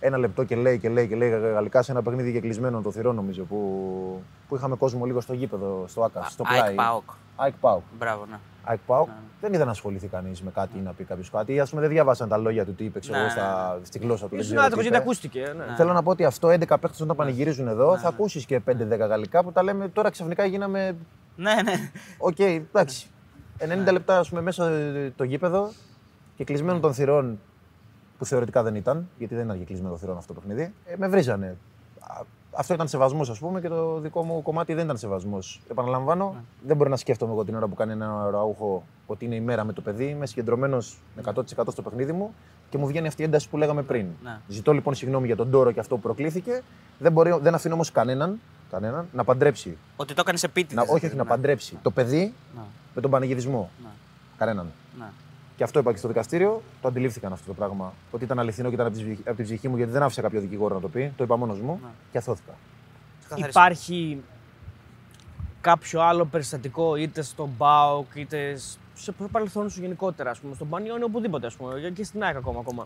ένα 0.00 0.18
λεπτό 0.18 0.44
και 0.44 0.56
λέει 0.56 0.78
και 0.78 0.88
λέει 0.88 1.08
και 1.08 1.14
λέει 1.16 1.28
γαλλικά 1.28 1.82
σε 1.82 1.92
ένα 1.92 2.02
παιχνίδι 2.02 2.32
και 2.32 2.40
κλεισμένο 2.40 2.80
το 2.80 2.90
θηρό, 2.90 3.12
νομίζω, 3.12 3.42
που, 3.44 4.22
που 4.48 4.56
είχαμε 4.56 4.76
κόσμο 4.76 5.04
λίγο 5.04 5.20
στο 5.20 5.32
γήπεδο, 5.32 5.84
στο 5.88 6.02
ΟΑΚΑ, 6.04 6.22
στο 6.28 6.42
πλάι. 6.42 6.60
ΑΕΚ 6.60 6.74
ΠΑΟΚ. 6.74 7.02
ΑΕΚ 7.36 7.54
ΠΑΟΚ. 7.60 7.82
Μπράβο, 7.98 8.26
ναι. 8.30 8.36
ΑΕΚ 8.64 8.78
ΠΑΟΚ. 8.86 9.06
Ναι. 9.06 9.14
Δεν 9.40 9.52
είδα 9.52 9.64
να 9.64 9.70
ασχοληθεί 9.70 10.06
κανείς 10.06 10.42
με 10.42 10.50
κάτι 10.50 10.78
ή 10.78 10.80
να 10.80 10.92
πει 10.92 11.04
κάποιος 11.04 11.30
κάτι. 11.30 11.52
Ή 11.54 11.60
ας 11.60 11.70
πούμε 11.70 11.80
δεν 11.82 11.90
διάβασαν 11.90 12.28
τα 12.28 12.36
λόγια 12.36 12.64
του 12.64 12.74
τι 12.74 12.84
είπε, 12.84 12.98
ξέρω 13.00 13.16
Ναι, 13.16 13.22
εγώ, 13.22 13.30
στα- 13.30 13.78
στη 13.82 13.98
γλώσσα 13.98 14.24
του. 14.24 14.30
δεν 14.30 14.38
Ήσουν 14.38 14.50
ξέρω 14.56 14.60
τι 14.60 14.66
άτυχο 14.66 14.80
γιατί 14.80 14.96
είπε. 14.96 15.04
ακούστηκε. 15.04 15.54
Ναι. 15.68 15.74
Θέλω 15.76 15.92
να 15.92 16.02
πω 16.02 16.10
ότι 16.10 16.24
αυτό 16.24 16.48
11 16.48 16.78
παίχτες 16.78 17.00
όταν 17.00 17.16
πανηγυρίζουν 17.16 17.68
εδώ 17.68 17.90
Ναι, 17.90 17.96
θα 17.96 18.02
ναι. 18.02 18.14
ακούσεις 18.14 18.44
και 18.46 18.60
5-10 18.60 19.06
γαλλικά 19.06 19.42
που 19.44 19.52
τα 19.52 19.62
λέμε 19.62 19.88
τώρα 19.88 20.10
ξαφνικά 20.10 20.44
γίναμε. 20.44 20.96
Ναι, 21.36 21.54
ναι. 21.64 21.90
Οκ, 22.18 22.38
εντάξει. 22.38 23.06
90 23.88 23.92
λεπτά 23.92 24.18
ας 24.18 24.28
πούμε, 24.28 24.40
μέσα 24.40 24.70
ε, 24.70 25.12
το 25.16 25.24
γήπεδο 25.24 25.70
και 26.36 26.44
κεκλεισμένων 26.44 26.80
των 26.80 26.94
θυρών 26.94 27.38
που 28.18 28.24
θεωρητικά 28.24 28.62
δεν 28.62 28.74
ήταν, 28.74 29.08
γιατί 29.18 29.34
δεν 29.34 29.44
ήταν 29.44 29.58
και 29.58 29.64
κεκλεισμένων 29.64 29.90
των 29.90 29.98
θυρών 29.98 30.16
αυτό 30.16 30.34
το 30.34 30.40
παιχνίδι, 30.40 30.74
ε, 30.84 30.94
με 30.96 31.08
βρίζανε. 31.08 31.56
Α, 32.00 32.22
Αυτό 32.52 32.74
ήταν 32.74 32.88
σεβασμός, 32.88 33.30
ας 33.30 33.38
πούμε, 33.38 33.60
και 33.60 33.68
το 33.68 33.98
δικό 33.98 34.22
μου 34.22 34.42
κομμάτι 34.42 34.74
δεν 34.74 34.84
ήταν 34.84 34.96
σεβασμός. 34.96 35.60
Επαναλαμβάνω, 35.70 36.34
δεν 36.66 36.76
μπορεί 36.76 36.90
να 36.90 36.96
σκέφτομαι 36.96 37.32
εγώ 37.32 37.44
την 37.44 37.54
ώρα 37.54 37.66
που 37.66 37.74
κάνει 37.74 37.92
ένα 37.92 38.30
ραούχο 38.30 38.84
ότι 39.06 39.24
είναι 39.24 39.34
η 39.34 39.40
μέρα 39.40 39.64
με 39.64 39.72
το 39.72 39.80
παιδί. 39.80 40.04
Είμαι 40.04 40.26
συγκεντρωμένος 40.26 40.98
100% 41.24 41.42
στο 41.70 41.82
παιχνίδι 41.82 42.12
μου 42.12 42.34
και 42.70 42.78
μου 42.78 42.86
βγαίνει 42.86 43.06
αυτή 43.06 43.22
η 43.22 43.24
ένταση 43.24 43.48
που 43.48 43.56
λέγαμε 43.56 43.82
πριν. 43.82 44.06
Ναι. 44.22 44.38
Ζητώ 44.48 44.72
λοιπόν 44.72 44.94
συγγνώμη 44.94 45.26
για 45.26 45.36
τον 45.36 45.50
τόρο 45.50 45.70
και 45.72 45.80
αυτό 45.80 45.94
που 45.94 46.00
προκλήθηκε. 46.00 46.62
Δεν, 46.98 47.12
μπορεί, 47.12 47.38
δεν 47.42 47.54
αφήνω 47.54 47.74
όμως 47.74 47.92
κανέναν, 47.92 48.40
κανέναν 48.70 49.08
να 49.12 49.24
παντρέψει. 49.24 49.76
Ότι 49.96 50.14
το 50.14 50.20
έκανε 50.20 50.38
επίτηδες. 50.42 50.86
Να, 50.86 50.92
όχι, 50.94 51.06
όχι, 51.06 51.16
να 51.16 51.24
παντρέψει 51.24 51.78
το 51.82 51.90
παιδί 51.90 52.34
Ναι, 52.54 52.60
με 52.94 53.00
τον 53.00 53.10
πανηγυρισμό. 53.10 53.70
ναι, 53.82 53.88
Κανέναν. 54.38 54.66
ναι. 54.98 55.06
Και 55.56 55.62
αυτό 55.66 55.78
είπα 55.78 55.92
και 55.92 55.98
στο 55.98 56.08
δικαστήριο. 56.08 56.62
Το 56.82 56.88
αντιλήφθηκαν 56.88 57.32
αυτό 57.32 57.46
το 57.46 57.54
πράγμα. 57.54 57.92
Ότι 58.10 58.24
ήταν 58.24 58.38
αληθινό 58.38 58.68
και 58.68 58.74
ήταν 58.74 58.86
από 58.86 58.96
τη, 58.96 59.02
ψυχή- 59.02 59.26
από 59.28 59.36
την 59.36 59.44
ψυχή 59.44 59.68
μου, 59.68 59.76
γιατί 59.76 59.92
δεν 59.92 60.02
άφησα 60.02 60.22
κάποιο 60.22 60.40
δικηγόρο 60.40 60.74
να 60.74 60.80
το 60.80 60.88
πει. 60.88 61.12
Το 61.16 61.24
είπα 61.24 61.36
μόνος 61.36 61.60
μου 61.60 61.78
Ναι. 61.82 61.88
και 62.12 62.18
αθώθηκα. 62.18 62.52
Ξεκαθαρίσαμε. 63.20 63.66
Υπάρχει 63.66 64.22
κάποιο 65.60 66.00
άλλο 66.02 66.24
περιστατικό 66.24 66.96
είτε 66.96 67.22
στον 67.22 67.56
ΠΑΟΚ 67.56 68.06
είτε 68.14 68.56
σε 68.94 69.12
παρελθόν 69.32 69.70
σου 69.70 69.80
γενικότερα, 69.80 70.30
ας 70.30 70.38
πούμε, 70.38 70.54
στον 70.54 70.68
Πανιόνιο 70.68 71.06
οπουδήποτε, 71.06 71.46
ας 71.46 71.54
πούμε, 71.54 71.90
και 71.94 72.04
στην 72.04 72.22
ΑΕΚ 72.22 72.36
ακόμα, 72.36 72.60
ακόμα. 72.60 72.82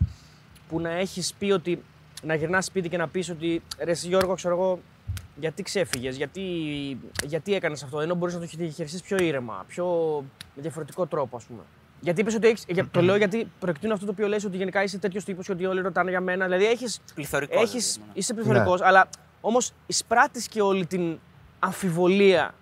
Που 0.69 0.79
να 0.79 0.89
έχεις 0.89 1.33
πει 1.33 1.51
ότι. 1.51 1.83
να 2.23 2.35
γυρνάς 2.35 2.65
σπίτι 2.65 2.89
και 2.89 2.97
να 2.97 3.07
πεις 3.07 3.29
ότι 3.29 3.61
ρε, 3.83 3.91
εσύ, 3.91 4.07
Γιώργο, 4.07 4.33
ξέρω 4.35 4.55
εγώ, 4.55 4.79
γιατί 5.39 5.63
ξέφυγες, 5.63 6.15
γιατί, 6.17 6.41
γιατί 7.25 7.53
έκανες 7.55 7.83
αυτό, 7.83 7.99
ενώ 7.99 8.15
μπορείς 8.15 8.33
να 8.33 8.39
το 8.39 8.45
χειριστείς 8.47 9.01
πιο 9.01 9.17
ήρεμα, 9.17 9.63
πιο 9.67 9.85
με 10.55 10.61
διαφορετικό 10.61 11.05
τρόπο, 11.05 11.35
ας 11.35 11.43
πούμε. 11.43 11.61
Γιατί 11.99 12.21
είπες 12.21 12.35
ότι 12.35 12.47
έχεις, 12.47 12.63
για- 12.67 12.87
το 12.91 13.01
λέω 13.01 13.15
γιατί 13.15 13.51
προεκτείνω 13.59 13.93
αυτό 13.93 14.05
το 14.05 14.11
οποίο 14.11 14.27
λες 14.27 14.45
ότι 14.45 14.57
γενικά 14.57 14.83
είσαι 14.83 14.97
τέτοιος 14.97 15.23
τύπος 15.23 15.45
και 15.45 15.51
ότι 15.51 15.65
όλοι 15.65 15.81
ρωτάνε 15.81 16.09
για 16.09 16.21
μένα. 16.21 16.45
Δηλαδή 16.45 16.65
έχεις 16.65 16.99
Πληθωρικός, 17.15 17.61
έχεις, 17.61 17.91
δηλαδή, 17.93 18.09
ναι. 18.13 18.19
είσαι 18.19 18.33
πληθωρικός, 18.33 18.81
αλλά 18.81 19.07
όμως 19.41 19.71
εισπράττεις 19.87 20.47
και 20.47 20.61
όλη 20.61 20.85
την 20.85 21.17
αμφιβολία 21.59 22.53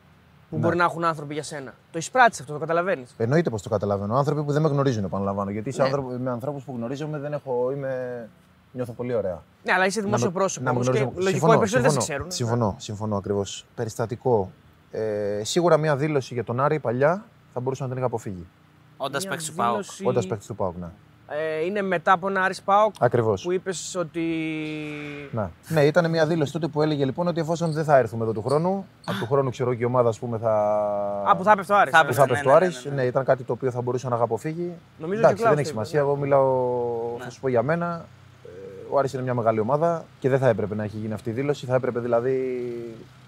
που 0.49 0.55
Ναι. 0.55 0.61
μπορεί 0.61 0.75
να 0.77 0.83
έχουν 0.83 1.03
άνθρωποι 1.03 1.33
για 1.33 1.43
σένα. 1.43 1.73
Το 1.91 1.97
εισπράττεις 1.97 2.39
αυτό, 2.39 2.53
το 2.53 2.59
καταλαβαίνεις. 2.59 3.13
Εννοείται 3.17 3.49
πως 3.49 3.61
το 3.61 3.69
καταλαβαίνω. 3.69 4.15
Άνθρωποι 4.15 4.43
που 4.43 4.51
δεν 4.51 4.61
με 4.61 4.67
γνωρίζουν, 4.67 5.03
επαναλαμβάνω. 5.03 5.51
Γιατί 5.51 5.71
σε 5.71 5.77
Ναι. 5.81 5.83
άνθρωπου- 5.87 6.19
με 6.19 6.29
ανθρώπους 6.29 6.63
που 6.63 6.73
γνωρίζομαι 6.75 7.17
δεν 7.19 7.33
έχω. 7.33 7.71
Είμαι... 7.71 8.29
Νιώθω 8.75 8.91
πολύ 8.93 9.13
ωραία. 9.15 9.41
Ναι, 9.63 9.73
αλλά 9.73 9.85
είσαι 9.85 10.01
δημόσιο 10.01 10.25
Να 10.25 10.31
με- 10.31 10.37
πρόσωπο. 10.39 10.65
να 10.65 10.71
με 10.71 10.75
όμως 10.79 10.89
και 10.89 10.97
γνωρίζουν. 10.97 11.23
λογικό, 11.23 11.31
Συμφωνώ, 11.39 11.53
οι 11.53 11.57
περισσότεροι 11.57 11.87
δεν 11.93 12.01
σε 12.01 12.05
συμφωνώ. 12.05 12.27
ξέρουν. 12.27 12.47
Συμφωνώ, 12.49 12.75
συμφωνώ 12.79 13.15
ακριβώς. 13.17 13.65
Περιστατικό. 13.75 14.51
Ε, 14.91 15.43
σίγουρα 15.43 15.77
μια 15.77 15.95
δήλωση 15.95 16.33
για 16.33 16.43
τον 16.43 16.59
Άρη 16.59 16.79
παλιά 16.79 17.25
θα 17.53 17.59
μπορούσα 17.59 17.83
να 17.83 17.89
την 17.89 17.97
είχα 17.97 18.05
αποφύγει. 18.05 18.45
Όντας 18.97 19.21
Μια 19.21 19.29
παίκτης 19.31 19.49
του 19.49 19.55
ΠΑΟΚ. 19.55 19.71
δήλωση, 19.71 20.03
Όντας 20.05 20.27
παίκτης 20.27 20.47
του 20.47 20.55
Πάουκ, 20.55 20.75
ναι. 20.77 20.87
Ε, 21.27 21.65
είναι 21.65 21.81
μετά 21.81 22.11
από 22.11 22.27
ένα 22.27 22.41
Άρης 22.41 22.61
ΠΑΟΚ 22.61 22.93
Ακριβώς. 22.99 23.43
που 23.43 23.51
είπες 23.51 23.95
ότι. 23.95 24.21
Ναι. 25.31 25.49
ναι, 25.67 25.81
ήταν 25.85 26.09
μια 26.09 26.25
δήλωση 26.27 26.51
τότε 26.51 26.67
που 26.67 26.81
έλεγε 26.81 27.05
λοιπόν 27.05 27.27
ότι 27.27 27.39
εφόσον 27.39 27.71
δεν 27.71 27.83
θα 27.83 27.97
έρθουμε 27.97 28.23
εδώ 28.23 28.33
του 28.33 28.41
χρόνου, 28.41 28.85
από 29.05 29.17
του 29.19 29.25
χρόνου 29.25 29.49
ξέρω 29.49 29.73
και 29.73 29.81
η 29.81 29.85
ομάδα 29.85 30.09
ας 30.09 30.19
πούμε, 30.19 30.37
θα. 30.37 30.51
Α, 31.29 31.35
που 31.35 31.43
θα 31.43 31.51
έπεφτε 31.51 31.73
ο 31.73 31.77
Άρης. 31.77 31.93
Θα 31.93 31.99
ε. 31.99 32.03
που 32.07 32.13
θα 32.13 32.19
Ναι, 32.25 32.31
έπεφτε 32.31 32.47
ναι, 32.49 32.55
ο 32.55 32.59
ναι, 32.59 32.65
Άρης. 32.65 32.83
ναι, 32.85 32.89
Ναι, 32.89 32.95
ναι. 33.01 33.07
ήταν 33.07 33.23
κάτι 33.23 33.43
το 33.43 33.53
οποίο 33.53 33.71
θα 33.71 33.81
μπορούσα 33.81 34.09
να 34.09 34.15
είχα 34.15 34.23
αποφύγει. 34.23 34.71
Νομίζω 34.97 35.19
Εντάξει, 35.19 35.35
και 35.35 35.41
ο 35.41 35.45
Κλάους 35.45 35.55
δεν 35.55 35.65
έχει 35.65 35.73
το 35.73 35.79
είπε, 35.79 35.85
σημασία. 35.87 36.01
ναι. 36.01 36.07
Εγώ 36.07 36.15
μιλάω, 36.15 37.17
Ναι. 37.17 37.23
θα 37.23 37.29
σου 37.29 37.39
πω 37.39 37.47
για 37.47 37.61
μένα. 37.63 38.05
Ε, 38.93 38.95
Ο 38.95 38.99
Άρης 38.99 39.13
είναι 39.13 39.21
μια 39.21 39.33
μεγάλη 39.33 39.59
ομάδα 39.59 40.05
και 40.19 40.29
δεν 40.29 40.39
θα 40.39 40.47
έπρεπε 40.47 40.75
να 40.75 40.83
έχει 40.83 40.97
γίνει 40.97 41.13
αυτή 41.13 41.29
η 41.29 41.33
δήλωση. 41.33 41.65
Θα 41.65 41.75
έπρεπε 41.75 41.99
δηλαδή 41.99 42.35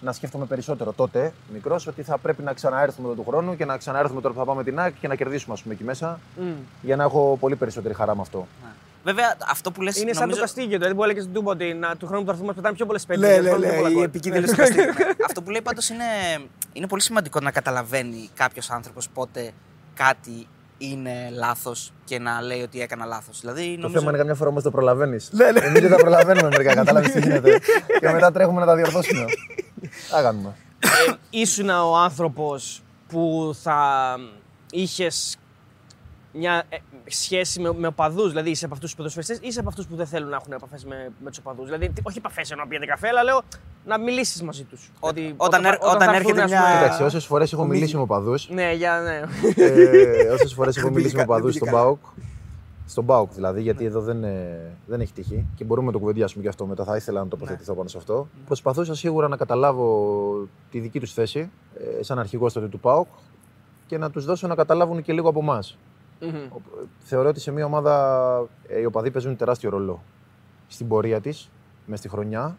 να 0.01 0.11
σκέφτομαι 0.11 0.45
περισσότερο 0.45 0.93
τότε, 0.93 1.33
μικρός, 1.53 1.87
ότι 1.87 2.01
θα 2.01 2.17
πρέπει 2.17 2.43
να 2.43 2.53
ξαναέρθουμε 2.53 3.07
εδώ 3.07 3.15
του 3.15 3.25
χρόνου 3.27 3.55
και 3.55 3.65
να 3.65 3.77
ξαναέρθουμε 3.77 4.21
τώρα 4.21 4.33
που 4.33 4.39
θα 4.39 4.45
πάμε 4.45 4.63
την 4.63 4.79
ΑΕΚ 4.79 4.93
και 4.99 5.07
να 5.07 5.15
κερδίσουμε 5.15 5.53
ας 5.53 5.61
πούμε, 5.61 5.73
εκεί 5.73 5.83
μέσα. 5.83 6.19
Μμ. 6.37 6.51
Για 6.81 6.95
να 6.95 7.03
έχω 7.03 7.37
πολύ 7.39 7.55
περισσότερη 7.55 7.93
χαρά 7.93 8.15
με 8.15 8.21
αυτό. 8.21 8.47
Ναι. 8.63 8.69
Βέβαια, 9.03 9.35
αυτό 9.51 9.71
που 9.71 9.81
λες 9.81 10.01
Είναι 10.01 10.13
σαν 10.13 10.21
νομίζω... 10.21 10.39
το 10.39 10.45
Καστίγιο, 10.45 10.77
δηλαδή 10.77 10.95
που 10.95 11.03
έλεγες 11.03 11.23
στην 11.23 11.35
Τούμπα 11.35 11.51
ότι 11.51 11.73
να, 11.73 11.95
του 11.95 12.07
χρόνου 12.07 12.21
που 12.21 12.27
θα 12.27 12.31
έρθουμε 12.31 12.53
πετάμε 12.53 12.75
πιο 12.75 12.85
πολλές 12.85 13.05
πέτρε. 13.05 13.41
Ναι, 13.41 13.51
ναι, 13.51 13.57
ναι, 13.57 13.89
η 13.89 14.01
επικίνδυνη 14.01 14.45
του 14.45 14.55
Καστίγιο. 14.55 14.91
Αυτό 15.25 15.41
που 15.41 15.49
λέει 15.49 15.61
πάντως 15.61 15.89
είναι, 15.89 16.03
είναι 16.73 16.87
πολύ 16.87 17.01
σημαντικό 17.01 17.39
να 17.39 17.51
καταλαβαίνει 17.51 18.29
κάποιος 18.33 18.69
άνθρωπος 18.71 19.09
πότε 19.09 19.51
κάτι 19.93 20.47
είναι 20.77 21.29
λάθος 21.33 21.91
και 22.05 22.19
να 22.19 22.41
λέει 22.41 22.61
ότι 22.61 22.81
έκανα 22.81 23.05
λάθος. 23.05 23.39
Δηλαδή, 23.39 23.75
Το 23.75 23.81
νομίζω. 23.81 23.99
θέμα 23.99 24.09
είναι 24.09 24.17
καμιά 24.17 24.35
φορά 24.35 24.49
όμως 24.49 24.63
το 24.63 24.71
προλαβαίνεις. 24.71 25.29
Ναι, 25.31 25.51
ναι. 25.51 25.59
Εμείς 25.59 25.81
δεν 25.81 25.89
τα 25.89 25.95
προλαβαίνουμε 25.97 26.47
μερικά, 26.47 26.73
κατάλαβες 26.83 27.11
τι 27.11 27.19
γίνεται. 27.19 27.59
και 27.99 28.09
μετά 28.09 28.31
τρέχουμε 28.31 28.59
να 28.59 28.65
τα 28.65 28.75
διορθώσουμε. 28.75 29.25
Τα 30.09 30.21
κάνουμε. 30.21 30.55
ε, 30.79 31.13
ήσουν 31.29 31.69
ο 31.69 31.97
άνθρωπος 31.97 32.81
που 33.07 33.51
θα 33.61 34.15
είχες 34.71 35.37
μια 36.31 36.63
ε, 36.69 36.77
σχέση 37.07 37.59
με, 37.61 37.73
με 37.77 37.87
οπαδούς, 37.87 38.29
δηλαδή 38.29 38.49
είσαι 38.49 38.65
από 38.65 38.73
αυτούς 38.73 38.89
τους 38.89 38.97
ποδοσφαιριστές 38.97 39.37
ή 39.37 39.41
είσαι 39.47 39.59
από 39.59 39.69
αυτούς 39.69 39.87
που 39.87 39.95
δεν 39.95 40.05
θέλουν 40.05 40.29
να 40.29 40.35
έχουν 40.35 40.53
επαφές 40.53 40.85
με, 40.85 41.11
με 41.23 41.29
τους 41.29 41.37
οπαδούς. 41.39 41.65
Δηλαδή, 41.65 41.89
τι- 41.89 42.01
όχι 42.03 42.17
επαφές 42.17 42.51
ενώ 42.51 42.61
να 42.61 42.67
πιέτε 42.67 42.85
καφέ, 42.85 43.07
αλλά 43.07 43.23
λέω 43.23 43.41
να 43.85 43.99
μιλήσεις 43.99 44.41
μαζί 44.43 44.63
τους. 44.63 44.91
Ό- 44.99 45.09
όταν 45.37 45.65
έρ- 45.65 45.83
όταν 45.83 46.13
έρχεται 46.13 46.43
μια- 46.43 46.77
Κοίταξε, 46.77 47.03
όσες 47.03 47.25
φορές 47.25 47.53
έχω 47.53 47.65
μιλήσει 47.65 47.95
με 47.95 48.01
οπαδού. 48.01 48.33
Ναι, 48.49 48.73
για 48.73 48.99
ναι. 48.99 49.21
ε, 49.63 50.27
όσες 50.29 50.53
φορές 50.53 50.77
έχω 50.77 50.89
μιλήσει 50.89 51.15
με 51.15 51.21
πήγε 51.21 51.25
κα- 51.25 51.33
οπαδούς 51.33 51.43
δεν 51.43 51.53
στον 51.53 51.67
πήγε 51.67 51.71
καλά. 51.71 51.83
Μπάουκ. 51.83 51.99
Στον 52.87 53.03
Μπάουκ 53.03 53.31
δηλαδή, 53.33 53.61
γιατί 53.61 53.85
εδώ 53.85 54.01
δεν, 54.01 54.23
ε, 54.23 54.59
δεν 54.85 55.01
έχει 55.01 55.13
τύχει 55.13 55.45
και 55.55 55.63
μπορούμε 55.63 55.87
να 55.87 55.93
το 55.93 55.99
κουβεντιάσουμε 55.99 56.43
και 56.43 56.49
αυτό 56.49 56.65
μετά. 56.65 56.83
Θα 56.83 56.95
ήθελα 56.95 57.19
να 57.23 57.27
τοποθετηθώ 57.27 57.73
πάνω 57.73 57.87
σε 57.89 57.97
αυτό. 57.97 58.27
Προσπαθούσα 58.45 58.95
σίγουρα 58.95 59.27
να 59.27 59.37
καταλάβω 59.37 60.47
τη 60.71 60.79
δική 60.79 60.99
τους 60.99 61.13
θέση, 61.13 61.49
ε, 61.99 62.03
σαν 62.03 62.19
αρχηγός 62.19 62.53
τότε 62.53 62.67
του 62.67 62.79
Πάουκ 62.79 63.07
και 63.87 63.97
να 63.97 64.09
τους 64.11 64.25
δώσω 64.25 64.47
να 64.47 64.55
καταλάβουν 64.55 65.01
και 65.01 65.13
λίγο 65.13 65.29
από 65.29 65.39
εμάς. 65.39 65.77
Μμμ. 66.19 66.49
Θεωρώ 66.99 67.29
ότι 67.29 67.39
σε 67.39 67.51
μια 67.51 67.65
ομάδα 67.65 68.47
ε, 68.67 68.79
οι 68.79 68.85
οπαδοί 68.85 69.11
παίζουν 69.11 69.35
τεράστιο 69.35 69.69
ρόλο 69.69 70.03
στην 70.67 70.87
πορεία 70.87 71.21
της, 71.21 71.49
μες 71.85 71.99
στη 71.99 72.09
χρονιά 72.09 72.57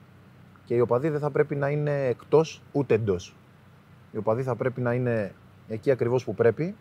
και 0.64 0.74
οι 0.74 0.80
οπαδοί 0.80 1.08
δεν 1.08 1.20
θα 1.20 1.30
πρέπει 1.30 1.56
να 1.56 1.68
είναι 1.70 2.06
εκτός 2.06 2.62
ούτε 2.72 2.94
εντός. 2.94 3.34
Οι 4.12 4.16
οπαδοί 4.16 4.42
θα 4.42 4.54
πρέπει 4.54 4.80
να 4.80 4.92
είναι 4.92 5.32
εκεί 5.68 5.90
ακριβώς 5.90 6.24
που 6.24 6.34
πρέπει, 6.34 6.74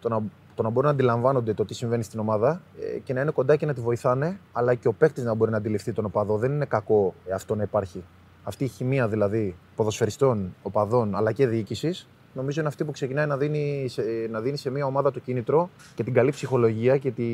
το 0.00 0.08
να, 0.08 0.22
το 0.54 0.62
να 0.62 0.68
μπορούν 0.68 0.84
να 0.84 0.94
αντιλαμβάνονται 0.94 1.54
το 1.54 1.64
τι 1.64 1.74
συμβαίνει 1.74 2.02
στην 2.02 2.20
ομάδα 2.20 2.62
ε, 2.80 2.98
και 2.98 3.12
να 3.12 3.20
είναι 3.20 3.30
κοντά 3.30 3.56
και 3.56 3.66
να 3.66 3.74
τη 3.74 3.80
βοηθάνε, 3.80 4.40
αλλά 4.52 4.74
και 4.74 4.88
ο 4.88 4.92
παίκτης 4.92 5.24
να 5.24 5.34
μπορεί 5.34 5.50
να 5.50 5.56
αντιληφθεί 5.56 5.92
τον 5.92 6.04
οπαδό. 6.04 6.36
Δεν 6.36 6.52
είναι 6.52 6.64
κακό 6.64 7.14
ε, 7.26 7.32
αυτό 7.32 7.54
να 7.54 7.62
υπάρχει. 7.62 8.04
Αυτή 8.44 8.64
η 8.64 8.68
χημεία 8.68 9.08
δηλαδή 9.08 9.56
ποδοσφαιριστών, 9.76 10.54
οπαδών 10.62 11.14
αλλά 11.14 11.32
και 11.32 11.46
διοίκησης, 11.46 12.08
νομίζω 12.38 12.60
είναι 12.60 12.68
αυτή 12.68 12.84
που 12.84 12.90
ξεκινάει 12.92 13.26
να 13.26 13.36
δίνει, 13.36 13.86
σε, 13.88 14.02
να 14.30 14.40
δίνει 14.40 14.56
σε 14.56 14.70
μια 14.70 14.86
ομάδα 14.86 15.10
το 15.12 15.18
κίνητρο 15.20 15.70
και 15.94 16.04
την 16.04 16.12
καλή 16.14 16.30
ψυχολογία 16.30 16.96
και 16.98 17.10
τη 17.10 17.24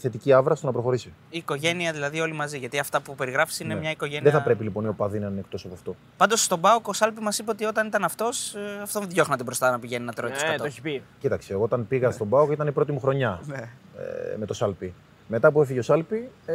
θετική 0.00 0.32
άβρα 0.32 0.54
στο 0.54 0.66
να 0.66 0.72
προχωρήσει. 0.72 1.12
Η 1.30 1.38
οικογένεια 1.38 1.92
δηλαδή 1.92 2.20
όλοι 2.20 2.32
μαζί. 2.32 2.58
Γιατί 2.58 2.78
αυτά 2.78 3.00
που 3.00 3.14
περιγράφεις 3.14 3.60
είναι 3.60 3.74
Ναι. 3.74 3.80
μια 3.80 3.90
οικογένεια. 3.90 4.22
Δεν 4.22 4.32
θα 4.32 4.42
πρέπει 4.42 4.62
λοιπόν 4.62 4.84
οι 4.84 4.88
οπαδοί 4.88 5.18
να 5.18 5.26
είναι 5.26 5.40
εκτός 5.40 5.64
από 5.64 5.74
αυτό. 5.74 5.94
Πάντως 6.16 6.42
στον 6.42 6.60
Πάοκ 6.60 6.88
ο 6.88 6.92
Σάλπη 6.92 7.20
μας 7.20 7.38
είπε 7.38 7.50
ότι 7.50 7.64
όταν 7.64 7.86
ήταν 7.86 8.04
αυτός, 8.04 8.54
αυτό 8.82 9.00
δεν 9.00 9.08
διώχνατε 9.08 9.42
μπροστά 9.42 9.70
να 9.70 9.78
πηγαίνει 9.78 10.04
να 10.04 10.12
τρώει 10.12 10.30
τους 10.30 10.42
Ναι, 10.42 10.46
κατώ. 10.48 10.58
το 10.58 10.64
έχει 10.64 10.80
πει. 10.80 11.02
Κοίταξε, 11.20 11.52
εγώ 11.52 11.62
όταν 11.62 11.86
πήγα 11.88 12.10
στον 12.10 12.28
Πάοκ 12.28 12.50
ήταν 12.52 12.66
η 12.66 12.72
πρώτη 12.72 12.92
μου 12.92 13.00
χρονιά 13.00 13.40
Ναι. 13.46 13.56
ε, 13.56 14.36
με 14.38 14.46
το 14.46 14.54
Σάλπι. 14.54 14.94
Μετά 15.30 15.50
που 15.52 15.62
έφυγε 15.62 15.78
ο 15.78 15.82
Σάλπη, 15.82 16.28
ε, 16.46 16.52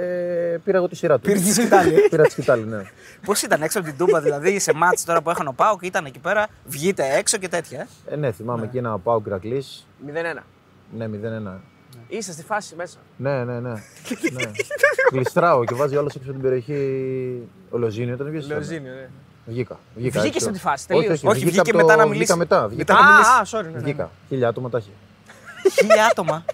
πήρα 0.63 0.77
εγώ 0.77 0.87
τη 0.87 0.95
σειρά 0.95 1.15
του. 1.15 1.21
Πήρε 1.21 1.39
τη 1.39 1.53
σκητάλη. 1.53 1.93
πήρα 2.09 2.23
τη 2.23 2.31
σκητάλη, 2.31 2.63
ναι. 2.65 2.81
Πώς 3.25 3.41
ήταν 3.41 3.61
έξω 3.61 3.79
από 3.79 3.87
την 3.87 3.97
Τούμπα, 3.97 4.21
δηλαδή 4.21 4.59
σε 4.59 4.73
μάτς 4.73 5.03
τώρα 5.05 5.21
που 5.21 5.29
έχανε 5.29 5.49
ο 5.49 5.53
Πάοκ, 5.53 5.81
ήταν 5.81 6.05
εκεί 6.05 6.19
πέρα, 6.19 6.47
βγείτε 6.65 7.03
έξω 7.17 7.37
και 7.37 7.47
τέτοια. 7.47 7.87
ε; 8.05 8.13
Ε, 8.13 8.15
ναι, 8.17 8.31
θυμάμαι 8.31 8.63
εκεί 8.65 8.77
ένα 8.77 8.99
πάω 8.99 9.21
Ηρακλή. 9.25 9.63
0-1. 10.07 10.43
Ναι, 10.97 11.05
0-1. 11.55 11.59
Είσαι 12.07 12.31
στη 12.31 12.43
φάση 12.43 12.75
μέσα. 12.75 12.97
Ναι, 13.17 13.43
ναι, 13.43 13.59
ναι. 13.59 13.69
ναι. 13.69 13.81
Κλειστράω 15.09 15.63
και 15.63 15.73
βάζει 15.73 15.95
άλλος 15.97 16.15
έξω 16.15 16.29
από 16.31 16.39
την 16.39 16.49
περιοχή. 16.49 17.47
Ο 17.69 17.77
Λοζίνιο 17.77 18.13
ήταν 18.13 18.27
βγήκες. 18.29 18.47
ναι. 18.47 18.57
Βγήκα. 19.45 19.79
βγήκα 19.95 20.19
Βγήκες 20.19 20.35
έξω. 20.35 20.45
από 20.45 20.53
τη 20.55 20.59
φάση, 20.59 20.85
Όχι, 20.89 21.01
τελείωσε. 21.01 21.27
όχι, 21.27 21.35
Όχι, 21.37 21.45
βγήκα 21.45 21.61
βγήκε 21.63 21.77
από 21.77 21.79
το- 21.79 21.85
μετά 21.85 21.95
να 22.03 22.09
μιλήσεις. 22.09 22.35
Βγήκα 22.35 22.55
μετά. 22.55 22.67
Βγήκα. 22.67 22.93
Μετά 22.93 23.05
να 23.05 23.11
μιλήσεις. 23.11 23.33
Α, 23.53 23.57
α, 23.57 23.61
sorry. 23.61 23.65
ναι, 23.65 23.71
ναι. 23.71 23.79
Βγήκα. 23.79 24.11
Χίλια 24.29 24.47
άτομα 24.47 24.69
τα 24.69 24.77
είχε. 24.77 24.89
Χίλια 25.79 26.05
άτομα. 26.11 26.45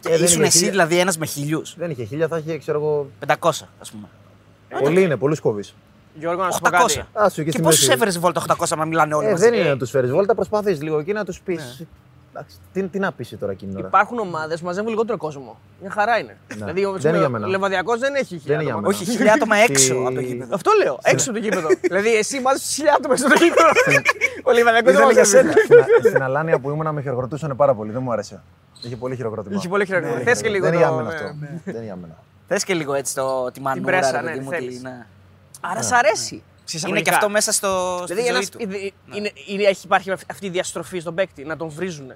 Και 0.00 0.08
Ε, 0.12 0.16
δεν 0.16 0.24
ήσουν 0.24 0.36
είναι 0.38 0.46
εσύ 0.46 0.56
χίλια. 0.56 0.70
δηλαδή 0.70 0.98
ένας 0.98 1.18
με 1.18 1.26
χιλιού. 1.26 1.62
Δεν 1.76 1.90
είχε 1.90 2.04
χίλια, 2.04 2.28
θα 2.28 2.38
είχε, 2.38 2.58
ξέρω 2.58 2.78
εγώ. 2.78 3.10
500 3.26 3.48
ας 3.80 3.90
πούμε. 3.90 4.08
Πολλοί 4.80 5.02
είναι, 5.02 5.16
πολλού 5.16 5.36
κόβει. 5.42 5.62
Γιώργο, 6.14 6.44
να 6.44 6.50
σου 6.50 6.60
πω 6.60 6.68
800. 6.68 6.72
κάτι. 6.72 6.98
Α 7.24 7.28
σου 7.28 7.34
και, 7.34 7.42
Και 7.44 7.50
στη 7.50 7.62
πόσους 7.62 7.80
μέση. 7.80 7.92
έφερε 7.92 8.10
βόλτα 8.18 8.40
800 8.58 8.76
να 8.76 8.84
μιλάνε 8.84 9.14
όλοι 9.14 9.26
Ε, 9.26 9.30
μαζί; 9.30 9.44
δεν 9.44 9.54
είναι 9.60 9.68
να 9.68 9.76
τους 9.76 9.90
φέρεις 9.90 10.10
βόλτα, 10.10 10.34
προσπαθείς 10.34 10.82
λίγο 10.82 10.98
εκεί 10.98 11.12
να 11.12 11.24
τους 11.24 11.40
πεις. 11.40 11.78
Ναι. 12.32 12.42
Τι, 12.72 12.82
τι 12.82 12.98
να 12.98 13.12
πεις 13.12 13.36
τώρα 13.40 13.52
εκείνη 13.52 13.70
την 13.70 13.78
ώρα; 13.78 13.88
Υπάρχουν 13.88 14.18
ομάδες 14.18 14.60
που 14.60 14.66
μαζεύουν 14.66 14.90
λιγότερο 14.90 15.18
κόσμο. 15.18 15.58
Μια 15.80 15.90
χαρά 15.90 16.18
είναι. 16.18 16.36
Δηλαδή, 16.48 16.84
ο, 16.84 16.92
Δεν 16.92 17.10
είναι 17.10 17.18
για 17.18 17.28
μένα. 17.28 17.46
ο 17.46 17.48
Λεβαδιακός 17.50 17.98
δεν 17.98 18.14
έχει 18.14 18.38
χιλιά 18.38 18.54
είναι 18.54 18.62
για 18.62 18.72
άτομα. 18.72 18.88
μένα. 18.88 19.00
Όχι, 19.02 19.10
χίλια 19.16 19.32
άτομα 19.32 19.56
έξω 19.56 19.94
Τι- 19.94 20.00
από 20.06 20.14
το 20.14 20.20
γήπεδο. 20.20 20.54
Αυτό 20.54 20.70
λέω, 20.82 20.98
έξω 21.02 21.30
από 21.30 21.38
το 21.38 21.44
γήπεδο. 21.44 21.68
δηλαδή, 21.88 22.16
εσύ 22.16 22.40
μάζεσαι 22.40 22.72
χιλιά 22.74 22.94
άτομα 22.98 23.16
στο 23.16 23.26
γήπεδο. 23.28 23.68
ο 24.44 24.52
Λεβαδιακός 24.52 24.92
δεν 24.92 25.02
Ήθελε 25.02 25.12
για 25.12 25.22
μαζεύει. 25.22 25.52
σένα. 25.66 25.84
Στην, 25.96 26.10
στην 26.10 26.22
Αλάνια 26.22 26.58
που 26.58 26.70
ήμουν 26.70 26.94
με 26.94 27.02
χειροκροτούσαν 27.02 27.56
πάρα 27.56 27.74
πολύ. 27.74 27.92
Δεν 27.92 28.02
μου 28.02 28.12
άρεσε. 28.12 28.42
Είχε 28.82 28.96
πολύ 28.96 29.16
χειροκρότημα. 29.16 29.56
Είχε 29.56 29.68
πολύ 29.68 29.84
χειροκρότημα. 29.86 30.18
Ναι, 30.18 30.24
Θες 30.24 30.40
και 30.42 30.48
λίγο 30.48 30.64
Δεν 30.64 30.74
είναι 30.74 30.82
το- 30.84 30.88
για 30.88 30.96
μένα 30.96 31.08
ναι, 31.08 31.14
αυτό. 31.14 31.34
Δεν 31.64 31.74
είναι 31.74 31.84
για 31.84 31.96
μένα. 31.96 32.14
Θες 32.48 32.64
και 32.64 32.74
λίγο 32.74 32.94
έτσι 32.94 33.14
το, 33.14 33.50
τη 33.50 33.60
μανούρα, 33.60 33.84
πρέσα, 33.98 34.10
ρε 34.10 34.20
ναι, 34.20 34.30
παιδί 34.30 34.44
μου, 34.44 34.50
θέλεις. 34.50 34.76
τη- 34.76 34.82
ναι. 34.82 35.06
Άρα 35.60 35.82
σ' 35.82 35.92
αρέσει. 35.92 36.34
Είναι 36.34 36.42
Συσσαγωγικά. 36.64 37.10
και 37.10 37.16
αυτό 37.16 37.28
μέσα 37.28 37.52
στο, 37.52 37.96
στη 38.04 38.14
Δηλαδή, 38.14 38.26
ζωή 38.26 38.36
ένας, 38.36 38.48
του. 38.48 38.58
είναι, 38.60 38.76
είναι, 39.14 39.30
είναι- 39.46 39.62
έχει 39.64 39.86
υπάρχει 39.86 40.10
αυτή 40.10 40.46
η 40.46 40.48
διαστροφή 40.50 40.98
στον 40.98 41.14
παίκτη, 41.14 41.44
να 41.44 41.56
τον 41.56 41.68
βρίζουν. 41.68 42.12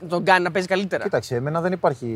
Να 0.00 0.08
τον 0.08 0.24
κάνει 0.24 0.44
να 0.44 0.50
παίζει 0.50 0.68
καλύτερα. 0.68 1.02
Κοίταξε, 1.02 1.34
εμένα 1.36 1.60
δεν 1.60 1.72
υπάρχει 1.72 2.06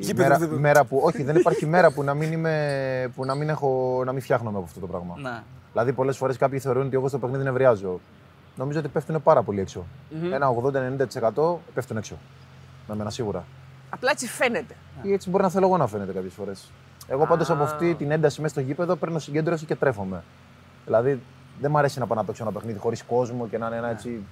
Γήπεδο 0.00 0.28
μέρα, 0.28 0.38
δεν- 0.38 0.48
μέρα 0.58 0.84
που. 0.84 1.00
Όχι, 1.04 1.22
δεν 1.22 1.36
υπάρχει 1.36 1.66
μέρα 1.66 1.90
που 1.90 2.02
να 2.02 2.14
μην, 2.14 2.32
είμαι, 2.32 3.12
που 3.14 3.24
να 3.24 3.34
μην, 3.34 3.48
έχω, 3.48 4.02
να 4.04 4.12
μην 4.12 4.22
φτιάχνομαι 4.22 4.56
από 4.56 4.66
αυτό 4.66 4.80
το 4.80 4.86
πράγμα. 4.86 5.14
Ναι. 5.20 5.42
Δηλαδή, 5.72 5.92
πολλές 5.92 6.16
φορές 6.16 6.36
κάποιοι 6.36 6.58
θεωρούν 6.58 6.86
ότι 6.86 6.94
εγώ 6.96 7.08
στο 7.08 7.18
παιχνίδι 7.18 7.42
νευριάζω. 7.44 8.00
Νομίζω 8.56 8.78
ότι 8.78 8.88
πέφτουν 8.88 9.22
πάρα 9.22 9.42
πολύ 9.42 9.60
έξω. 9.60 9.84
Ένα 10.32 10.48
80-90% 10.48 11.60
πέφτουν 11.74 11.96
έξω. 11.96 12.14
Με 12.88 12.94
μένα 12.94 13.10
σίγουρα. 13.10 13.44
Απλά 13.90 14.10
έτσι 14.10 14.26
φαίνεται. 14.26 14.74
Ή 15.02 15.12
έτσι 15.12 15.30
μπορεί 15.30 15.42
να 15.42 15.50
θέλω 15.50 15.66
εγώ 15.66 15.76
να 15.76 15.86
φαίνεται 15.86 16.12
κάποιες 16.12 16.32
φορές. 16.34 16.70
Εγώ 17.06 17.26
πάντως 17.26 17.50
από 17.50 17.62
αυτή 17.62 17.94
την 17.94 18.10
ένταση 18.10 18.40
μέσα 18.40 18.54
στο 18.54 18.62
γήπεδο 18.62 18.96
παίρνω 18.96 19.18
συγκέντρωση 19.18 19.64
και 19.64 19.74
τρέφομαι. 19.74 20.22
Δηλαδή, 20.84 21.20
δεν 21.60 21.70
μου 21.70 21.78
αρέσει 21.78 21.98
να 21.98 22.06
πάω 22.06 22.16
να 22.18 22.24
παίξω 22.24 22.42
ένα 22.42 22.52
παιχνίδι 22.52 22.78
χωρίς 22.78 23.02
κόσμο 23.02 23.48
και 23.48 23.58
να 23.58 23.66
είναι 23.66 23.76
ένα 23.76 23.90
έτσι. 23.90 24.24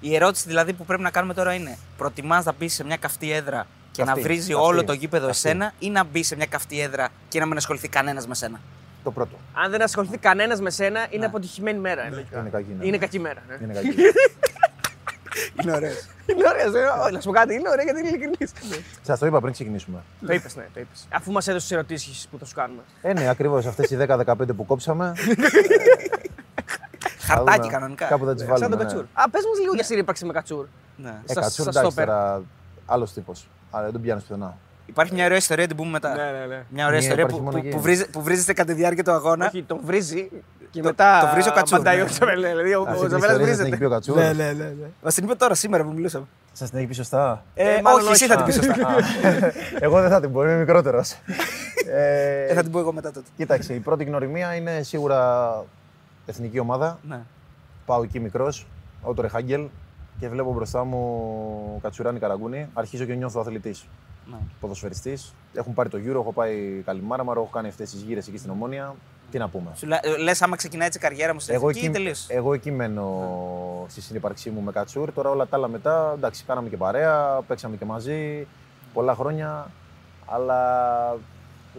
Η 0.00 0.14
ερώτηση 0.14 0.48
δηλαδή 0.48 0.72
που 0.72 0.84
πρέπει 0.84 1.02
να 1.02 1.10
κάνουμε 1.10 1.34
τώρα 1.34 1.54
είναι: 1.54 1.76
Προτιμάς 1.96 2.44
να 2.44 2.52
μπεις 2.58 2.74
σε 2.74 2.84
μια 2.84 2.96
καυτή 2.96 3.32
έδρα 3.32 3.66
και 3.92 4.02
Καυτή, 4.02 4.20
να 4.20 4.26
βρίζει 4.26 4.48
καυτή, 4.52 4.66
όλο 4.66 4.84
το 4.84 4.92
γήπεδο 4.92 5.26
καυτή. 5.26 5.48
εσένα, 5.48 5.72
ή 5.78 5.90
να 5.90 6.04
μπεις 6.04 6.26
σε 6.26 6.36
μια 6.36 6.46
καυτή 6.46 6.80
έδρα 6.80 7.08
και 7.28 7.40
να 7.40 7.46
μην 7.46 7.56
ασχοληθεί 7.56 7.88
κανένας 7.88 8.26
με 8.26 8.34
σένα; 8.34 8.60
Το 9.04 9.10
πρώτο. 9.10 9.36
Αν 9.52 9.70
δεν 9.70 9.82
ασχοληθεί 9.82 10.18
κανένας 10.18 10.60
με 10.60 10.70
σένα, 10.70 11.06
είναι 11.10 11.26
αποτυχημένη 11.26 11.78
μέρα. 11.78 12.08
λογικά. 12.10 12.40
Είναι 12.40 12.48
κακή, 12.48 12.74
ναι. 12.78 12.86
Είναι 12.86 12.98
κακή 12.98 13.18
μέρα. 13.18 13.42
ναι. 13.48 13.58
Είναι 13.62 13.72
κακή. 13.72 13.88
Είναι 15.62 15.72
ωραίο. 15.72 15.92
Είναι 16.26 16.42
ωραία. 16.48 16.70
δεν- 16.70 16.86
όχι, 17.02 17.12
Να 17.12 17.20
σου 17.20 17.26
πω 17.28 17.32
κάτι, 17.34 17.54
είναι 17.54 17.68
ωραία 17.68 17.84
γιατί 17.84 17.98
είναι 18.00 18.08
ειλικρινής. 18.08 18.52
Σας 19.02 19.18
το 19.18 19.26
είπα 19.26 19.40
πριν 19.40 19.52
ξεκινήσουμε. 19.52 19.98
Το 20.26 20.32
είπες, 20.32 20.56
ναι, 20.56 20.66
το 20.74 20.80
είπες. 20.80 21.06
Αφού 21.12 21.32
μας 21.32 21.48
έδωσε 21.48 21.66
τις 21.66 21.76
ερωτήσεις 21.76 22.28
που 22.30 22.38
θα 22.38 22.44
σου 22.44 22.54
κάνουμε. 22.54 22.82
Ε, 23.02 23.12
ναι, 23.12 23.28
ακριβώς 23.28 23.66
αυτές 23.66 23.90
οι 23.90 23.96
10-15 23.96 24.52
που 24.56 24.66
κόψαμε. 24.66 25.12
θα 27.18 27.34
Χαρτάκι 27.34 27.58
δούμε. 27.60 27.72
κανονικά. 27.72 28.06
Κάπου 28.06 28.24
θα 28.24 28.34
τις 28.34 28.44
βάλουμε. 28.46 28.58
Σαν 28.60 28.70
τον 28.70 28.78
ναι. 28.78 28.84
Κατσούρ. 28.84 29.04
Α, 29.12 29.30
πες 29.30 29.42
μας 29.50 29.58
λίγο 29.60 29.74
για 29.74 29.84
σύρρηπαξη 29.84 30.24
με 30.24 30.32
Κατσούρ. 30.32 30.66
Ναι. 30.96 31.08
Ε, 31.26 31.32
Σα- 31.32 31.40
Κατσούρ, 31.40 31.64
σας 31.64 31.76
εντάξει 31.76 31.96
το 31.96 32.04
τώρα. 32.04 32.42
Άλλος 32.86 33.12
τύπος. 33.12 33.48
Αλλά 33.70 33.82
δεν 33.84 33.92
τον 33.92 34.02
πιάνει 34.02 34.20
πουθενά. 34.20 34.56
Υπάρχει 34.90 35.14
μια 35.14 35.24
ωραία 35.24 35.36
ιστορία, 35.36 35.66
την 35.66 35.76
πούμε 35.76 35.90
μετά. 35.90 36.08
ναι, 36.14 36.46
ναι. 36.48 36.62
Μια 36.68 36.86
ωραία 36.86 36.88
Μία 36.88 36.98
ιστορία 36.98 37.22
υπάρχει 37.24 37.36
που, 37.38 37.44
μόνο 37.44 37.50
που, 37.50 37.66
εκεί. 37.66 37.68
που, 37.76 37.80
βρίζε- 37.80 38.10
που 38.10 38.22
βρίζεστε 38.22 38.52
κατά 38.52 38.72
τη 38.72 38.78
διάρκεια 38.78 39.04
του 39.04 39.10
αγώνα. 39.10 39.46
Όχι, 39.46 39.62
τον 39.62 39.80
βρίζει 39.84 40.30
και 40.70 40.80
Το- 40.80 40.88
μετά. 40.88 41.20
το 41.20 41.26
βρίζει 41.32 41.48
ο 41.48 41.52
Κατσούρ, 41.52 41.78
απαντάει 41.78 41.96
ναι. 41.96 42.02
ο 42.02 42.06
Τζαβέλα. 42.06 42.48
Δηλαδή 42.48 42.74
ο- 42.74 42.84
Αυτή 42.88 42.96
ο 42.96 42.98
την 42.98 43.08
Τζαβέλα 43.08 43.32
ιστορία 43.32 43.56
δεν 43.56 43.64
την 43.64 43.72
έχει 43.72 43.82
πει 43.82 43.86
βρίζεται. 43.86 43.86
ο 43.86 43.88
Κατσούρ. 43.90 44.16
ναι, 44.16 44.32
ναι. 44.44 44.52
ναι. 44.52 44.86
Μας 45.02 45.14
την 45.14 45.24
είπε 45.24 45.34
τώρα, 45.34 45.54
σήμερα 45.54 45.84
που 45.84 45.92
μιλούσαμε. 45.92 46.26
Σας 46.52 46.68
την 46.70 46.78
έχει 46.78 46.86
πει 46.88 46.94
σωστά. 46.94 47.44
Ε, 47.54 47.74
Ε, 47.74 47.80
μάλλον 47.82 48.00
όχι, 48.00 48.12
εσύ 48.12 48.24
όχι. 48.24 48.32
θα 48.32 48.36
την 48.36 48.44
πεις 48.44 48.54
σωστά. 48.54 48.86
Α, 48.88 48.94
Εγώ 49.80 50.00
δεν 50.00 50.10
θα 50.10 50.20
την 50.20 50.32
πω, 50.32 50.42
είμαι 50.42 50.56
μικρότερος. 50.56 51.16
Ε, 51.92 52.54
θα 52.54 52.62
την 52.62 52.70
πω 52.70 52.78
εγώ 52.78 52.92
μετά 52.92 53.10
τότε. 53.10 53.26
Κοίταξε, 53.36 53.74
η 53.74 53.78
πρώτη 53.78 54.04
γνωριμία 54.04 54.54
είναι 54.54 54.82
σίγουρα 54.82 55.50
εθνική 56.26 56.58
ομάδα. 56.58 56.98
Ναι. 57.08 57.20
Πάω 57.86 58.02
εκεί 58.02 58.20
μικρός, 58.20 58.66
Ότορε 59.02 59.28
Χάγκελ 59.28 59.66
και 60.18 60.28
βλέπω 60.28 60.52
μπροστά 60.52 60.84
μου 60.84 61.78
Κατσουράνη 61.82 62.18
Καραγκούνη. 62.18 62.68
Αρχίζω 62.74 63.04
και 63.04 63.14
νιώθω 63.14 63.40
αθλητής. 63.40 63.86
Ναι. 64.26 64.36
Ποδοσφαιριστής. 64.60 65.34
Έχουν 65.54 65.74
πάρει 65.74 65.88
το 65.88 65.96
γύρο, 65.96 66.20
έχω 66.20 66.32
πάει 66.32 66.82
Καλιμάραμαρο, 66.84 67.40
έχω 67.40 67.50
κάνει 67.50 67.68
αυτές 67.68 67.90
τις 67.90 68.00
γύρες 68.02 68.28
εκεί 68.28 68.38
στην 68.38 68.50
Ομόνια. 68.50 68.94
Τι 69.30 69.38
να 69.38 69.48
πούμε. 69.48 69.70
Σου 69.76 69.86
λες, 70.22 70.42
άμα 70.42 70.56
ξεκινάει 70.56 70.86
έτσι 70.86 70.98
η 70.98 71.02
καριέρα 71.02 71.32
μου 71.34 71.40
στην 71.40 71.54
Εγώ 71.54 71.68
εθνική, 71.68 71.86
εκεί, 71.86 71.94
τελείωσε. 71.96 72.32
εγώ 72.32 72.52
εκεί 72.54 72.70
μένω 72.70 73.86
στη 73.88 74.00
συνύπαρξή 74.00 74.50
μου 74.50 74.60
με 74.60 74.72
Κατσούρ. 74.72 75.12
Τώρα 75.12 75.30
όλα 75.30 75.46
τα 75.46 75.56
άλλα 75.56 75.68
μετά, 75.68 76.12
εντάξει, 76.16 76.44
κάναμε 76.44 76.68
και 76.68 76.76
παρέα, 76.76 77.40
παίξαμε 77.46 77.76
και 77.76 77.84
μαζί 77.84 78.46
πολλά 78.92 79.14
χρόνια. 79.14 79.70
Αλλά 80.26 81.16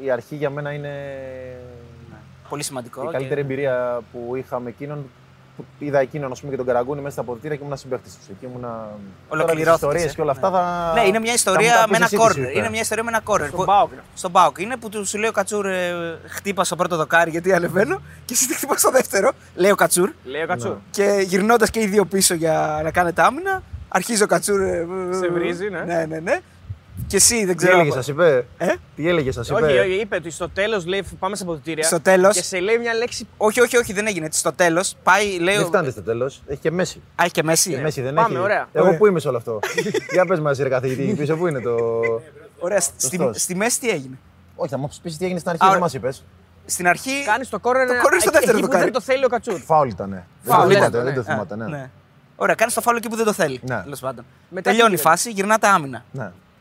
η 0.01 0.11
αρχή 0.11 0.35
για 0.35 0.49
μένα 0.49 0.71
είναι 0.71 0.89
Ναι. 2.09 2.15
Πολύ 2.49 2.63
σημαντικό. 2.63 3.01
η 3.01 3.05
και- 3.05 3.11
καλύτερη 3.11 3.41
εμπειρία 3.41 4.01
που 4.11 4.35
είχαμε 4.35 4.69
εκείνον. 4.69 5.09
Που 5.57 5.65
είδα 5.79 5.99
εκείνον 5.99 6.31
ας 6.31 6.39
πούμε, 6.39 6.51
και 6.51 6.57
τον 6.57 6.65
Καραγκούνη 6.65 6.99
μέσα 7.01 7.11
στα 7.11 7.21
αποδητήρια 7.21 7.57
και 7.57 7.63
ήμουν 7.65 7.77
συμπαίχτης 7.77 8.15
τους. 8.17 8.27
Εκεί 8.27 8.45
ήμουνα. 8.45 8.89
Ολοκληρώθηκες, 9.29 9.73
ιστορίες 9.73 10.11
ε. 10.11 10.15
και 10.15 10.21
όλα 10.21 10.31
αυτά 10.31 10.49
θα. 10.51 10.91
Ναι, 10.95 11.07
είναι 11.07 11.19
μια 11.19 11.27
θα 11.27 11.33
ιστορία 11.33 11.69
μου 11.71 11.75
τα 11.75 11.79
με 11.81 11.85
πεις 11.87 11.95
ένα 11.95 12.05
εσύ 12.05 12.15
τι 12.15 12.21
κόρνερ. 12.21 12.35
σου 12.45 12.49
είπε. 12.51 12.59
Είναι 12.59 12.69
μια 12.69 12.81
ιστορία 12.81 13.03
με 13.03 13.09
ένα 13.09 13.19
κόρνερ. 13.21 13.47
Στον 13.49 13.65
Πάοκ. 13.65 13.91
είναι. 13.91 14.01
Στον 14.15 14.31
Πάοκ 14.31 14.57
είναι 14.59 14.77
που 14.77 14.89
του 14.89 15.05
σου 15.07 15.17
λέει 15.17 15.29
ο 15.29 15.31
Κατσούρ, 15.31 15.65
ε, 15.65 15.93
χτύπα 16.27 16.63
στο 16.63 16.75
πρώτο 16.75 16.95
δοκάρι 16.95 17.29
γιατί 17.31 17.53
ανεβαίνω 17.53 18.01
και 18.25 18.33
εσύ 18.33 18.47
τη 18.47 18.55
χτύπα 18.55 18.77
στο 18.77 18.91
δεύτερο. 18.91 19.31
Λέει 19.55 19.71
ο 19.71 19.75
Κατσούρ. 19.75 20.09
Λέει 20.23 20.43
ο 20.43 20.47
Κατσούρ. 20.47 20.75
Και 20.91 21.23
γυρνώντας 21.25 21.69
και 21.69 21.79
οι 21.81 21.85
δύο 21.87 22.05
πίσω 22.05 22.33
για 22.33 22.79
να 22.83 22.91
κάνετε 22.91 23.21
άμυνα, 23.21 23.63
αρχίζει 23.87 24.23
ο 24.23 24.27
Κατσούρ. 24.27 24.61
ε, 24.61 24.85
Σε 25.19 25.27
βρίζει, 25.31 25.69
ναι. 25.69 25.79
Ναι, 25.79 26.05
ναι, 26.05 26.19
ναι. 26.19 26.39
Και 27.07 27.15
εσύ 27.15 27.37
δεν 27.37 27.47
Τι 27.47 27.55
ξέρω. 27.55 27.73
έλεγε, 27.79 27.91
σας 27.91 28.07
είπε. 28.07 28.45
Ε; 28.57 28.73
Τι 28.95 29.07
έλεγε, 29.09 29.31
σα 29.31 29.41
είπε. 29.41 29.53
Όχι, 29.53 29.77
όχι, 29.77 29.91
είπε 29.93 30.15
ότι 30.15 30.29
στο 30.29 30.49
τέλος 30.49 30.85
λέει 30.85 31.03
πάμε 31.19 31.35
σε 31.35 31.43
αποδητήρια. 31.43 31.83
Στο 31.83 31.99
τέλος. 32.01 32.35
Και 32.35 32.43
σε 32.43 32.59
λέει 32.59 32.77
μια 32.77 32.93
λέξη. 32.93 33.27
όχι, 33.37 33.61
όχι, 33.61 33.77
όχι, 33.77 33.93
δεν 33.93 34.07
έγινε. 34.07 34.25
έτσι. 34.25 34.39
Στο 34.39 34.53
τέλος 34.53 34.95
πάει, 35.03 35.37
λέει. 35.39 35.55
Δεν 35.55 35.63
ο- 35.63 35.67
φτάνετε 35.67 35.91
στο 35.91 36.01
τέλος. 36.01 36.41
Έχει 36.47 36.59
και 36.59 36.71
μέση. 36.71 36.97
Α, 37.15 37.23
έχει 37.23 37.31
και 37.31 37.43
μέση. 37.43 37.71
Η 37.71 37.77
μέση 37.77 38.01
δεν 38.01 38.13
Πάμε, 38.13 38.27
έχει. 38.35 38.43
ωραία. 38.43 38.67
Εγώ 38.73 38.85
Ωραία. 38.85 38.97
πού 38.97 39.07
είμαι 39.07 39.19
σε 39.19 39.27
όλο 39.27 39.37
αυτό. 39.37 39.59
Για 40.13 40.25
πες 40.25 40.39
μας, 40.39 40.57
ρε 40.57 40.69
καθηγητή, 40.69 41.03
εκεί 41.03 41.13
πίσω 41.15 41.35
πού 41.35 41.47
είναι 41.47 41.59
το. 41.61 41.77
Ωραία. 42.59 42.79
Στη, 42.79 43.01
Σωστός. 43.17 43.41
στη 43.41 43.55
μέση 43.55 43.79
τι 43.79 43.89
έγινε; 43.89 44.17
Όχι, 44.55 44.69
θα 44.71 44.77
μου 44.77 44.89
πεις 45.01 45.17
τι 45.17 45.23
έγινε 45.25 45.39
στην 45.39 45.49
αρχή, 45.51 45.63
Α, 45.63 45.67
δεν 45.67 45.75
ωραία. 45.75 45.81
μας 45.83 45.93
είπες. 45.93 46.23
Στην 46.65 46.87
αρχή. 46.87 47.23
Κάνεις 47.25 47.49
το 47.49 47.59
κόρνερ. 47.59 47.87
Το 47.87 47.93
corner 47.93 47.97
στο 47.99 48.15
εκεί- 48.15 48.29
δεύτερο 48.31 48.51
εκεί 48.51 48.59
που 48.61 48.65
δοκάρι. 48.65 48.83
δεν 48.83 48.93
το 48.93 49.01
θέλει 49.01 49.25
ο 49.25 49.27
Κατσούρ. 49.27 49.59
Φάουλ 49.59 49.89
ήταν. 49.89 50.09
Δεν 50.09 50.23
Φάουλ 50.53 50.63
το 50.71 50.71
ήταν, 50.71 50.83
θυμάται, 50.91 50.97
ναι. 50.97 51.03
δεν 51.03 51.13
το 51.13 51.19
Α, 51.19 51.23
θυμάται, 51.33 51.55
ναι. 51.55 51.65
ναι. 51.65 51.89
Ωραία, 52.35 52.55
κάνεις 52.55 52.73
το 52.73 52.81
φάουλο 52.81 52.97
εκεί 52.99 53.09
που 53.09 53.15
δεν 53.15 53.25
το 53.25 53.33
θέλει. 53.33 53.59
Ναι. 53.63 53.81
Τέλος 53.83 53.99
πάντων. 53.99 54.25
Μετά 54.49 54.69
Τελειώνει 54.69 54.93
η 54.93 54.95
τι 54.95 55.01
γίνεται; 55.01 55.09
φάση, 55.15 55.29
γυρνάτε 55.31 55.67
άμυνα. 55.67 56.03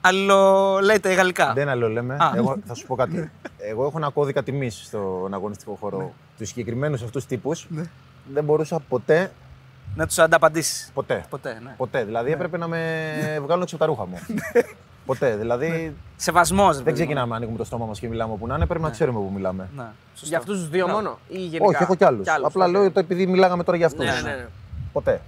Ναι. 0.02 0.08
Αλλο 0.08 0.78
λέτε 0.82 1.12
γαλλικά. 1.14 1.52
Δεν 1.52 1.68
άλλο 1.68 1.88
λέμε. 1.88 2.14
Α. 2.14 2.32
Εγώ 2.36 2.57
θα 2.66 2.74
σου 2.74 2.86
πω 2.86 2.94
κάτι. 2.94 3.30
Εγώ 3.59 3.84
έχω 3.86 3.96
ένα 3.96 4.11
κώδικα 4.11 4.42
τιμής 4.42 4.82
στον 4.84 5.34
αγωνιστικό 5.34 5.76
χώρο. 5.80 6.12
Τους 6.38 6.47
συγκεκριμένους 6.47 6.95
αυτούς 6.94 7.26
τύπους 7.26 7.68
δεν 8.32 8.44
μπορούσα 8.44 8.80
ποτέ. 8.88 9.30
Να 9.96 10.07
τους 10.07 10.18
ανταπαντήσεις. 10.18 10.90
Ποτέ. 10.94 11.24
Ποτέ, 11.30 11.59
ναι. 11.64 11.74
Ποτέ. 11.76 12.05
Δηλαδή 12.05 12.32
έπρεπε 12.32 12.57
να 12.59 12.66
με 12.68 12.78
βγάλουν 13.42 13.62
έξω 13.62 13.76
από 13.76 13.84
τα 13.84 13.90
ρούχα 13.90 14.07
μου. 14.07 14.18
ποτέ. 15.07 15.36
Δηλαδή 15.36 15.96
Σεβασμός. 16.16 16.82
δεν 16.82 16.94
ξεκινάμε 16.94 17.28
να 17.30 17.36
ανοίγουμε 17.36 17.59
το 17.59 17.64
στόμα 17.64 17.86
μας 17.86 17.98
και 18.01 18.09
μιλάμε 18.09 18.32
όπου 18.32 18.46
να 18.46 18.55
είναι. 18.55 18.66
Πρέπει 18.66 18.82
να 18.84 18.90
ξέρουμε 18.90 19.18
που 19.18 19.30
μιλάμε. 19.34 19.68
Ναι, 19.76 19.84
σωστό. 20.12 20.26
Για 20.28 20.38
αυτούς 20.38 20.59
τους 20.59 20.68
δύο 20.68 20.86
Ναι. 20.86 20.92
μόνο 20.92 21.18
ή 21.28 21.38
γενικά; 21.38 21.64
Όχι, 21.64 21.82
έχω 21.82 21.94
κι 21.94 22.05
άλλους. 22.05 22.24
Κι 22.24 22.30
άλλους, 22.30 22.46
Απλά 22.46 22.64
οκ. 22.64 22.70
λέω 22.70 22.90
το 22.90 23.01
επειδή 23.01 23.26
μιλάγαμε 23.26 23.64
τώρα 23.64 23.76
για 23.76 23.86
αυτούς. 23.86 24.05
Ναι, 24.05 24.12
ναι, 24.30 24.36
ναι. 24.36 24.46
Ποτέ. 24.92 25.20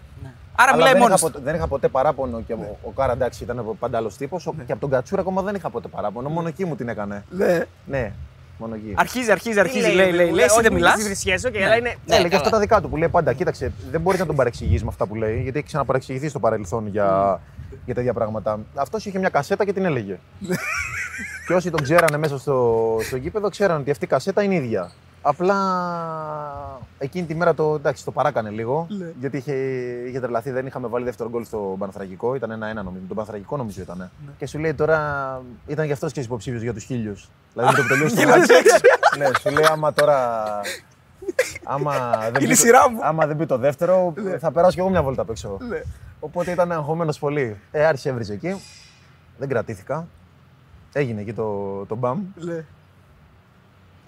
Ναι. 0.56 0.62
Άρα 0.62 0.72
Αλλά 0.72 0.76
μιλάει 0.76 0.92
δεν, 0.92 1.00
μόνο. 1.02 1.14
είχα 1.14 1.22
ποτέ, 1.26 1.38
δεν 1.44 1.54
είχα 1.54 1.66
ποτέ 1.66 1.88
παράπονο 1.88 2.40
και 2.46 2.52
ο, 2.52 2.78
ο 2.82 2.90
Κάρα 2.90 3.12
εντάξει 3.12 3.42
ήταν 3.44 3.76
πάντα 3.78 3.96
άλλο 3.98 4.10
τύπος. 4.18 4.48
Και 4.66 4.72
από 4.72 4.80
τον 4.80 4.90
Κατσούρα 4.90 5.20
ακόμα 5.20 5.42
δεν 5.42 5.54
είχα 5.54 5.70
ποτέ 5.70 5.88
παράπονο. 5.88 6.28
Μόνο 6.28 6.48
εκεί 6.48 6.64
μου 6.64 6.76
την 6.76 6.88
έκανε. 6.88 7.24
Ναι. 7.30 7.60
Ναι, 7.86 8.12
μόνο 8.58 8.74
εκεί. 8.74 8.92
Αρχίζει, 8.96 9.30
αρχίζει, 9.30 9.54
Τι 9.54 9.60
αρχίζει. 9.60 9.90
Λέει, 9.90 10.12
λέει, 10.12 10.30
λέει. 10.30 10.44
Εσύ 10.44 10.52
όχι, 10.52 10.62
δεν 10.62 10.72
μην 10.72 10.80
μιλάς. 10.80 10.94
τις 10.94 11.04
βρισιέσαι, 11.04 11.46
οκ, 11.48 11.54
Ναι. 11.54 11.64
αλλά 11.64 11.76
είναι. 11.76 11.94
Ναι, 12.06 12.14
λέει 12.14 12.22
και 12.22 12.28
καλά. 12.28 12.36
αυτά 12.36 12.50
τα 12.50 12.58
δικά 12.58 12.80
του 12.80 12.88
που 12.88 12.96
λέει 12.96 13.08
πάντα. 13.08 13.32
Κοίταξε, 13.32 13.72
δεν 13.90 14.00
μπορείς 14.00 14.20
να 14.20 14.26
τον 14.26 14.36
παρεξηγείς 14.36 14.82
με 14.82 14.88
αυτά 14.88 15.06
που 15.06 15.14
λέει, 15.14 15.40
γιατί 15.42 15.58
έχεις 15.58 15.68
ξαναπαρεξηγηθεί 15.68 16.28
στο 16.28 16.38
παρελθόν 16.38 16.86
για, 16.86 17.40
για 17.84 17.94
τέτοια 17.94 18.12
πράγματα. 18.12 18.58
Αυτός 18.74 19.04
είχε 19.06 19.18
μια 19.18 19.28
κασέτα 19.28 19.64
και 19.64 19.72
την 19.72 19.84
έλεγε. 19.84 20.18
και 21.46 21.54
όσοι 21.54 21.70
τον 21.70 21.82
ξέρανε 21.82 22.16
μέσα 22.16 22.38
στο, 22.38 22.96
στο 23.02 23.16
γήπεδο, 23.16 23.48
ξέραν 23.48 23.80
ότι 23.80 23.90
αυτή 23.90 24.04
η 24.04 24.08
κασέτα 24.08 24.42
είναι 24.42 24.54
ίδια. 24.54 24.90
Απλά 25.22 25.56
εκείνη 26.98 27.26
τη 27.26 27.34
μέρα 27.34 27.54
το, 27.54 27.74
εντάξει, 27.74 28.04
το 28.04 28.10
παράκανε 28.10 28.50
λίγο. 28.50 28.86
Γιατί 29.20 29.36
είχε, 29.36 29.54
είχε 30.08 30.20
τρελαθεί, 30.20 30.50
δεν 30.50 30.66
είχαμε 30.66 30.88
βάλει 30.88 31.04
δεύτερο 31.04 31.28
γκολ 31.30 31.44
στο 31.44 31.76
Πανθρακικό. 31.78 32.34
Ήταν 32.34 32.50
ένα-ένα 32.50 32.82
νομίζω. 32.82 33.04
Το 33.08 33.14
Πανθρακικό 33.14 33.56
νομίζω 33.56 33.80
ήταν. 33.82 34.10
Και 34.38 34.46
σου 34.46 34.58
λέει 34.58 34.74
τώρα 34.74 35.40
ήταν 35.66 35.86
γι' 35.86 35.92
αυτός 35.92 36.12
και 36.12 36.20
υποψήφιος 36.20 36.62
για 36.62 36.74
τους 36.74 36.84
χίλιους. 36.84 37.28
Δηλαδή 37.52 37.70
με 37.72 37.76
το 37.76 37.82
που 37.82 37.88
τελείωσε 37.88 38.14
το 38.16 38.28
μάτς, 38.28 38.46
Ναι, 39.18 39.26
σου 39.40 39.50
λέει 39.50 39.64
άμα 39.70 39.92
τώρα. 39.92 40.46
Άμα 41.64 42.10
δεν, 42.20 42.28
Είναι 42.28 42.38
μπει 42.38 42.44
η 42.44 42.48
το- 42.48 42.54
σειρά 42.54 42.90
μου. 42.90 42.98
άμα 43.02 43.26
δεν 43.26 43.36
μπει 43.36 43.46
το 43.46 43.58
δεύτερο, 43.58 44.12
θα 44.38 44.52
περάσω 44.52 44.72
κι 44.74 44.80
εγώ 44.80 44.88
μια 44.88 45.02
βόλτα 45.02 45.22
απ' 45.22 45.30
έξω. 45.30 45.58
Οπότε 46.20 46.50
ήταν 46.50 46.72
αγχωμένος 46.72 47.18
πολύ. 47.18 47.56
Ε, 47.70 47.84
άρχισε 47.86 48.08
έβριζε 48.08 48.32
εκεί. 48.32 48.60
Δεν 49.38 49.48
κρατήθηκα. 49.48 50.06
Έγινε 50.92 51.20
εκεί 51.20 51.32
το, 51.32 51.84
το 51.86 51.94
μπαμ. 51.96 52.22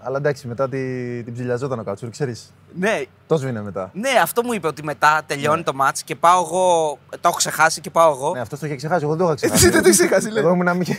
Αλλά 0.06 0.16
εντάξει, 0.16 0.46
μετά 0.46 0.68
τη, 0.68 0.78
την 1.22 1.32
ψηλιαζόταν 1.32 1.78
ο 1.78 1.82
Κατσούρ, 1.82 2.08
ξέρεις. 2.10 2.52
Ναι, 2.78 3.02
Το 3.26 3.36
σβήνε 3.36 3.62
μετά. 3.62 3.90
ναι, 3.92 4.08
αυτό 4.22 4.42
μου 4.44 4.52
είπε 4.52 4.66
ότι 4.66 4.82
μετά 4.84 5.22
τελειώνει 5.26 5.62
το 5.62 5.74
μάτς 5.74 6.02
και 6.02 6.14
πάω 6.14 6.40
εγώ. 6.44 6.98
Το 7.10 7.20
έχω 7.28 7.36
ξεχάσει 7.36 7.80
και 7.80 7.90
πάω 7.90 8.10
εγώ. 8.10 8.32
Ναι, 8.34 8.40
αυτός 8.40 8.58
το 8.58 8.66
είχε 8.66 8.74
ξεχάσει. 8.76 9.04
Εγώ 9.04 9.14
δεν 9.16 9.26
το 9.26 9.32
είχα 9.32 9.34
ξεχάσει. 9.34 9.64
Εσύ 9.66 9.72
δεν 9.74 9.82
το 9.82 9.88
είχες 9.88 10.06
ξεχάσει, 10.06 10.30
λέει. 10.30 10.42
Εγώ 10.42 10.52
ήμουν 10.52 10.64
να 10.64 10.72
μην 10.72 10.80
είχε, 10.82 10.98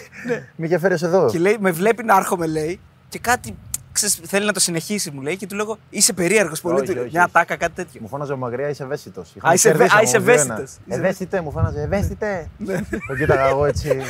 μη 0.56 0.66
είχε 0.66 0.78
φέρει 0.80 0.94
ως 0.94 1.02
εδώ. 1.04 1.26
Και 1.30 1.40
λέει, 1.40 1.58
με 1.60 1.72
βλέπει 1.72 2.04
να 2.04 2.16
έρχομαι, 2.16 2.46
λέει, 2.48 2.80
και 3.10 3.20
κάτι 3.20 3.56
ξέρεις, 3.92 4.20
θέλει 4.24 4.46
να 4.46 4.52
το 4.54 4.60
συνεχίσει, 4.60 5.12
μου 5.12 5.22
λέει, 5.22 5.38
και 5.38 5.48
του 5.48 5.56
λέγω 5.56 5.78
Είσαι 5.90 6.14
περίεργος 6.14 6.62
πολύ. 6.62 6.76
Όχι, 6.80 6.86
του- 6.94 6.98
όχι, 7.00 7.10
Μια 7.12 7.24
όχι. 7.24 7.32
τάκα, 7.32 7.56
κάτι 7.56 7.74
τέτοιο. 7.76 8.02
Μου 8.02 8.08
φώναζε 8.08 8.34
ο 8.34 8.38
Μαγριά, 8.38 8.70
είσαι 8.70 8.84
ευαίσθητος. 8.84 9.34
Α, 9.42 9.54
είσαι 9.54 9.70
ευαί- 9.70 9.96
α, 9.96 10.02
είσαι 10.02 10.18
ευαίσθητος. 10.18 10.62
Είσαι- 10.62 10.80
Ευαίσθητε, 10.88 11.42
μου 11.42 11.52
φώναζε 11.52 11.82
ευαίσθητε. 11.82 12.50
Τον 13.08 13.18
κοίταγα 13.18 13.48
εγώ 13.48 13.66
έτσι. 13.66 13.90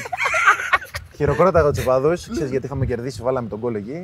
Χειροκρόταγα 1.16 1.72
τους 1.72 1.84
οπαδούς, 1.84 2.30
ξέρεις 2.30 2.49
γιατί 2.49 2.66
είχαμε 2.66 2.86
κερδίσει, 2.86 3.22
βάλαμε 3.22 3.49
τον 3.49 3.59
κόλλο 3.59 3.78
εκεί. 3.78 4.01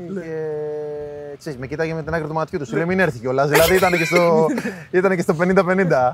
Και 1.32 1.38
ξέρεις, 1.38 1.60
με 1.60 1.68
κοίταγε 1.68 1.94
με 1.94 2.04
την 2.04 2.14
άκρη 2.14 2.28
του 2.28 2.34
ματιού 2.34 2.60
του. 2.60 2.66
Σου 2.66 2.76
λέει 2.76 2.86
μην 2.86 3.00
έρθει 3.00 3.20
κιόλας. 3.20 3.50
Δηλαδή 3.50 3.76
ήταν 3.76 3.98
και 3.98 4.06
στο, 4.06 4.48
ήταν 5.00 5.16
και 5.16 5.22
στο 5.22 5.36
50-50. 5.40 6.14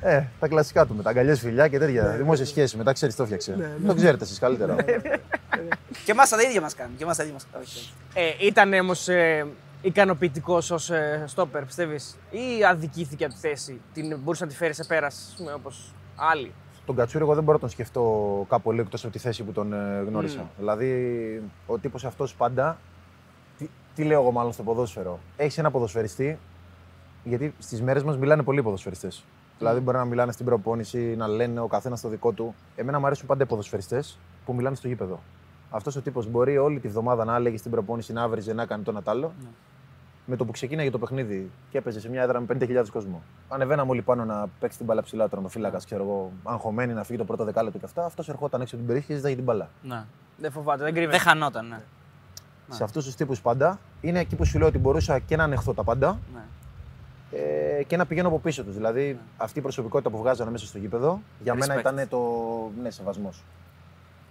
Ε, 0.00 0.22
τα 0.40 0.48
κλασικά 0.48 0.86
του 0.86 0.94
με 0.94 1.02
τα 1.02 1.10
αγκαλιές 1.10 1.40
φιλιά 1.40 1.68
και 1.68 1.78
τέτοια. 1.78 2.14
Δημόσιε 2.16 2.44
σχέσει 2.44 2.76
μετά 2.76 2.92
ξέρεις 2.92 3.16
το 3.16 3.24
φτιάξε. 3.24 3.76
Το 3.86 3.94
ξέρετε 3.94 4.24
εσείς 4.24 4.38
καλύτερα. 4.38 4.74
Και 6.04 6.10
εμάς 6.10 6.28
τα 6.28 6.42
ίδια 6.42 6.60
μας 6.60 6.74
κάνουν. 6.74 6.96
Και 6.96 7.04
εμάς 7.04 7.16
τα 7.16 7.22
ίδια 7.22 7.34
μας 7.34 7.46
κάνουν. 7.52 7.66
Όχι, 7.66 7.78
όχι. 7.78 7.92
Ε, 8.14 8.46
ήταν 8.46 8.72
όμως 8.72 9.08
ε, 9.08 9.46
ικανοποιητικός 9.82 10.70
ως 10.70 10.90
ε, 10.90 11.24
στόπερ, 11.26 11.64
πιστεύεις, 11.64 12.16
ή 12.30 12.64
αδικήθηκε 12.64 13.24
από 13.24 13.34
τη 13.34 13.40
θέση. 13.40 13.80
Την 13.94 14.18
μπορούσε 14.22 14.44
να 14.44 14.50
τη 14.50 14.56
φέρεις 14.56 14.76
σε 14.76 14.84
πέρας, 14.84 15.34
όπως 15.54 15.94
άλλοι; 16.16 16.52
Τον 16.86 16.96
Κατσούρη, 16.96 17.24
εγώ 17.24 17.34
δεν 17.34 17.42
μπορώ 17.42 17.54
να 17.56 17.60
τον 17.60 17.70
σκεφτώ 17.70 18.46
κάπου 18.48 18.70
λίγο 18.70 18.82
εκτός 18.82 19.04
από 19.04 19.12
τη 19.12 19.18
θέση 19.18 19.42
που 19.42 19.52
τον 19.52 19.72
ε, 19.72 20.04
γνώρισα. 20.06 20.50
Δηλαδή, 20.58 21.42
ο 21.66 21.78
τύπος 21.78 22.04
αυτός 22.04 22.34
πάντα. 22.34 22.78
Τι, 23.58 23.68
τι 23.94 24.04
λέω 24.04 24.20
εγώ, 24.20 24.30
μάλλον 24.30 24.52
στο 24.52 24.62
ποδόσφαιρο. 24.62 25.18
Έχεις 25.36 25.58
ένα 25.58 25.70
ποδοσφαιριστή, 25.70 26.38
γιατί 27.24 27.54
στις 27.58 27.82
μέρες 27.82 28.02
μας 28.02 28.16
μιλάνε 28.16 28.42
πολλοί 28.42 28.62
ποδοσφαιριστές. 28.62 29.24
Δηλαδή, 29.58 29.80
μπορεί 29.80 29.96
να 29.96 30.04
μιλάνε 30.04 30.32
στην 30.32 30.46
προπόνηση, 30.46 30.98
να 31.16 31.28
λένε 31.28 31.60
ο 31.60 31.66
καθένας 31.66 32.00
το 32.00 32.08
δικό 32.08 32.32
του. 32.32 32.54
Εμένα 32.76 32.98
μου 32.98 33.06
αρέσουν 33.06 33.26
πάντα 33.26 33.42
οι 33.42 33.46
ποδοσφαιριστές 33.46 34.18
που 34.44 34.54
μιλάνε 34.54 34.76
στο 34.76 34.88
γήπεδο. 34.88 35.20
Αυτός 35.70 35.96
ο 35.96 36.00
τύπος 36.00 36.26
μπορεί 36.26 36.58
όλη 36.58 36.80
τη 36.80 36.88
βδομάδα 36.88 37.24
να 37.24 37.36
έλεγε 37.36 37.56
στην 37.56 37.70
προπόνηση, 37.70 38.12
να 38.12 38.22
άβριζε, 38.22 38.52
να 38.52 38.66
κάνει 38.66 38.82
το 38.82 38.90
ένα 38.90 39.02
τ' 39.02 39.08
άλλο. 39.08 39.32
Με 40.26 40.36
το 40.36 40.44
που 40.44 40.52
ξεκίναγε 40.52 40.90
το 40.90 40.98
παιχνίδι 40.98 41.50
και 41.70 41.78
έπαιζε 41.78 42.00
σε 42.00 42.08
μια 42.08 42.22
έδρα 42.22 42.40
με 42.40 42.46
50.000 42.60 42.84
κόσμο. 42.92 43.22
Ανεβαίναμε 43.48 43.90
όλοι 43.90 44.02
πάνω 44.02 44.24
να 44.24 44.46
παίξει 44.60 44.76
την 44.76 44.86
μπάλα 44.86 45.02
ψηλά, 45.02 45.28
τερματοφύλακα, 45.28 45.78
ξέρω 45.84 46.02
εγώ, 46.02 46.32
αγχωμένοι 46.42 46.92
να 46.92 47.04
φύγει 47.04 47.18
το 47.18 47.24
πρώτο 47.24 47.44
δεκάλεπτο 47.44 47.78
και 47.78 47.84
αυτά. 47.84 48.04
Αυτός 48.04 48.28
ερχόταν 48.28 48.60
έξω 48.60 48.74
από 48.74 48.84
την 48.84 48.86
περιοχή 48.86 49.06
και 49.08 49.16
ζήταγε 49.16 49.34
την 49.34 49.44
μπάλα. 49.44 49.68
Ναι. 49.82 50.04
Δεν 50.36 50.50
φοβάται, 50.50 50.82
δεν 50.82 50.92
κρύβεται. 50.92 51.16
Δεν 51.16 51.26
χανόταν, 51.26 51.68
ναι. 51.68 51.80
Σε 52.68 52.84
αυτούς 52.84 53.04
τους 53.04 53.14
τύπους 53.14 53.40
πάντα 53.40 53.78
είναι 54.00 54.18
εκεί 54.18 54.36
που 54.36 54.44
σου 54.44 54.58
λέω 54.58 54.66
ότι 54.68 54.78
μπορούσα 54.78 55.18
και 55.18 55.36
να 55.36 55.44
ανεχθώ 55.44 55.74
τα 55.74 55.84
πάντα 55.84 56.18
ναι. 56.34 56.40
ε, 57.38 57.82
και 57.82 57.96
να 57.96 58.06
πηγαίνω 58.06 58.28
από 58.28 58.38
πίσω 58.38 58.64
τους. 58.64 58.74
Δηλαδή 58.74 59.18
αυτή 59.36 59.58
η 59.58 59.62
προσωπικότητα 59.62 60.10
που 60.10 60.18
βγάζανε 60.18 60.50
μέσα 60.50 60.66
στο 60.66 60.78
γήπεδο 60.78 61.20
για 61.40 61.54
μένα 61.54 61.74
Respect. 61.74 61.80
ήταν 61.80 62.08
το 62.08 62.20
ναι, 62.82 62.90
σεβασμός. 62.90 63.42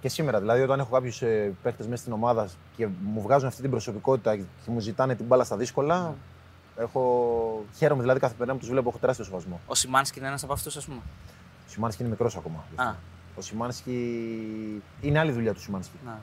Και 0.01 0.09
σήμερα, 0.09 0.39
δηλαδή, 0.39 0.61
όταν 0.61 0.79
έχω 0.79 0.89
κάποιους 0.91 1.21
ε, 1.21 1.53
παίχτες 1.63 1.87
μέσα 1.87 2.01
στην 2.01 2.13
ομάδα 2.13 2.47
και 2.75 2.87
μου 3.01 3.21
βγάζουν 3.21 3.47
αυτή 3.47 3.61
την 3.61 3.69
προσωπικότητα 3.69 4.35
και 4.35 4.43
μου 4.65 4.79
ζητάνε 4.79 5.15
την 5.15 5.25
μπάλα 5.25 5.43
στα 5.43 5.57
δύσκολα, 5.57 6.15
έχω... 6.77 7.65
χαίρομαι 7.75 8.01
δηλαδή 8.01 8.19
κάθε 8.19 8.33
περνά 8.37 8.53
που 8.53 8.59
τους 8.59 8.69
βλέπω, 8.69 8.89
έχω 8.89 8.97
τεράστιο 8.97 9.25
σεβασμό. 9.25 9.59
Ο 9.67 9.75
Σιμάνσκι 9.75 10.19
είναι 10.19 10.27
ένας 10.27 10.43
από 10.43 10.53
αυτούς, 10.53 10.75
ας 10.77 10.85
πούμε; 10.85 10.99
Ο 11.67 11.69
Σιμάνσκι 11.69 12.01
είναι 12.01 12.11
μικρός 12.11 12.35
ακόμα. 12.37 12.63
Α, 12.75 12.93
Ο 13.35 13.41
Σιμάνσκι 13.41 14.81
είναι 15.01 15.19
άλλη 15.19 15.31
δουλειά 15.31 15.53
του 15.53 15.61
Σιμάνσκι. 15.61 15.95
να. 16.05 16.21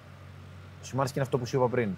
Ο 0.83 0.85
Σιμάνσκι 0.85 1.14
είναι 1.18 1.24
αυτό 1.24 1.39
που 1.39 1.47
σου 1.47 1.57
είπα 1.57 1.68
πριν. 1.68 1.91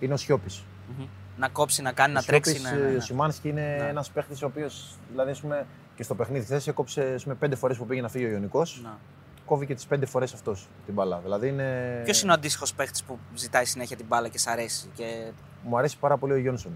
Είναι 0.00 0.14
ο 0.14 0.16
Σιώπης. 0.16 0.62
Μμμ. 0.98 1.06
Να 1.38 1.48
κόψει, 1.48 1.82
να 1.82 1.92
κάνει, 1.92 2.12
να 2.12 2.22
τρέξει. 2.22 2.60
Ναι, 2.60 2.70
ναι, 2.70 2.86
Ο 2.86 2.90
ναι. 2.92 3.00
Σιμάνσκι 3.00 3.48
είναι 3.48 3.76
Ναι. 3.80 3.88
ένας 3.88 4.10
παίχτης 4.10 4.42
ο 4.42 4.46
οποίος, 4.46 4.94
δηλαδή, 5.10 5.30
ας 5.30 5.40
πούμε, 5.40 5.66
και 5.96 6.02
στο 6.02 6.14
παιχνίδι 6.14 6.44
χθες 6.44 6.66
έκοψε 6.66 7.12
ας 7.14 7.22
πούμε, 7.22 7.34
πέντε 7.34 7.56
φορές 7.56 7.76
που 7.76 7.86
πήγε 7.86 8.00
να 8.00 8.08
φύγει 8.08 8.24
ο 8.24 8.28
Ιωνικός. 8.28 8.82
Να. 9.52 9.58
Κόβει 9.58 9.66
και 9.66 9.74
τις 9.74 9.86
πέντε 9.86 10.06
φορές 10.06 10.32
αυτός 10.32 10.68
την 10.84 10.94
μπάλα. 10.94 11.18
Δηλαδή 11.22 11.48
είναι. 11.48 12.00
Ποιος 12.04 12.22
είναι 12.22 12.30
ο 12.30 12.34
αντίστοιχος 12.34 12.74
παίχτη 12.74 13.00
που 13.06 13.18
ζητάει 13.34 13.64
συνέχεια 13.64 13.96
την 13.96 14.06
μπάλα 14.08 14.28
και 14.28 14.38
σ' 14.38 14.46
αρέσει. 14.46 14.88
Και... 14.94 15.30
Μου 15.62 15.78
αρέσει 15.78 15.98
πάρα 15.98 16.16
πολύ 16.16 16.32
ο 16.32 16.36
Γιόνσον 16.36 16.72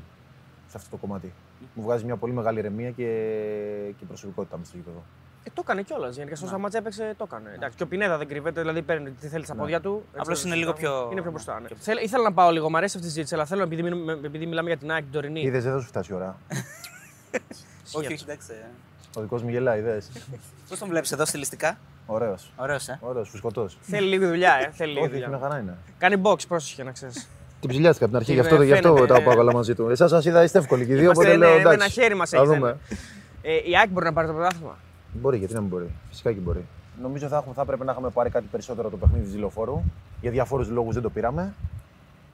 σε 0.68 0.76
αυτό 0.76 0.90
το 0.90 0.96
κομμάτι. 0.96 1.32
Μου 1.74 1.82
βγάζει 1.82 2.04
μια 2.04 2.16
πολύ 2.16 2.32
μεγάλη 2.32 2.58
ηρεμία 2.58 2.90
και, 2.90 3.04
και 3.98 4.04
προσωπικότητα 4.04 4.56
μέσα 4.56 4.68
στο 4.68 4.76
γήπεδο. 4.78 5.02
Ε, 5.44 5.50
το 5.54 5.60
έκανε 5.64 5.82
κιόλας. 5.82 6.16
Γενικά 6.16 6.36
στο 6.36 6.58
μάτς 6.58 6.74
έπαιξε, 6.74 7.14
το 7.18 7.24
έκανε. 7.28 7.52
Εντάξει, 7.54 7.76
και 7.76 7.82
ο 7.82 7.86
Πινέδα 7.86 8.18
δεν 8.18 8.28
κρύβεται, 8.28 8.60
δηλαδή 8.60 8.82
παίρνει 8.82 9.10
τι 9.10 9.28
θέλει 9.28 9.44
στα 9.44 9.54
Ναι. 9.54 9.60
πόδια 9.60 9.80
του. 9.80 10.02
έτσι, 10.06 10.18
Απλώς 10.20 10.38
είναι 10.44 10.48
έτσι, 10.48 10.58
λίγο 10.60 10.70
έτσι, 10.70 10.82
πιο- 10.82 11.08
Είναι 11.12 11.20
πιο 11.22 11.30
μπροστά. 11.30 11.60
Ναι. 11.60 11.66
πιο- 11.66 11.76
Θέλ- 11.80 12.02
ήθελα 12.02 12.22
να 12.22 12.32
πάω 12.32 12.50
λίγο, 12.50 12.70
μου 12.70 12.76
αρέσει 12.76 12.96
αυτή 12.96 13.08
η 13.08 13.10
συζήτηση, 13.10 13.34
αλλά 13.34 13.44
θέλω 13.44 13.62
επειδή, 13.62 13.82
μιλούμε- 13.82 14.18
επειδή 14.24 14.46
μιλάμε 14.46 14.68
για 14.68 14.78
την 14.78 14.90
ΑΕΚ 14.90 15.02
την 15.02 15.12
τωρινή. 15.12 15.40
Είδες, 15.40 15.64
δεν 15.64 15.72
θα 15.72 15.80
σου 15.80 15.86
φτάσει 15.86 16.12
η 16.12 16.14
ώρα. 16.14 16.36
όχι, 17.96 18.06
όχι, 18.12 18.22
εντάξει. 18.22 18.52
Ο 19.16 19.20
δικός 19.20 19.42
μου 19.42 19.48
γελάει, 19.48 19.78
είδες. 19.78 20.10
Πώς 20.68 20.78
τον 20.78 20.88
βλέπεις 20.88 21.12
εδώ 21.12 21.24
στιλιστικά; 21.24 21.78
Ωραίος. 22.06 22.52
Ωραίος, 22.56 22.88
ε. 22.88 22.98
Ωραίος, 23.00 23.28
φουσκωτός. 23.28 23.78
Θέλει 23.80 24.08
λίγη 24.08 24.26
δουλειά, 24.26 24.52
ε. 24.66 24.70
Θέλει 24.72 24.92
λίγη 24.92 25.04
Όχι, 25.04 25.14
όχι, 25.14 25.18
μια 25.18 25.28
δουλειά. 25.30 25.48
χαρά 25.48 25.60
είναι. 25.60 25.76
Κάνει 25.98 26.20
box, 26.24 26.46
πρόσεχε 26.48 26.82
να 26.82 26.90
ξέρεις. 26.90 27.28
Την 27.60 27.68
ψηλιάστηκα 27.68 28.04
από 28.04 28.14
την 28.14 28.16
αρχή, 28.22 28.32
γι' 28.32 28.38
Είναι, 28.38 28.48
αυτό, 28.48 28.62
γι 28.62 28.72
αυτό 28.72 28.88
φαίνεται, 28.94 29.12
τα 29.12 29.18
ναι. 29.18 29.24
πάω 29.24 29.36
καλά 29.36 29.52
μαζί 29.52 29.74
του. 29.74 29.88
Εσάς 29.88 30.10
σας 30.10 30.24
είδα, 30.24 30.42
είστε 30.42 30.58
εύκολοι 30.58 30.86
και 30.86 30.92
οι 30.92 30.94
δύο, 30.94 31.04
Είμαστε, 31.04 31.24
οπότε 31.24 31.36
ναι, 31.36 31.44
λέω 31.44 31.54
με 31.54 31.60
εντάξει. 31.60 31.78
ένα 31.80 31.88
χέρι 31.88 32.14
μας 32.14 32.30
θα 32.30 32.36
έχεις, 32.36 32.48
δούμε. 32.48 32.76
Ε, 33.42 33.54
η 33.54 33.76
ΑΕΚ 33.76 33.88
μπορεί 33.90 34.04
να 34.04 34.12
πάρει 34.12 34.26
το 34.26 34.32
πρωτάθλημα; 34.32 34.76
Μπορεί, 35.12 35.38
γιατί 35.38 35.54
να 35.54 35.60
μην 35.60 35.68
μπορεί. 35.68 35.90
Φυσικά 36.08 36.32
και 36.32 36.40
μπορεί. 36.40 36.64
Νομίζω 37.02 37.28
θα, 37.28 37.36
έχουμε, 37.36 37.54
θα 37.54 37.62
έπρεπε 37.62 37.84
να 37.84 37.92
είχαμε 37.92 38.10
πάρει 38.10 38.30
κάτι 38.30 38.46
περισσότερο 38.50 38.88
το 38.90 38.96
παιχνίδι 38.96 39.24
της 39.24 39.36
Λεωφόρου. 39.36 39.82
Για 40.20 40.30
διάφορου 40.30 40.72
λόγους 40.72 40.94
δεν 40.94 41.02
το 41.02 41.10
πήραμε. 41.10 41.54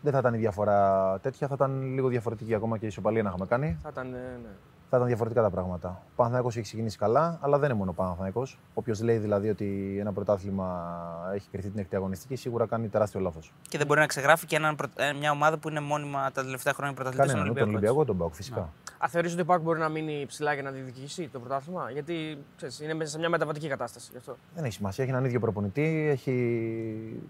Δεν 0.01 0.13
θα 0.13 0.19
ήταν 0.19 0.35
η 0.35 0.37
διαφορά 0.39 1.19
τέτοια, 1.23 1.49
θα 1.49 1.55
ήταν 1.55 1.95
λίγο 1.95 2.09
διαφορετική 2.09 2.55
ακόμα 2.55 2.79
και 2.79 2.85
η 2.85 2.89
ισοπαλία 2.89 3.23
να 3.23 3.29
είχαμε 3.29 3.47
κάνει. 3.47 3.79
Θα 3.83 3.89
ήταν, 3.93 4.07
ε, 4.07 4.39
ναι. 4.43 4.49
Θα 4.95 4.99
ήταν 5.01 5.11
διαφορετικά 5.11 5.43
τα 5.43 5.51
πράγματα. 5.51 5.89
Ο 5.89 6.13
Παναθηναϊκός 6.17 6.55
έχει 6.55 6.65
ξεκινήσει 6.65 6.99
καλά, 6.99 7.39
αλλά 7.41 7.59
δεν 7.59 7.69
είναι 7.69 7.79
μόνο 7.79 7.91
ο 7.91 7.95
Παναθηναϊκός. 7.95 8.59
Όποιος 8.75 9.01
λέει 9.03 9.17
δηλαδή 9.19 9.49
ότι 9.49 9.97
ένα 10.01 10.13
πρωτάθλημα 10.13 10.95
έχει 11.35 11.49
κρυθεί 11.51 11.69
την 11.71 11.79
εκτιαγωνιστική, 11.79 12.37
σίγουρα 12.37 12.67
κάνει 12.67 12.89
τεράστιο 12.89 13.21
λάθος. 13.21 13.53
Και 13.69 13.79
δεν 13.79 13.87
μπορεί 13.87 14.01
να 14.01 14.07
ξεγράφει 14.07 14.47
και 14.47 14.57
έναν, 14.57 14.77
πρω- 14.77 14.91
ε, 14.97 15.13
μια 15.13 15.31
ομάδα 15.31 15.59
που 15.59 15.69
είναι 15.69 15.81
μόνιμα 15.81 16.31
τα 16.33 16.43
τελευταία 16.45 16.73
χρόνια 16.73 16.95
πρωταθλητής 16.95 17.31
στον 17.31 17.41
Κανέναν, 17.41 17.63
ούτε 17.65 17.71
Ολυμπιακό. 17.71 17.95
τον 17.95 18.05
Ολυμπιακό, 18.05 18.05
τον 18.05 18.17
Πάουκ 18.19 18.35
φυσικά. 18.35 18.73
Α, 19.05 19.09
θεωρείς 19.09 19.33
ότι 19.33 19.41
ο 19.43 19.45
ΠΑΟΚ 19.45 19.63
μπορεί 19.63 19.79
να 19.79 19.89
μείνει 19.89 20.25
ψηλά 20.27 20.53
για 20.53 20.63
να 20.63 20.71
διεκδικήσει 20.71 21.29
το 21.29 21.39
πρωτάθλημα, 21.39 21.91
γιατί 21.91 22.39
ξέρεις, 22.57 22.81
είναι 22.81 22.95
μέσα 22.95 23.11
σε 23.11 23.19
μια 23.19 23.29
μεταβατική 23.29 23.69
κατάσταση. 23.69 24.09
Γι' 24.11 24.17
αυτό. 24.19 24.37
Δεν 24.55 24.65
έχει 24.65 24.73
σημασία. 24.73 25.05
Έχει 25.05 25.13
έναν 25.13 25.25
ίδιο 25.25 25.41
προπονητή, 25.41 26.09
έχει 26.11 27.23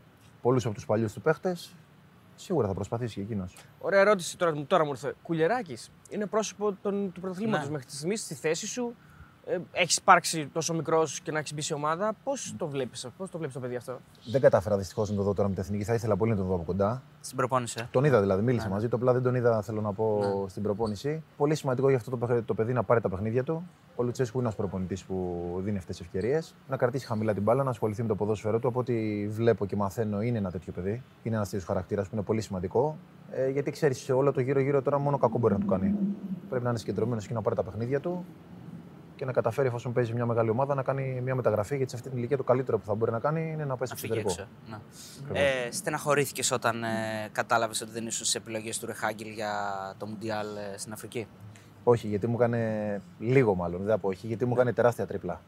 πολλούς 0.43 0.65
από 0.67 0.75
τους 0.75 0.87
παλιούς 0.87 1.13
του 1.13 1.21
παίχτες. 1.21 1.75
Σίγουρα 2.37 2.67
θα 2.69 2.75
προσπαθήσει 2.75 3.15
και 3.15 3.21
εκείνος. 3.21 3.57
Ωραία 3.79 4.01
ερώτηση 4.01 4.37
τώρα, 4.39 4.55
μου- 4.55 4.67
τώρα 4.67 4.85
μου 4.85 4.91
ήρθε. 4.91 5.15
Κουλεράκης 5.23 5.91
είναι 6.09 6.27
πρόσωπο 6.27 6.73
των, 6.83 7.13
του 7.13 7.21
πρωταθλήματος 7.21 7.67
Ναι. 7.67 7.73
μέχρι 7.73 7.87
τη 7.87 7.95
στιγμή 7.97 8.17
στη 8.17 8.35
θέση 8.35 8.67
σου. 8.67 8.95
Ε, 9.47 9.59
έχεις 9.73 9.97
υπάρξει 9.97 10.47
τόσο 10.53 10.75
μικρός 10.75 11.21
και 11.21 11.33
να 11.33 11.39
έχεις 11.39 11.55
μπει 11.55 11.61
σε 11.61 11.75
ομάδα. 11.75 12.13
Πώς 12.25 12.55
το 12.59 12.69
βλέπεις 12.69 13.07
πώς 13.17 13.31
το, 13.31 13.39
βλέπεις 13.39 13.55
το 13.55 13.61
παιδί 13.61 13.77
αυτό; 13.77 13.99
Δεν 14.31 14.41
κατάφερα 14.41 14.77
δυστυχώς 14.79 15.11
να 15.11 15.17
το 15.17 15.23
δω 15.23 15.35
τώρα 15.35 15.49
με 15.49 15.55
την 15.55 15.63
εθνική. 15.63 15.85
Θα 15.85 15.95
ήθελα 15.95 16.17
πολύ 16.17 16.31
να 16.31 16.37
τον 16.37 16.47
δω 16.47 16.55
από 16.55 16.63
κοντά. 16.65 17.03
Στην 17.21 17.37
προπόνηση. 17.37 17.77
ε. 17.81 17.89
Τον 17.91 18.05
είδα 18.05 18.21
δηλαδή, 18.21 18.43
μίλησα 18.43 18.69
μαζί 18.69 18.89
του. 18.89 18.97
Απλά 18.97 19.13
δεν 19.13 19.23
τον 19.23 19.35
είδα, 19.35 19.63
θέλω 19.63 19.81
να 19.81 19.93
πω, 19.93 20.21
στην 20.49 20.63
προπόνηση. 20.63 21.23
Πολύ 21.37 21.55
σημαντικό 21.55 21.89
για 21.89 21.97
αυτό 21.97 22.11
το, 22.11 22.17
παιχ- 22.17 22.45
το 22.45 22.55
παιδί 22.55 22.73
να 22.73 22.83
πάρει 22.83 23.01
τα 23.01 23.09
παιχνίδια 23.09 23.43
του. 23.43 23.69
Ο 23.97 24.03
Λουτσέσκου 24.03 24.39
είναι 24.39 24.47
ένας 24.47 24.59
προπονητής 24.59 25.05
που 25.05 25.45
δίνει 25.65 25.77
αυτές 25.79 25.97
τις 25.97 26.07
ευκαιρίες. 26.07 26.55
Να 26.69 26.77
κρατήσει 26.77 27.07
χαμηλά 27.07 27.35
την 27.35 27.43
μπάλα, 27.43 27.63
να 27.63 27.71
ασχοληθεί 27.71 28.03
με 28.03 28.09
το 28.09 28.15
ποδόσφαιρο 28.15 28.59
του. 28.59 28.69
Από 28.69 28.79
ό,τι 28.81 29.27
βλέπω 29.29 29.67
και 29.67 29.77
μαθαίνω, 29.77 30.23
είναι 30.23 30.39
ένα 30.39 30.51
τέτοιο 30.51 30.73
παιδί. 30.73 31.03
Είναι 31.23 31.35
ένας 31.37 31.49
τέτοιος 31.49 31.67
χαρακτήρας 31.69 32.09
που 32.09 32.15
είναι 32.15 32.25
πολύ 32.25 32.41
σημαντικό. 32.41 32.97
Ε, 33.31 33.49
γιατί 33.49 33.71
ξέρεις, 33.71 33.99
σε 33.99 34.13
όλο 34.13 34.33
το 34.33 34.41
γύρω-γύρω 34.41 34.83
τώρα 34.83 34.99
μόνο 34.99 35.19
κακό 35.19 35.39
μπορεί 35.39 35.55
να 35.55 35.61
του 35.61 35.67
κάνει. 35.67 35.95
Πρέπει 36.49 36.65
να 36.65 36.71
είναι 36.71 36.79
συγκεντρωμένος 36.79 37.27
και 37.27 37.35
να 37.35 37.43
πάρει 37.43 37.57
τα 37.57 37.63
παιχνίδια 37.63 38.01
του 38.01 38.25
και 39.17 39.25
να 39.25 39.33
καταφέρει, 39.33 39.69
εφόσον 39.69 39.93
παίζει 39.93 40.13
μια 40.13 40.27
μεγάλη 40.27 40.51
ομάδα, 40.51 40.75
να 40.75 40.83
κάνει 40.83 41.21
μια 41.25 41.35
μεταγραφή. 41.35 41.77
Γιατί 41.77 41.91
σε 41.91 41.97
αυτή 41.97 42.09
την 42.09 42.19
ηλικία 42.19 42.37
το 42.37 42.43
καλύτερο 42.43 42.79
που 42.79 42.85
θα 42.87 42.95
μπορεί 42.95 43.11
να 43.11 43.19
κάνει 43.19 43.51
είναι 43.53 43.65
να 43.65 43.77
πάει 43.77 43.87
στο 43.87 43.95
Να 43.95 44.01
φύγει 44.01 44.19
εξωτερικό. 44.19 44.49
έξω. 44.69 44.83
Ναι. 45.33 45.41
Ε, 45.67 45.71
Στεναχωρήθηκες 45.71 46.51
όταν 46.51 46.83
ε, 46.83 46.89
κατάλαβες 47.33 47.81
ότι 47.81 47.91
δεν 47.91 48.07
ήσουν 48.07 48.27
στι 48.27 48.39
επιλογές 48.39 48.79
του 48.79 48.87
Ρεχάγκελ 48.87 49.29
για 49.29 49.53
το 49.99 50.07
Μουντιάλ 50.07 50.47
ε, 50.57 50.79
στην 50.79 50.93
Αφρική; 50.93 51.27
Όχι, 51.85 52.09
γιατί 52.09 52.27
μου 52.27 52.35
έκανε 52.35 53.01
λίγο 53.19 53.55
μάλλον, 53.55 53.81
δεν 53.81 53.89
θα 53.89 53.99
πω 53.99 54.09
όχι, 54.09 54.27
γιατί 54.27 54.45
μου 54.45 54.53
έκανε 54.53 54.73
τεράστια 54.73 55.07
τρίπλα 55.07 55.41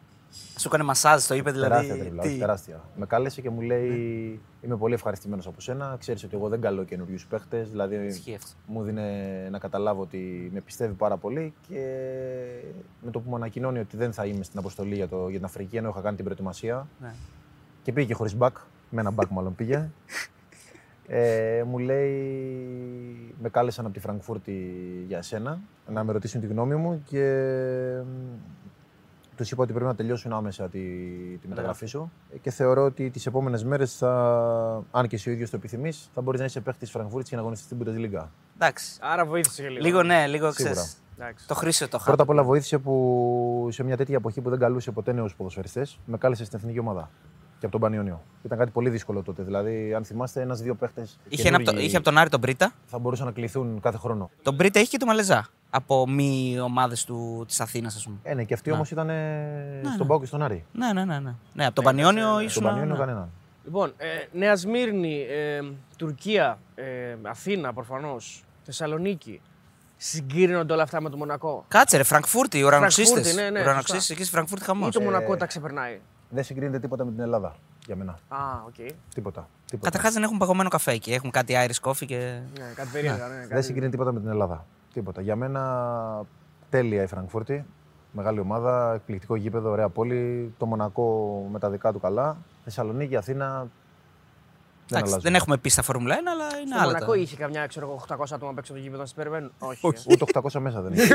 Σου 0.59 0.66
έκανε 0.68 0.82
μασάζ, 0.85 1.24
το 1.24 1.35
είπε 1.35 1.51
δηλαδή. 1.51 1.70
Τεράστια 1.70 1.97
τριπλά, 1.99 2.22
τι- 2.22 2.28
όχι, 2.28 2.39
τεράστια. 2.39 2.80
Με 2.97 3.07
κάλεσε 3.07 3.41
και 3.41 3.51
μου 3.51 3.61
λέει: 3.61 4.41
Είμαι 4.61 4.76
πολύ 4.76 4.95
ευχαριστημένος 4.95 5.47
από 5.47 5.61
σένα. 5.61 5.97
Ξέρεις 5.99 6.24
ότι 6.24 6.37
εγώ 6.37 6.49
δεν 6.49 6.61
καλώ 6.61 6.85
καινούριους 6.85 7.26
παίχτες. 7.26 7.70
Δηλαδή, 7.70 7.97
Ισχύει 8.07 8.35
αυτό. 8.35 8.51
μου 8.66 8.82
δίνει 8.82 9.03
να 9.51 9.59
καταλάβω 9.59 10.01
ότι 10.03 10.51
με 10.55 10.61
πιστεύει 10.61 10.93
πάρα 10.95 11.16
πολύ 11.16 11.55
και 11.68 11.80
με 13.03 13.11
το 13.11 13.20
που 13.20 13.28
μου 13.30 13.37
ανακοινώνει 13.37 13.78
ότι 13.78 13.97
δεν 13.97 14.12
θα 14.12 14.26
είμαι 14.26 14.45
στην 14.45 14.59
αποστολή 14.59 14.95
για, 14.95 15.09
το, 15.09 15.22
για 15.28 15.37
την 15.37 15.45
Αφρική, 15.45 15.76
ενώ 15.76 15.89
είχα 15.89 16.01
κάνει 16.01 16.14
την 16.16 16.24
προετοιμασία. 16.24 16.87
Ναι. 17.01 17.14
Και 17.82 17.93
πήγε 17.93 18.07
και 18.07 18.14
χωρίς 18.14 18.35
μπακ. 18.37 18.57
Με 18.91 19.01
ένα 19.01 19.11
μπακ, 19.11 19.28
μάλλον 19.30 19.55
πήγε. 19.55 19.91
Ε, 21.07 21.62
μου 21.66 21.78
λέει, 21.78 23.35
με 23.43 23.49
κάλεσαν 23.49 23.85
από 23.85 23.95
τη 23.95 24.01
Φραγκφούρτη 24.01 24.53
για 25.07 25.22
σένα 25.22 25.59
να 25.89 26.05
με 26.05 26.12
ρωτήσουν 26.12 26.41
τη 26.41 26.47
γνώμη 26.47 26.74
μου 26.74 27.03
και 27.07 27.22
τους 29.37 29.51
είπα 29.51 29.62
ότι 29.62 29.72
πρέπει 29.72 29.87
να 29.87 29.95
τελειώσουν 29.95 30.32
άμεσα 30.32 30.68
τη, 30.68 30.78
τη 31.41 31.49
μεταγραφή 31.49 31.87
σου. 31.87 32.12
Και 32.41 32.51
θεωρώ 32.51 32.85
ότι 32.85 33.11
τις 33.11 33.26
επόμενες 33.26 33.64
μέρες, 33.64 34.03
αν 34.91 35.07
και 35.09 35.16
εσύ 35.16 35.28
ο 35.28 35.32
ίδιος 35.32 35.51
το 35.51 35.57
επιθυμείς, 35.57 36.11
θα 36.14 36.20
μπορείς 36.20 36.41
να 36.41 36.47
είσαι 36.47 36.61
παίχτης 36.61 36.82
της 36.82 36.91
Φραγκφούρτης 36.91 37.28
και 37.30 37.35
να 37.37 37.41
αγωνιστείς 37.41 37.66
στην 37.66 37.78
Bundesliga. 37.82 38.26
Εντάξει. 38.55 38.99
Άρα 39.01 39.24
βοήθησε 39.24 39.62
και 39.62 39.68
λίγο. 39.68 39.85
Λίγο 39.85 40.03
ναι, 40.03 40.26
λίγο 40.26 40.53
Σίγουρα. 40.53 40.74
ξέρεις. 40.74 40.97
Εντάξει. 41.18 41.47
Το 41.47 41.55
χρήσιο 41.55 41.89
το 41.89 41.97
Πρώτα 41.99 42.12
είχα. 42.12 42.22
απ' 42.22 42.28
όλα 42.28 42.43
βοήθησε 42.43 42.78
που 42.78 43.68
σε 43.70 43.82
μια 43.82 43.97
τέτοια 43.97 44.16
εποχή 44.16 44.41
που 44.41 44.51
δεν 44.51 44.59
καλούσε 44.59 44.91
ποτέ 44.91 45.12
νέους 45.12 45.35
ποδοσφαιριστές, 45.35 45.99
με 46.05 46.18
κάλεσε 46.18 46.45
στην 46.45 46.59
εθνική 46.59 46.78
ομάδα. 46.78 47.11
Και 47.64 47.70
από 47.70 47.78
τον 47.78 47.90
Πανιόνιο. 47.90 48.22
Ήταν 48.42 48.58
κάτι 48.58 48.70
πολύ 48.70 48.90
δύσκολο 48.90 49.22
τότε. 49.22 49.42
Δηλαδή, 49.42 49.94
αν 49.94 50.04
θυμάστε, 50.04 50.40
ένα-δύο 50.40 50.74
παίχτες. 50.74 51.18
Είχε, 51.28 51.48
ένα 51.48 51.56
από 51.56 51.72
το- 51.72 51.78
είχε 51.80 51.96
από 51.96 52.04
τον 52.04 52.18
Άρη 52.18 52.28
τον 52.28 52.40
Μπρίτα. 52.40 52.72
Θα 52.86 52.98
μπορούσαν 52.98 53.26
να 53.26 53.32
κληθούν 53.32 53.80
κάθε 53.80 53.96
χρόνο. 53.98 54.30
Τον 54.42 54.54
Μπρίτα 54.54 54.78
είχε 54.80 54.88
και 54.90 54.96
τον 54.96 55.08
Μαλεζά. 55.08 55.46
Από 55.70 56.08
μη 56.08 56.58
ομάδες 56.62 57.06
της 57.46 57.60
Αθήνας, 57.60 57.96
ας 57.96 58.04
πούμε. 58.04 58.16
Ε, 58.22 58.34
ναι, 58.34 58.44
και 58.44 58.54
αυτοί 58.54 58.70
όμως 58.70 58.90
ήταν 58.90 59.06
στον 59.82 59.96
ναι. 59.98 60.04
Πάο 60.06 60.20
και 60.20 60.26
στον 60.26 60.42
Άρη. 60.42 60.64
Ναι, 60.72 60.92
ναι, 60.92 61.04
ναι. 61.04 61.18
ναι. 61.18 61.34
ναι 61.52 61.64
από 61.66 61.74
τον 61.74 61.84
Πανιόνιο 61.84 62.28
Στον 62.30 62.42
ήσουν. 62.44 62.62
Πανιόνιο 62.62 62.92
ναι. 62.92 62.98
κανέναν. 62.98 63.28
Λοιπόν, 63.64 63.92
ε, 63.96 64.06
Νέα 64.32 64.56
Σμύρνη, 64.56 65.20
ε, 65.20 65.60
Τουρκία, 65.96 66.58
ε, 66.74 66.84
Αθήνα 67.22 67.72
προφανώς, 67.72 68.44
Θεσσαλονίκη. 68.62 69.40
Συγκρίνονται 69.96 70.72
όλα 70.72 70.82
αυτά 70.82 71.00
με 71.00 71.10
το 71.10 71.16
Μονακό. 71.16 71.64
Κάτσε 71.68 71.96
ρε, 71.96 72.02
Φραγκφούρτη, 72.02 72.62
ουρανοξύστε. 72.62 73.20
Φραγκφούρτη, 73.20 73.42
ναι, 73.42 73.50
ναι, 73.50 73.60
Ουρανοξύστε 73.60 73.96
σωστά. 73.98 74.12
εκεί 74.12 74.22
στη 74.22 74.32
Φραγκφούρτη 74.32 74.64
χαμός. 74.64 74.88
Ή 74.88 74.90
το 74.90 75.00
Ε, 75.00 75.04
Μονακό 75.04 75.36
τα 75.36 75.46
ξεπερνάει. 75.46 76.00
Δεν 76.35 76.45
συγκρίνεται 76.45 76.78
τίποτα 76.78 77.05
με 77.05 77.11
την 77.11 77.20
Ελλάδα 77.20 77.55
για 77.87 77.97
μένα. 77.97 78.12
Α, 78.28 78.37
οκ. 78.66 78.74
Τίποτα. 79.14 79.49
τίποτα. 79.66 79.91
Καταρχάς 79.91 80.12
δεν 80.12 80.22
έχουν 80.22 80.39
παγωμένο 80.39 80.68
καφέ 80.68 80.91
εκεί. 80.93 81.12
Έχουν 81.12 81.30
κάτι 81.30 81.55
Irish 81.57 81.91
coffee 81.91 82.07
και. 82.07 82.41
Ναι, 82.59 82.72
κάτι 82.74 82.89
περίεργα. 82.93 83.26
Ναι, 83.28 83.35
Δεν 83.39 83.49
κάτι... 83.49 83.62
συγκρίνεται 83.62 83.91
τίποτα 83.91 84.12
με 84.12 84.20
την 84.20 84.28
Ελλάδα. 84.28 84.66
Τίποτα. 84.93 85.20
Για 85.20 85.37
μένα 85.37 86.22
τέλεια 86.70 87.03
η 87.03 87.07
Φραγκφούρτη. 87.07 87.64
Μεγάλη 88.12 88.41
ομάδα, 88.41 88.93
εκπληκτικό 88.95 89.37
γήπεδο, 89.37 89.70
ωραία 89.70 89.89
πόλη. 89.89 90.55
Το 90.59 90.66
Μονακό 90.66 91.49
με 91.53 91.59
τα 91.59 91.70
δικά 91.70 91.93
του 91.93 92.01
καλά. 92.01 92.37
Θεσσαλονίκη, 92.64 93.16
Αθήνα. 93.16 93.49
Δεν 93.59 93.68
Εντάξει, 94.99 95.12
αλλάζουν. 95.12 95.20
δεν 95.20 95.35
έχουμε 95.35 95.57
πει 95.59 95.68
στα 95.68 95.82
Φόρμουλα 95.82 96.14
1, 96.14 96.18
αλλά 96.32 96.45
είναι 96.59 96.70
Στο 96.74 96.78
άλλο. 96.78 96.87
Μονακό 96.93 97.12
τα- 97.12 97.18
είχε 97.18 97.37
καμιά 97.37 97.66
ξέρω, 97.66 97.87
εγώ, 97.87 97.95
800 98.09 98.24
άτομα 98.35 98.53
παίξει 98.55 98.72
το 98.72 98.78
γήπεδο 98.78 99.01
να 99.01 99.07
σε 99.07 99.14
περιμένουν; 99.14 99.53
Όχι. 99.59 99.87
ε. 99.87 99.91
Ούτε 100.12 100.24
800 100.53 100.61
μέσα 100.61 100.80
δεν 100.80 100.93
είχε. 100.95 101.14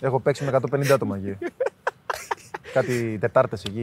Έχω 0.00 0.20
παίξει 0.20 0.44
με 0.44 0.58
150 0.72 0.86
άτομα 0.92 1.16
εκεί. 1.16 1.38
Κάτι 2.72 3.18
Τετάρτες 3.20 3.64
εκεί. 3.64 3.80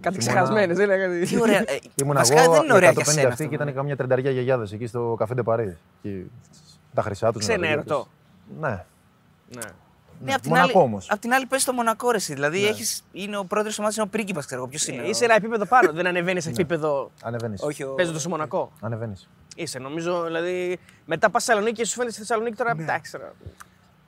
Κάτι 0.00 0.20
χειμώνα. 0.20 0.40
ξεχασμένες, 0.40 0.76
δεν 0.76 0.90
είναι 0.90 0.96
κάτι. 1.06 1.26
Τι 1.26 1.40
ωραία. 1.40 1.58
ε, 1.58 1.78
Ήμουν 1.94 2.14
βασικά 2.14 2.40
εγώ, 2.42 2.52
δεν 2.52 2.62
είναι 2.62 2.72
οι 2.72 2.76
ωραία 2.76 2.90
150 2.90 2.94
για 2.94 3.04
σένα. 3.04 3.20
αυτοί 3.28 3.32
αυτό, 3.32 3.46
και 3.48 3.54
ήταν 3.54 3.66
ναι. 3.66 3.72
καμιά 3.72 3.96
τρενταριά 3.96 4.30
γιαγιάδες 4.30 4.72
εκεί 4.72 4.86
στο 4.86 5.14
καφέ 5.18 5.34
Ντεπαρί. 5.34 5.76
Τα 6.94 7.02
χρυσά 7.02 7.32
τους. 7.32 7.40
Ξενέρωτο. 7.42 8.08
Ναι. 8.60 8.68
Ναι. 8.68 9.62
Ναι, 10.20 10.32
απ' 10.34 10.40
την 10.40 10.50
Μονακό 10.50 10.78
άλλη, 10.78 10.86
όμως. 10.88 11.10
Απ' 11.10 11.18
την 11.20 11.32
άλλη 11.32 11.46
παίζει 11.46 11.64
το 11.64 11.72
Μονακό 11.72 12.10
ρε, 12.10 12.16
εσύ. 12.16 12.34
Δηλαδή 12.34 12.66
έχεις, 12.66 13.04
είναι 13.12 13.36
ο 13.36 13.44
πρόεδρος 13.44 13.74
τη 13.74 13.80
ομάδα, 13.80 13.94
είναι 13.98 14.06
ο 14.08 14.10
πρίγκιπας, 14.10 14.46
ξέρω 14.46 14.60
εγώ. 14.60 14.70
Ποιος 14.70 14.86
είναι. 14.86 15.02
Ε, 15.02 15.06
ο- 15.06 15.08
Είσαι 15.08 15.24
ένα 15.24 15.34
επίπεδο 15.34 15.66
πάνω. 15.66 15.92
δεν 15.92 16.06
ανεβαίνεις 16.06 16.42
σε 16.44 16.50
επίπεδο 16.50 17.10
Ανεβαίνεις. 17.22 17.62
Όχι, 17.62 17.82
ο... 17.84 17.94
παίζοντας 17.94 18.20
στο 18.20 18.30
Μονακό. 18.30 18.72
Ανεβαίνεις. 18.80 19.28
Είσαι, 19.56 19.78
νομίζω, 19.78 20.22
δηλαδή. 20.24 20.78
Μετά 21.04 21.30
πα 21.30 21.38
στη 21.38 21.48
Θεσσαλονίκη 21.48 21.80
και 21.80 21.86
σου 21.86 21.94
φαίνεται 21.94 22.12
στη 22.12 22.20
Θεσσαλονίκη 22.20 22.56
τώρα. 22.56 22.70
Εντάξει. 22.70 23.12
τώρα. 23.12 23.32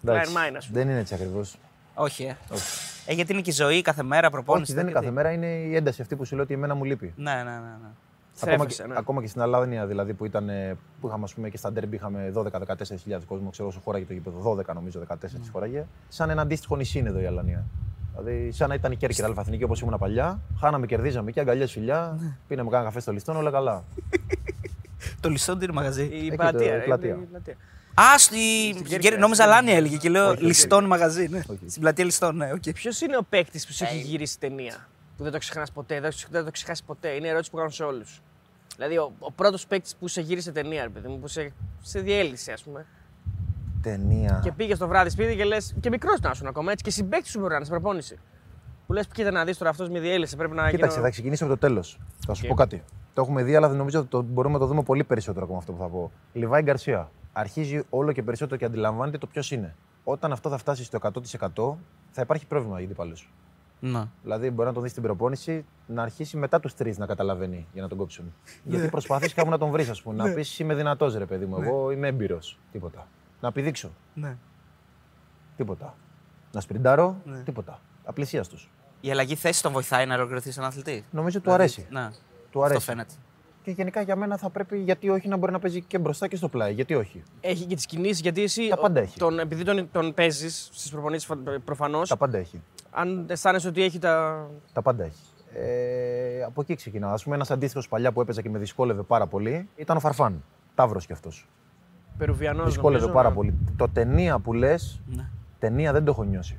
Εντάξει, 0.04 0.32
Klein 0.34 0.36
Mine, 0.38 0.54
ας 0.56 0.66
πούμε. 0.66 0.78
Δεν 0.80 0.88
είναι 0.90 0.98
έτσι 1.00 1.14
ακριβώς. 1.14 1.58
Όχι, 1.94 2.22
ε. 2.24 2.36
ε. 3.06 3.12
γιατί 3.12 3.32
είναι 3.32 3.40
και 3.40 3.50
η 3.50 3.52
ζωή 3.52 3.82
κάθε 3.82 4.02
μέρα 4.02 4.30
προπόνηση. 4.30 4.62
Όχι, 4.72 4.72
δεν 4.80 4.82
είναι 4.88 4.92
τέτοια. 4.92 5.10
κάθε 5.10 5.22
μέρα, 5.22 5.46
είναι 5.46 5.68
η 5.68 5.74
ένταση 5.76 6.02
αυτή 6.02 6.16
που 6.16 6.24
σου 6.24 6.34
λέω 6.34 6.44
ότι 6.44 6.54
εμένα 6.54 6.74
μου 6.74 6.84
λείπει. 6.84 7.12
Ναι, 7.16 7.32
ναι, 7.32 7.42
ναι. 7.42 7.50
ναι. 7.50 7.88
Ακόμα 8.42 8.56
Θρέφεσαι, 8.58 8.82
και, 8.82 8.88
ναι. 8.88 8.94
ακόμα 8.98 9.20
και 9.20 9.26
στην 9.26 9.40
Αλάνια 9.40 9.86
δηλαδή 9.86 10.14
που, 10.14 10.24
ήταν, 10.24 10.48
ε, 10.48 10.76
που 11.00 11.06
είχαμε 11.06 11.24
ας 11.24 11.34
πούμε, 11.34 11.48
και 11.48 11.56
στα 11.56 11.72
ντέρμπι 11.72 11.96
είχαμε 11.96 12.32
12-14 12.34 12.42
χιλιάδες 13.00 13.26
κόσμο, 13.26 13.50
ξέρω 13.50 13.68
όσο 13.68 13.80
χώραγε 13.84 14.04
το 14.04 14.12
γήπεδο, 14.12 14.56
12 14.68 14.74
νομίζω, 14.74 15.00
14 15.08 15.14
Ναι. 15.20 15.38
χώραγε. 15.52 15.86
Σαν 16.08 16.30
ένα 16.30 16.42
αντίστοιχο 16.42 16.76
νησί 16.76 16.98
είναι 16.98 17.08
εδώ 17.08 17.20
η 17.20 17.26
Αλανία. 17.26 17.64
Δηλαδή, 18.10 18.52
σαν 18.52 18.68
να 18.68 18.74
ήταν 18.74 18.92
η 18.92 18.96
Κέρκυρα 18.96 19.26
αλφαθηνική 19.26 19.64
όπως 19.64 19.80
ήμουν 19.80 19.98
παλιά. 19.98 20.40
Χάναμε, 20.60 20.86
κερδίζαμε 20.86 21.30
και 21.30 21.40
αγκαλιές 21.40 21.72
φιλιά. 21.72 22.16
Ναι. 22.20 22.36
Πίναμε 22.48 22.70
κάνα 22.70 22.84
καφέ 22.84 23.00
στο 23.00 23.12
ληστόν, 23.12 23.36
όλα 23.36 23.50
καλά. 23.50 23.84
Το 25.20 25.28
ληστόν 25.28 25.58
τι 25.58 25.64
είναι 25.64 25.72
μαγαζί; 25.72 26.02
Η 26.04 26.28
το- 26.28 26.36
πλατεία. 26.36 27.18
Η 28.00 28.12
πλατεία. 28.12 28.14
είναι 28.14 28.14
η 28.14 28.14
πλατεία. 28.14 28.14
Α, 28.14 28.18
στη. 28.18 28.72
Κέρκυρα, 28.74 28.98
Γέρι- 29.00 29.18
Νόμιζα 29.18 29.42
στην- 29.42 29.54
Λάνια 29.54 29.74
έλεγε 29.76 29.96
και 29.96 30.08
λέω 30.08 30.28
Όχι, 30.30 30.44
ληστών 30.44 30.84
μαγαζί. 30.84 31.28
Ναι. 31.28 31.38
Όχι. 31.38 31.60
Στην 31.66 31.80
πλατεία 31.80 32.04
ληστών, 32.04 32.36
ναι, 32.36 32.52
οκ. 32.52 32.62
Ποιος 32.74 33.00
είναι 33.00 33.16
ο 33.16 33.22
παίκτης 33.28 33.66
που 33.66 33.72
σου 33.72 33.84
έχει 33.84 33.96
Ε, 33.98 34.00
γυρίσει 34.00 34.38
ταινία 34.38 34.88
που 35.16 35.22
δεν 35.22 35.32
το 35.32 35.38
ξεχνάς 35.38 35.70
ποτέ, 35.72 36.00
δεν, 36.00 36.10
δεν 36.30 36.44
το 36.44 36.50
ξεχάσεις 36.50 36.84
ποτέ; 36.84 37.08
Είναι 37.08 37.26
η 37.26 37.30
ερώτηση 37.30 37.50
που 37.50 37.56
κάνω 37.56 37.68
σε 37.70 37.82
όλους. 37.82 38.20
Δηλαδή, 38.76 38.96
ο, 38.96 39.12
ο 39.18 39.32
πρώτος 39.32 39.66
παίκτης 39.66 39.96
που 39.96 40.08
σε 40.08 40.20
γύρισε 40.20 40.52
ταινία, 40.52 40.82
ρε 40.82 40.88
παιδί 40.88 41.08
μου, 41.08 41.18
που 41.18 41.26
σε, 41.28 41.52
σε 41.82 42.00
διέλυσε, 42.00 42.52
ας 42.52 42.62
πούμε. 42.62 42.86
Ταινία. 43.82 44.40
Και 44.42 44.52
πήγες 44.52 44.78
το 44.78 44.88
βράδυ 44.88 45.10
σπίτι 45.10 45.36
και 45.36 45.44
λε. 45.44 45.56
και 45.80 45.88
μικρός 45.90 46.20
να 46.20 46.30
ήσουν 46.34 46.46
ακόμα 46.46 46.72
έτσι, 46.72 46.84
και 46.84 46.90
συμπέκτη 46.90 47.28
σου 47.28 47.38
μπορεί 47.38 47.50
να 47.50 47.56
είναι 47.56 47.64
σε 47.64 47.70
προπόνηση. 47.70 48.18
Που 48.86 48.92
λες, 48.92 49.06
κοίτα 49.06 49.30
να 49.30 49.44
δεις 49.44 49.58
τώρα 49.58 49.70
αυτός 49.70 49.88
με 49.88 50.00
διέλυσε. 50.00 50.36
Πρέπει 50.36 50.54
να 50.54 50.70
Κοίταξε, 50.70 50.92
γίνω... 50.94 51.04
θα 51.06 51.10
ξεκινήσω 51.10 51.44
από 51.44 51.52
το 51.52 51.58
τέλος. 51.58 51.98
Θα 52.26 52.34
σου 52.34 52.40
Οκ. 52.44 52.48
πω 52.48 52.54
κάτι. 52.54 52.82
Το 53.14 53.20
έχουμε 53.22 53.42
δει, 53.42 53.56
αλλά 53.56 53.68
νομίζω 53.68 53.98
ότι 53.98 54.08
το 54.08 54.22
μπορούμε 54.22 54.54
να 54.54 54.60
το 54.60 54.66
δούμε 54.66 54.82
πολύ 54.82 55.04
περισσότερο 55.04 55.44
ακόμα 55.44 55.58
αυτό 55.58 55.72
που 55.72 55.78
θα 55.78 55.88
πω. 55.88 56.10
Λιβάη 56.32 56.62
Γκαρσία. 56.62 57.10
Αρχίζει 57.32 57.82
όλο 57.90 58.12
και 58.12 58.22
περισσότερο 58.22 58.56
και 58.56 58.64
αντιλαμβάνεται 58.64 59.18
το 59.18 59.26
ποιος 59.26 59.50
είναι. 59.50 59.74
Όταν 60.04 60.32
αυτό 60.32 60.48
θα 60.48 60.58
φτάσει 60.58 60.84
στο 60.84 60.98
100% 61.02 61.76
θα 62.10 62.22
υπάρχει 62.22 62.46
πρόβλημα 62.46 62.76
για 62.76 62.84
αντίπαλου. 62.84 63.14
Ναι. 63.80 64.04
Δηλαδή, 64.22 64.50
μπορεί 64.50 64.68
να 64.68 64.74
τον 64.74 64.82
δεις 64.82 64.90
στην 64.90 65.02
προπόνηση 65.02 65.64
να 65.86 66.02
αρχίσει 66.02 66.36
μετά 66.36 66.60
τους 66.60 66.74
τρεις 66.74 66.98
να 66.98 67.06
καταλαβαίνει 67.06 67.66
για 67.72 67.82
να 67.82 67.88
τον 67.88 67.98
κόψουν. 67.98 68.34
Γιατί 68.64 68.88
προσπαθείς 68.88 69.34
κάπου 69.34 69.50
να 69.50 69.58
τον 69.58 69.70
βρεις, 69.70 69.88
ας 69.88 70.02
πούμε. 70.02 70.24
Να 70.24 70.34
πεις 70.34 70.58
Είμαι 70.58 70.74
δυνατός, 70.74 71.14
ρε 71.14 71.26
παιδί 71.26 71.44
μου. 71.46 71.62
Εγώ 71.62 71.90
είμαι 71.90 72.08
έμπειρος. 72.08 72.58
Τίποτα. 72.72 73.06
Να 73.40 73.52
πηδήξω. 73.52 73.90
ναι. 74.14 74.36
Τίποτα. 75.56 75.94
Να 76.52 76.60
σπριντάρω. 76.60 77.16
Ναι. 77.24 77.38
Τίποτα. 77.42 77.80
Απλησίας 78.04 78.48
τους. 78.48 78.70
Η 79.00 79.10
αλλαγή 79.10 79.34
θέση 79.34 79.62
τον 79.62 79.72
βοηθάει 79.72 80.06
να 80.06 80.14
ολοκληρωθεί 80.14 80.50
σαν 80.50 80.64
αθλητή; 80.64 81.04
Νομίζω 81.10 81.40
του 81.40 81.50
αρέσει. 81.52 81.86
Ναι. 81.90 82.08
Του 82.10 82.14
Αυτό 82.46 82.62
αρέσει. 82.62 82.84
φαίνεται. 82.84 83.14
Και 83.62 83.70
γενικά 83.70 84.00
για 84.00 84.16
μένα 84.16 84.36
θα 84.36 84.50
πρέπει, 84.50 84.78
γιατί 84.78 85.08
όχι, 85.08 85.28
να 85.28 85.36
μπορεί 85.36 85.52
να 85.52 85.58
παίζει 85.58 85.80
και 85.82 85.98
μπροστά 85.98 86.28
και 86.28 86.36
στο 86.36 86.48
πλάι. 86.48 86.72
Γιατί 86.72 86.94
όχι. 86.94 87.22
Έχει 87.40 87.64
και 87.64 87.74
τις 87.74 87.86
κινήσεις, 87.86 88.20
γιατί 88.20 88.42
εσύ. 88.42 88.68
Τα 88.68 88.76
πάντα 88.76 89.00
έχει. 89.00 89.18
Τον, 89.18 89.38
επειδή 89.38 89.64
τον, 89.64 89.88
τον 89.92 90.14
παίζεις 90.14 90.68
στις 90.72 90.90
προπονήσεις 90.90 91.30
προφανώς, 91.64 92.08
Τα 92.08 92.16
πάντα 92.16 92.38
έχει. 92.38 92.60
αν 92.90 93.26
αισθάνεσαι 93.28 93.68
ότι 93.68 93.82
έχει 93.82 93.98
τα. 93.98 94.46
Τα 94.72 94.82
πάντα 94.82 95.04
έχει. 95.04 95.22
Ε, 95.54 96.42
από 96.42 96.60
εκεί 96.60 96.74
ξεκινάω. 96.74 97.10
Α 97.10 97.18
πούμε, 97.24 97.34
ένας 97.34 97.50
αντίστοιχος 97.50 97.88
παλιά 97.88 98.12
που 98.12 98.20
έπαιζε 98.20 98.42
και 98.42 98.48
με 98.50 98.58
δυσκόλευε 98.58 99.02
πάρα 99.02 99.26
πολύ 99.26 99.68
ήταν 99.76 99.96
ο 99.96 100.00
Φαρφάν. 100.00 100.44
Ταύρος 100.74 101.06
κι 101.06 101.12
αυτός. 101.12 101.48
Περουβιανός. 102.18 102.64
Δυσκόλευε 102.66 103.06
πάρα 103.08 103.30
πολύ. 103.32 103.54
Το 103.76 103.88
ταινία 103.88 104.38
που 104.38 104.52
λες, 104.52 105.00
Ναι. 105.06 105.28
ταινία 105.58 105.92
δεν 105.92 106.04
το 106.04 106.10
έχω 106.10 106.24
νιώσει. 106.24 106.58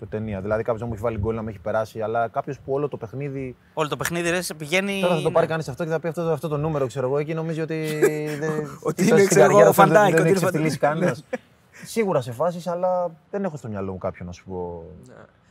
Το 0.00 0.06
ταινία. 0.06 0.40
Δηλαδή 0.40 0.62
κάποιος 0.62 0.80
να 0.80 0.86
μου 0.86 0.92
έχει 0.94 1.02
βάλει 1.02 1.18
γκολ 1.18 1.34
να 1.34 1.42
με 1.42 1.50
έχει 1.50 1.58
περάσει, 1.58 2.00
αλλά 2.00 2.28
κάποιος 2.28 2.58
που 2.58 2.72
όλο 2.72 2.88
το 2.88 2.96
παιχνίδι. 2.96 3.56
Όλο 3.74 3.88
το 3.88 3.96
παιχνίδι 3.96 4.30
ρε, 4.30 4.40
σε 4.42 4.54
πηγαίνει. 4.54 5.00
Τώρα 5.00 5.14
θα 5.14 5.20
το 5.22 5.28
ναι. 5.28 5.34
πάρει 5.34 5.46
κανείς 5.46 5.68
αυτό 5.68 5.84
και 5.84 5.90
θα 5.90 6.00
πει 6.00 6.08
αυτό, 6.08 6.22
αυτό 6.22 6.48
το 6.48 6.56
νούμερο, 6.56 6.86
ξέρω 6.86 7.06
εγώ, 7.06 7.18
εκεί 7.18 7.34
νομίζει 7.34 7.60
ότι. 7.60 7.74
δεν- 8.40 8.78
Ότι 8.82 9.02
ήταν 9.04 9.16
είναι, 9.18 9.26
στην 9.26 9.28
ξέρω 9.28 9.44
εγώ, 9.50 9.58
καριέρα 9.58 9.68
ο 9.68 9.72
του, 9.72 9.80
δεν- 9.80 9.88
Van 9.88 10.06
Dijk, 10.06 10.10
Δεν 10.10 10.20
ότι 10.20 10.20
έχει 10.20 10.28
είναι 10.28 10.30
Van 10.30 10.34
ξεφτυλίσει 10.36 10.76
Dijk. 10.76 10.80
κανένας. 10.80 11.24
Σίγουρα 11.84 12.20
σε 12.20 12.32
φάσεις, 12.32 12.66
αλλά 12.66 13.10
δεν 13.30 13.44
έχω 13.44 13.56
στο 13.56 13.68
μυαλό 13.68 13.92
μου 13.92 13.98
κάποιον 13.98 14.26
να 14.26 14.32
σου 14.32 14.44
πω. 14.44 14.84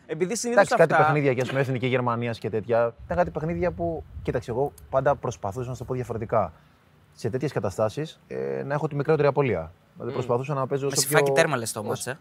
Επειδή 0.06 0.36
συνήθως 0.36 0.64
Εντάξει, 0.66 0.74
αυτά. 0.74 0.96
κάτι 0.96 1.04
παιχνίδια 1.04 1.34
και 1.34 1.42
ας 1.42 1.48
πούμε 1.48 1.60
εθνική 1.60 1.88
Γερμανίας 1.88 2.40
και 2.40 2.50
τέτοια. 2.50 2.94
Ήταν 3.06 3.18
κάτι 3.18 3.30
παιχνίδια 3.30 3.72
που, 3.72 4.04
κοίταξε, 4.24 4.52
εγώ 4.52 4.74
πάντα 4.90 5.16
προσπαθούσα 5.16 5.68
να 5.68 5.74
σου 5.74 5.80
το 5.80 5.86
πω 5.86 5.94
διαφορετικά. 5.94 6.54
Σε 7.14 7.30
τέτοιες 7.30 7.52
καταστάσεις 7.52 8.20
ε, 8.28 8.64
να 8.66 8.74
έχω 8.74 8.88
τη 8.88 8.96
μικρότερη 8.96 9.28
απώλεια. 9.28 9.72
Δηλαδή 9.96 10.14
προσπαθούσα 10.14 10.54
να 10.54 10.68
παίζω 10.68 10.86
Με 10.86 10.92
όσο 10.92 11.02
συμφάκι 11.02 11.24
πιο. 11.24 11.34
τέρμα 11.34 11.58
λες 11.58 11.72
το 11.72 11.84
μάτς, 11.84 12.08
ε. 12.08 12.18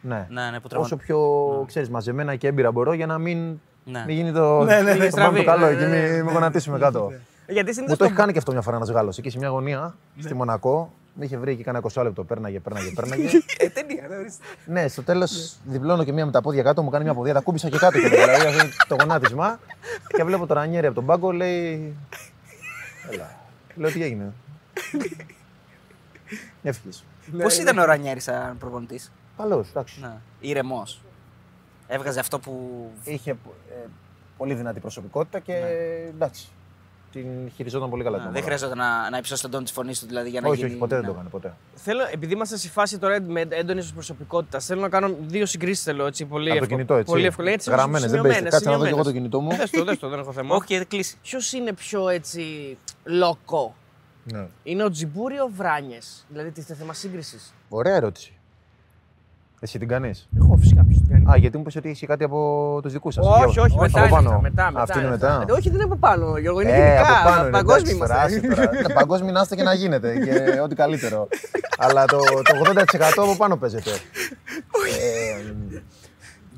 Ναι. 0.00 0.26
Ναι, 0.30 0.50
ναι, 0.50 0.60
που 0.60 0.68
Όσο 0.76 0.96
τραυμα- 0.96 0.96
πιο 1.02 1.64
ξέρεις, 1.66 1.88
μαζεμένα 1.88 2.36
και 2.36 2.46
έμπειρα 2.46 2.72
μπορώ 2.72 2.92
για 2.92 3.06
να 3.06 3.18
μην, 3.18 3.38
Ναι. 3.84 4.04
μην 4.06 4.16
γίνει 4.16 4.32
το, 4.32 4.64
Ναι, 4.64 4.80
ναι, 4.80 4.94
ναι. 4.94 5.08
το, 5.08 5.16
πάμε 5.16 5.36
το 5.36 5.42
Στραβή. 5.42 5.44
καλό 5.44 5.66
Ναι, 5.66 5.72
εκεί, 5.72 5.84
ναι, 5.84 5.88
ναι. 5.98 6.08
μην 6.14 6.24
με 6.24 6.32
γονατίσουμε 6.32 6.78
κάτω. 6.78 7.12
Γιατί 7.48 7.72
συνήθως. 7.74 7.88
Μου 7.90 7.96
το 7.96 8.04
έχει 8.04 8.14
κάνει 8.14 8.32
και 8.32 8.38
αυτό 8.38 8.52
μια 8.52 8.60
φορά 8.60 8.76
ένας 8.76 8.90
Γάλλος. 8.90 9.18
Εκεί 9.18 9.30
σε 9.30 9.38
μια 9.38 9.48
γωνία, 9.48 9.94
στη 10.18 10.34
Μονακό, 10.34 10.92
με 11.14 11.24
είχε 11.24 11.36
βρει 11.38 11.56
και 11.56 11.62
κάνα 11.62 11.80
20 11.92 12.02
λεπτό. 12.02 12.24
Πέρναγε, 12.24 12.60
πέρναγε, 12.60 12.90
πέρναγε. 12.94 13.28
Ε, 13.58 13.68
ταινία, 13.68 14.06
ναι, 14.08 14.16
ορίστε. 14.16 14.44
Ναι, 14.66 14.88
στο 14.88 15.02
τέλος 15.02 15.56
διπλώνω 15.64 16.04
και 16.04 16.12
μία 16.12 16.26
με 16.26 16.32
τα 16.32 16.40
πόδια 16.40 16.62
κάτω, 16.62 16.82
μου 16.82 16.90
κάνει 16.90 17.04
μια 17.04 17.14
ποδιά, 17.14 17.32
τα 17.34 17.40
κούμπησα 17.40 17.68
και 17.68 17.78
κάτω. 17.78 17.98
Και 18.00 18.08
δηλαδή 18.08 18.30
αυτό 18.46 18.48
είναι 18.64 18.70
το 18.88 18.96
γονάτισμα. 19.00 19.58
Και 20.16 20.24
βλέπω 20.24 20.46
τον 20.46 20.56
Ρανιέρη 20.56 20.86
από 20.86 20.94
τον 20.94 21.06
πάγκο, 21.06 21.30
λέει. 21.30 21.94
Έλα. 23.10 23.30
Λέω 23.74 23.90
τι 23.90 24.02
έγινε. 24.02 24.32
Έφυγες. 26.62 27.04
Πώς 27.42 27.58
ήταν 27.58 27.78
ο 27.78 27.84
Ρανιέρης 27.84 28.22
σαν 28.24 28.56
προπονητής; 28.58 29.12
Καλό, 29.40 29.64
εντάξει. 29.70 30.00
Ναι. 30.00 30.12
Ηρεμό. 30.40 30.82
Έβγαζε 31.86 32.20
αυτό 32.20 32.38
που. 32.38 32.70
Είχε 33.04 33.30
ε, 33.30 33.36
πολύ 34.36 34.54
δυνατή 34.54 34.80
προσωπικότητα 34.80 35.38
και 35.38 35.54
εντάξει. 36.08 36.48
Την 37.12 37.26
χειριζόταν 37.54 37.90
πολύ 37.90 38.04
καλά. 38.04 38.16
Ναι, 38.16 38.22
τον 38.24 38.32
δεν 38.32 38.42
Μωρά. 38.42 38.56
χρειάζεται 38.56 38.80
να, 38.80 39.10
να 39.10 39.18
υψώσει 39.18 39.42
τον 39.42 39.50
τόνο 39.50 39.62
της 39.62 39.72
φωνής 39.72 40.00
του 40.00 40.06
δηλαδή, 40.06 40.28
για 40.30 40.40
να 40.40 40.48
Όχι, 40.48 40.56
γίνει. 40.58 40.70
όχι, 40.70 40.78
ποτέ 40.78 40.94
δεν 40.94 41.00
ναι. 41.04 41.06
το 41.10 41.14
έκανε. 41.14 41.28
Ποτέ. 41.28 41.54
Θέλω, 41.74 42.00
επειδή 42.12 42.32
είμαστε 42.34 42.56
σε 42.56 42.68
φάση 42.68 42.98
τώρα 42.98 43.20
με 43.20 43.40
έντονης 43.48 43.92
προσωπικότητας, 43.92 44.66
θέλω 44.66 44.80
να 44.80 44.88
κάνω 44.88 45.16
δύο 45.20 45.46
συγκρίσεις. 45.46 45.84
Θέλω 45.84 46.06
έτσι 46.06 46.24
πολύ 46.24 46.50
Από 46.50 46.58
το 46.58 46.64
εύκολα. 46.64 46.76
κινητό 46.76 46.94
έτσι. 46.94 47.12
Πολύ 47.12 47.26
εύκολα. 47.26 47.50
Έτσι, 47.50 47.70
Γραμμένες, 47.70 48.10
δεν 48.10 48.20
παίζεις. 48.22 48.36
σημειωμένες, 48.36 48.52
Κάτσε 48.52 48.70
να 48.70 48.76
δω 48.78 48.84
και 48.84 48.88
εγώ 48.90 49.02
το 49.02 49.08
σημειωμένες. 49.08 49.30
κινητό 49.30 49.40
μου. 49.40 49.56
Δες 49.56 49.70
το, 49.70 49.84
δες 49.84 49.98
το, 49.98 50.08
δεν 50.08 50.18
έχω 50.18 50.32
θέμα. 50.32 50.54
Όχι, 50.56 50.76
δεν 50.76 50.86
κλείσει. 50.88 51.16
Ποιος 51.22 51.52
είναι 51.52 51.72
πιο 51.72 52.08
έτσι 52.08 52.76
λοκό, 53.04 53.74
Ναι. 54.24 54.46
Είναι 54.62 54.84
ο 54.84 54.90
Τζιμπούρι 54.90 55.34
ή 55.34 55.38
ο 55.38 55.50
Βράνιε. 55.56 55.98
Δηλαδή 56.28 56.50
τη 56.50 56.60
θέμα 56.62 56.92
σύγκρισης; 56.92 57.54
Ωραία 57.68 57.94
ερώτηση. 57.94 58.32
Εσύ 59.62 59.78
την 59.78 59.88
κάνεις; 59.88 60.28
Εγώ 60.36 60.56
φυσικά 60.56 60.84
ποιο 60.88 60.96
την 61.00 61.08
κάνει. 61.10 61.24
Α, 61.30 61.36
γιατί 61.36 61.56
μου 61.56 61.64
είπε 61.66 61.78
ότι 61.78 61.88
είχε 61.88 62.06
κάτι 62.06 62.24
από 62.24 62.78
τους 62.82 62.92
δικούς 62.92 63.14
σας. 63.14 63.26
όχι, 63.26 63.58
όχι, 63.60 63.76
μετά, 63.78 63.98
είναι 64.06 64.16
αυτά, 64.16 64.40
μετά, 64.40 64.70
μετά. 64.70 64.82
Αυτή 64.82 64.98
είναι 64.98 65.08
μετά. 65.08 65.44
Ε, 65.48 65.52
Όχι, 65.52 65.62
δεν 65.68 65.74
είναι 65.74 65.82
από 65.82 65.96
πάνω, 65.96 66.36
Γιώργο, 66.38 66.60
είναι 66.60 66.70
Ε, 66.70 66.74
γενικά. 66.76 67.02
από 67.02 67.28
πάνω 67.28 67.40
είναι, 67.42 67.50
Παγκόσμιοι 67.50 67.92
εντάξει, 67.96 67.98
τώρα, 67.98 68.26
είμαστε. 68.28 68.56
άσε 68.56 68.70
τώρα. 68.70 68.82
Τα 68.82 68.92
Παγκόσμιοι 68.94 69.30
να 69.32 69.40
είστε 69.40 69.54
και 69.56 69.62
να 69.62 69.72
γίνεται 69.74 70.18
και 70.18 70.60
ό,τι 70.60 70.74
καλύτερο. 70.74 71.28
Αλλά 71.78 72.04
το, 72.04 72.18
το 72.18 72.72
80% 72.72 73.00
από 73.16 73.36
πάνω 73.36 73.56
παίζεται. 73.56 73.90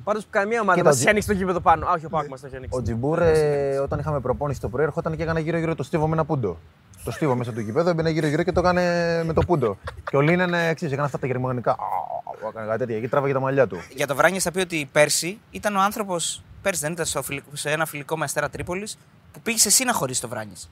Ε, 0.03 0.05
Πάντως 0.05 0.27
καμία 0.31 0.61
ομάδα 0.61 0.77
Κοίτα, 0.79 0.89
μας 0.89 0.97
ο 0.99 1.01
έχει 1.01 1.09
ανοίξει 1.11 1.29
το 1.29 1.35
γήπεδο 1.35 1.61
πάνω. 1.61 1.87
Α, 1.87 1.93
όχι, 1.93 2.07
ο 2.07 2.09
Πάκ 2.09 2.29
μας 2.29 2.41
το 2.41 2.47
έχει 2.47 2.57
ανοίξει. 2.57 2.79
ο 2.79 2.83
Τζιμπούρ, 2.83 3.19
ε, 3.23 3.79
όταν 3.83 3.99
είχαμε 3.99 4.21
προπόνηση 4.21 4.61
το 4.61 4.69
πρωί, 4.69 4.85
ερχόταν 4.85 5.17
και 5.17 5.23
έκανε 5.23 5.41
γύρω-γύρω 5.41 5.75
το 5.75 5.83
στίβο 5.83 6.07
με 6.07 6.13
ένα 6.15 6.25
πούντο. 6.25 6.59
Το 7.05 7.11
στίβο 7.11 7.35
μέσα 7.35 7.53
του 7.53 7.61
γηπέδου 7.61 7.89
έμπαινε 7.89 8.11
γύρω-γύρω 8.11 8.43
και 8.43 8.53
το 8.53 8.61
έκανε 8.61 8.83
με 9.27 9.33
το 9.33 9.41
πούντο. 9.47 9.77
και 10.11 10.17
ο 10.17 10.21
Λίνεν 10.21 10.55
εξή, 10.55 10.87
έκανε 10.87 11.03
αυτά 11.03 11.19
τα 11.19 11.27
γερμανικά. 11.27 11.71
Α, 11.71 11.75
α, 11.75 12.47
α, 12.47 12.49
Έκανε 12.49 12.67
κάτι 12.67 12.79
τέτοια. 12.79 12.97
Εκεί 12.97 13.09
τράβαγε 13.09 13.33
τα 13.33 13.41
μαλλιά 13.41 13.67
του. 13.67 13.77
Για 13.95 14.07
το 14.07 14.15
Βράνιες 14.15 14.43
θα 14.43 14.51
πει 14.51 14.61
ότι 14.61 14.89
πέρσι 14.93 15.39
ήταν 15.51 15.77
ο 15.77 15.81
άνθρωπος. 15.81 16.43
Πέρσι 16.63 16.81
δεν 16.81 16.93
ήταν 16.93 17.07
στο 17.07 17.23
φιλικό- 17.23 17.57
σε 17.57 17.71
ένα 17.71 17.87
φιλικό 17.87 18.17
με 18.19 18.25
αστέρα 18.25 18.49
Τρίπολης 18.49 18.99
που 19.33 19.41
πήγε 19.41 19.59
εσύ 19.69 19.85
να 19.85 19.93
χωρίσει 19.93 20.21
το 20.21 20.29
Βράνιες. 20.29 20.69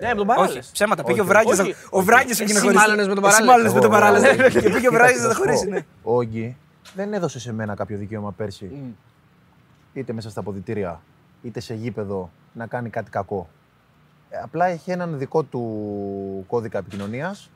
Ναι, 0.00 0.08
με 0.08 0.14
τον 0.14 0.26
Παράλε. 0.26 0.48
Όχι, 0.48 0.60
ψέματα. 0.72 1.04
Πήγε 1.04 1.20
ο 1.20 1.22
Όχι, 1.22 1.32
Βράνιες. 1.32 1.58
όχι. 1.58 1.74
Ο 1.90 2.00
Βράνιες 2.02 2.30
Εσύ 2.30 2.42
πήγε 2.44 2.52
να 2.54 2.60
χωρίσει. 2.60 2.80
μάλωνες 2.80 3.08
με 3.08 3.14
τον 3.14 3.24
Εσύ 3.24 3.32
Παράλε. 3.32 3.50
μάλωνες 3.50 3.72
με 3.72 3.80
τον 3.80 3.90
Εγώ, 3.90 4.00
Παράλε. 4.00 4.28
εγώ, 4.28 4.36
Και 4.48 4.60
πήγε 4.60 4.68
ο 4.68 4.70
κοίταξε, 4.70 4.90
Βράνιες 4.90 5.16
θα 5.20 5.22
να 5.22 5.28
το 5.28 5.34
σου 5.34 5.40
χωρίσει. 5.40 5.64
πω. 5.64 5.70
ναι. 5.70 5.80
Ο 6.02 6.16
Όγκη 6.16 6.56
δεν 6.94 7.12
έδωσε 7.12 7.38
σε 7.38 7.52
μένα 7.52 7.74
κάποιο 7.74 7.98
δικαίωμα 7.98 8.32
πέρσι, 8.32 8.94
είτε 9.92 10.12
μέσα 10.12 10.30
στα 10.30 10.40
αποδυτήρια, 10.40 11.00
είτε 11.42 11.60
σε 11.60 11.74
γήπεδο, 11.74 12.30
να 12.52 12.66
κάνει 12.66 12.90
κάτι 12.90 13.10
κακό. 13.10 13.48
Ε, 14.30 14.38
απλά 14.38 14.66
έχει 14.66 14.90
έναν 14.90 15.18
δικό 15.18 15.42
του 15.42 16.44
κώδικα 16.48 16.78
επικοινωνίας 16.78 17.50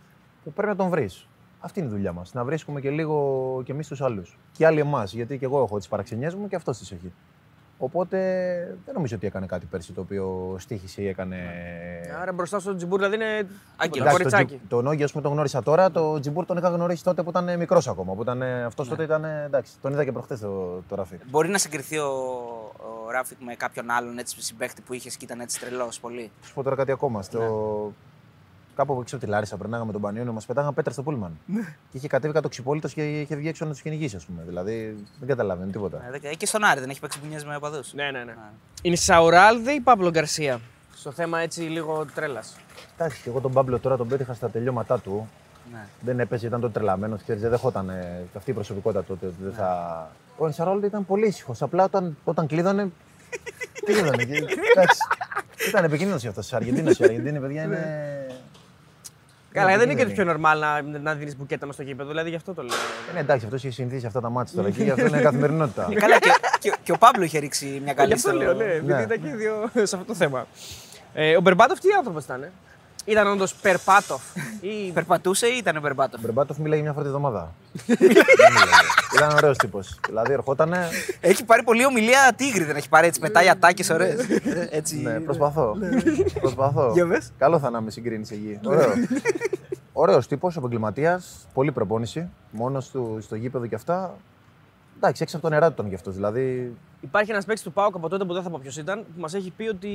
που 0.45 0.53
πρέπει 0.53 0.69
να 0.69 0.77
τον 0.77 0.89
βρεις. 0.89 1.27
Αυτή 1.61 1.81
είναι 1.81 1.89
η 1.89 1.93
δουλειά 1.93 2.13
μας. 2.13 2.35
Να 2.35 2.45
βρίσκουμε 2.45 2.81
και 2.81 2.91
λίγο 2.91 3.61
κι 3.65 3.71
εμείς 3.71 3.89
τους 3.89 4.03
άλλους. 4.03 4.39
Και 4.53 4.67
άλλοι 4.67 4.81
εμάς. 4.81 5.13
Γιατί 5.13 5.39
και 5.39 5.45
εγώ 5.45 5.63
έχω 5.63 5.79
τις 5.79 5.89
παραξενιές 5.89 6.35
μου 6.35 6.49
και 6.49 6.57
αυτός 6.57 6.79
τις 6.79 6.93
έχει. 6.93 7.13
Οπότε 7.85 8.19
δεν 8.85 8.95
νομίζω 8.95 9.17
ότι 9.17 9.27
έκανε 9.27 9.47
κάτι 9.47 9.67
πέρσι 9.67 9.93
το 9.93 10.01
οποίο 10.01 10.57
στοίχισε 10.59 11.03
ή 11.03 11.09
έκανε. 11.09 11.37
Άρα 12.23 12.33
μπροστά 12.33 12.59
στο 12.61 12.77
Τζιμπούρ 12.77 13.07
δηλαδή 13.07 13.25
είναι. 13.25 13.47
Άγγελος. 13.77 13.77
τίποτα, 13.77 14.01
Εντάξει, 14.01 14.03
τον, 14.03 14.13
κοριτσάκι. 14.13 14.47
Τζι- 14.57 14.69
τον 14.69 14.87
Όγκη, 14.87 15.03
ας 15.03 15.11
πούμε, 15.11 15.23
τον 15.23 15.33
γνώρισα 15.33 15.63
τώρα. 15.63 15.91
Το 15.91 16.21
Τζιμπούρ 16.21 16.47
τον 16.47 16.57
είχα 16.57 16.69
γνωρίσει 16.69 17.05
τότε 17.05 17.23
που 17.23 17.31
ήταν 17.31 17.59
μικρός 17.59 17.89
ακόμα. 17.89 18.15
Που 18.15 18.23
ήταν, 18.23 18.43
αυτός 18.43 18.89
τότε 18.89 19.03
ήταν. 19.03 19.25
Εντάξει, 19.25 19.73
τον 19.83 19.93
είδα 19.93 20.05
και 20.05 20.13
προχθές 20.13 20.41
το, 20.41 20.83
το 20.89 20.95
Ράφικ. 20.95 21.17
Μπορεί 21.31 21.49
να 21.49 21.59
συγκριθεί 21.59 21.99
ο, 21.99 22.11
ο 22.77 23.11
Ράφικ 23.11 23.39
με 23.41 23.55
κάποιον 23.55 23.91
άλλον 23.91 24.19
έτσι, 24.19 24.43
συμπαίχτη 24.43 24.83
που 24.83 24.93
είχες 24.95 25.17
και 25.17 25.25
ήταν 25.25 25.41
έτσι 25.41 25.61
τρελός 25.61 26.01
πολύ; 26.01 26.31
Θα 26.41 26.47
σου 26.47 26.55
πω 26.55 26.63
τώρα 26.63 26.77
κάτι 26.77 26.93
ακόμα. 26.93 27.23
Στο... 27.23 27.39
Ναι. 27.39 27.93
Κάπου 28.77 28.99
έξω 29.01 29.17
από 29.17 29.25
τη 29.25 29.31
Λάρισα, 29.31 29.57
περνάγαμε 29.57 29.93
τον 29.93 30.01
Πανιόνιο, 30.01 30.33
μας 30.33 30.47
πετάγαν 30.47 30.75
πέτρα 30.75 30.93
στο 30.93 31.03
πούλμαν. 31.03 31.39
Ναι. 31.47 31.61
και 31.63 31.97
είχε 31.97 32.09
κατέβει 32.09 32.33
κάτω 32.35 32.49
ξυπόλυτος 32.49 32.93
και 32.93 33.21
είχε 33.21 33.37
βγει 33.37 33.49
έξω 33.49 33.65
να 33.65 33.71
τους 33.71 33.83
κυνηγήσει, 33.83 34.17
ας 34.17 34.25
πούμε. 34.25 34.43
Δηλαδή 34.47 34.97
δεν 35.19 35.29
καταλαβαίνει 35.29 35.71
τίποτα. 35.71 36.03
Ε, 36.07 36.19
δεν- 36.19 36.37
Και 36.37 36.47
στον 36.47 36.65
Άρη 36.65 36.81
δεν 36.81 36.91
έχει 36.91 37.01
παίξει 37.01 37.19
μπουνιές 37.23 37.45
με 37.45 37.57
οπαδούς. 37.57 37.93
Ναι, 37.95 38.11
ναι, 38.11 38.25
ναι. 38.25 38.35
Είναι 38.83 38.97
Σαουράλδε 38.97 39.73
ή 39.73 39.81
Παύλο 39.81 40.11
Γκαρσία; 40.11 40.61
Στο 40.95 41.11
θέμα 41.11 41.39
έτσι 41.41 41.61
λίγο 41.61 42.07
τρέλας. 42.15 42.57
Εντάξει, 42.99 43.23
και 43.23 43.29
εγώ 43.29 43.41
τον 43.41 43.53
Πάμπλο 43.53 43.79
τώρα 43.79 43.97
τον 43.97 44.09
πέτυχα 44.09 44.35
στα 44.35 44.49
τελειώματά 44.51 44.99
του. 44.99 45.29
Ναι. 45.73 45.87
Δεν 46.01 46.21
έπαιζε, 46.21 46.47
ήταν 46.47 46.61
τότε 46.61 46.73
τρελαμένος. 46.73 47.21
Δεν 47.27 47.39
δεχόταν 47.51 47.89
ε, 47.91 48.23
αυτή 48.37 48.51
η 48.51 48.55
προσωπικότητα 48.55 49.05
τότε. 49.05 49.27
ότι 49.27 49.35
Ναι. 49.39 49.49
Δεν 49.49 49.57
θα... 49.59 50.11
Ο 50.37 50.47
Ενσαρόλ 50.47 50.83
ήταν 50.83 51.07
πολύ 51.07 51.27
ήσυχος. 51.27 51.63
Απλά 51.63 51.85
όταν, 51.85 52.17
όταν 52.25 52.47
κλείδωνε. 52.47 52.89
κλείδωνε. 53.85 54.25
και- 54.25 54.45
Εντάξει. 54.75 54.99
Ήταν 55.69 55.85
επικίνδυνος 55.85 56.25
αυτός 56.25 56.49
τη 56.49 56.57
Αργεντίνα. 56.57 56.91
Η 56.91 56.97
Αργεντίνη, 57.05 57.39
παιδιά, 57.41 57.63
είναι. 57.63 58.27
Ναι. 59.55 59.61
Καλά, 59.61 59.77
δεν 59.79 59.91
είναι 59.91 59.99
και 59.99 60.05
το 60.05 60.11
επικίνδυνη. 60.11 60.39
πιο 60.39 60.51
normal 60.51 60.59
να, 60.93 60.99
να 60.99 61.15
δίνεις 61.15 61.37
μπουκέτα 61.37 61.67
με 61.67 61.73
στο 61.73 61.83
γήπεδο, 61.83 62.09
δηλαδή 62.09 62.29
γι' 62.31 62.37
αυτό 62.37 62.55
το 62.55 62.63
λέω. 62.63 62.75
Ε, 63.11 63.13
ναι, 63.15 63.21
εντάξει, 63.21 63.45
αυτό 63.45 63.57
έχει 63.57 63.71
συνηθίσει 63.71 64.07
αυτά 64.07 64.21
τα 64.21 64.31
μάτια 64.31 64.55
τώρα 64.57 64.71
και 64.71 64.83
γι' 64.83 64.91
αυτό 64.91 65.07
είναι 65.07 65.21
καθημερινότητα. 65.21 65.89
Ε, 65.91 65.95
καλά, 65.95 66.19
και, 66.19 66.31
και, 66.59 66.73
και 66.83 66.93
ο 66.93 66.99
Παύλο 66.99 67.25
είχε 67.25 67.39
ρίξει 67.39 67.81
μια 67.85 67.95
καλή 67.95 68.07
Γι' 68.09 68.15
αυτό 68.15 68.29
στο- 68.29 68.39
λέω, 68.39 68.53
ναι, 68.55 68.65
επειδή 68.65 68.93
Ναι. 68.93 69.03
ήταν 69.03 69.23
και 69.23 69.29
οι 69.29 69.33
δύο 69.33 69.71
σε 69.75 69.83
αυτό 69.83 70.05
το 70.05 70.15
θέμα. 70.15 70.47
Ε, 71.15 71.37
ο 71.37 71.41
Μπερμπάτοφ 71.41 71.79
τι 71.79 71.89
άνθρωπος 71.99 72.25
ήταν, 72.25 72.43
ε; 72.43 72.53
Ήταν 73.05 73.27
όντως 73.27 73.55
Περπάτοφ 73.55 74.23
ή. 74.89 74.91
Περπατούσε 74.93 75.47
ή 75.47 75.57
ήταν 75.57 75.79
Μπερμπάτοφ. 75.81 76.21
Ο 76.21 76.23
Μπερμπάτοφ; 76.23 76.59
Μιλάει 76.59 76.83
μια 76.83 76.93
φορά 76.93 77.03
τη 77.03 77.09
εβδομάδα. 77.09 77.53
Δεν 77.87 77.99
μιλάει; 78.01 78.85
Ήταν 79.15 79.31
ωραίος 79.37 79.57
τύπος. 79.57 79.99
Δηλαδή 80.07 80.33
ερχότανε. 80.33 80.89
Έχει 81.21 81.45
πάρει 81.45 81.63
πολύ 81.63 81.87
ομιλία 81.87 82.33
τίγρη, 82.37 82.65
δεν 82.65 82.77
έχει 82.77 82.89
πάρει 82.89 83.07
έτσι 83.07 83.21
μετά 83.21 83.43
οι 83.45 83.49
ατάκε 83.49 83.93
ωραίες. 83.93 84.27
Έτσι. 84.71 84.97
Ναι, 84.97 85.21
προσπαθώ. 85.21 85.77
προσπαθώ. 86.41 86.91
Για 86.93 87.07
πες. 87.07 87.33
Καλό 87.39 87.59
θα 87.59 87.67
είναι 87.69 87.77
να 87.77 87.83
με 87.85 87.91
συγκρίνεις 87.91 88.31
εκεί. 88.31 88.59
Ωραίο. 88.65 88.93
Ωραίος 89.93 90.27
τύπος, 90.27 90.57
επαγγελματίας, 90.57 91.47
πολύ 91.55 91.73
προπόνηση. 91.73 92.29
Μόνος 92.51 92.89
του 92.91 93.19
στο 93.23 93.35
γήπεδο 93.37 93.67
και 93.67 93.75
αυτά. 93.75 94.15
Εντάξει, 94.97 95.23
έξω 95.23 95.37
από 95.37 95.49
το 95.49 95.53
νερά 95.53 95.67
του 95.67 95.73
ήταν 95.73 95.89
κι 95.89 95.95
αυτός. 95.95 96.15
Δηλαδή, 96.15 96.77
Υπάρχει 97.01 97.31
ένας 97.31 97.45
παίκτης 97.45 97.65
του 97.65 97.73
Πάουκ 97.73 97.95
από 97.95 98.09
τότε 98.09 98.25
που 98.25 98.33
δεν 98.33 98.43
θα 98.43 98.51
πω 98.51 98.59
ποιος 98.63 98.77
ήταν, 98.77 98.99
που 99.15 99.21
μας 99.21 99.35
έχει 99.35 99.51
πει 99.57 99.69
ότι 99.69 99.89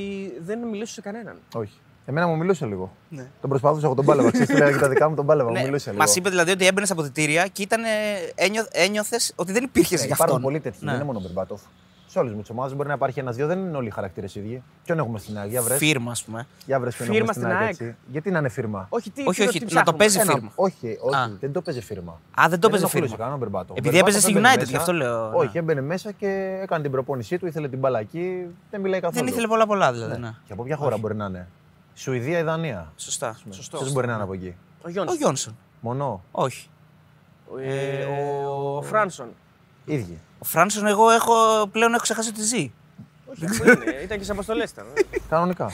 δεν 0.45 0.59
μιλούσε 0.59 0.93
σε 0.93 1.01
κανέναν. 1.01 1.35
όχι. 1.53 1.73
Εμένα 2.09 2.27
μου 2.27 2.37
μιλούσε 2.37 2.65
λίγο. 2.65 2.91
Ναι. 3.09 3.25
Τον 3.41 3.49
προσπαθούσα, 3.49 3.85
εγώ 3.85 3.95
τον 3.95 4.05
πάλευα. 4.05 4.29
Ξέρεις, 4.31 4.47
τι 4.47 4.57
λέγα 4.57 4.71
και 4.71 4.77
τα 4.77 4.89
δικά 4.89 5.09
μου 5.09 5.15
τον 5.15 5.25
πάλευα. 5.25 5.51
Ναι, 5.51 5.59
μου 5.59 5.65
μιλούσε 5.65 5.89
λίγο. 5.89 6.01
Μας 6.01 6.15
είπε 6.15 6.29
δηλαδή 6.29 6.51
ότι 6.51 6.65
έμπαινες 6.67 6.91
από 6.91 7.01
διτήρια 7.01 7.47
και 7.47 7.61
ήταν, 7.61 7.81
ένιωθες 8.71 9.33
ότι 9.35 9.51
δεν 9.51 9.63
υπήρχες 9.63 9.91
Ε, 10.01 10.05
για 10.05 10.05
υπάρχουν 10.05 10.25
αυτόν. 10.25 10.41
πολλοί 10.41 10.59
τέτοιοι, 10.59 10.77
Ναι. 10.79 10.85
δεν 10.85 10.95
είναι 10.95 11.03
μόνο 11.05 11.17
ο 11.19 11.21
Μπερμπάτοφ. 11.21 11.61
Σε 12.09 12.19
όλες 12.19 12.33
μου 12.33 12.41
τις 12.41 12.49
ομάδε 12.49 12.75
μπορεί 12.75 12.87
να 12.87 12.93
υπάρχει 12.93 13.19
ένα-δύο, 13.19 13.47
δεν 13.47 13.59
είναι 13.59 13.77
όλοι 13.77 13.87
οι 13.87 13.91
χαρακτήρες 13.91 14.35
ίδιοι. 14.35 14.63
Ποιον 14.83 14.99
έχουμε 14.99 15.19
στην 15.19 15.37
ΑΕΚ, 15.37 15.49
για 15.49 15.61
βρες; 15.61 15.77
Φίρμα, 15.77 16.11
ας 16.11 16.23
πούμε. 16.23 16.47
Για 16.65 16.79
βρες 16.79 16.95
ποιον 16.95 17.07
Φίρμα 17.07 17.19
έχουμε 17.19 17.33
στην 17.33 17.43
στην 17.45 17.55
ΑΕΚ. 17.57 17.65
ΑΕΚ. 17.67 17.79
έτσι. 17.81 17.95
Γιατί 18.11 18.31
να 18.31 18.39
είναι 18.39 18.49
φίρμα; 18.49 18.85
Όχι, 18.89 19.09
τι, 19.11 19.23
Όχι, 19.27 19.41
τι, 19.41 19.47
όχι, 19.47 19.59
τι 19.59 19.65
να 19.65 19.69
το 19.69 19.75
ψάχνουμε. 19.75 19.97
παίζει 19.97 20.19
Ένα- 20.19 20.33
φίρμα. 20.33 20.51
Όχι, 20.55 20.97
όχι, 21.01 21.15
Α. 21.15 21.29
δεν 21.39 21.51
το 21.51 21.61
παίζει 21.61 21.81
φίρμα. 21.81 22.19
Α, 22.41 22.45
δεν 22.49 22.59
το 22.59 22.69
παίζει 22.69 22.83
ενοχλούσε 22.83 22.89
φίρμα. 22.89 23.15
κανέναν 23.17 23.33
ο 23.33 23.37
Μπερμπάτοφ. 23.39 23.69
Ο 23.69 23.73
Επειδή 23.77 23.95
Μπερμπάτοφ 23.95 24.07
έπαιζε 24.15 24.19
στη 24.19 24.31
έμπαινε 24.31 24.47
United, 24.53 24.57
μέσα. 24.59 24.69
γι' 24.71 24.75
αυτό 24.77 24.93
λέω. 24.93 25.31
Όχι, 25.33 25.49
ναι. 25.53 25.59
έμπαινε 25.59 25.81
μέσα 25.81 26.11
και 26.11 26.59
έκανε 26.61 26.81
την 26.81 26.91
προπόνησή 26.91 27.37
του, 27.37 27.47
ήθελε 27.47 27.67
την 27.69 27.79
μπαλακή, 27.79 28.45
δεν 28.71 28.81
μιλάει 28.81 28.99
καθόλου. 28.99 29.19
Δεν 29.23 29.33
ήθελε 29.33 29.47
πολλά 29.47 29.65
πολλά 29.67 29.91
δηλαδή. 29.91 30.19
Ναι. 30.21 30.31
Και 30.45 30.53
από 30.53 30.63
ποια 30.63 30.75
χώρα 30.75 30.97
μπορεί 30.97 31.15
να 31.15 31.25
είναι; 31.25 31.47
Σουηδία 31.99 32.39
ή 32.39 32.43
Δανία; 32.43 32.93
Σωστά. 32.97 33.37
Σωστό. 33.49 33.77
Ποιος 33.77 33.91
μπορεί 33.91 34.07
να 34.07 34.13
είναι 34.13 34.23
από 34.23 34.33
εκεί; 34.33 34.55
Ο 34.81 34.81
Ο 34.85 34.89
Γιόνσον. 34.89 35.17
Γιόνσον. 35.17 35.57
Μονό; 35.81 36.23
Όχι. 36.31 36.69
Ε, 37.61 38.03
ο 38.45 38.81
Φράνσον. 38.81 39.29
ίδιοι. 39.85 40.19
Ο 40.39 40.45
Φράνσον, 40.45 40.85
εγώ 40.85 41.09
έχω, 41.09 41.33
πλέον 41.71 41.93
έχω 41.93 42.01
ξεχάσει 42.01 42.29
ότι 42.29 42.41
ζει. 42.43 42.71
Όχι, 43.25 43.45
πού 43.45 43.63
είναι, 43.63 43.91
ήταν 44.03 44.17
και 44.17 44.23
σε 44.23 44.31
αποστολές 44.31 44.69
ήταν. 44.69 44.85
ε. 44.93 45.17
Κανονικά. 45.29 45.65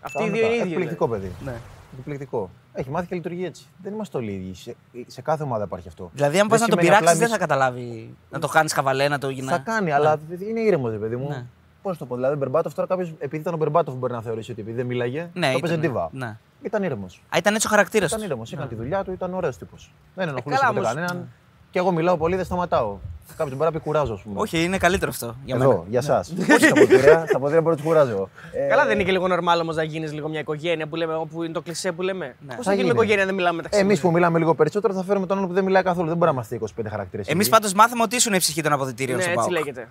Αυτοί 0.00 0.22
οι 0.22 0.28
δύο 0.30 0.32
Κανονικά. 0.32 0.46
είναι 0.46 0.56
ίδιοι. 0.56 0.70
Εκπληκτικό 0.70 1.08
παιδί. 1.08 1.32
Ναι. 1.44 1.54
Εκπληκτικό. 1.98 2.50
Έχει 2.72 2.90
μάθει 2.90 3.06
και 3.06 3.14
λειτουργεί 3.14 3.44
έτσι. 3.44 3.66
Δεν 3.82 3.92
είμαστε 3.92 4.16
όλοι 4.16 4.32
ίδιοι. 4.32 4.54
Σε, 4.54 4.76
σε 5.06 5.22
κάθε 5.22 5.42
ομάδα 5.42 5.64
υπάρχει 5.64 5.88
αυτό. 5.88 6.10
Δηλαδή, 6.14 6.38
αν 6.40 6.48
πας 6.48 6.58
Δεν 6.58 6.68
να 6.68 6.74
τον 6.74 6.84
σημαίνει 6.84 6.98
πειράξεις, 6.98 7.08
απλά 7.22 7.28
δεν 7.28 7.38
θα 7.38 7.46
καταλάβει. 7.46 8.14
Να 8.30 8.38
το 8.38 8.46
χάνεις 8.46 8.72
καβαλέ, 8.72 9.08
να 9.08 9.18
το 9.18 9.28
γυρνά. 9.28 9.50
Θα 9.50 9.58
κάνει, 9.58 9.92
αλλά 9.92 10.18
είναι 10.48 10.60
ήρεμος, 10.60 10.98
παιδί 10.98 11.16
μου. 11.16 11.48
Ναι. 11.82 11.92
Πώ 11.92 11.96
το 11.98 12.06
πω, 12.06 12.14
δηλαδή, 12.14 12.34
ο 12.34 12.36
Μπερμπάτοφ 12.36 12.74
τώρα 12.74 12.88
κάποιος, 12.88 13.08
επειδή 13.18 13.36
ήταν 13.42 13.54
ο 13.54 13.56
Μπερμπάτοφ, 13.56 13.94
μπορεί 13.94 14.12
να 14.12 14.22
θεωρήσει 14.22 14.50
ότι 14.50 14.60
επειδή 14.60 14.76
δεν 14.76 14.86
μίλαγε, 14.86 15.20
Ναι, 15.32 15.52
το 15.52 15.58
παίζει 15.58 15.76
ήταν, 15.76 15.80
ντίβα. 15.80 16.08
ναι. 16.12 16.36
Ήταν 16.62 16.82
ήρεμος. 16.82 17.22
Α, 17.28 17.38
ήταν 17.38 17.54
έτσι 17.54 17.66
ο 17.66 17.70
χαρακτήρας 17.70 18.08
Ήταν 18.08 18.18
τους. 18.20 18.28
ήρεμος, 18.28 18.52
έκανε 18.52 18.68
τη 18.68 18.74
δουλειά 18.74 19.04
του, 19.04 19.12
ήταν 19.12 19.34
ωραίος 19.34 19.56
τύπος. 19.56 19.92
Δεν 20.14 20.28
ενοχλούσε 20.28 20.58
καλά 20.58 20.68
ποτέ 20.72 20.80
όμως. 20.80 20.94
κανέναν. 20.94 21.28
Και 21.70 21.78
εγώ 21.78 21.90
μιλάω 21.92 22.16
πολύ, 22.16 22.36
δεν 22.36 22.44
σταματάω. 22.44 22.96
Κάποιος 23.36 23.56
μπορεί 23.58 23.70
να 23.72 23.78
πει 23.78 23.84
κουράζω, 23.84 24.12
ας 24.12 24.20
πούμε. 24.22 24.40
Όχι, 24.40 24.62
είναι 24.64 24.78
καλύτερο 24.78 25.10
αυτό. 25.10 25.34
Για 25.44 25.54
Εδώ, 25.54 25.68
μένα. 25.68 25.82
για 25.88 25.98
εσά. 25.98 26.18
Όχι 26.54 26.64
στα 26.64 26.74
ποτήρια, 26.74 27.24
στα 27.28 27.38
ποτήρια 27.38 27.60
μπορεί 27.60 27.76
να 27.76 27.82
τους 27.82 27.84
κουράζω. 27.84 28.28
Ε, 28.52 28.68
Καλά, 28.68 28.84
δεν 28.84 28.94
είναι 28.94 29.02
και 29.04 29.12
λίγο 29.12 29.26
normal 29.30 29.60
όμως 29.62 29.76
να 29.76 29.82
γίνεις 29.82 30.12
λίγο 30.12 30.28
μια 30.28 30.40
οικογένεια 30.40 30.86
που 30.86 30.96
λέμε, 30.96 31.14
όπου 31.14 31.42
είναι 31.42 31.52
το 31.52 31.60
κλισέ 31.62 31.92
που 31.92 32.02
λέμε. 32.02 32.26
Ναι. 32.26 32.54
Πώς 32.54 32.64
Θα 32.64 32.70
θα 32.70 32.74
γίνουμε 32.74 32.92
γίνει. 32.92 33.02
οικογένεια, 33.04 33.24
δεν 33.26 33.34
μιλάμε 33.34 33.56
μεταξύ 33.56 33.78
Εμείς 33.78 33.92
μας. 33.92 34.00
που 34.00 34.10
μιλάμε 34.12 34.38
λίγο 34.38 34.54
περισσότερο 34.54 34.94
θα 34.94 35.02
φέρουμε 35.02 35.26
τον 35.26 35.38
άλλο 35.38 35.46
που 35.46 35.52
δεν 35.52 35.64
μιλάει 35.64 35.82
καθόλου. 35.82 36.06
Δεν 36.08 36.16
μπορεί 36.16 36.26
να 36.30 36.32
είμαστε 36.32 36.54
25 36.54 36.88
χαρακτήρες. 36.90 37.28
Εμείς 37.28 37.48
πάντως 37.48 37.72
μάθαμε 37.72 38.02
ότι 38.02 38.16
ήσουν 38.16 38.32
η 38.34 38.38
ψυχή 38.38 38.62
των 38.62 38.72
αποδητήριων 38.72 39.16
Ναι, 39.16 39.22
στο 39.22 39.32
έτσι 39.32 39.44
ΠΑΟΚ. 39.48 39.58
λέγεται. 39.58 39.88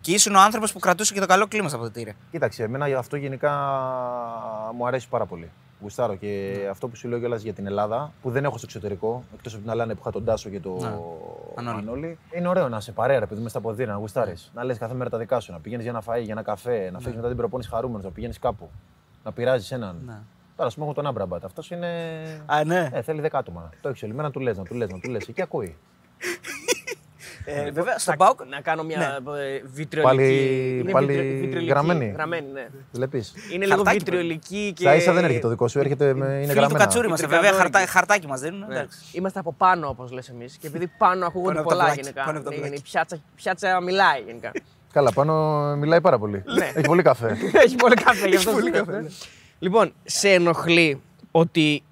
Και 0.00 0.12
ήσουν 0.12 0.34
ο 0.34 0.40
άνθρωπος 0.40 0.72
που 0.72 0.78
κρατούσε 0.78 1.14
και 1.14 1.20
το 1.20 1.26
καλό 1.26 1.46
κλίμα 1.46 1.68
στα 1.68 1.76
αποδητήρια. 1.76 2.14
Κοίταξε, 2.30 2.62
εμένα 2.62 2.98
αυτό 2.98 3.16
γενικά 3.16 3.50
μου 4.76 4.86
αρέσει 4.86 5.08
πάρα 5.08 5.26
πολύ. 5.26 5.50
Γουστάρω 5.80 6.14
και 6.14 6.58
Ναι. 6.62 6.68
αυτό 6.68 6.88
που 6.88 6.96
σου 6.96 7.08
λέω 7.08 7.18
κιόλας 7.18 7.42
για 7.42 7.52
την 7.52 7.66
Ελλάδα, 7.66 8.12
που 8.22 8.30
δεν 8.30 8.44
έχω 8.44 8.56
στο 8.56 8.66
εξωτερικό, 8.68 9.24
εκτός 9.34 9.52
από 9.52 9.62
την 9.62 9.70
Αλάνη 9.70 9.92
που 9.94 9.98
είχα 10.00 10.10
τον 10.10 10.24
Τάσο 10.24 10.48
και 10.50 10.60
τον 10.60 10.72
Ναι. 10.80 10.88
Μανώλη. 11.56 11.84
Μανώλη, 11.84 12.18
είναι 12.36 12.48
ωραίο 12.48 12.68
να 12.68 12.80
σε 12.80 12.92
παρέα, 12.92 13.18
ρε 13.18 13.26
παιδί 13.26 13.42
με 13.42 13.48
στα 13.48 13.60
ποδήλατα, 13.60 13.92
να 13.92 13.98
γουστάρεις. 13.98 14.50
Να 14.54 14.64
λες 14.64 14.78
κάθε 14.78 14.94
μέρα 14.94 15.10
τα 15.10 15.18
δικά 15.18 15.40
σου, 15.40 15.52
να 15.52 15.58
πηγαίνεις 15.58 15.84
για 15.84 15.92
ένα 15.92 16.02
φαΐ, 16.06 16.22
για 16.22 16.32
ένα 16.32 16.42
καφέ, 16.42 16.90
να 16.92 16.98
φύγεις 16.98 17.16
μετά 17.16 17.28
την 17.28 17.36
προπόνηση 17.36 17.68
χαρούμενος, 17.68 18.04
να 18.04 18.10
πηγαίνεις 18.10 18.38
κάπου, 18.38 18.70
να 19.24 19.32
πειράζεις 19.32 19.70
έναν. 19.72 19.96
Ναι. 20.06 20.18
Τώρα, 20.56 20.68
ας 20.68 20.74
πούμε, 20.74 20.86
έχω 20.86 20.94
τον 20.94 21.06
Άμπραμπατ. 21.06 21.44
Αυτός 21.44 21.70
είναι. 21.70 21.88
Α, 22.46 22.64
ναι. 22.64 22.88
Ε, 22.92 23.02
θέλει 23.02 23.20
δεκάτομα. 23.20 23.70
Το 23.80 23.88
έχεις 23.88 24.02
όλη 24.02 24.12
μέρα 24.12 24.26
να 24.26 24.32
του 24.32 24.40
λες, 24.40 24.56
να 24.56 24.64
του 24.64 24.74
λες, 24.74 24.90
να 24.90 24.98
του 24.98 25.10
λες. 25.10 25.24
Και 25.34 25.42
ακούει. 25.42 25.76
Ε, 27.48 27.70
βέβαια, 27.70 27.98
στον 27.98 28.14
Θα- 28.16 28.24
Πάοκ. 28.24 28.40
Να 28.50 28.60
κάνω 28.60 28.82
μια 28.82 28.98
Ναι. 28.98 29.04
ε, 29.04 29.62
βιτριολική. 29.72 30.16
Πάλι- 30.16 30.78
είναι 30.82 30.90
πάλι 30.92 31.06
βιτριο- 31.06 31.40
βιτριολική, 31.40 31.70
γραμμένη. 31.70 32.12
Γραμμένη, 32.16 32.46
ναι. 32.52 32.66
Βλέπεις. 32.92 33.32
Είναι 33.52 33.64
λίγο 33.64 33.76
Χαρτάκι 33.76 33.98
βιτριολική 33.98 34.72
και. 34.76 34.82
Στα 34.82 34.94
ίσα 34.94 35.12
δεν 35.12 35.24
έρχεται 35.24 35.40
το 35.42 35.48
δικό 35.48 35.68
σου, 35.68 35.78
έρχεται 35.78 36.14
με, 36.14 36.26
είναι 36.26 36.34
Φίλοι 36.36 36.46
του 36.46 36.52
γραμμένα. 36.58 36.78
Κατσούρη 36.78 37.06
είμαστε, 37.06 37.26
βέβαια. 37.26 37.40
Τρικαδόρικη. 37.50 37.76
Χαρτά, 37.78 37.92
χαρτάκι 37.92 38.26
μας 38.26 38.40
δίνουν. 38.40 38.58
Ναι. 38.68 38.74
εντάξει. 38.74 38.98
Είμαστε 39.12 39.38
από 39.38 39.52
πάνω, 39.52 39.88
όπως 39.88 40.10
λες 40.10 40.28
εμείς. 40.28 40.56
Και 40.60 40.66
επειδή 40.66 40.86
πάνω 40.98 41.26
ακούγονται 41.26 41.48
Πάνω 41.54 41.60
από 41.60 41.68
τα 41.68 41.74
πολλά 41.74 41.84
βλάκια, 41.84 42.02
γενικά. 42.02 42.24
πάνω 42.24 42.38
από 42.38 42.48
τα 42.48 42.54
Ναι, 42.54 42.60
βλάκια. 42.60 42.78
Η 42.78 42.90
πιάτσα, 42.90 43.18
πιάτσα 43.36 43.80
μιλάει 43.80 44.20
γενικά. 44.26 44.50
Καλά, 44.96 45.12
πάνω 45.12 45.32
μιλάει 45.76 46.00
πάρα 46.00 46.18
πολύ. 46.18 46.42
Ναι. 46.58 46.70
Έχει 46.74 46.86
πολύ 46.86 47.02
καφέ. 47.02 47.36
Έχει 47.64 47.76
πολύ 47.76 47.94
καφέ 47.94 48.28
γι' 48.28 48.36
αυτό. 48.36 48.50
σου 48.50 48.58
λέω. 48.68 48.84
Λοιπόν, 49.58 49.92
σε 50.04 50.28
ενοχλεί 50.28 51.00
ότι 51.30 51.82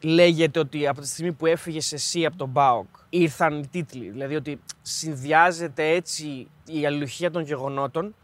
λέγεται 0.00 0.58
ότι 0.58 0.86
από 0.86 1.00
τη 1.00 1.06
στιγμή 1.06 1.32
που 1.32 1.46
έφυγες 1.46 1.92
εσύ 1.92 2.24
από 2.24 2.36
τον 2.36 2.48
Μπάοκ 2.48 2.86
ήρθαν 3.08 3.58
οι 3.58 3.66
τίτλοι. 3.66 4.10
Δηλαδή 4.10 4.34
ότι 4.34 4.60
συνδυάζεται 4.82 5.88
έτσι 5.88 6.48
η 6.66 6.86
αλληλουχία 6.86 7.30
των 7.30 7.42
γεγονότων 7.42 8.14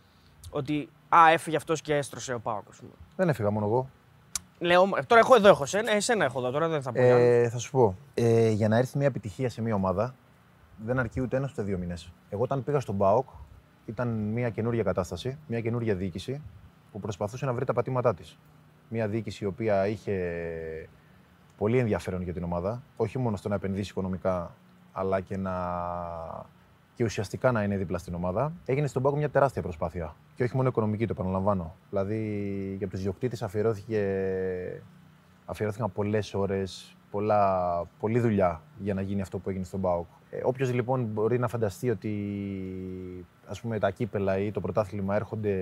ότι 0.51 0.89
α, 1.09 1.31
έφυγε 1.33 1.57
αυτός 1.57 1.81
και 1.81 1.95
έστρωσε 1.95 2.35
ο 2.35 2.41
Πάοκ, 2.41 2.65
ας 2.71 2.77
πούμε. 2.77 2.93
Δεν 3.17 3.29
έφυγα 3.29 3.51
μόνο 3.51 3.67
εγώ. 3.67 3.89
Λέω, 4.59 4.89
τώρα 5.07 5.21
έχω, 5.21 5.35
εδώ 5.35 5.49
έχω 5.49 5.63
εσένα, 5.63 5.93
εσένα 5.93 6.25
έχω 6.25 6.39
εδώ, 6.39 6.51
τώρα 6.51 6.69
δεν 6.69 6.83
θα 6.83 6.93
πω. 6.93 7.01
άλλο. 7.01 7.11
Ε, 7.11 7.49
θα 7.49 7.59
σου 7.59 7.71
πω. 7.71 7.97
Ε, 8.15 8.51
για 8.51 8.69
να 8.69 8.77
έρθει 8.77 8.99
μια 8.99 9.07
επιτυχία 9.07 9.49
σε 9.51 9.63
μια 9.63 9.75
ομάδα, 9.75 10.15
δεν 10.85 10.99
αρκεί 10.99 11.21
ούτε 11.21 11.37
ένας 11.37 11.51
ούτε 11.51 11.63
δύο 11.63 11.79
μήνες. 11.79 12.13
Εγώ 12.29 12.43
όταν 12.43 12.65
πήγα 12.65 12.81
στον 12.81 12.99
ΠΑΟΚ, 12.99 13.29
ήταν 13.87 14.09
μια 14.09 14.51
καινούργια 14.51 14.83
κατάσταση, 14.83 15.39
μια 15.47 15.61
καινούργια 15.61 15.95
διοίκηση 15.95 16.43
που 16.93 17.01
προσπαθούσε 17.01 17.45
να 17.47 17.53
βρει 17.53 17.65
τα 17.65 17.73
πατήματά 17.73 18.15
της. 18.15 18.39
Μια 18.89 19.09
διοίκηση 19.09 19.45
η 19.45 19.47
οποία 19.47 19.87
είχε 19.87 20.15
πολύ 21.57 21.79
ενδιαφέρον 21.79 22.23
για 22.23 22.33
την 22.33 22.43
ομάδα, 22.43 22.83
όχι 22.97 23.19
μόνο 23.19 23.37
στο 23.37 23.49
να 23.49 23.55
επενδύσει 23.55 23.91
οικονομικά, 23.91 24.55
αλλά 24.93 25.21
και 25.21 25.37
να 25.37 25.53
και 26.95 27.05
ουσιαστικά 27.05 27.53
να 27.53 27.63
είναι 27.63 27.77
δίπλα 27.77 27.99
στην 27.99 28.15
ομάδα. 28.15 28.53
Έγινε 28.65 28.87
στον 28.87 29.03
Πάοκ 29.03 29.17
μια 29.17 29.31
τεράστια 29.31 29.63
προσπάθεια. 29.63 30.17
Και 30.35 30.43
όχι 30.43 30.57
μόνο 30.57 30.69
οικονομική, 30.69 31.07
το 31.07 31.15
επαναλαμβάνω. 31.19 31.75
Δηλαδή 31.89 32.21
για 32.79 32.89
τους 32.89 33.01
διοκτήτε 33.01 33.45
αφιερώθηκε 33.45 34.01
αφιερώθηκαν 35.45 35.93
πολλές 35.93 36.35
ώρες, 36.35 36.97
πολλή 37.99 38.21
δουλειά 38.21 38.63
για 38.79 38.95
να 38.95 39.01
γίνει 39.01 39.21
αυτό 39.21 39.39
που 39.39 39.49
έγινε 39.51 39.65
στον 39.65 39.81
ΠΑΟΚ. 39.81 40.07
Ε, 40.31 40.41
Όποιος 40.45 40.73
λοιπόν 40.73 41.05
μπορεί 41.05 41.39
να 41.39 41.49
φανταστεί 41.49 41.91
ότι 41.91 42.13
ας 43.49 43.61
πούμε, 43.61 43.79
τα 43.79 43.91
κύπελα 43.91 44.39
ή 44.39 44.51
το 44.51 44.61
πρωτάθλημα 44.61 45.15
έρχονται 45.15 45.55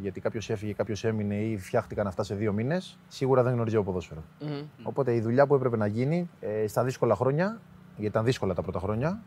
γιατί 0.00 0.20
κάποιος 0.20 0.50
έφυγε, 0.50 0.72
κάποιος 0.72 1.04
έμεινε 1.04 1.34
ή 1.34 1.58
φτιάχτηκαν 1.58 2.06
αυτά 2.06 2.22
σε 2.22 2.34
δύο 2.34 2.52
μήνες, 2.52 2.98
σίγουρα 3.08 3.42
δεν 3.42 3.52
γνωρίζει 3.52 3.76
ο 3.76 3.82
ποδόσφαιρο. 3.82 4.22
Μμμ. 4.40 4.62
Οπότε 4.82 5.14
η 5.14 5.20
δουλειά 5.20 5.46
που 5.46 5.54
έπρεπε 5.54 5.76
να 5.76 5.86
γίνει 5.86 6.30
ε, 6.40 6.66
στα 6.66 6.84
δύσκολα 6.84 7.14
χρόνια, 7.14 7.60
γιατί 7.96 8.10
ήταν 8.10 8.24
δύσκολα 8.24 8.54
τα 8.54 8.62
πρώτα 8.62 8.78
χρόνια, 8.78 9.22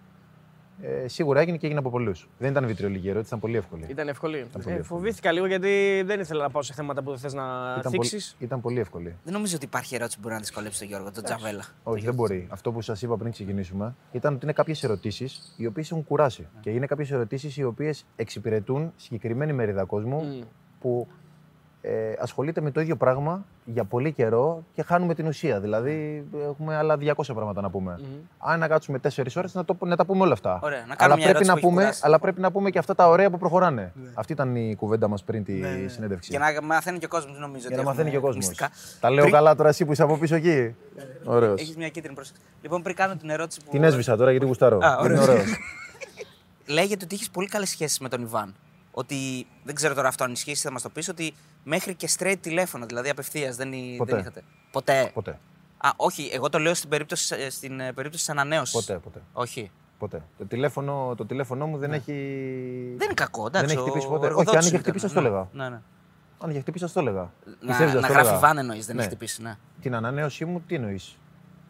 ε, 0.86 1.08
σίγουρα 1.08 1.40
έγινε 1.42 1.58
και 1.58 1.66
έγινε 1.66 1.80
από 1.82 1.90
πολλούς. 1.90 2.30
Δεν 2.38 2.52
ήταν 2.52 2.68
βιτριολική 2.68 3.08
ερώτηση, 3.08 3.28
ήταν 3.28 3.40
πολύ 3.40 3.58
εύκολη. 3.58 3.86
Ήταν 3.90 4.08
εύκολη. 4.08 4.38
πολύ 4.52 4.66
Ε, 4.66 4.70
εύκολη. 4.70 4.84
φοβήθηκα 4.84 5.32
λίγο 5.32 5.46
γιατί 5.46 6.02
δεν 6.06 6.20
ήθελα 6.20 6.42
να 6.42 6.50
πάω 6.50 6.62
σε 6.62 6.74
θέματα 6.74 7.04
που 7.04 7.10
δεν 7.10 7.20
θες 7.20 7.34
να 7.34 7.44
Ήταν, 7.80 7.92
πολύ, 7.92 8.08
θίξεις. 8.08 8.36
ήταν 8.40 8.62
πολύ 8.62 8.80
εύκολη. 8.80 9.16
Δεν 9.24 9.34
νομίζω 9.34 9.56
ότι 9.56 9.66
υπάρχει 9.66 9.96
ερώτηση 9.96 10.16
που 10.18 10.22
μπορεί 10.24 10.34
να 10.34 10.40
δυσκολέψει 10.40 10.80
τον 10.80 10.88
Γιώργο, 10.88 11.12
τον 11.12 11.24
Τζαβέλα. 11.24 11.64
Όχι, 11.84 12.06
δεν 12.06 12.14
μπορεί. 12.14 12.48
Αυτό 12.50 12.72
που 12.72 12.82
σας 12.82 13.02
είπα 13.02 13.18
πριν 13.18 13.32
ξεκινήσουμε 13.32 13.96
ήταν 14.12 14.34
ότι 14.34 14.44
είναι 14.46 14.54
κάποιες 14.54 14.84
ερωτήσεις 14.84 15.54
οι 15.58 15.66
οποίες 15.66 15.92
έχουν 15.92 16.04
κουράσει. 16.04 16.48
Και 16.62 16.70
είναι 16.70 16.86
κάποιες 16.86 17.12
ερωτήσεις 17.12 17.58
οι 17.58 17.64
οποίες 17.64 18.06
εξυπηρετούν 18.16 18.94
συγκεκριμένη 18.96 19.54
μερίδα 19.54 19.84
κόσμου 19.86 20.22
Μμ. 20.24 20.42
που 20.80 21.08
ε, 21.86 22.14
ασχολείται 22.20 22.62
με 22.62 22.72
το 22.72 22.82
ίδιο 22.82 22.96
πράγμα 22.96 23.46
για 23.66 23.84
πολύ 23.84 24.12
καιρό 24.12 24.64
και 24.76 24.84
χάνουμε 24.84 25.14
την 25.14 25.28
ουσία. 25.28 25.60
Δηλαδή, 25.60 26.26
έχουμε 26.50 26.76
άλλα 26.76 26.98
200 27.00 27.34
πράγματα 27.34 27.62
να 27.62 27.70
πούμε. 27.70 27.96
Μμμ. 28.00 28.06
Αν 28.38 28.60
να 28.60 28.68
κάτσουμε 28.68 29.00
4 29.16 29.36
ώρες, 29.36 29.54
να, 29.54 29.66
το, 29.66 29.78
να 29.86 29.96
τα 29.96 30.06
πούμε 30.06 30.24
όλα 30.24 30.34
αυτά. 30.34 30.60
Ωραία, 30.64 30.86
να 30.88 30.96
κάνουμε 30.96 30.98
αλλά, 31.04 31.16
μια 31.16 31.24
πρέπει 31.24 31.30
ερώτηση 31.30 31.50
να 31.50 31.54
που 31.54 31.60
έχει 31.60 31.68
πούμε, 31.68 31.82
κουράσει. 31.82 32.02
αλλά 32.06 32.20
πρέπει 32.20 32.42
να 32.42 32.52
πούμε 32.52 32.70
και 32.70 32.80
αυτά 32.80 32.96
τα 32.96 33.08
ωραία 33.10 33.30
που 33.30 33.38
προχωράνε. 33.38 33.94
Αυτή 34.14 34.32
ήταν 34.34 34.56
η 34.56 34.76
κουβέντα 34.76 35.08
μας 35.08 35.24
πριν 35.24 35.44
τη 35.44 35.88
συνέντευξη. 35.88 36.30
Και 36.32 36.38
να 36.40 36.62
μαθαίνει 36.62 36.98
και 36.98 37.06
ο 37.06 37.10
κόσμος, 37.10 37.40
νομίζω. 37.40 37.68
Για 37.68 37.76
ότι 37.76 37.86
να 37.86 37.90
μαθαίνει 37.92 38.10
και 38.10 38.16
ο 38.16 38.20
έχουμε 38.20 38.34
κόσμος. 38.34 38.48
μυστικά. 38.48 38.70
Τα 39.00 39.10
λέω 39.10 39.22
Πριν- 39.22 39.34
καλά 39.36 39.56
τώρα 39.56 39.70
εσύ 39.70 39.86
που 39.86 39.92
είσαι 39.92 40.04
από 40.04 40.18
πίσω 40.18 40.36
εκεί; 40.36 40.76
Ωραίος. 41.24 41.62
Έχεις 41.62 41.76
μια 41.78 41.90
κίτρινη 41.90 42.16
πρόσεξη. 42.16 42.42
Λοιπόν, 42.62 42.82
πριν 42.82 42.96
κάνω 42.96 43.16
την 43.16 43.30
ερώτηση 43.30 43.60
που. 43.66 43.72
Την 43.72 43.84
έσβησα 43.84 44.18
τώρα 44.18 44.32
γιατί 44.32 44.46
γουστάρω. 44.46 44.78
Α, 44.78 44.98
Είναι 45.06 45.20
ωραίο. 45.20 45.22
ωραίος. 45.32 45.48
Λέγεται 46.66 47.06
ότι 47.06 47.16
έχεις 47.16 47.30
πολύ 47.30 47.48
καλές 47.48 47.70
σχέσεις 47.70 48.00
με 48.00 48.10
τον 48.10 48.22
Ιβάν. 48.22 48.56
Ότι 48.92 49.16
δεν 49.64 49.76
ξέρω 49.76 49.94
τώρα 49.94 50.08
αυτό 50.08 50.24
αν 50.24 50.32
ισχύει, 50.32 50.56
θα 50.56 50.72
μας 50.72 50.82
το 50.82 50.90
πεις, 50.90 51.10
ότι 51.10 51.34
μέχρι 51.64 51.96
και 51.96 52.10
straight 52.20 52.36
τηλέφωνο, 52.42 52.86
δηλαδή 52.86 53.10
απευθείας 53.10 53.56
δεν, 53.56 53.74
εί- 53.74 53.96
Ποτέ. 53.98 54.12
δεν 54.12 54.20
είχατε. 54.22 54.44
Ποτέ. 54.72 55.12
Ποτέ. 55.14 55.40
Α, 55.78 55.90
όχι, 55.96 56.30
εγώ 56.34 56.50
το 56.50 56.60
λέω 56.60 56.74
στην 56.74 56.90
περίπτωση, 56.90 57.36
ε, 57.40 57.50
στην 57.50 57.80
ε, 57.80 57.84
περίπτωση 57.94 58.26
της 58.26 58.30
ανανέωσης. 58.30 58.74
Ποτέ, 58.86 59.00
ποτέ. 59.00 59.22
Όχι. 59.34 59.72
Ποτέ. 59.98 60.22
Το 60.38 60.46
τηλέφωνο, 60.46 61.14
το 61.18 61.26
τηλέφωνο 61.26 61.66
μου 61.66 61.78
δεν 61.78 61.94
έχει. 61.94 62.12
Δεν 62.98 63.06
είναι 63.06 63.14
κακό, 63.14 63.46
εντάξει. 63.48 63.68
Δεν 63.68 63.78
έχει 63.78 63.86
ο- 63.88 63.90
χτυπήσει 63.90 64.06
ο 64.08 64.10
ποτέ. 64.10 64.26
Όχι, 64.26 64.26
εργοδότης 64.26 64.54
αν 64.54 64.60
είχε 64.66 64.70
ήταν, 64.70 64.82
χτυπήσει, 64.82 65.08
θα 65.08 65.14
το 65.14 65.22
ναι. 65.22 65.28
έλεγα. 65.28 65.48
Ναι, 65.54 65.70
ναι. 65.70 65.82
Αν 66.40 66.50
είχε 66.50 66.60
χτυπήσει, 66.60 66.86
θα 66.86 66.92
το 66.94 67.00
έλεγα. 67.00 67.22
Να, 67.60 67.68
Πιστεύεις, 67.68 67.94
θα 67.94 68.00
να 68.00 68.08
το 68.08 68.14
γράφει 68.14 68.28
έλεγα. 68.28 68.36
Ιβάν 68.38 68.58
εννοείς, 68.58 68.86
δεν 68.86 68.96
Ναι. 68.96 69.02
έχει 69.02 69.10
χτυπήσει. 69.10 69.42
Ναι. 69.42 69.56
Την 69.82 69.96
ανανέωσή 69.96 70.46
μου, 70.46 70.62
τι 70.68 70.76
εννοείς; 70.76 71.18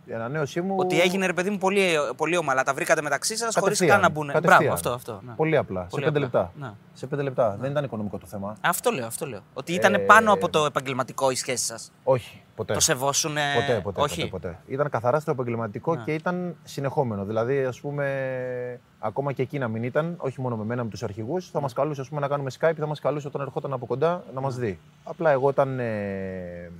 Η 0.06 0.14
ανανέωσή 0.14 0.62
μου. 0.62 0.76
Ότι 0.78 1.02
έγινε 1.02 1.26
ρε 1.26 1.34
παιδί 1.34 1.50
μου 1.50 1.58
πολύ, 1.58 1.86
πολύ 2.18 2.38
ομαλά. 2.38 2.64
Τα 2.64 2.74
βρήκατε 2.74 3.02
μεταξύ 3.02 3.38
σας 3.38 3.56
χωρίς 3.56 3.80
κατευθείαν, 3.80 3.90
καν 3.90 4.02
να 4.02 4.10
μπουν. 4.10 4.28
κατευθείαν. 4.28 4.58
Μπράβο, 4.60 4.74
αυτό. 4.74 4.92
αυτό 4.92 5.22
ναι. 5.26 5.34
Πολύ 5.34 5.58
απλά. 5.58 5.82
Πολύ 5.90 6.04
σε 6.04 6.12
πέντε 6.12 6.26
απλά. 6.26 6.40
λεπτά. 6.42 6.68
Ναι. 6.68 6.74
Σε 6.94 7.08
πέντε 7.08 7.22
λεπτά. 7.22 7.58
Δεν 7.60 7.72
ήταν 7.72 7.84
οικονομικό 7.84 8.18
το 8.18 8.26
θέμα. 8.28 8.58
Αυτό 8.62 8.92
λέω, 8.92 9.06
αυτό 9.06 9.26
λέω. 9.26 9.40
Ότι 9.54 9.74
ήταν 9.74 9.94
Ε, 9.94 9.98
πάνω 9.98 10.34
από 10.34 10.50
το 10.50 10.66
επαγγελματικό 10.66 11.32
η 11.32 11.36
σχέση 11.36 11.66
σας. 11.66 11.92
Όχι. 12.04 12.42
Ποτέ. 12.56 12.74
Το 12.74 12.80
σεβόσουν. 12.80 13.32
Ποτέ, 13.34 13.80
ποτέ, 13.84 14.02
όχι. 14.02 14.30
ποτέ, 14.30 14.48
ποτέ. 14.48 14.60
Ήταν 14.74 14.90
καθαρά 14.90 15.20
στο 15.20 15.32
επαγγελματικό 15.32 15.96
Ναι. 15.96 16.04
και 16.04 16.14
ήταν 16.14 16.56
συνεχόμενο. 16.64 17.26
Δηλαδή, 17.26 17.64
ας 17.66 17.80
πούμε, 17.80 18.80
ακόμα 19.00 19.32
και 19.32 19.42
εκεί 19.42 19.58
να 19.60 19.68
μην 19.68 19.84
ήταν, 19.84 20.16
όχι 20.18 20.42
μόνο 20.42 20.56
με 20.56 20.64
μένα, 20.64 20.84
με 20.84 20.90
τους 20.90 21.04
αρχηγούς, 21.04 21.50
θα 21.50 21.62
μας 21.62 21.74
καλούσε 21.74 22.02
ας 22.02 22.10
πούμε, 22.10 22.20
να 22.22 22.28
κάνουμε 22.28 22.52
Skype, 22.60 22.74
θα 22.78 22.86
μας 22.88 23.00
καλούσε 23.00 23.28
όταν 23.28 23.42
ερχόταν 23.42 23.74
από 23.74 23.86
κοντά 23.86 24.24
να 24.34 24.42
μας 24.42 24.56
δει. 24.56 24.80
Απλά 25.04 25.32
εγώ 25.32 25.48
όταν 25.48 25.80
ε, 25.80 26.72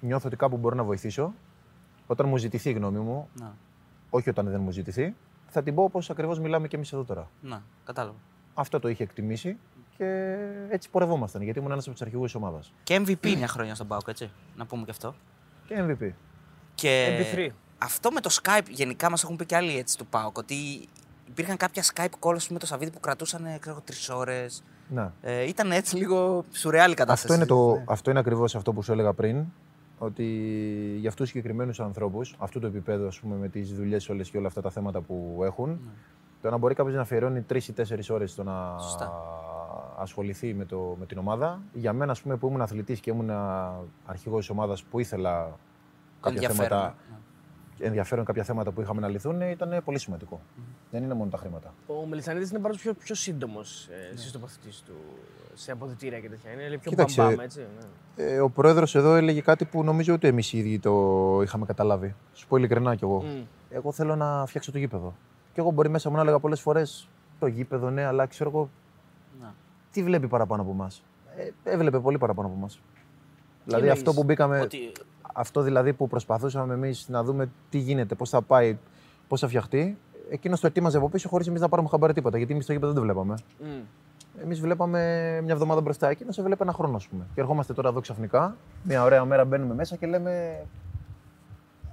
νιώθω 0.00 0.26
ότι 0.26 0.36
κάπου 0.36 0.56
μπορώ 0.56 0.74
να 0.76 0.82
βοηθήσω, 0.84 1.32
όταν 2.06 2.28
μου 2.28 2.36
ζητηθεί 2.36 2.70
η 2.70 2.72
γνώμη 2.72 2.98
μου, 2.98 3.28
Ναι, 3.40 3.46
όχι 4.10 4.28
όταν 4.30 4.50
δεν 4.50 4.60
μου 4.60 4.70
ζητηθεί, 4.70 5.14
θα 5.48 5.62
την 5.62 5.74
πω 5.74 5.82
όπως 5.82 6.10
ακριβώς 6.10 6.38
μιλάμε 6.40 6.68
και 6.68 6.76
εμείς 6.76 6.92
εδώ 6.92 7.04
τώρα. 7.04 7.28
ναι, 7.40 7.58
κατάλαβα. 7.84 8.16
Αυτό 8.54 8.80
το 8.80 8.88
είχε 8.88 9.02
εκτιμήσει 9.02 9.56
και 9.96 10.36
έτσι 10.68 10.90
πορευόμασταν, 10.90 11.42
γιατί 11.42 11.58
ήμουν 11.58 11.70
ένας 11.70 11.84
από 11.84 11.92
τους 11.92 12.02
αρχηγούς 12.02 12.26
της 12.32 12.34
ομάδας. 12.34 12.72
Και 12.82 13.02
MVP 13.06 13.34
μια 13.36 13.48
χρονιά 13.48 13.74
στον 13.74 13.86
Πάουκ, 13.86 14.08
έτσι. 14.08 14.30
Να 14.56 14.66
πούμε 14.66 14.84
και 14.84 14.90
αυτό. 14.90 15.14
Και 15.66 15.74
MVP. 15.88 16.10
Και 16.74 17.18
MP3. 17.34 17.48
αυτό 17.78 18.10
με 18.10 18.20
το 18.20 18.38
Skype, 18.42 18.66
γενικά 18.70 19.10
μας 19.10 19.22
έχουν 19.22 19.36
πει 19.36 19.46
και 19.46 19.56
άλλοι 19.56 19.78
έτσι 19.78 19.98
του 19.98 20.06
Πάουκ, 20.06 20.36
ότι 20.38 20.54
υπήρχαν 21.28 21.56
κάποια 21.56 21.82
Skype 21.94 22.08
calls 22.20 22.46
με 22.50 22.58
το 22.58 22.66
Σαββίδι 22.66 22.90
που 22.90 23.00
κρατούσαν 23.00 23.46
τρεις 23.84 24.08
ώρες. 24.08 24.62
Ναι. 24.88 25.10
Ε, 25.22 25.42
ήταν 25.48 25.72
έτσι 25.72 25.96
λίγο 25.96 26.44
σουρεάλη 26.52 26.94
κατάσταση. 26.94 27.32
Αυτό 27.32 27.34
είναι, 27.34 27.46
το, 27.72 27.76
Ναι. 27.78 27.84
αυτό 27.88 28.10
είναι 28.10 28.18
ακριβώς 28.18 28.54
αυτό 28.54 28.72
που 28.72 28.82
σου 28.82 28.92
έλεγα 28.92 29.12
πριν, 29.12 29.44
ότι 30.04 30.24
για 30.98 31.08
αυτούς 31.08 31.24
τους 31.24 31.28
συγκεκριμένους 31.28 31.80
ανθρώπους, 31.80 32.34
αυτού 32.38 32.60
του 32.60 32.66
επίπεδου, 32.66 33.06
ας 33.06 33.20
πούμε, 33.20 33.36
με 33.36 33.48
τις 33.48 33.74
δουλειές 33.74 34.08
όλες 34.08 34.30
και 34.30 34.38
όλα 34.38 34.46
αυτά 34.46 34.60
τα 34.60 34.70
θέματα 34.70 35.00
που 35.00 35.40
έχουν, 35.44 35.68
Ναι. 35.70 35.76
το 36.42 36.50
να 36.50 36.56
μπορεί 36.56 36.74
κάποιος 36.74 36.94
να 36.94 37.00
αφιερώνει 37.00 37.40
τρεις 37.42 37.68
ή 37.68 37.72
τέσσερις 37.72 38.10
ώρες 38.10 38.30
στο 38.30 38.42
να 38.42 38.78
Σωστά. 38.78 39.12
ασχοληθεί 39.98 40.54
με, 40.54 40.64
το, 40.64 40.96
με 40.98 41.06
την 41.06 41.18
ομάδα, 41.18 41.60
για 41.72 41.92
μένα, 41.92 42.12
ας 42.12 42.22
πούμε, 42.22 42.36
που 42.36 42.46
ήμουν 42.48 42.60
αθλητής 42.60 43.00
και 43.00 43.10
ήμουν 43.10 43.30
αρχηγός 44.06 44.38
της 44.40 44.50
ομάδας 44.50 44.82
που 44.82 44.98
ήθελα 45.00 45.56
κάποια 46.20 46.40
Ενδιαφέρον, 46.40 46.68
θέματα, 46.68 46.94
ναι. 47.10 47.16
Ενδιαφέρον 47.78 48.24
κάποια 48.24 48.42
θέματα 48.44 48.70
που 48.70 48.80
είχαμε 48.80 49.00
να 49.00 49.08
λυθούν, 49.08 49.40
ήταν 49.40 49.82
πολύ 49.84 49.98
σημαντικό. 49.98 50.40
Δεν 50.90 51.02
είναι 51.02 51.14
μόνο 51.14 51.30
τα 51.30 51.36
χρήματα. 51.36 51.74
Ο 51.86 52.06
Μελισανίδης 52.06 52.50
είναι 52.50 52.58
πάντω 52.58 52.76
πιο, 52.76 52.94
πιο 52.94 53.14
σύντομος 53.14 53.88
ε, 54.12 54.16
στι 54.16 54.32
τοποθετήσει 54.32 54.84
του 54.84 54.92
σε 55.54 55.72
αποδητήρια 55.72 56.20
και 56.20 56.28
τέτοια. 56.28 56.52
Είναι 56.52 56.68
λίγο 56.68 56.80
πιο 56.80 56.90
Κοίταξε, 56.90 57.22
μπαμπάμ, 57.22 57.40
έτσι. 57.40 57.58
Ναι. 58.16 58.24
Ε, 58.24 58.40
ο 58.40 58.50
πρόεδρος 58.50 58.94
εδώ 58.94 59.14
έλεγε 59.14 59.40
κάτι 59.40 59.64
που 59.64 59.84
νομίζω 59.84 60.14
ότι 60.14 60.26
εμείς 60.26 60.52
οι 60.52 60.58
ίδιοι 60.58 60.78
το 60.78 60.92
είχαμε 61.42 61.66
καταλάβει. 61.66 62.14
Σου 62.32 62.46
πω 62.46 62.56
ειλικρινά 62.56 62.94
κι 62.94 63.04
εγώ. 63.04 63.22
Μμ. 63.22 63.42
Εγώ 63.70 63.92
θέλω 63.92 64.16
να 64.16 64.46
φτιάξω 64.46 64.72
το 64.72 64.78
γήπεδο. 64.78 65.14
Και 65.52 65.60
εγώ 65.60 65.70
μπορεί 65.70 65.88
μέσα 65.88 66.10
μου 66.10 66.16
να 66.16 66.22
έλεγα 66.22 66.38
πολλές 66.38 66.60
φορές 66.60 67.08
το 67.38 67.46
γήπεδο, 67.46 67.90
ναι, 67.90 68.04
αλλά 68.04 68.26
ξέρω 68.26 68.50
εγώ 68.50 68.70
Ναι. 69.40 69.48
τι 69.90 70.02
βλέπει 70.02 70.28
παραπάνω 70.28 70.62
από 70.62 70.70
εμάς. 70.70 71.02
Ε, 71.36 71.72
έβλεπε 71.72 71.98
πολύ 71.98 72.18
παραπάνω 72.18 72.48
από 72.48 72.56
εμάς. 72.56 72.80
Δηλαδή 73.64 73.82
εννοείς; 73.82 74.00
αυτό 74.00 74.12
που 74.12 74.24
μπήκαμε, 74.24 74.60
Ότι 74.60 74.92
αυτό 75.36 75.62
δηλαδή 75.62 75.92
που 75.92 76.08
προσπαθούσαμε 76.08 76.74
εμείς 76.74 77.08
να 77.08 77.24
δούμε 77.24 77.48
τι 77.70 77.78
γίνεται, 77.78 78.14
πώς 78.14 78.30
θα 78.30 78.42
πάει, 78.42 78.78
πώς 79.28 79.40
θα 79.40 79.48
φτιαχτεί, 79.48 79.98
εκείνος 80.30 80.60
το 80.60 80.66
ετοίμαζε 80.66 80.96
από 80.96 81.08
πίσω 81.08 81.28
χωρίς 81.28 81.46
εμείς 81.46 81.60
να 81.60 81.68
πάρουμε 81.68 81.88
χαμπάρι 81.88 82.12
τίποτα. 82.12 82.36
Γιατί 82.36 82.52
εμείς 82.52 82.66
το 82.66 82.72
γήπεδο 82.72 82.92
δεν 82.92 83.00
το 83.02 83.06
βλέπαμε. 83.06 83.34
Μμ. 83.60 83.82
Εμείς 84.42 84.60
βλέπαμε 84.60 85.00
μια 85.42 85.52
εβδομάδα 85.52 85.80
μπροστά, 85.80 86.08
εκείνος 86.08 86.34
σε 86.34 86.42
βλέπει 86.42 86.62
ένα 86.62 86.72
χρόνο, 86.72 86.96
ας 86.96 87.08
πούμε. 87.08 87.26
Και 87.34 87.40
ερχόμαστε 87.40 87.72
τώρα 87.72 87.88
εδώ 87.88 88.00
ξαφνικά, 88.00 88.56
μια 88.82 89.02
ωραία 89.02 89.24
μέρα 89.24 89.44
μπαίνουμε 89.44 89.74
μέσα 89.74 89.96
και 89.96 90.06
λέμε. 90.06 90.64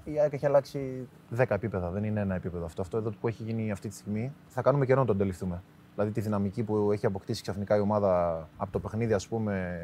Η 0.04 0.20
ΑΕΚ 0.20 0.34
έχει 0.34 0.46
αλλάξει 0.46 1.08
10 1.38 1.46
επίπεδα, 1.50 1.90
δεν 1.90 2.04
είναι 2.04 2.20
ένα 2.20 2.36
επίπεδο 2.36 2.66
αυτό. 2.66 2.82
Αυτό 2.82 2.98
εδώ 2.98 3.12
που 3.22 3.28
έχει 3.28 3.44
γίνει 3.44 3.72
αυτή 3.72 3.88
τη 3.88 3.96
στιγμή 3.96 4.32
θα 4.48 4.62
κάνουμε 4.62 4.86
καιρό 4.86 5.00
να 5.00 5.06
το 5.06 5.12
αντιληφθούμε. 5.12 5.62
Δηλαδή 5.94 6.12
τη 6.12 6.22
δυναμική 6.22 6.64
που 6.64 6.92
έχει 6.92 7.06
αποκτήσει 7.06 7.42
ξαφνικά 7.42 7.76
η 7.76 7.80
ομάδα 7.80 8.48
από 8.58 8.72
το 8.72 8.80
παιχνίδι, 8.80 9.14
ας 9.14 9.28
πούμε, 9.28 9.80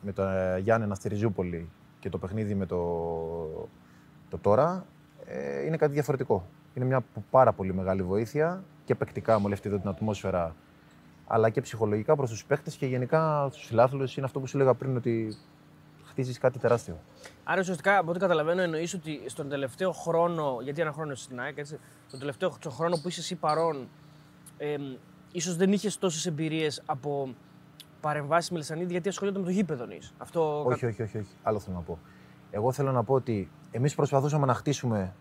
με 0.00 0.12
το 0.12 0.22
ε, 0.22 0.58
Γιάννενα 0.58 0.94
στη 0.94 1.08
Ριζούπολη 1.08 1.68
και 2.00 2.08
το 2.08 2.18
παιχνίδι 2.18 2.54
με 2.54 2.66
το, 2.66 2.78
το 4.30 4.38
τώρα, 4.38 4.86
ε, 5.24 5.64
είναι 5.66 5.76
κάτι 5.76 5.92
διαφορετικό. 5.92 6.46
Είναι 6.74 6.84
μια 6.84 7.04
πάρα 7.30 7.52
πολύ 7.52 7.74
μεγάλη 7.74 8.02
βοήθεια 8.02 8.64
και 8.84 8.90
και 8.90 8.96
παικτικά 8.96 9.38
με 9.38 9.44
όλη 9.44 9.54
αυτή 9.54 9.68
εδώ 9.68 9.78
την 9.78 9.88
ατμόσφαιρα, 9.88 10.54
αλλά 11.26 11.50
και 11.50 11.60
ψυχολογικά 11.60 12.16
προς 12.16 12.30
τους 12.30 12.44
παίχτε 12.44 12.70
και 12.78 12.86
γενικά 12.86 13.48
στους 13.50 13.66
φιλάθλους 13.66 14.16
είναι 14.16 14.26
αυτό 14.26 14.40
που 14.40 14.46
σου 14.46 14.56
έλεγα 14.56 14.74
πριν, 14.74 14.96
ότι 14.96 15.36
χτίζεις 16.04 16.38
κάτι 16.38 16.58
τεράστιο. 16.58 16.98
Άρα 17.44 17.60
ουσιαστικά 17.60 17.98
από 17.98 18.10
ό,τι 18.10 18.18
καταλαβαίνω 18.18 18.62
εννοείς 18.62 18.94
ότι 18.94 19.20
στον 19.26 19.48
τελευταίο 19.48 19.92
χρόνο, 19.92 20.58
γιατί 20.62 20.80
ένα 20.80 20.92
χρόνο 20.92 21.12
είσαι 21.12 21.22
στην 21.22 21.40
ΑΕΚ, 21.40 21.58
έτσι, 21.58 21.78
τον 22.10 22.18
τελευταίο 22.18 22.50
χρόνο 22.68 22.96
που 23.02 23.08
είσαι 23.08 23.20
εσύ 23.20 23.34
παρόν, 23.34 23.88
ε, 24.58 24.76
ίσως 25.32 25.56
δεν 25.56 25.72
είχες 25.72 25.98
τόσες 25.98 26.26
εμπειρίες 26.26 26.82
από 26.86 27.34
παρεμβάσεις 28.00 28.50
με 28.50 28.58
Λισανίδη 28.58 28.92
γιατί 28.92 29.08
ασχολούνται 29.08 29.38
με 29.38 29.44
το 29.44 29.50
γήπεδο 29.50 29.84
νης. 29.86 30.14
Αυτό... 30.18 30.64
Όχι, 30.64 30.86
όχι, 30.86 31.02
όχι, 31.02 31.18
όχι. 31.18 31.28
Άλλο 31.42 31.58
θέλω 31.58 31.76
να 31.76 31.82
πω. 31.82 31.98
Εγώ 32.50 32.72
θέλω 32.72 32.92
να 32.92 33.04
πω 33.04 33.14
ότι 33.14 33.50
εμείς 33.70 33.94
προσπαθούσαμε 33.94 34.46
να 34.46 34.54
χτίσουμε 34.54 35.14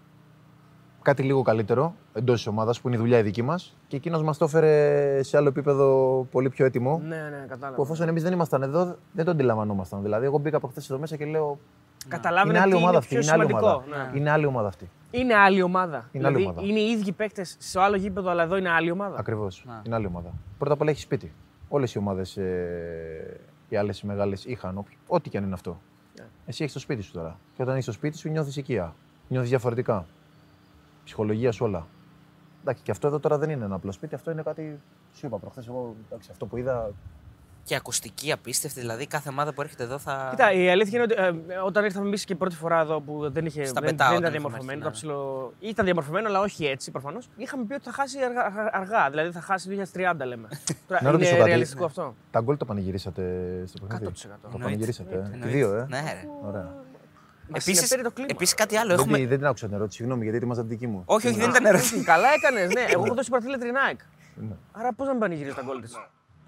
κάτι 1.02 1.24
λίγο 1.24 1.42
καλύτερο 1.42 1.96
εντός 2.14 2.36
της 2.36 2.48
ομάδας 2.48 2.82
που 2.82 2.88
είναι 2.88 2.98
η 2.98 3.00
δουλειά 3.00 3.18
η 3.18 3.22
δική 3.22 3.42
μας 3.42 3.78
και 3.88 3.96
εκείνος 3.96 4.24
μας 4.24 4.38
το 4.38 4.46
έφερε 4.46 5.24
σε 5.24 5.38
άλλο 5.38 5.48
επίπεδο 5.48 6.28
πολύ 6.32 6.50
πιο 6.50 6.66
έτοιμο. 6.66 7.02
Ναι, 7.04 7.16
ναι, 7.16 7.46
κατάλαβα. 7.48 7.76
Που 7.76 7.82
εφόσον 7.82 8.08
εμείς 8.08 8.24
δεν 8.24 8.34
ήμασταν 8.34 8.62
εδώ, 8.62 8.96
δεν 9.12 9.26
το 9.26 9.32
αντιλαμβανόμασταν. 9.32 10.02
Δηλαδή, 10.02 10.26
εγώ 10.26 10.38
μπήκα 10.38 10.58
από 10.58 10.68
χθες 10.68 10.90
εδώ 10.90 11.00
μέσα 11.00 11.16
και 11.16 11.26
λέω. 11.26 11.60
Καταλάβαινε 12.08 12.54
είναι 12.54 12.62
άλλη 12.62 12.72
τι 12.72 12.78
ομάδα 12.78 12.90
είναι 12.90 12.98
αυτή. 12.98 13.16
πιο 13.16 13.24
Είναι 13.24 13.32
άλλη 13.32 13.46
σημαντικό. 13.46 13.72
ομάδα. 13.72 14.12
Ναι. 14.12 14.20
Είναι 14.20 14.30
άλλη 14.30 14.46
ομάδα 14.46 14.68
αυτή. 14.68 14.90
Είναι 15.12 15.36
άλλη 15.36 15.62
ομάδα. 15.62 16.10
Είναι 16.12 16.28
άλλη 16.28 16.36
δηλαδή, 16.36 16.44
ομάδα. 16.44 16.68
είναι 16.68 16.80
οι 16.80 16.90
ίδιοι 16.90 17.12
παίκτες 17.12 17.56
σε 17.60 17.80
άλλο 17.80 17.96
γήπεδο, 17.96 18.30
αλλά 18.30 18.44
εδώ 18.44 18.58
είναι 18.58 18.70
άλλη 18.70 18.92
ομάδα. 18.92 19.20
Ακριβώς. 19.20 19.64
Να. 19.68 19.82
Είναι 19.86 19.96
άλλη 19.96 20.06
ομάδα. 20.06 20.34
Πρώτα 20.58 20.74
απ' 20.74 20.82
όλα 20.82 20.90
έχει 20.90 21.00
σπίτι. 21.02 21.34
Όλες 21.70 21.94
οι 21.94 21.98
ομάδες, 21.98 22.38
ε, 22.38 23.40
οι 23.70 23.76
άλλες 23.76 24.02
μεγάλες 24.04 24.46
είχαν. 24.46 24.78
όποιο- 24.78 24.98
Ό,τι 25.08 25.30
και 25.30 25.38
αν 25.38 25.44
είναι 25.44 25.54
αυτό. 25.54 25.82
Ναι. 26.20 26.26
Εσύ 26.46 26.62
έχεις 26.64 26.74
το 26.74 26.80
σπίτι 26.80 27.02
σου 27.02 27.12
τώρα. 27.12 27.40
Και 27.56 27.62
όταν 27.62 27.74
έχεις 27.74 27.86
το 27.86 27.92
σπίτι 27.92 28.18
σου, 28.18 28.30
νιώθεις 28.30 28.56
οικία. 28.56 28.96
Νιώθεις 29.28 29.50
διαφορετικά. 29.50 30.06
Ψυχολογία 31.04 31.52
σου 31.52 31.66
όλα. 31.66 31.88
Εντάξει, 32.62 32.84
και 32.84 32.92
αυτό 32.92 33.08
εδώ 33.08 33.20
τώρα 33.20 33.38
δεν 33.38 33.50
είναι 33.50 33.66
ένα 33.66 33.76
απλό 33.76 33.92
σπίτι, 33.92 34.16
αυτό 34.16 34.32
είναι 34.32 34.42
κάτι. 34.42 34.80
Σου 35.14 35.26
είπα 35.26 35.38
προχθές. 35.38 35.68
Εγώ 35.68 35.96
εντάξει, 36.08 36.30
αυτό 36.32 36.46
που 36.46 36.58
είδα. 36.58 36.92
Και 37.70 37.76
ακουστική 37.76 38.32
απίστευτη, 38.32 38.80
δηλαδή 38.80 39.08
κάθε 39.08 39.30
ομάδα 39.30 39.54
που 39.54 39.62
έρχεται 39.62 39.84
εδώ 39.84 39.98
θα. 40.00 40.28
Κοίτα, 40.30 40.52
η 40.52 40.70
αλήθεια 40.70 41.04
είναι 41.04 41.14
ότι 41.28 41.44
ε, 41.54 41.56
όταν 41.58 41.86
ήρθαμε 41.86 42.08
εμείς 42.08 42.26
και 42.26 42.36
πρώτη 42.36 42.56
φορά 42.56 42.80
εδώ 42.80 43.00
που 43.02 43.30
δεν, 43.32 43.46
είχε, 43.46 43.66
Στα 43.66 43.82
δεν, 43.82 43.90
πετάω 43.90 44.10
δεν 44.10 44.18
όταν 44.18 44.30
ήταν 44.32 44.40
είχαμε 44.40 44.58
διαμορφωμένο, 44.58 44.88
έρθει, 44.88 45.06
ήταν, 45.06 45.18
ναι. 45.18 45.54
ψηλο... 45.58 45.70
ήταν 45.70 45.86
διαμορφωμένο, 45.86 46.28
αλλά 46.28 46.40
όχι 46.40 46.66
έτσι 46.66 46.92
προφανώς. 46.92 47.30
Είχαμε 47.38 47.64
πει 47.64 47.74
ότι 47.74 47.84
θα 47.84 47.92
χάσει 47.92 48.18
αργά, 48.24 48.42
αργά- 48.46 48.76
αργά 48.76 49.10
δηλαδή 49.10 49.32
θα 49.32 49.42
χάσει 49.42 49.70
2030, 49.94 50.14
λέμε. 50.26 50.48
Τώρα, 50.88 51.02
Να 51.04 51.12
ρωτήσω 51.12 51.30
είναι 51.30 51.38
κάτι. 51.40 51.50
ρεαλιστικό 51.50 51.80
Ναι. 51.80 51.86
αυτό; 51.86 52.16
Τα 52.32 52.40
γκολ 52.42 52.58
το 52.58 52.66
πανηγυρίσατε 52.66 53.24
στο 53.68 53.86
παιχνίδι; 53.86 54.12
100%. 54.16 54.22
Το 54.22 54.30
Εννοείται. 54.44 54.64
πανηγυρίσατε. 54.64 55.16
ε; 55.16 55.18
Και 55.18 55.24
Εννοείται. 55.34 55.48
δύο, 55.48 55.74
ε; 55.76 55.86
Ναι, 55.90 56.00
ρε. 56.00 56.24
Ωραία. 56.48 56.62
Μας 57.52 57.68
ε, 57.68 57.70
Επίσης, 57.70 57.78
συνεπήρε 57.88 58.08
το 58.08 58.12
κλίμα. 58.16 58.28
επίσης 58.32 58.54
κάτι 58.54 58.76
άλλο. 58.78 58.90
Δεν, 58.90 59.00
Έχουμε... 59.00 59.18
τη- 59.18 59.26
δεν 59.26 59.38
την 59.38 59.48
άκουσα 59.48 59.66
την 59.66 59.76
ερώτηση, 59.76 59.98
συγγνώμη, 59.98 60.22
γιατί 60.24 60.38
ετοιμάζα 60.38 60.62
την 60.62 60.70
δική 60.70 60.88
μου. 60.88 61.02
Όχι, 61.06 61.28
όχι, 61.28 61.40
δεν 61.40 61.50
ήταν 61.50 61.66
ερώτηση. 61.66 62.04
Καλά 62.04 62.28
έκανες, 62.38 62.74
ναι. 62.74 62.82
Εγώ 62.94 63.06
έχω 63.06 63.14
δώσει 63.16 63.30
πρωτήλετρη 63.30 63.72
Nike. 63.74 64.02
Ναι. 64.36 64.56
Άρα 64.72 64.94
πώς 64.94 65.06
να 65.06 65.12
μην 65.12 65.22
πανηγυρίζεις 65.22 65.56
τα 65.56 65.62
γκολ 65.66 65.82
της; 65.82 65.94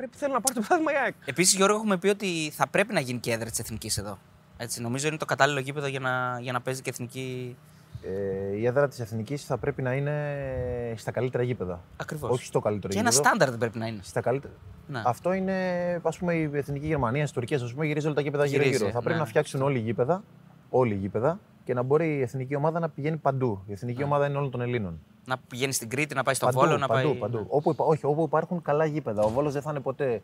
Πρέπει 0.01 0.17
θέλω 0.17 0.33
να 0.33 0.41
πάρει 0.41 0.59
το 0.59 0.65
πράγμα 0.67 0.91
η 0.91 0.95
ΑΕΚ. 1.03 1.13
Επίσης, 1.25 1.55
Γιώργο, 1.55 1.75
έχουμε 1.75 1.97
πει 1.97 2.07
ότι 2.07 2.51
θα 2.55 2.67
πρέπει 2.67 2.93
να 2.93 2.99
γίνει 2.99 3.19
και 3.19 3.31
έδρα 3.31 3.49
της 3.49 3.59
εθνικής 3.59 3.97
εδώ. 3.97 4.17
Έτσι, 4.57 4.81
νομίζω 4.81 5.07
είναι 5.07 5.17
το 5.17 5.25
κατάλληλο 5.25 5.59
γήπεδο 5.59 5.87
για 5.87 5.99
να, 5.99 6.39
για 6.41 6.51
να 6.51 6.61
παίζει 6.61 6.81
και 6.81 6.89
εθνική. 6.89 7.55
Ε, 8.01 8.55
η 8.57 8.65
έδρα 8.65 8.87
της 8.87 8.99
εθνικής 8.99 9.45
θα 9.45 9.57
πρέπει 9.57 9.81
να 9.81 9.93
είναι 9.93 10.93
στα 10.97 11.11
καλύτερα 11.11 11.43
γήπεδα. 11.43 11.81
Ακριβώς. 11.97 12.29
Όχι 12.29 12.45
στο 12.45 12.59
καλύτερο 12.59 12.93
Και 12.93 12.99
ένα 12.99 13.09
γήπεδο. 13.09 13.29
στάνταρ 13.29 13.49
δεν 13.49 13.59
πρέπει 13.59 13.77
να 13.77 13.87
είναι. 13.87 13.99
Στα 14.03 14.21
καλύτερα. 14.21 14.53
Ναι. 14.87 15.01
Αυτό 15.05 15.33
είναι, 15.33 15.55
ας 16.03 16.17
πούμε, 16.17 16.33
η 16.33 16.49
εθνική 16.53 16.85
Γερμανία, 16.85 17.23
η 17.23 17.31
Τουρκία, 17.33 17.57
ας 17.57 17.73
πούμε, 17.73 17.85
γυρίζει 17.85 18.05
όλα 18.05 18.15
τα 18.15 18.21
γήπεδα 18.21 18.45
Γυρίζει, 18.45 18.69
γύρω-γύρω. 18.69 18.91
Θα 18.91 18.99
πρέπει 18.99 19.15
ναι. 19.15 19.21
να 19.21 19.27
φτιάξουν 19.29 19.61
όλοι 19.61 19.77
οι 19.77 19.81
γήπεδα, 19.81 20.23
όλοι 20.69 20.93
οι 20.93 20.97
γήπεδα 20.97 21.39
και 21.63 21.73
να 21.73 21.81
μπορεί 21.81 22.17
η 22.17 22.21
εθνική 22.21 22.55
ομάδα 22.55 22.79
να 22.79 22.89
πηγαίνει 22.89 23.17
παντού. 23.17 23.63
Η 23.67 23.71
εθνική 23.71 24.03
ομάδα 24.03 24.27
είναι 24.27 24.37
όλων 24.37 24.51
των 24.51 24.61
Ελλήνων. 24.61 24.99
Να 25.25 25.37
πηγαίνει 25.37 25.73
στην 25.73 25.89
Κρήτη, 25.89 26.15
να 26.15 26.23
πάει 26.23 26.35
στο 26.35 26.45
παντού, 26.45 26.59
Βόλο, 26.59 26.77
να 26.77 26.87
παντού, 26.87 27.07
πάει. 27.09 27.17
παντού. 27.17 27.45
Όπου, 27.49 27.71
υπά- 27.71 27.87
όχι, 27.87 28.05
όπου 28.05 28.23
υπάρχουν 28.23 28.61
καλά 28.61 28.85
γήπεδα. 28.85 29.23
Ο 29.23 29.29
Βόλος 29.29 29.53
δεν 29.53 29.61
θα 29.61 29.69
είναι 29.71 29.79
ποτέ. 29.79 30.21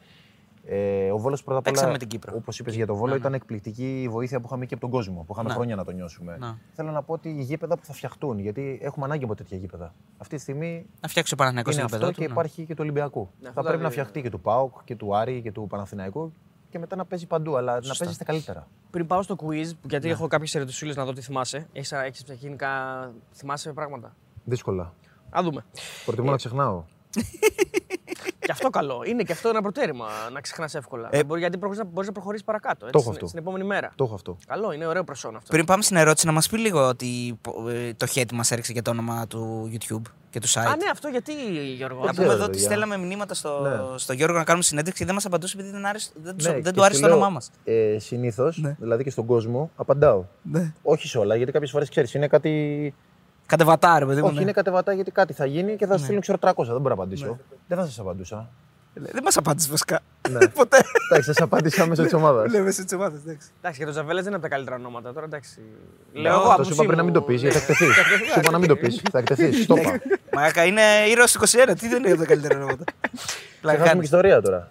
Ε, 0.69 1.11
ο 1.11 1.17
Βόλος 1.17 1.43
πρώτα 1.43 1.59
απ' 1.59 1.63
Παίξαμε 1.65 1.87
όλα. 1.87 1.93
με 1.99 1.99
την 1.99 2.07
Κύπρο. 2.19 2.33
Όπως 2.37 2.59
είπες 2.59 2.75
για 2.75 2.85
το 2.85 2.93
Βόλο, 2.95 3.05
Ναι, 3.07 3.13
ναι. 3.13 3.19
ήταν 3.19 3.33
εκπληκτική 3.33 4.01
η 4.01 4.07
βοήθεια 4.09 4.39
που 4.39 4.45
είχαμε 4.47 4.65
και 4.65 4.73
από 4.73 4.81
τον 4.83 4.91
κόσμο. 4.91 5.23
Που 5.27 5.33
είχαμε 5.33 5.49
Ναι. 5.49 5.55
χρόνια 5.55 5.75
να 5.75 5.83
το 5.85 5.91
νιώσουμε. 5.91 6.37
Ναι. 6.39 6.47
Θέλω 6.73 6.91
να 6.91 7.03
πω 7.03 7.13
ότι 7.13 7.29
οι 7.29 7.41
γήπεδα 7.41 7.77
που 7.77 7.85
θα 7.85 7.93
φτιαχτούν, 7.93 8.39
γιατί 8.39 8.79
έχουμε 8.81 9.05
ανάγκη 9.05 9.23
από 9.23 9.35
τέτοια 9.35 9.57
γήπεδα. 9.57 9.93
Αυτή 10.17 10.35
τη 10.35 10.41
στιγμή 10.41 10.85
Να 11.01 11.07
φτιάξει 11.07 11.33
ο 11.33 11.37
Παναθηναϊκός 11.37 11.73
είναι 11.73 11.81
το 11.81 11.95
αυτό 11.95 11.97
γήπεδο 11.97 12.19
και 12.21 12.27
του. 12.27 12.33
ναι. 12.33 12.39
υπάρχει 12.39 12.65
και 12.65 12.73
του 12.73 12.79
Ολυμπιακού. 12.83 13.19
Ναι, 13.19 13.47
αυτό 13.47 13.53
θα 13.61 13.61
τα 13.61 13.67
πρέπει 13.67 13.83
να 13.83 13.89
δει- 13.89 13.97
φτιαχτεί 13.97 14.21
και 14.21 14.29
του 14.29 14.39
ΠΑΟΚ 14.39 14.83
και 14.83 14.95
του 14.95 15.15
Άρη 15.15 15.41
και 15.41 15.51
του 15.51 15.67
Παναθηναϊκού 15.69 16.33
και 16.69 16.79
μετά 16.79 16.95
να 16.95 17.05
παίζει 17.05 17.25
παντού, 17.27 17.57
αλλά 17.57 17.73
να 17.73 17.95
παίζει 17.97 18.13
στα 18.13 18.23
καλύτερα. 18.23 18.67
Πριν 18.91 19.07
πάω 19.07 19.21
στο 19.21 19.35
quiz, 19.43 19.71
γιατί 19.89 20.05
Ναι. 20.07 20.11
έχω 20.13 20.27
κάποιες 20.27 20.55
ερωτησούλες 20.55 20.95
να 20.95 21.05
δω 21.05 21.13
τι 21.13 21.21
θυμάσαι. 21.21 21.67
Έχεις 21.73 21.91
έχεις 21.91 22.23
γενικά. 22.39 22.69
Θυμάσαι 23.33 23.73
πράγματα; 23.73 24.15
Δύσκολα. 24.49 24.93
Α 25.29 25.39
δούμε. 25.43 25.65
Προτιμώ 26.05 26.29
να 26.31 26.35
ξεχνάω. 26.37 26.83
και 28.39 28.51
αυτό 28.51 28.69
καλό. 28.69 29.03
Είναι 29.05 29.23
και 29.23 29.31
αυτό 29.31 29.49
ένα 29.49 29.61
προτέρημα 29.61 30.07
να 30.33 30.41
ξεχνάς 30.41 30.75
εύκολα. 30.75 31.07
Ε, 31.11 31.23
Μπορεί, 31.23 31.39
γιατί 31.39 31.57
μπορείς 31.57 31.77
να 32.07 32.11
προχωρήσεις 32.11 32.45
παρακάτω. 32.45 32.85
Έτσι, 32.85 32.91
Το 32.91 32.97
έχω 32.97 33.01
στην, 33.01 33.11
αυτό. 33.13 33.27
στην 33.27 33.39
επόμενη 33.39 33.63
μέρα. 33.63 33.91
Το 33.95 34.03
έχω 34.03 34.13
αυτό. 34.13 34.37
Καλό, 34.47 34.71
είναι 34.71 34.85
ωραίο 34.85 35.03
προσόν 35.03 35.35
αυτό. 35.35 35.47
Πριν 35.51 35.65
πάμε 35.65 35.83
στην 35.83 35.95
ερώτηση, 35.97 36.25
να 36.25 36.31
μας 36.31 36.47
πει 36.49 36.57
λίγο 36.57 36.87
ότι 36.87 37.39
ε, 37.69 37.93
το 37.93 38.05
χέτι 38.05 38.35
μας 38.35 38.51
έριξε 38.51 38.73
και 38.73 38.81
το 38.81 38.91
όνομα 38.91 39.27
του 39.27 39.69
YouTube 39.73 40.01
και 40.29 40.39
του 40.39 40.47
site. 40.49 40.59
Α, 40.59 40.75
ναι, 40.75 40.89
αυτό 40.91 41.07
γιατί, 41.07 41.33
Γιώργο; 41.75 41.99
Να 41.99 42.05
Δεν 42.05 42.15
πούμε 42.15 42.27
ξέρω, 42.27 42.31
εδώ 42.31 42.43
ότι 42.43 42.51
παιδιά. 42.51 42.65
στέλναμε 42.65 42.97
μηνύματα 42.97 43.33
στο, 43.33 43.59
Ναι. 43.61 43.97
στο 43.97 44.13
Γιώργο 44.13 44.37
να 44.37 44.43
κάνουμε 44.43 44.63
συνέντευξη 44.63 44.99
και 44.99 45.05
δεν 45.05 45.15
μας 45.15 45.25
απαντούσε 45.25 45.57
επειδή 45.57 45.71
δεν, 45.71 45.85
άρεσε, 45.85 46.09
δεν, 46.23 46.35
τους- 46.37 46.47
Ναι, 46.47 46.53
δεν 46.53 46.63
και 46.63 46.71
του 46.71 46.83
άρεσε 46.83 46.95
σου 46.95 47.01
το 47.01 47.07
λέω, 47.07 47.17
όνομά 47.17 47.31
μας. 47.33 47.51
Ε, 47.63 47.97
Συνήθως, 47.99 48.57
Ναι. 48.57 48.75
δηλαδή 48.79 49.03
και 49.03 49.09
στον 49.09 49.25
κόσμο, 49.25 49.69
απαντάω. 49.75 50.23
Ναι. 50.41 50.73
Όχι 50.81 51.07
σε 51.07 51.17
όλα, 51.17 51.35
γιατί 51.35 51.51
κάποιες 51.51 51.71
φορές 51.71 51.89
ξέρεις, 51.89 52.13
είναι 52.13 52.27
κάτι. 52.27 52.93
Κατεβατάρε, 53.47 54.05
παιδί 54.05 54.21
μου. 54.21 54.27
Όχι, 54.27 54.35
ναι. 54.35 54.41
είναι 54.41 54.51
κατεβατά 54.51 54.93
γιατί 54.93 55.11
κάτι 55.11 55.33
θα 55.33 55.45
γίνει 55.45 55.75
και 55.75 55.85
θα 55.85 55.97
σου 55.97 56.03
στείλουν 56.03 56.21
ξέρω 56.21 56.37
300. 56.41 56.53
Δεν 56.55 56.65
μπορώ 56.65 56.81
να 56.81 56.93
απαντήσω. 56.93 57.25
Ναι. 57.25 57.35
Δεν 57.67 57.77
θα 57.77 57.85
σας 57.85 57.99
απαντούσα. 57.99 58.49
Δεν 58.93 59.23
μας 59.23 59.37
απάντησες 59.37 59.69
βασικά. 59.69 59.99
Ναι. 60.29 60.47
Ποτέ. 60.59 60.77
Εντάξει, 61.09 61.33
σας 61.33 61.41
απάντησα 61.41 61.85
μέσω 61.85 62.03
της 62.03 62.13
ομάδας. 62.13 62.49
Λέμε 62.53 62.71
σε 62.71 62.83
τσιμάδε, 62.83 63.17
εντάξει. 63.25 63.47
Εντάξει, 63.57 63.79
και 63.79 63.85
το 63.85 63.91
Ζαβέλε 63.91 64.19
δεν 64.19 64.27
είναι 64.27 64.35
από 64.35 64.43
τα 64.43 64.49
καλύτερα 64.49 64.75
ονόματα. 64.75 65.13
Τώρα 65.13 65.25
εντάξει. 65.25 65.59
Λέω, 66.13 66.33
εγώ 66.33 66.41
αυτό 66.41 66.51
από 66.51 66.61
Το 66.61 66.67
σου 66.67 66.73
είπα 66.73 66.83
πριν 66.83 66.97
να 66.97 67.03
μην 67.03 67.13
το 67.13 67.21
πεις, 67.21 67.41
γιατί 67.41 67.57
θα 67.57 67.61
εκτεθείς. 67.61 67.95
Σου 68.33 68.39
είπα 68.39 68.51
να 68.51 68.57
μην 68.57 68.67
το 68.67 68.75
πεις. 68.75 69.01
Θα 69.11 69.19
εκτεθείς. 69.19 69.63
Στο 69.63 69.75
είπα. 69.77 69.99
Μαγκά 70.33 70.65
είναι 70.65 70.81
ήρωας 71.09 71.37
21, 71.39 71.73
τι 71.79 71.87
δεν 71.87 72.03
είναι 72.03 72.11
από 72.11 72.19
τα 72.19 72.25
καλύτερα 72.25 72.55
ονόματα. 72.55 72.83
Θα 73.61 73.71
χάσουμε 73.77 73.93
και 73.93 74.03
ιστορία 74.03 74.41
τώρα. 74.41 74.67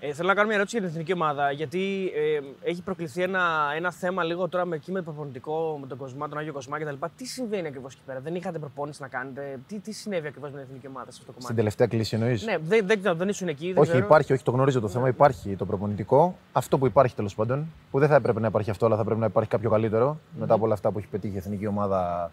Ναι. 0.00 0.08
Ε, 0.08 0.12
θέλω 0.12 0.28
να 0.28 0.34
κάνω 0.34 0.46
μια 0.46 0.56
ερώτηση 0.56 0.78
για 0.78 0.86
την 0.86 0.94
εθνική 0.96 1.12
ομάδα, 1.20 1.50
γιατί 1.50 2.12
ε, 2.14 2.68
έχει 2.70 2.82
προκληθεί 2.82 3.22
ένα, 3.22 3.72
ένα 3.76 3.92
θέμα 3.92 4.24
λίγο 4.24 4.48
τώρα 4.48 4.64
με 4.64 4.76
εκεί 4.76 4.92
με 4.92 4.98
το 4.98 5.04
προπονητικό, 5.04 5.78
με 5.80 5.86
τον 5.86 5.98
Κοσμά, 5.98 6.28
τον 6.28 6.38
Άγιο 6.38 6.52
Κοσμά 6.52 6.78
κτλ. 6.78 7.06
Τι 7.16 7.26
συμβαίνει 7.26 7.66
ακριβώς 7.66 7.92
εκεί 7.94 8.02
πέρα, 8.06 8.20
δεν 8.20 8.34
είχατε 8.34 8.58
προπόνηση 8.58 9.02
να 9.02 9.08
κάνετε, 9.08 9.58
τι, 9.66 9.78
τι 9.80 9.92
συνέβη 9.92 10.26
ακριβώς 10.26 10.50
με 10.50 10.56
την 10.56 10.66
εθνική 10.66 10.86
ομάδα 10.86 11.10
σε 11.10 11.18
αυτό 11.20 11.32
το 11.32 11.40
Στην 11.40 11.40
κομμάτι; 11.42 11.56
τελευταία 11.56 11.86
κλίση 11.86 12.14
εννοείς; 12.14 12.44
Ναι, 12.44 12.58
δεν, 12.58 12.86
δεν, 12.86 12.98
ξέρω, 13.00 13.14
δεν 13.14 13.28
ήσουν 13.28 13.48
εκεί. 13.48 13.66
Δεν 13.66 13.78
Όχι, 13.78 13.90
ξέρω. 13.90 14.04
υπάρχει, 14.04 14.32
όχι, 14.32 14.42
το 14.42 14.50
γνωρίζω 14.50 14.80
το 14.80 14.88
θέμα. 14.88 15.08
Υπάρχει 15.08 15.56
το 15.56 15.66
προπονητικό. 15.66 16.36
Αυτό 16.52 16.78
που 16.78 16.86
υπάρχει 16.86 17.14
τέλος 17.14 17.34
πάντων, 17.34 17.66
που 17.90 17.98
δεν 17.98 18.08
θα 18.08 18.14
έπρεπε 18.14 18.40
να 18.40 18.46
υπάρχει 18.46 18.70
αυτό, 18.70 18.86
αλλά 18.86 18.96
θα 18.96 19.04
πρέπει 19.04 19.20
να 19.20 19.26
υπάρχει 19.26 19.50
κάποιο 19.50 19.70
καλύτερο 19.70 20.18
μετά 20.38 20.54
από 20.54 20.64
όλα 20.64 20.74
αυτά 20.74 20.90
που 20.90 20.98
έχει 20.98 21.08
πετύχει 21.08 21.34
η 21.34 21.36
εθνική 21.38 21.66
ομάδα 21.66 22.30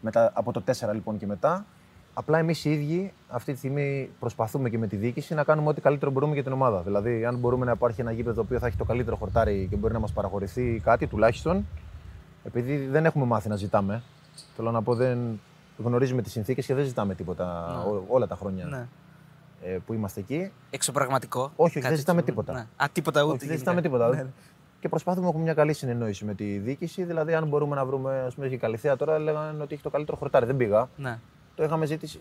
μετά, 0.00 0.30
από 0.34 0.52
το 0.52 0.62
4 0.66 0.92
λοιπόν 0.92 1.18
και 1.18 1.26
μετά. 1.26 1.64
Απλά 2.18 2.38
εμείς 2.38 2.64
οι 2.64 2.70
ίδιοι 2.72 3.12
αυτή 3.28 3.52
τη 3.52 3.58
στιγμή 3.58 4.10
προσπαθούμε 4.20 4.68
και 4.70 4.78
με 4.78 4.86
τη 4.86 4.96
διοίκηση 4.96 5.34
να 5.34 5.44
κάνουμε 5.44 5.68
ό,τι 5.68 5.80
καλύτερο 5.80 6.10
μπορούμε 6.10 6.34
για 6.34 6.42
την 6.42 6.52
ομάδα. 6.52 6.80
Δηλαδή, 6.82 7.24
αν 7.24 7.36
μπορούμε 7.36 7.64
να 7.64 7.72
υπάρχει 7.72 8.00
ένα 8.00 8.12
γήπεδο 8.12 8.34
το 8.34 8.40
οποίο 8.40 8.58
θα 8.58 8.66
έχει 8.66 8.76
το 8.76 8.84
καλύτερο 8.84 9.16
χορτάρι 9.16 9.66
και 9.70 9.76
μπορεί 9.76 9.92
να 9.92 9.98
μας 9.98 10.12
παραχωρηθεί 10.12 10.80
κάτι 10.84 11.06
τουλάχιστον, 11.06 11.66
επειδή 12.44 12.76
δεν 12.86 13.04
έχουμε 13.04 13.24
μάθει 13.24 13.48
να 13.48 13.56
ζητάμε. 13.56 14.02
Θέλω 14.56 14.70
να 14.70 14.82
πω, 14.82 14.94
δεν 14.94 15.40
γνωρίζουμε 15.78 16.22
τις 16.22 16.32
συνθήκες 16.32 16.66
και 16.66 16.74
δεν 16.74 16.84
ζητάμε 16.84 17.14
τίποτα 17.14 17.66
Ναι. 17.84 17.90
ό- 17.90 18.04
όλα 18.08 18.26
τα 18.26 18.36
χρόνια 18.36 18.64
Ναι. 18.64 18.86
ε, 19.62 19.78
που 19.86 19.92
είμαστε 19.92 20.20
εκεί. 20.20 20.50
Εξωπραγματικό. 20.70 21.40
Όχι, 21.42 21.52
όχι, 21.56 21.74
Κάτι 21.74 21.88
δεν 21.88 21.96
ζητάμε 21.96 22.18
έτσι, 22.20 22.30
τίποτα. 22.30 22.52
Ναι. 22.52 22.66
Α, 22.76 22.86
τίποτα 22.92 23.20
ούτε. 23.22 23.28
Όχι, 23.30 23.38
δεν 23.38 23.46
γενικά. 23.48 23.58
ζητάμε 23.58 23.80
τίποτα. 23.82 24.08
Ναι, 24.08 24.22
ναι. 24.22 24.28
Και 24.80 24.88
προσπαθούμε 24.88 25.22
να 25.22 25.28
έχουμε 25.28 25.44
μια 25.44 25.54
καλή 25.54 25.72
συνεννόηση 25.72 26.24
με 26.24 26.34
τη 26.34 26.58
διοίκηση. 26.58 27.04
Δηλαδή, 27.04 27.34
αν 27.34 27.46
μπορούμε 27.48 27.74
να 27.76 27.84
βρούμε. 27.84 28.18
Α 28.20 28.30
πούμε, 28.34 28.46
η 28.46 28.56
Καλυθέα 28.56 28.96
τώρα 28.96 29.18
λέγανε 29.18 29.62
ότι 29.62 29.74
έχει 29.74 29.82
το 29.82 29.90
καλύτερο 29.90 30.16
χορτάρι. 30.16 30.46
Δεν 30.46 30.56
πήγα. 30.56 30.88
Ναι. 30.96 31.18
Το 31.56 31.64
είχαμε 31.64 31.86
ζήτηση. 31.86 32.20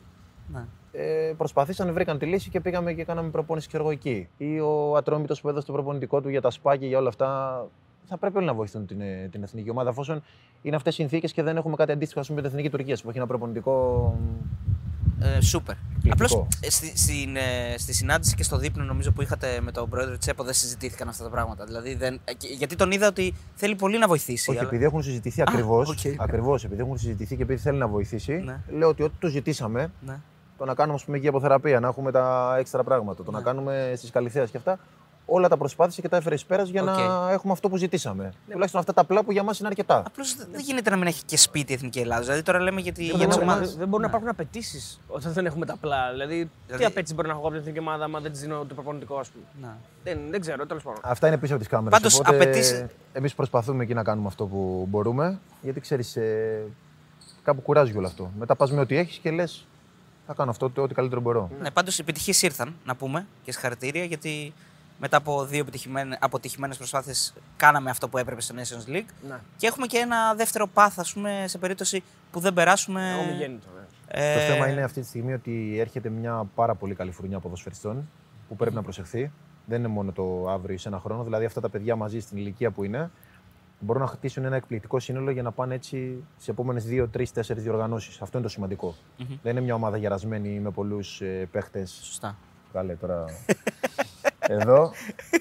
Ναι. 0.54 0.66
Ε, 0.92 1.34
προσπαθήσαν, 1.38 1.94
βρήκαν 1.94 2.18
τη 2.18 2.26
λύση 2.26 2.50
και 2.50 2.60
πήγαμε 2.60 2.94
και 2.94 3.04
κάναμε 3.04 3.30
προπόνηση 3.30 3.68
ξέρω 3.68 3.84
εγώ 3.84 3.92
εκεί. 3.92 4.30
Ή 4.38 4.60
ο 4.60 4.96
Ατρόμητος 4.96 5.42
που 5.42 5.50
έδωσε 5.50 5.66
το 5.66 5.74
προπονητικό 5.74 6.22
του 6.22 6.30
για 6.30 6.42
τα 6.42 6.50
σπά 6.50 6.78
και 6.78 6.86
για 6.86 6.98
όλα 6.98 7.10
αυτά. 7.10 7.68
Θα 8.08 8.18
πρέπει 8.18 8.38
όλοι 8.38 8.46
να 8.46 8.54
βοηθούν 8.54 8.86
την, 8.86 9.02
ε, 9.02 9.30
την 9.32 9.44
εθνική 9.44 9.70
ομάδα, 9.70 9.90
εφόσον 9.90 10.24
είναι 10.62 10.76
αυτές 10.76 10.94
οι 10.94 10.96
συνθήκες 10.96 11.34
και 11.34 11.44
δεν 11.44 11.58
έχουμε 11.58 11.76
κάτι 11.76 11.92
αντίστοιχο 11.92 12.20
ας 12.20 12.28
πούμε, 12.28 12.42
με 12.42 12.48
την 12.48 12.58
εθνική 12.58 12.78
Τουρκία 12.78 12.98
που 13.04 13.10
έχει 13.10 13.18
ένα 13.18 13.28
προπονητικό. 13.28 14.18
Ε, 15.22 15.42
σούπερ. 15.42 15.76
Εκπληκτικό. 15.96 16.40
Απλώς 16.40 16.74
στη, 16.74 16.98
στην, 16.98 17.36
ε, 17.36 17.78
στη 17.78 17.94
συνάντηση 17.94 18.36
και 18.36 18.44
στο 18.44 18.58
δείπνο 18.58 18.84
νομίζω 18.84 19.12
που 19.12 19.22
είχατε 19.22 19.60
με 19.62 19.72
τον 19.72 19.90
πρόεδρο 19.90 20.18
Τσέπο 20.18 20.44
δεν 20.44 20.54
συζητήθηκαν 20.54 21.08
αυτά 21.10 21.24
τα 21.24 21.30
πράγματα. 21.30 21.66
Δηλαδή 21.66 21.96
δεν, 21.96 22.20
ε, 22.26 22.34
και- 22.34 22.48
γιατί 22.48 22.76
τον 22.76 22.92
είδα 22.92 23.08
ότι 23.08 23.34
θέλει 23.56 23.76
πολύ 23.76 23.98
να 24.00 24.08
βοηθήσει. 24.08 24.50
Όχι, 24.50 24.60
αλλά- 24.60 24.68
επειδή 24.68 24.84
έχουν 24.84 25.04
συζητηθεί 25.04 25.42
ακριβώς. 25.42 25.90
οκ. 25.90 25.98
Ακριβώς, 26.18 26.64
επειδή 26.64 26.82
έχουν 26.82 26.98
συζητηθεί 26.98 27.36
και 27.36 27.44
επειδή 27.44 27.62
θέλει 27.62 27.78
να 27.78 27.88
βοηθήσει, 27.88 28.34
Ναι. 28.34 28.60
λέω 28.78 28.88
ότι 28.90 29.04
ό,τι 29.04 29.16
το 29.20 29.28
ζητήσαμε, 29.28 29.92
Ναι. 30.06 30.20
το 30.58 30.66
να 30.66 30.74
κάνουμε 30.74 30.96
ας 30.96 31.06
πούμε, 31.06 31.18
εκεί 31.18 31.28
αποθεραπεία, 31.28 31.80
να 31.80 31.88
έχουμε 31.88 32.12
τα 32.12 32.56
έξτρα 32.60 32.84
πράγματα, 32.84 33.24
το 33.24 33.32
Ναι. 33.32 33.38
να 33.38 33.44
κάνουμε 33.44 33.94
στι 33.98 34.12
καλυθέε 34.12 34.46
και 34.46 34.58
αυτά, 34.58 34.80
όλα 35.26 35.48
τα 35.48 35.58
προσπάθησε 35.58 36.02
και 36.02 36.10
τα 36.10 36.18
έφερε 36.18 36.36
εις 36.36 36.46
πέρας 36.46 36.70
για 36.70 36.82
Οκ. 36.84 36.88
να 36.88 37.32
έχουμε 37.32 37.54
αυτό 37.54 37.70
που 37.70 37.78
ζητήσαμε. 37.78 38.34
Τουλάχιστον 38.52 38.80
αυτά 38.80 38.94
τα 38.94 39.02
απλά 39.02 39.24
που 39.24 39.32
για 39.32 39.44
μας 39.44 39.60
είναι 39.60 39.68
αρκετά. 39.68 40.04
Απλώς 40.08 40.36
δεν 40.36 40.60
γίνεται 40.60 40.90
να 40.90 40.96
μην 40.98 41.08
έχει 41.08 41.24
και 41.26 41.38
σπίτι 41.38 41.72
η 41.72 41.76
εθνική 41.76 42.00
Ελλάδα. 42.00 42.22
Δηλαδή 42.22 42.42
τώρα 42.42 42.60
λέμε 42.60 42.82
για, 42.82 42.92
τη, 42.92 43.06
Δεν 43.08 43.16
για 43.18 43.28
τις 43.28 43.36
μπορούν- 43.36 43.50
ομάδες. 43.52 43.76
Δεν 43.76 43.88
μπορούν 43.88 44.02
να 44.02 44.08
υπάρχουν 44.08 44.30
απαιτήσεις 44.30 45.00
όταν 45.08 45.34
δεν 45.34 45.46
έχουμε 45.46 45.66
τα 45.66 45.74
απλά. 45.74 46.12
Δηλαδή, 46.12 46.50
Δηλαδή- 46.66 46.84
τι 46.84 46.86
απαιτήσει 46.86 47.14
μπορεί 47.14 47.28
να 47.28 47.34
έχω 47.34 47.42
από 47.42 47.52
την 47.52 47.60
εθνική 47.60 47.80
ομάδα, 47.80 48.04
άμα 48.04 48.20
δεν 48.20 48.32
της 48.32 48.42
δίνω 48.42 48.66
το 48.66 48.74
προπονητικό, 48.74 49.18
ας 49.18 49.28
πούμε; 49.30 49.44
Να. 49.62 49.78
Δεν, 50.04 50.20
δεν 50.30 50.40
ξέρω, 50.42 50.66
τέλος 50.66 50.84
πάντων. 50.84 51.00
Αυτά 51.04 51.28
είναι 51.28 51.38
πίσω 51.38 51.54
από 51.54 51.62
τις 51.62 51.72
κάμερες. 51.72 52.00
Πάντως, 52.00 52.20
απαιτήσει- 52.24 52.86
Εμείς 53.14 53.34
προσπαθούμε 53.36 53.84
εκεί 53.84 53.94
να 53.94 54.04
κάνουμε 54.04 54.28
αυτό 54.28 54.46
που 54.46 54.88
μπορούμε, 54.90 55.40
γιατί 55.62 55.80
ξέρεις, 55.80 56.16
ε, 56.16 56.64
κάπου 57.44 57.62
κουράζει 57.62 57.98
όλο 57.98 58.08
αυτό. 58.08 58.32
Μετά 58.40 58.56
πας 58.56 58.72
με 58.72 58.80
ό,τι 58.80 58.98
έχεις 58.98 59.18
και 59.18 59.32
λες, 59.32 59.66
θα 60.28 60.34
κάνω 60.34 60.50
αυτό 60.52 60.70
το 60.70 60.82
ό,τι 60.82 60.94
καλύτερο 60.94 61.22
μπορώ. 61.22 61.50
Ναι, 61.62 61.72
πάντως 61.72 61.98
οι 61.98 62.02
επιτυχίες 62.02 62.42
ήρθαν, 62.42 62.76
να 62.86 62.96
πούμε 62.96 63.26
και 63.44 63.52
συγχαρητήρια, 63.52 64.04
γιατί 64.04 64.54
μετά 65.00 65.18
από 65.18 65.46
δύο 65.46 65.66
αποτυχημένες 66.20 66.78
προσπάθειες 66.78 67.34
κάναμε 67.58 67.90
αυτό 67.90 68.10
που 68.10 68.18
έπρεπε 68.18 68.42
στο 68.42 68.56
Nations 68.58 68.90
League. 68.92 69.06
Ναι. 69.28 69.40
Και 69.58 69.68
έχουμε 69.68 69.86
και 69.88 69.98
ένα 69.98 70.34
δεύτερο 70.34 70.68
πάθ, 70.68 71.00
ας 71.00 71.14
πούμε, 71.14 71.44
σε 71.48 71.58
περίπτωση 71.58 72.04
που 72.32 72.40
δεν 72.40 72.54
περάσουμε. 72.54 73.16
Ομιγέννητο. 73.22 73.68
ναι. 73.76 73.84
Ε, 74.08 74.34
Το 74.34 74.54
θέμα 74.54 74.70
είναι 74.70 74.82
αυτή 74.84 75.02
τη 75.02 75.08
στιγμή 75.08 75.34
ότι 75.34 75.76
έρχεται 75.80 76.10
μια 76.10 76.48
πάρα 76.56 76.76
πολύ 76.76 76.96
καλή 76.96 77.12
φουρνιά 77.12 77.40
ποδοσφαιριστών 77.40 78.10
που 78.48 78.56
πρέπει 78.56 78.76
να 78.76 78.84
προσεχθεί. 78.84 79.32
Δεν 79.66 79.80
είναι 79.80 79.88
μόνο 79.88 80.12
το 80.12 80.50
αύριο 80.50 80.74
ή 80.76 80.78
σε 80.78 80.88
ένα 80.88 81.00
χρόνο. 81.00 81.24
Δηλαδή, 81.24 81.46
αυτά 81.46 81.62
τα 81.62 81.70
παιδιά 81.70 81.96
μαζί 81.96 82.20
στην 82.20 82.38
ηλικία 82.38 82.72
που 82.72 82.84
είναι 82.84 83.12
μπορούν 83.80 84.02
να 84.02 84.08
χτίσουν 84.08 84.46
ένα 84.46 84.56
εκπληκτικό 84.56 85.00
σύνολο 85.00 85.32
για 85.32 85.42
να 85.42 85.52
πάνε 85.52 85.74
έτσι 85.76 86.24
στι 86.40 86.52
επόμενες 86.52 86.86
2, 86.90 87.06
3, 87.18 87.24
4 87.34 87.42
διοργανώσεις. 87.56 88.22
Αυτό 88.22 88.38
είναι 88.38 88.48
το 88.48 88.54
σημαντικο 88.54 88.96
Δεν 89.18 89.52
είναι 89.52 89.62
μια 89.62 89.74
ομάδα 89.74 89.98
γερασμένη 89.98 90.60
με 90.60 90.70
πολλούς 90.72 91.22
ε, 91.22 91.48
παίχτες. 91.52 92.00
Σωστά. 92.04 92.38
Καλέ 92.74 92.96
τώρα. 92.96 93.26
Εδώ. 94.48 94.92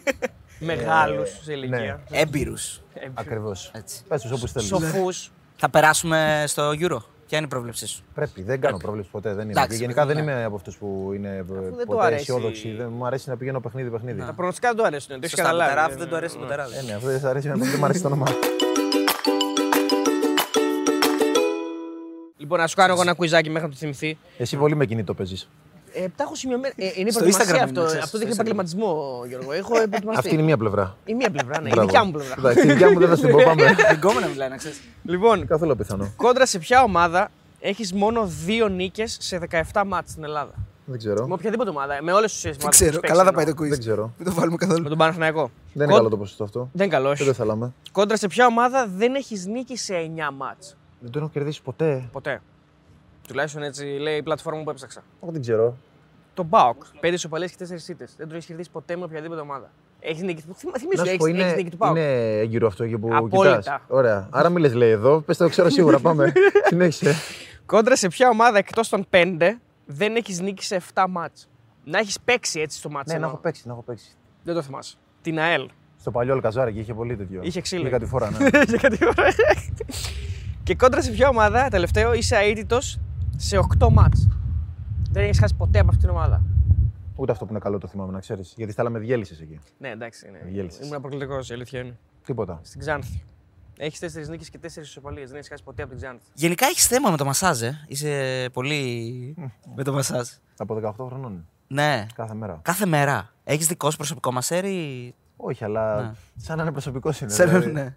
Μεγάλους 0.58 1.28
σε 1.30 1.50
ναι. 1.50 1.52
ηλικία. 1.56 2.00
Έμπειρους. 2.10 2.80
Ακριβώς. 3.14 3.70
Έτσι. 3.74 4.02
Πες 4.08 4.22
τους 4.22 4.30
όπω 4.30 4.46
θέλεις. 4.46 4.68
Σοφούς. 4.68 5.30
Θα 5.56 5.70
περάσουμε 5.70 6.44
στο 6.46 6.70
Euro. 6.70 6.98
Ποια 7.26 7.38
είναι 7.38 7.46
η 7.46 7.50
πρόβλεψή 7.50 7.86
σου; 7.86 8.02
Πρέπει, 8.14 8.42
δεν 8.42 8.60
κάνω 8.60 8.76
πρόβλεψη 8.76 9.10
ποτέ. 9.10 9.34
Δεν 9.34 9.42
είναι. 9.42 9.50
Εντάξει, 9.50 9.68
Και 9.76 9.82
γενικά 9.82 10.06
δεν 10.06 10.16
ναι. 10.16 10.22
είμαι 10.22 10.44
από 10.44 10.56
αυτούς 10.56 10.76
που 10.76 11.12
είναι 11.14 11.28
ε, 11.28 11.42
δεν 11.42 11.70
του 11.78 11.84
ποτέ 11.86 12.04
αρέσει. 12.06 12.20
αισιόδοξοι. 12.20 12.72
Δεν 12.72 12.92
μου 12.96 13.06
αρέσει 13.06 13.28
να 13.28 13.36
πηγαίνω 13.36 13.60
παιχνίδι-παιχνίδι. 13.60 14.20
Τα 14.20 14.32
προγνωστικά 14.32 14.68
δεν 14.68 14.76
του 14.76 14.84
αρέσουν. 14.86 15.08
Το 15.08 15.14
έχεις 15.14 15.30
Σωστά, 15.30 15.42
καταλάβει. 15.44 15.70
Μπουτεράβ, 15.70 15.98
δεν 15.98 16.08
του 16.08 16.16
αρέσει 16.16 16.34
το 16.34 16.40
Μπουτεράβ. 16.40 16.72
Ε, 16.72 16.82
ναι, 16.82 16.92
αυτό 16.92 17.06
δεν 17.08 17.20
σ' 17.20 17.24
αρέσει, 17.24 17.48
δεν 17.48 17.60
μου 17.78 17.84
αρέσει 17.84 18.00
το 18.00 18.06
όνομα. 18.06 18.26
Λοιπόν, 22.36 22.58
να 22.58 22.66
σου 22.66 22.76
κάνω 22.76 22.92
εγώ 22.92 23.02
ένα 23.02 23.12
κουιζάκι 23.14 23.50
μέχρι 23.50 23.66
να 23.66 23.72
το 23.72 23.78
θυμηθεί. 23.78 24.18
Εσύ 24.38 24.56
πολύ 24.56 24.76
με 24.76 24.86
κινητό 24.86 25.14
παίζεις. 25.14 25.48
Ε, 25.96 26.08
τα 26.16 26.22
έχω 26.22 26.34
σημειωμένα. 26.34 26.74
Ε, 26.76 26.90
είναι 26.94 27.10
Στο 27.10 27.18
προετοιμασία 27.18 27.54
Instagram 27.54 27.64
αυτό. 27.64 27.80
είναι, 27.80 27.86
ξέρεις, 27.88 28.04
αυτό 28.04 28.06
στο 28.06 28.18
δείχνει 28.18 28.32
Instagram. 28.32 28.38
επαγγελματισμό, 28.38 29.22
Γιώργο. 29.28 29.52
Έχω 29.52 29.68
προετοιμαστεί. 29.72 30.18
Αυτή 30.18 30.32
είναι 30.32 30.42
η 30.42 30.44
μία 30.44 30.56
πλευρά. 30.56 30.96
Η 31.04 31.14
μία 31.14 31.30
πλευρά, 31.30 31.60
ναι. 31.60 31.68
Η 31.68 31.70
Μπράβο. 31.72 31.86
δικιά 31.88 32.04
μου 32.04 32.10
πλευρά. 32.12 32.34
Εντάξει, 32.38 32.60
Τη 32.60 32.72
δικιά 32.72 32.90
μου 32.92 32.98
δεν 32.98 33.08
θα 33.08 33.16
στην 33.16 33.30
πω, 33.30 33.38
πάμε. 33.48 33.74
Δεν 33.88 34.00
κόμμα 34.00 34.20
μιλάει, 34.32 34.48
να 34.48 34.56
ξέρεις. 34.56 34.80
Λοιπόν, 35.04 35.46
Καθόλου 35.46 35.76
πιθανό. 35.76 36.12
κόντρα 36.16 36.46
σε 36.46 36.58
ποια 36.58 36.82
ομάδα 36.82 37.30
έχεις 37.60 37.92
μόνο 37.92 38.26
δύο 38.44 38.68
νίκες 38.68 39.16
σε 39.20 39.38
17 39.72 39.82
μάτς 39.86 40.10
στην 40.10 40.24
Ελλάδα; 40.24 40.52
Δεν 40.84 40.98
ξέρω. 40.98 41.26
Με 41.26 41.34
οποιαδήποτε 41.34 41.70
ομάδα. 41.70 41.98
Με 42.02 42.12
όλες 42.12 42.32
τις 42.32 42.44
ομάδες. 42.44 42.78
Δεν 43.58 43.78
ξέρω. 43.78 44.12
Μην 44.18 44.26
το 44.28 44.32
βάλουμε 44.34 44.56
καθόλου. 44.56 44.82
Με 44.82 44.88
τον 44.88 44.98
Παναθηναϊκό. 44.98 45.40
Δεν 45.72 45.82
είναι 45.82 45.84
Κον- 45.86 45.96
καλό 45.96 46.08
το 46.08 46.16
ποσοστό 46.16 46.44
αυτό. 46.44 46.68
Δεν 46.72 46.86
είναι 46.86 46.94
καλό, 46.96 47.08
όχι. 47.08 47.24
Δεν 47.24 47.32
το 47.32 47.38
θέλαμε. 47.38 47.72
Κόντρα 47.92 48.16
σε 48.16 48.26
ποια 48.28 48.46
ομάδα 48.46 48.86
δεν 48.96 49.14
έχεις 49.14 49.46
νίκη 49.46 49.76
σε 49.76 49.94
9 49.94 50.30
μάτς; 50.36 50.76
Δεν 51.00 51.10
το 51.10 51.18
έχω 51.18 51.28
κερδίσει 51.28 51.62
ποτέ. 51.62 52.08
Ποτέ. 52.12 52.40
Τουλάχιστον 53.28 53.62
έτσι 53.62 53.84
λέει 53.84 54.16
η 54.16 54.22
πλατφόρμα 54.22 54.62
που 54.62 54.70
έψαξα. 54.70 55.02
Εγώ 55.22 55.32
δεν 55.32 55.40
ξέρω. 55.40 55.76
Το 56.34 56.42
Μπάουκ. 56.42 56.82
Πέντε 57.00 57.16
σοπαλίε 57.16 57.48
και 57.48 57.54
τέσσερις 57.58 57.88
ήττες. 57.88 58.14
Δεν 58.16 58.28
το 58.28 58.34
έχεις 58.34 58.46
κερδίσει 58.46 58.70
ποτέ 58.70 58.96
με 58.96 59.04
οποιαδήποτε 59.04 59.40
ομάδα. 59.40 59.70
Έχεις 60.00 60.22
νίκη. 60.22 60.40
Θυμ- 60.40 60.76
Θυμήσου, 60.78 60.98
Να 61.00 61.04
σου 61.04 61.08
έχει 61.08 61.16
πω, 61.18 61.26
είναι, 61.26 61.52
νίκη 61.52 61.70
του 61.70 61.76
Πάουκ. 61.76 61.96
είναι 61.96 62.38
έγκυρο 62.38 62.66
αυτό 62.66 62.84
εκεί 62.84 62.98
που 62.98 63.08
Απόλυτα. 63.12 63.58
κοιτάς. 63.58 63.80
Ωραία. 63.88 64.28
Άρα 64.30 64.48
μην 64.48 64.62
λες 64.62 64.74
λέει 64.74 64.90
εδώ. 64.90 65.20
Πες 65.20 65.36
το 65.36 65.48
ξέρω 65.48 65.68
σίγουρα. 65.70 65.98
Πάμε. 66.08 66.32
Συνέχισε. 66.64 67.14
Κόντρα 67.66 67.96
σε 67.96 68.08
ποια 68.08 68.28
ομάδα 68.28 68.58
εκτός 68.58 68.88
των 68.88 69.06
5 69.10 69.58
δεν 69.86 70.16
έχεις 70.16 70.40
νίκη 70.40 70.64
σε 70.64 70.80
7 70.94 71.04
μάτς; 71.08 71.48
Να 71.84 71.98
έχεις 71.98 72.20
παίξει 72.24 72.60
έτσι 72.60 72.78
στο 72.78 72.90
μάτς. 72.90 73.06
ναι, 73.06 73.12
να 73.12 73.18
εννοώ. 73.18 73.30
έχω 73.32 73.40
παίξει, 73.42 73.62
να 73.66 73.72
έχω 73.72 73.82
παίξει. 73.82 74.16
Δεν 74.42 74.54
το 74.54 74.62
θυμάσαι. 74.62 74.96
Την 75.22 75.38
ΑΕΛ. 75.38 75.68
Στο 76.00 76.10
παλιό 76.10 76.32
Αλκαζάρι 76.32 76.72
και 76.72 76.80
είχε 76.80 76.94
πολύ 76.94 77.16
τέτοιο. 77.16 77.40
Είχε 77.42 77.60
ξύλο. 77.60 77.80
Είχε 77.80 77.90
κάτι 77.90 78.06
φορά, 78.06 78.30
ναι. 78.30 78.48
Για 78.68 78.78
κάτι 78.78 78.98
ώρα. 79.04 79.28
και 80.62 80.74
κόντρα 80.74 81.02
σε 81.02 81.10
ποια 81.10 81.28
ομάδα, 81.28 81.68
τελευταίο, 81.68 82.12
είσαι 82.14 82.36
αίτητος 82.36 82.98
σε 83.36 83.58
8 83.78 83.88
μάτς. 83.90 84.28
Δεν 85.10 85.24
έχεις 85.24 85.38
χάσει 85.38 85.54
ποτέ 85.54 85.78
από 85.78 85.88
αυτήν 85.88 86.06
την 86.08 86.16
ομάδα. 86.16 86.42
Ούτε 87.16 87.32
αυτό 87.32 87.44
που 87.44 87.50
είναι 87.50 87.60
καλό 87.60 87.78
το 87.78 87.86
θυμάμαι 87.86 88.12
να 88.12 88.20
ξέρεις. 88.20 88.54
Γιατί 88.56 88.72
στάλαμε 88.72 88.98
διέλυσες 88.98 89.40
εκεί. 89.40 89.58
Ναι, 89.78 89.88
εντάξει. 89.88 90.30
Ναι. 90.30 90.50
Γέλυσες. 90.50 90.86
Ήμουν 90.88 91.00
προκλητικό, 91.00 91.34
η 91.50 91.52
αλήθεια 91.54 91.80
είναι. 91.80 91.98
Τίποτα. 92.24 92.60
Στην 92.62 92.80
Ξάνθη. 92.80 93.22
Έχεις 93.78 93.98
4 93.98 94.28
νίκες 94.28 94.50
και 94.50 94.58
4 94.58 94.66
ισοπαλίες. 94.82 95.28
Δεν 95.28 95.36
έχεις 95.36 95.48
χάσει 95.48 95.62
ποτέ 95.62 95.82
από 95.82 95.90
την 95.90 96.00
Ξάνθη. 96.00 96.24
Γενικά 96.34 96.66
έχεις 96.66 96.86
θέμα 96.86 97.10
με 97.10 97.16
το 97.16 97.24
μασάζ, 97.24 97.62
ε. 97.62 97.84
Είσαι 97.88 98.46
πολύ 98.52 99.34
με 99.74 99.82
το 99.82 99.92
μασάζ. 99.92 100.28
Από 100.56 100.74
18 100.74 101.06
χρονών. 101.06 101.46
Ναι. 101.66 102.06
Κάθε 102.14 102.34
μέρα. 102.34 102.58
Κάθε 102.62 102.86
μέρα. 102.86 103.32
Έχεις 103.44 103.66
δικό 103.66 103.90
σου 103.90 103.96
προσωπικό 103.96 104.32
μασέρ 104.32 104.64
ή. 104.64 105.14
Όχι, 105.36 105.64
αλλά 105.64 106.02
Ναι. 106.02 106.12
σαν 106.36 106.56
να 106.56 106.62
είναι 106.62 106.72
προσωπικός 106.72 107.20
είναι. 107.20 107.30
Σε- 107.30 107.44
δηλαδή. 107.44 107.72
ναι. 107.72 107.94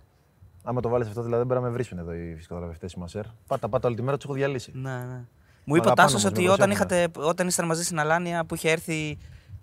Άμα 0.70 0.82
το 0.82 0.90
βάλεις 0.90 1.08
αυτό, 1.08 1.22
δηλαδή 1.22 1.38
δεν 1.38 1.48
μπορεί 1.48 1.60
να 1.60 1.66
με 1.68 1.74
βρίσκουν 1.74 1.98
εδώ 1.98 2.14
οι 2.14 2.34
φυσικοθεραπευτέ 2.36 2.86
η 2.96 3.00
Μασέρ. 3.00 3.24
Πάτα, 3.48 3.70
πάτα 3.70 3.88
όλη 3.88 3.98
τη 3.98 4.04
μέρα 4.04 4.16
τους 4.18 4.26
έχω 4.26 4.34
διαλύσει. 4.34 4.72
Ναι, 4.74 4.90
ναι. 4.90 5.22
Μου 5.64 5.76
είπε 5.76 5.88
ο 5.88 5.92
αγαπάνε 5.92 5.96
Τάσος 5.96 6.24
όμως, 6.24 6.26
ότι 6.26 6.42
με 6.42 6.50
όταν, 6.50 6.70
προσέχουνε. 6.70 7.02
είχατε, 7.02 7.28
όταν 7.28 7.48
ήσταν 7.48 7.66
μαζί 7.66 7.84
στην 7.84 8.00
Αλάνια 8.00 8.46
που 8.46 8.56
είχε 8.56 8.70
έρθει 8.70 9.18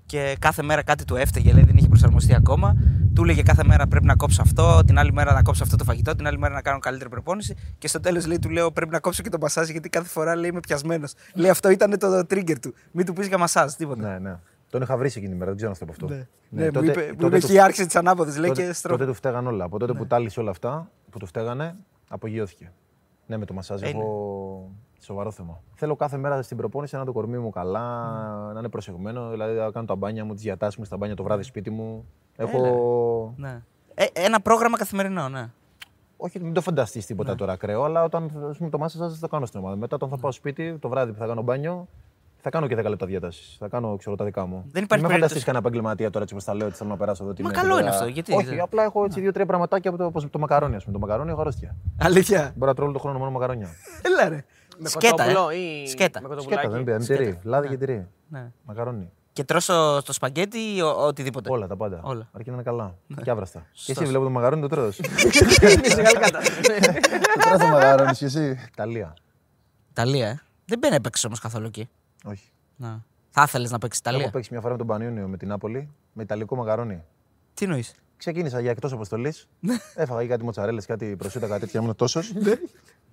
και 0.07 0.37
κάθε 0.39 0.63
μέρα 0.63 0.83
κάτι 0.83 1.05
του 1.05 1.17
έφταιγε, 1.17 1.53
λέει 1.53 1.65
δεν 1.65 1.77
είχε 1.77 1.89
προσαρμοστεί 1.89 2.35
ακόμα. 2.35 2.77
Του 3.15 3.23
έλεγε 3.23 3.43
κάθε 3.43 3.65
μέρα 3.65 3.87
πρέπει 3.87 4.05
να 4.05 4.15
κόψω 4.17 4.43
αυτό, 4.43 4.83
την 4.87 4.99
άλλη 4.99 5.13
μέρα 5.13 5.33
να 5.33 5.43
κόψω 5.43 5.63
αυτό 5.63 5.77
το 5.77 5.85
φαγητό, 5.85 6.15
την 6.15 6.27
άλλη 6.27 6.39
μέρα 6.39 6.55
να 6.55 6.63
κάνω 6.63 6.79
καλύτερη 6.79 7.11
προπόνηση. 7.11 7.57
Και 7.79 7.89
στο 7.89 8.01
τέλος 8.01 8.27
λέει 8.27 8.39
του 8.39 8.51
λέω 8.51 8.71
πρέπει 8.71 8.93
να 8.93 9.01
κόψω 9.01 9.23
και 9.23 9.29
το 9.29 9.39
μασάζ 9.41 9.69
γιατί 9.69 9.89
κάθε 9.89 10.09
φορά 10.09 10.37
λέει 10.37 10.51
είμαι 10.51 10.61
πιασμένος. 10.61 11.13
λέει 11.35 11.51
αυτό 11.51 11.71
ήταν 11.71 11.99
το 11.99 12.19
trigger 12.19 12.59
του. 12.61 12.75
Μην 12.91 13.07
του 13.07 13.13
πεις 13.13 13.27
για 13.27 13.39
μασάζ, 13.39 13.73
τίποτα. 13.73 14.09
Ναι, 14.09 14.19
ναι. 14.19 14.37
Τον 14.75 14.83
είχα 14.83 14.97
βρει 14.97 15.07
εκείνη 15.07 15.29
τη 15.29 15.35
μέρα, 15.35 15.47
δεν 15.47 15.57
ξέρω 15.57 15.71
αυτό 15.71 15.85
από 15.85 15.93
αυτό. 15.93 16.07
Ναι, 16.07 16.27
ναι, 16.49 16.65
μου 16.65 16.71
τότε- 16.71 16.87
είπε, 16.89 17.01
μου 17.01 17.17
τότε 17.17 17.27
είπε 17.37 17.39
του- 17.47 17.53
εκεί 17.53 17.59
άρχισε 17.61 17.87
τις 17.87 17.97
ανάποδες. 17.97 18.37
Λέει 18.39 18.49
τότε, 18.49 18.63
και 18.67 18.73
στροφ. 18.73 18.93
τότε 18.99 19.07
του 19.11 19.15
φταίγαν 19.17 19.47
όλα. 19.47 19.65
Από 19.65 19.79
τότε 19.79 19.93
Ναι. 19.93 19.99
που 19.99 20.07
τάλισε 20.07 20.41
όλα 20.41 20.51
αυτά, 20.51 20.91
που 21.11 21.19
του 21.19 21.27
φταίγανε, 21.27 21.77
απογειώθηκε. 22.09 22.73
Ναι, 23.27 23.37
με 23.37 23.45
το 23.45 23.55
μασάζ 23.55 23.83
Ε, 23.83 23.89
έχω 23.89 24.71
σοβαρό 25.01 25.31
θέμα. 25.31 25.61
Θέλω 25.75 25.97
κάθε 25.97 26.17
μέρα 26.17 26.43
στην 26.43 26.57
προπόνηση 26.57 26.95
να 26.95 27.01
είναι 27.01 27.09
το 27.09 27.15
κορμί 27.15 27.39
μου 27.39 27.51
καλά, 27.51 27.91
να 28.53 28.59
είναι 28.59 28.69
προσεγμένο. 28.69 29.31
Δηλαδή 29.31 29.59
να 29.59 29.71
κάνω 29.71 29.87
τα 29.87 29.95
μπάνια 29.95 30.25
μου, 30.25 30.35
τις 30.35 30.43
διατάσεις 30.43 30.79
μου 30.79 30.85
στα 30.85 30.97
μπάνια 30.97 31.17
το 31.17 31.23
βράδυ 31.23 31.43
σπίτι 31.43 31.71
μου. 31.71 32.05
Έχω. 32.37 33.35
Ναι. 33.37 33.63
Ε, 33.95 34.05
ένα 34.13 34.41
πρόγραμμα 34.41 34.77
καθημερινό, 34.79 35.29
ναι. 35.29 35.51
Όχι, 36.17 36.41
μην 36.41 36.53
το 36.53 36.61
φανταστείς 36.61 37.07
τίποτα 37.07 37.31
Ναι. 37.31 37.37
τώρα 37.37 37.53
ακραίο, 37.53 37.83
αλλά 37.83 38.05
όταν 38.05 38.47
ας 38.51 38.57
πούμε, 38.57 38.71
το 38.71 38.79
μάσαζ 38.79 39.13
θα 39.13 39.19
το 39.21 39.29
κάνω 39.29 39.47
στην 39.47 39.61
ομάδα. 39.61 39.77
Μετά, 39.77 39.97
όταν 39.97 40.09
θα 40.09 40.17
πάω 40.17 40.33
σπίτι, 40.33 40.79
το 40.79 40.89
βράδυ 40.89 41.13
που 41.13 41.19
θα 41.19 41.27
κάνω 41.27 41.43
μπάνιο, 41.43 41.89
θα 42.47 42.51
κάνω 42.51 42.67
και 42.67 42.77
10 42.81 42.85
λεπτά 42.89 43.07
διάταση. 43.07 43.57
Θα 43.59 43.69
κάνω 43.69 43.97
ξέρω, 43.97 44.17
τα 44.17 44.25
δικά 44.25 44.47
μου. 44.47 44.55
Δεν 44.57 44.65
υπάρχει 44.65 44.85
Μην 44.89 44.89
με 44.89 45.07
περίπτωση. 45.09 45.21
φανταστεί 45.29 45.45
κανένα 45.45 45.67
επαγγελματία 45.67 46.11
τώρα 46.11 46.23
έτσι 46.25 46.35
όπω 46.35 46.45
τα 46.45 46.55
λέω, 46.55 46.67
ότι 46.67 46.77
θέλω 46.77 46.91
να 46.91 46.97
περάσω 46.97 47.25
εδώ 47.25 47.33
τη 47.33 47.43
Μα 47.43 47.49
μέση, 47.49 47.61
καλό 47.61 47.73
είναι 47.75 47.83
τώρα. 47.85 47.95
αυτό, 47.97 48.09
γιατί 48.09 48.33
Όχι, 48.35 48.45
δεν- 48.47 48.61
απλά 48.61 48.83
έχω 48.83 49.05
έτσι 49.05 49.21
δύο-τρία 49.21 49.47
πραγματάκια 49.47 49.91
από 49.91 49.99
το, 49.99 50.05
όπως 50.05 50.27
το 50.31 50.39
μακαρόνι. 50.39 50.77
Ας 50.77 50.85
πούμε. 50.85 50.99
Το 50.99 51.07
μακαρόνι 51.07 51.31
έχω 51.31 51.41
αρρώστια. 51.41 51.77
Αλήθεια. 51.99 52.53
Μπορώ 52.57 52.71
να 52.71 52.75
τρώω 52.77 52.87
όλο 52.87 52.97
το 52.97 53.03
χρόνο 53.03 53.19
μόνο 53.19 53.31
μακαρόνια. 53.31 53.69
Έλα 54.07 54.29
ρε. 54.29 54.45
Με 54.79 54.89
Σκέτα, 54.89 55.11
κοτόπουλο 55.25 55.49
ε. 55.49 55.55
ή 55.57 55.87
Σκέτα. 55.87 56.21
με 56.21 56.29
κοτοπουλάκι. 56.29 56.61
Σκέτα, 56.61 56.75
δεν 56.77 56.85
πειράζει. 56.85 57.07
Τυρί, 57.17 57.39
λάδι 57.43 57.69
και 57.69 57.77
τυρί. 57.77 58.07
Ναι. 58.29 58.51
Μακαρόνι. 58.65 59.11
Και 59.33 59.45
τρως 59.45 59.65
το, 59.67 60.03
το 60.03 60.13
σπαγκέτι 60.13 60.59
ή 60.59 60.81
ο- 60.83 61.07
οτιδήποτε. 61.07 61.51
Όλα 61.51 61.67
τα 61.67 61.77
πάντα. 61.77 62.01
Όλα. 62.03 62.29
Αρκεί 62.33 62.49
να 62.49 62.55
είναι 62.55 62.63
καλά. 62.65 62.95
Και 63.25 63.31
άβραστα. 63.31 63.59
Και 63.59 63.67
Σωστός. 63.73 63.97
εσύ 63.97 64.07
βλέπω 64.07 64.25
το 64.25 64.31
μακαρόνι 64.31 64.63
το 64.63 64.69
τρώω. 64.69 64.89
Είναι 65.73 65.95
μεγάλη 65.97 66.19
κατάσταση. 66.19 66.61
Το 67.35 67.41
τρώω 67.41 67.59
το 67.59 67.67
μακαρόνι 67.67 68.13
και 68.13 68.25
εσύ. 68.25 68.59
Ιταλία. 68.73 69.15
Ιταλία, 69.91 70.29
ε. 70.29 70.41
Δεν 70.67 70.79
μπαίνει 70.79 70.95
να 70.95 71.01
παίξει 71.01 71.27
όμως 71.27 71.41
καθόλου 71.41 71.67
εκεί. 71.67 71.89
Όχι. 72.25 72.51
Να. 72.77 73.05
Θα 73.31 73.43
ήθελες 73.43 73.71
να 73.71 73.79
παίξεις 73.79 74.01
Ιταλία; 74.01 74.21
Έχω 74.21 74.31
παίξει 74.31 74.49
μια 74.53 74.61
φορά 74.61 74.73
με 74.73 74.79
τον 74.79 74.87
Πανιόνιο 74.87 75.29
με 75.29 75.37
την 75.37 75.49
Νάπολη 75.49 75.91
με 76.13 76.23
ιταλικό 76.23 76.57
μακαρόνι. 76.57 77.05
Τι 77.55 77.67
νοεί. 77.67 77.85
Ξεκίνησα 78.17 78.61
για 78.61 78.71
εκτός 78.71 78.93
αποστολής. 78.93 79.49
Έφαγα 79.95 80.23
ή 80.23 80.27
κάτι 80.27 80.45
μοτσαρέλες, 80.45 80.87
κάτι 80.87 81.17
προσούτα, 81.17 81.47
κάτι 81.47 81.61
τέτοια. 81.61 81.81
Ήμουν 81.81 81.97
τόσος. 81.97 82.33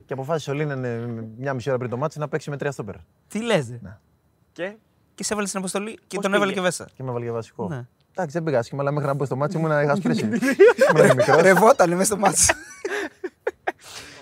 και 0.05 0.13
αποφάσισε 0.13 0.51
ο 0.51 0.53
Λίνεν 0.53 0.83
ε, 0.83 0.97
μια 1.37 1.53
μισή 1.53 1.69
ώρα 1.69 1.77
πριν 1.77 1.89
το 1.89 1.97
μάτι 1.97 2.19
να 2.19 2.27
παίξει 2.27 2.49
με 2.49 2.57
τρία 2.57 2.71
στόπερ. 2.71 2.95
Τι 3.27 3.41
λες. 3.43 3.79
Και; 4.51 4.75
Και 5.15 5.23
σε 5.23 5.33
έβαλες 5.33 5.49
στην 5.49 5.61
αποστολή 5.61 5.99
και 6.07 6.15
Πώς 6.15 6.23
τον 6.23 6.33
έβαλε 6.33 6.49
πήγε; 6.49 6.59
και 6.59 6.65
μέσα. 6.65 6.89
Και 6.93 7.03
με 7.03 7.09
έβαλε 7.09 7.23
για 7.23 7.33
βασικό. 7.33 7.67
Ναι. 7.67 7.87
Εντάξει, 8.11 8.35
δεν 8.35 8.43
πήγα 8.43 8.59
άσχημα, 8.59 8.81
αλλά 8.81 8.91
μέχρι 8.91 9.07
να 9.07 9.13
μπω 9.13 9.25
στο 9.25 9.35
μάτι 9.35 9.57
ήμουν 9.57 9.81
είχα 9.81 9.95
σπρίσει. 9.95 10.25
Ήμουν 10.95 11.15
μικρός. 11.15 11.41
Ρευόταν 11.41 11.89
μέσα 11.89 12.03
στο 12.03 12.17
μάτι. 12.17 12.37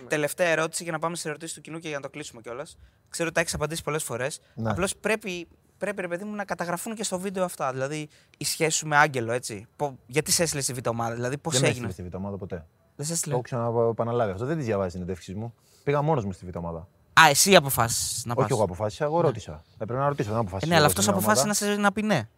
Τελευταία 0.09 0.47
ερώτηση 0.47 0.83
για 0.83 0.91
να 0.91 0.99
πάμε 0.99 1.15
σε 1.15 1.29
ερωτήσεις 1.29 1.55
του 1.55 1.61
κοινού 1.61 1.79
και 1.79 1.87
για 1.87 1.97
να 1.97 2.03
το 2.03 2.09
κλείσουμε 2.09 2.41
κιόλας. 2.41 2.77
Ξέρω 3.09 3.25
ότι 3.27 3.35
τα 3.35 3.41
έχεις 3.41 3.53
απαντήσει 3.53 3.83
πολλές 3.83 4.03
φορές. 4.03 4.39
Ναι. 4.55 4.69
Απλώς 4.69 4.95
πρέπει, 4.95 5.47
πρέπει, 5.77 6.01
ρε 6.01 6.07
παιδί 6.07 6.23
μου, 6.23 6.35
να 6.35 6.45
καταγραφούν 6.45 6.95
και 6.95 7.03
στο 7.03 7.19
βίντεο 7.19 7.43
αυτά. 7.43 7.71
Δηλαδή, 7.71 8.07
η 8.37 8.45
σχέση 8.45 8.77
σου 8.77 8.87
με 8.87 8.97
Άγγελο, 8.97 9.31
έτσι. 9.31 9.67
Πο- 9.75 9.97
γιατί 10.07 10.31
σε 10.31 10.43
έστειλες 10.43 10.63
στη 10.63 10.73
β' 10.73 10.87
ομάδα, 10.87 11.13
δηλαδή 11.15 11.37
πώς 11.37 11.53
Δεν 11.53 11.61
με 11.61 11.67
έγινε; 11.67 11.87
έστειλε 11.87 12.07
στη 12.07 12.17
β' 12.17 12.19
ομάδα 12.21 12.37
ποτέ. 12.37 12.55
Δεν 12.95 13.05
σε 13.05 13.11
Το 13.11 13.13
έστειλε; 13.13 13.33
έχω 13.33 13.43
ξαναεπαναλάβει 13.43 14.31
αυτό. 14.31 14.45
Δεν 14.45 14.57
τη 14.57 14.63
διαβάζει 14.63 14.89
την 14.89 14.99
συνεντεύξη 14.99 15.33
μου. 15.33 15.53
Πήγα 15.83 16.01
μόνος 16.01 16.25
μου 16.25 16.31
στη 16.31 16.45
β' 16.45 16.55
ομάδα. 16.55 16.87
Α, 17.21 17.29
εσύ 17.29 17.55
αποφάσισες 17.55 18.25
να 18.25 18.35
πας. 18.35 18.43
Όχι 18.43 18.53
εγώ 18.53 18.63
αποφάσισα, 18.63 19.03
εγώ 19.05 19.21
ρώτησα. 19.21 19.63
Έπρεπε 19.73 19.99
να 20.01 20.07
ρωτήσω, 20.07 20.27
δεν 20.29 20.37
Ε, 20.37 20.41
αποφάσισα. 20.41 20.67
ναι, 20.67 20.75
αλλά 20.75 20.83
εγώ 20.83 20.91
αυτός 20.99 21.03
στην 21.03 21.15
αποφάσισε 21.15 21.45
ομάδα. 21.45 21.65
να, 21.65 21.73
σε, 21.75 21.81
να 21.81 21.91
πει 21.91 22.01
ναι. 22.01 22.29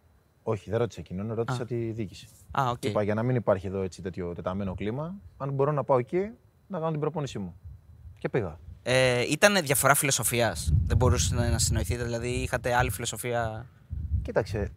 Όχι, 0.42 0.70
δεν 0.70 0.78
ρώτησα 0.78 1.00
εκείνον, 1.00 1.34
ρώτησα 1.34 1.62
Α. 1.62 1.64
τη 1.64 1.74
διοίκηση. 1.90 2.28
Α, 2.50 2.68
οκ. 2.70 2.84
Είπα 2.84 3.02
για 3.02 3.14
να 3.14 3.22
μην 3.22 3.36
υπάρχει 3.36 3.66
εδώ 3.66 3.80
έτσι 3.82 4.02
τέτοιο 4.02 4.32
τεταμένο 4.34 4.74
κλίμα, 4.74 5.14
αν 5.36 5.50
μπορώ 5.50 5.72
να 5.72 5.84
πάω 5.84 5.98
εκεί 5.98 6.30
να 6.72 6.78
κάνω 6.78 6.90
την 6.90 7.00
προπόνησή 7.00 7.38
μου. 7.38 7.54
Και 8.18 8.28
πήγα. 8.28 8.58
Ε, 8.82 9.20
ήταν 9.30 9.62
διαφορά 9.62 9.94
φιλοσοφίας. 9.94 10.72
Δεν 10.86 10.96
μπορούσε 10.96 11.34
να, 11.34 11.50
να 11.50 11.58
συνεννοηθείτε, 11.58 12.04
δηλαδή 12.04 12.28
είχατε 12.28 12.74
άλλη 12.74 12.90
φιλοσοφία. 12.90 13.66
Κοίταξε, 14.22 14.68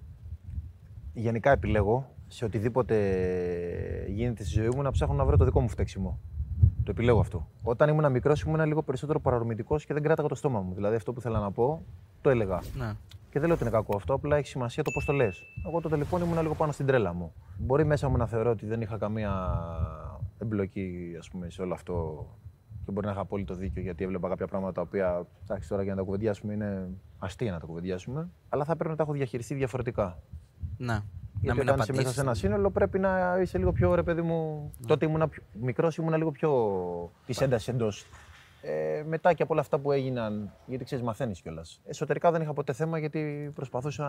γενικά 1.13 1.51
επιλέγω 1.51 2.15
σε 2.27 2.45
οτιδήποτε 2.45 2.95
γίνεται 4.07 4.43
στη 4.43 4.53
ζωή 4.53 4.69
μου 4.75 4.81
να 4.81 4.91
ψάχνω 4.91 5.15
να 5.15 5.25
βρω 5.25 5.37
το 5.37 5.45
δικό 5.45 5.61
μου 5.61 5.69
φταίξιμο. 5.69 6.19
Το 6.83 6.91
επιλέγω 6.91 7.19
αυτό. 7.19 7.47
Όταν 7.63 7.89
ήμουν 7.89 8.11
μικρός, 8.11 8.41
ήμουν 8.41 8.65
λίγο 8.65 8.83
περισσότερο 8.83 9.19
παρορμητικός 9.19 9.85
και 9.85 9.93
δεν 9.93 10.03
κράταγα 10.03 10.27
το 10.27 10.35
στόμα 10.35 10.59
μου. 10.59 10.73
Δηλαδή, 10.73 10.95
αυτό 10.95 11.13
που 11.13 11.19
ήθελα 11.19 11.39
να 11.39 11.51
πω, 11.51 11.85
το 12.21 12.29
έλεγα. 12.29 12.61
Ναι. 12.77 12.93
Και 13.29 13.39
δεν 13.39 13.49
λέω 13.49 13.53
ότι 13.53 13.63
είναι 13.63 13.73
κακό 13.73 13.95
αυτό, 13.95 14.13
απλά 14.13 14.35
έχει 14.37 14.47
σημασία 14.47 14.83
το 14.83 14.91
πώς 14.91 15.05
το 15.05 15.13
λες. 15.13 15.41
Εγώ 15.67 15.81
το 15.81 15.89
τηλεφώνη 15.89 16.23
ήμουν 16.23 16.41
λίγο 16.41 16.55
πάνω 16.55 16.71
στην 16.71 16.85
τρέλα 16.85 17.13
μου. 17.13 17.33
Μπορεί 17.57 17.85
μέσα 17.85 18.09
μου 18.09 18.17
να 18.17 18.27
θεωρώ 18.27 18.49
ότι 18.49 18.65
δεν 18.65 18.81
είχα 18.81 18.97
καμία 18.97 19.31
εμπλοκή 20.38 21.15
ας 21.19 21.29
πούμε, 21.29 21.49
σε 21.49 21.61
όλο 21.61 21.73
αυτό 21.73 22.25
και 22.86 22.91
μπορεί 22.91 23.05
να 23.05 23.11
είχα 23.11 23.21
απόλυτο 23.21 23.53
δίκιο 23.55 23.81
γιατί 23.81 24.03
έβλεπα 24.03 24.29
κάποια 24.29 24.47
πράγματα 24.47 24.71
τα 24.71 24.81
οποία 24.81 25.27
εντάξει, 25.43 25.69
τώρα 25.69 25.83
για 25.83 25.91
να 25.91 25.97
τα 25.97 26.05
κουβεντιάσουμε 26.05 26.53
είναι 26.53 26.88
αστεία 27.19 27.51
να 27.51 27.59
τα 27.59 27.65
κουβεντιάσουμε. 27.65 28.29
Αλλά 28.49 28.63
θα 28.63 28.75
πρέπει 28.75 28.89
να 28.89 28.95
τα 28.95 29.03
έχω 29.03 29.11
διαχειριστεί 29.11 29.53
διαφορετικά. 29.53 30.19
ναι. 30.77 30.93
να 30.93 31.03
Γιατί 31.41 31.59
μην 31.59 31.69
όταν 31.69 31.79
είσαι 31.79 31.91
μέσα 31.91 31.91
απαντήσεις. 31.91 32.13
σε 32.15 32.21
ένα 32.21 32.33
σύνολο 32.33 32.71
πρέπει 32.71 32.99
να 32.99 33.38
είσαι 33.41 33.57
λίγο 33.57 33.71
πιο 33.71 33.95
ρε 33.95 34.03
παιδί 34.03 34.21
μου. 34.21 34.71
Τότε 34.88 35.05
ήμουν 35.05 35.29
μικρός, 35.61 35.97
ήμουν 35.97 36.13
λίγο 36.13 36.31
πιο 36.31 36.51
της 37.25 37.41
έντασης 37.41 37.67
εντός. 37.67 38.05
Ε, 38.61 39.03
μετά 39.07 39.33
και 39.33 39.43
από 39.43 39.53
όλα 39.53 39.61
αυτά 39.61 39.79
που 39.79 39.91
έγιναν, 39.91 40.53
γιατί 40.65 40.83
ξέρεις, 40.83 41.03
μαθαίνεις 41.05 41.41
κιόλας. 41.41 41.81
Εσωτερικά 41.86 42.31
δεν 42.31 42.41
είχα 42.41 42.53
ποτέ 42.53 42.73
θέμα 42.73 42.97
γιατί 42.97 43.51
προσπαθούσα 43.55 44.05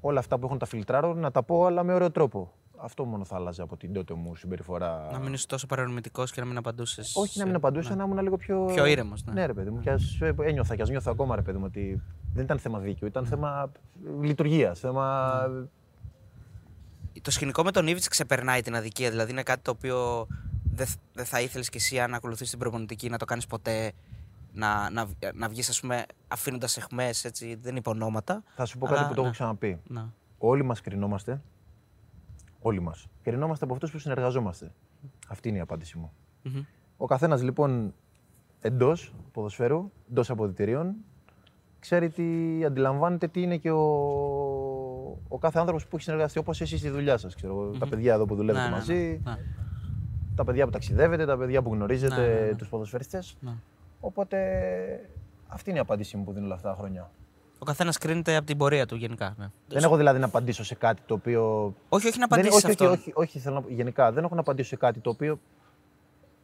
όλα 0.00 0.18
αυτά 0.18 0.38
που 0.38 0.46
έχουν 0.46 0.58
τα 0.58 0.66
φιλτράρω 0.66 1.14
να 1.14 1.30
τα 1.30 1.42
πω, 1.42 1.64
αλλά 1.66 1.82
με 1.82 1.94
ωραίο 1.94 2.10
τρόπο. 2.10 2.52
Αυτό 2.84 3.04
μόνο 3.04 3.24
θα 3.24 3.36
άλλαζε 3.36 3.62
από 3.62 3.76
την 3.76 3.92
τότε 3.92 4.14
μου 4.14 4.34
συμπεριφορά. 4.34 5.08
Να 5.12 5.18
μην 5.18 5.32
είσαι 5.32 5.46
τόσο 5.46 5.66
παρορμητικός 5.66 6.32
και 6.32 6.40
να 6.40 6.46
μην 6.46 6.56
απαντούσες. 6.56 7.16
Όχι 7.16 7.38
να 7.38 7.46
μην 7.46 7.54
απαντούσα, 7.54 7.94
να 7.94 8.04
ήμουν 8.04 8.18
λίγο 8.18 8.36
πιο. 8.36 8.64
Πιο 8.64 8.86
ήρεμος, 8.86 9.24
ναι. 9.24 9.32
Ναι, 9.32 9.46
ρε 9.46 9.52
παιδί 9.54 9.70
μου. 9.70 9.80
Και 9.80 9.90
ας 9.90 10.20
ε, 10.20 10.34
ένιωθα 10.40 10.76
και 10.76 10.82
ας 10.82 10.88
νιώθω 10.88 11.10
ακόμα, 11.10 11.36
ρε 11.36 11.42
παιδί 11.42 11.58
μου, 11.58 11.64
ότι 11.66 12.02
δεν 12.32 12.44
ήταν 12.44 12.58
θέμα 12.58 12.78
δίκαιο, 12.78 13.08
ήταν 13.08 13.26
θέμα 13.26 13.72
λειτουργίας. 14.20 14.78
Θέμα. 14.78 15.40
Το 17.22 17.30
σκηνικό 17.30 17.62
με 17.62 17.70
τον 17.70 17.86
Ήβιτ 17.86 18.04
ξεπερνάει 18.08 18.60
την 18.60 18.74
αδικία. 18.74 19.10
Δηλαδή 19.10 19.30
είναι 19.30 19.42
κάτι 19.42 19.62
το 19.62 19.70
οποίο 19.70 20.26
δεν 20.74 20.86
δεν 21.12 21.24
θα 21.24 21.40
ήθελες 21.40 21.68
κι 21.68 21.76
εσύ 21.76 22.00
αν 22.00 22.14
ακολουθείς 22.14 22.50
την 22.50 22.58
προπονητική 22.58 23.08
να 23.08 23.18
το 23.18 23.24
κάνεις 23.24 23.46
ποτέ. 23.46 23.92
Να, 24.54 24.90
να, 24.90 25.06
να 25.34 25.48
βγεις, 25.48 25.68
ας 25.68 25.80
πούμε, 25.80 26.04
αφήνοντας 26.28 26.76
εχμές, 26.76 27.24
έτσι, 27.24 27.58
δεν 27.62 27.76
είπε 27.76 27.88
ονόματα. 27.88 28.42
Θα 28.54 28.64
σου 28.64 28.78
πω 28.78 28.86
Αλλά, 28.86 28.96
κάτι 28.96 29.08
που 29.08 29.14
το 29.14 29.20
έχω 29.20 29.28
ναι. 29.28 29.34
ξαναπεί. 29.34 29.80
Να. 29.86 30.12
Όλοι 30.38 30.62
μας 30.62 30.80
κρινόμαστε. 30.80 31.40
Όλοι 32.62 32.80
μας. 32.80 33.06
Κρινόμαστε 33.22 33.64
από 33.64 33.74
αυτούς 33.74 33.90
που 33.90 33.98
συνεργαζόμαστε. 33.98 34.72
Αυτή 35.28 35.48
είναι 35.48 35.58
η 35.58 35.60
απάντησή 35.60 35.98
μου. 35.98 36.12
Μμμ. 36.42 36.60
Ο 36.96 37.06
καθένας 37.06 37.42
λοιπόν 37.42 37.94
εντός 38.60 39.14
ποδοσφαίρου, 39.32 39.90
εντός 40.10 40.30
αποδητηρίων, 40.30 40.94
ξέρει 41.78 42.10
τι 42.10 42.24
αντιλαμβάνεται 42.64 43.28
τι 43.28 43.42
είναι 43.42 43.56
και 43.56 43.70
ο, 43.70 43.82
ο 45.28 45.38
κάθε 45.38 45.58
άνθρωπος 45.58 45.86
που 45.86 45.96
έχει 45.96 46.04
συνεργαστεί 46.04 46.38
όπως 46.38 46.60
εσεί 46.60 46.78
στη 46.78 46.88
δουλειά 46.88 47.16
σας. 47.16 47.34
Τα 47.78 47.86
παιδιά 47.88 48.14
εδώ 48.14 48.24
που 48.24 48.34
δουλεύετε 48.34 48.64
Ναι, 48.64 48.70
ναι, 48.70 48.76
μαζί, 48.76 49.20
ναι, 49.24 49.30
ναι. 49.30 49.38
τα 50.34 50.44
παιδιά 50.44 50.64
που 50.64 50.70
ταξιδεύετε, 50.70 51.26
τα 51.26 51.36
παιδιά 51.38 51.62
που 51.62 51.72
γνωρίζετε, 51.74 52.20
Ναι, 52.20 52.40
ναι, 52.40 52.46
ναι. 52.46 52.54
τους 52.54 52.68
ποδοσφαιριστές. 52.68 53.36
Ναι. 53.40 53.52
Οπότε 54.00 54.38
αυτή 55.48 55.70
είναι 55.70 55.78
η 55.78 55.82
απάντησή 55.82 56.16
μου 56.16 56.24
που 56.24 56.32
δίνω 56.32 56.44
όλα 56.44 56.54
αυτά 56.54 56.68
τα 56.68 56.74
χρόνια. 56.76 57.10
Ο 57.62 57.64
καθένας 57.64 57.98
κρίνεται 57.98 58.36
από 58.36 58.46
την 58.46 58.56
πορεία 58.56 58.86
του 58.86 58.94
γενικά. 58.96 59.34
Ναι. 59.38 59.46
Δεν 59.68 59.82
έχω 59.82 59.96
δηλαδή 59.96 60.18
να 60.18 60.24
απαντήσω 60.26 60.64
σε 60.64 60.74
κάτι 60.74 61.02
το 61.06 61.14
οποίο. 61.14 61.74
Όχι, 61.88 62.06
όχι 62.08 62.18
να 62.18 62.26
Δεν- 62.26 62.38
απαντήσεις 62.38 62.64
όχι, 62.64 62.66
αυτό. 62.72 62.84
όχι, 62.84 62.94
όχι, 62.98 63.12
όχι, 63.14 63.38
θέλω 63.38 63.54
να 63.54 63.60
πω- 63.62 63.70
γενικά 63.70 64.12
δεν 64.12 64.24
έχω 64.24 64.34
να 64.34 64.40
απαντήσω 64.40 64.68
σε 64.68 64.76
κάτι 64.76 65.00
το 65.00 65.10
οποίο. 65.10 65.38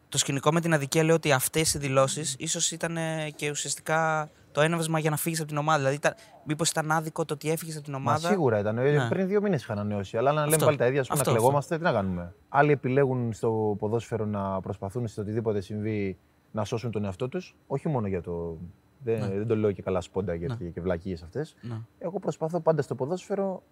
Το 0.08 0.18
σκηνικό 0.18 0.52
με 0.52 0.60
την 0.60 0.74
αδικία 0.74 1.02
λέει 1.04 1.14
ότι 1.14 1.32
αυτές 1.32 1.74
οι 1.74 1.78
δηλώσεις 1.78 2.36
ίσως 2.38 2.70
ήταν 2.70 2.96
ε, 2.96 3.30
και 3.36 3.50
ουσιαστικά 3.50 4.30
το 4.52 4.60
έναυσμα 4.60 4.98
για 4.98 5.10
να 5.10 5.16
φύγεις 5.16 5.38
από 5.38 5.48
την 5.48 5.56
ομάδα. 5.56 5.78
Δηλαδή, 5.78 5.94
ήταν, 5.94 6.14
μήπως 6.44 6.70
ήταν 6.70 6.90
άδικο 6.90 7.24
το 7.24 7.34
ότι 7.34 7.50
έφυγες 7.50 7.74
από 7.76 7.84
την 7.84 7.92
Μα 7.92 7.98
ομάδα; 7.98 8.28
σίγουρα 8.28 8.58
ήταν. 8.58 8.78
Ε, 8.78 8.90
Ναι. 8.90 9.08
Πριν 9.08 9.26
δύο 9.26 9.40
μήνες 9.42 9.62
είχα 9.62 9.72
ανανεώσει. 9.72 10.16
Αλλά 10.16 10.32
να 10.32 10.40
λέμε 10.40 10.52
Αυτό. 10.54 10.64
πάλι 10.64 10.76
τα 10.76 10.86
ίδια, 10.86 11.00
ας 11.00 11.06
πούμε, 11.06 11.18
να 11.18 11.24
Αυτό, 11.28 11.34
κλεγόμαστε, 11.38 11.76
τι 11.76 11.82
να 11.82 11.92
κάνουμε. 11.92 12.34
Άλλοι 12.48 12.72
επιλέγουν 12.72 13.32
στο 13.32 13.76
ποδόσφαιρο 13.78 14.24
να 14.24 14.60
προσπαθούν 14.60 15.06
σε 15.08 15.20
οτιδήποτε 15.20 15.60
συμβεί 15.60 16.18
να 16.50 16.64
σώσουν 16.64 16.90
τον 16.90 17.04
εαυτό 17.04 17.28
τους. 17.28 17.56
Όχι 17.66 17.88
μόνο 17.88 18.06
για 18.06 18.22
το. 18.22 18.56
Δεν, 19.04 19.20
δεν 19.20 19.46
το 19.46 19.56
λέω 19.56 19.72
και 19.72 19.82
καλά 19.82 20.00
σπόντα 20.00 20.34
γιατί 20.34 20.70
και 20.70 20.80
βλακίες 20.80 21.22
αυτές. 21.22 21.56
Ναι. 21.62 21.76
Εγώ 21.98 22.18
προσπαθώ 22.18 22.60
πάντα 22.60 22.82
στο 22.82 22.94
ποδόσφαιρο 22.94 23.62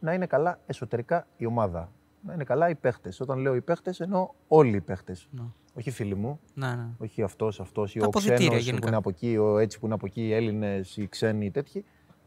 να 0.00 0.12
είναι 0.12 0.26
καλά 0.26 0.58
εσωτερικά 0.66 1.26
η 1.36 1.46
ομάδα. 1.46 1.92
Να 2.26 2.32
είναι 2.34 2.44
καλά 2.44 2.68
οι 2.68 2.74
παίχτες. 2.74 3.20
Όταν 3.20 3.38
λέω 3.38 3.54
οι 3.54 3.60
παίχτες, 3.60 4.00
εννοώ 4.00 4.28
όλοι 4.48 4.76
οι 4.76 4.80
παίχτες. 4.80 5.28
Ναι. 5.30 5.42
Όχι 5.74 5.90
φίλοι 5.90 6.14
μου, 6.14 6.40
Ναι, 6.54 6.74
ναι. 6.74 6.88
όχι 6.98 7.22
αυτός, 7.22 7.60
αυτός 7.60 7.94
ή 7.94 7.98
Τα 7.98 8.04
ο 8.04 8.08
αποδυτήρια 8.08 8.36
ξένος 8.46 8.58
που 8.62 8.68
γενικά. 8.68 8.86
είναι 8.88 8.96
από 8.96 9.08
εκεί, 9.08 9.36
ο 9.36 9.58
έτσι 9.58 9.78
που 9.78 9.84
είναι 9.86 9.94
από 9.94 10.06
εκεί, 10.06 10.26
οι 10.26 10.32
Έλληνες, 10.32 10.96
οι 10.96 11.08
ξένοι, 11.08 11.44
οι 11.44 11.50
τέτοιοι. 11.50 11.84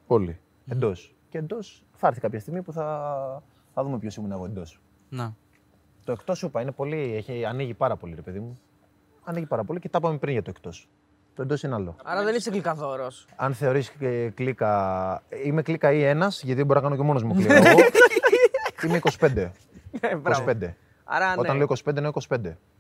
Όλοι. 0.08 0.40
Εντός. 0.68 1.16
Και 1.30 1.38
εντός 1.38 1.86
θα 1.94 2.08
έρθει 2.08 2.20
κάποια 2.20 2.40
στιγμή 2.40 2.62
που 2.62 2.72
θα, 2.72 3.44
θα 3.74 3.84
δούμε 3.84 3.98
ποιος 4.00 4.16
ήμουν 4.16 4.32
εγώ 4.32 4.46
εντός. 4.46 4.82
ναι. 5.10 5.34
Το 6.04 6.12
εκτός 6.12 6.38
σου 6.38 6.46
είπα 6.46 6.62
είναι 6.62 6.72
πολύ, 6.72 7.14
έχει, 7.16 7.46
ανοίγει 7.46 7.74
πάρα 7.74 7.96
πολύ, 7.96 8.16
ρε 8.16 8.22
παιδί 8.22 8.40
μου. 8.40 8.60
Ανοίγει 9.24 9.46
πάρα 9.46 9.64
πολύ 9.64 9.80
και 9.80 9.90
τα 9.90 9.98
είπαμε 10.02 10.18
πριν 10.18 10.34
για 10.34 10.42
το 10.42 10.50
εκτός. 10.50 10.90
Το 11.40 11.46
εντό 11.46 11.56
είναι 11.64 11.74
άλλο. 11.76 11.96
Άρα 12.04 12.24
δεν 12.24 12.36
είσαι 12.36 12.50
γλυκαδόρο. 12.50 13.08
Αν 13.36 13.54
θεωρείς 13.54 13.92
κλίκα. 14.34 15.24
Είμαι 15.46 15.62
κλίκα 15.62 15.92
ή 15.92 16.04
ένας, 16.04 16.42
γιατί 16.44 16.58
δεν 16.58 16.66
μπορώ 16.66 16.80
να 16.80 16.86
κάνω 16.86 17.00
και 17.00 17.08
μόνος 17.08 17.24
μου 17.24 17.34
κλίκα. 17.34 17.56
εγώ. 17.68 17.80
Είμαι 18.86 19.00
25. 19.20 19.50
25. 20.02 20.74
Άρα 21.04 21.28
ναι, 21.28 21.34
Όταν 21.38 21.58
λέω 21.58 21.68
25, 21.86 21.96
εννοώ 21.98 22.12
25. 22.30 22.38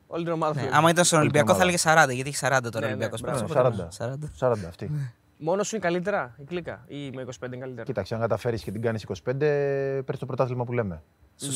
όλη 0.07 0.23
την 0.23 0.33
ομάδα. 0.33 0.53
Ναι, 0.61 0.67
σου. 0.67 0.75
άμα 0.75 0.89
ήταν 0.89 1.05
στον 1.05 1.19
Όλη 1.19 1.29
την 1.31 1.39
Ολυμπιακό 1.39 1.47
θα 1.47 1.53
ομάδα. 1.53 1.63
έλεγε 1.63 2.11
40, 2.11 2.15
γιατί 2.15 2.29
έχει 2.29 2.37
40 2.41 2.71
τώρα 2.71 2.87
ο 2.87 2.89
Ναι, 2.89 2.95
ναι, 2.95 3.05
Ολυμπιακός. 3.05 3.21
μπράβο, 3.21 3.73
Ναι, 3.73 3.87
40. 4.39 4.49
40. 4.49 4.51
40 4.51 4.67
αυτή. 4.67 4.91
Μόνος 5.37 5.67
σου 5.67 5.75
είναι 5.75 5.85
καλύτερα 5.85 6.35
η 6.37 6.43
κλίκα 6.43 6.83
ή 6.87 7.09
με 7.13 7.21
25 7.21 7.45
είναι 7.45 7.57
καλύτερα; 7.57 7.83
Κοίταξε, 7.83 8.13
αν 8.15 8.19
καταφέρεις 8.21 8.63
και 8.63 8.71
την 8.71 8.81
κάνεις 8.81 9.03
25, 9.03 9.13
παίρνει 9.39 10.17
το 10.19 10.25
πρωτάθλημα 10.25 10.63
που 10.63 10.73
λέμε. 10.73 11.03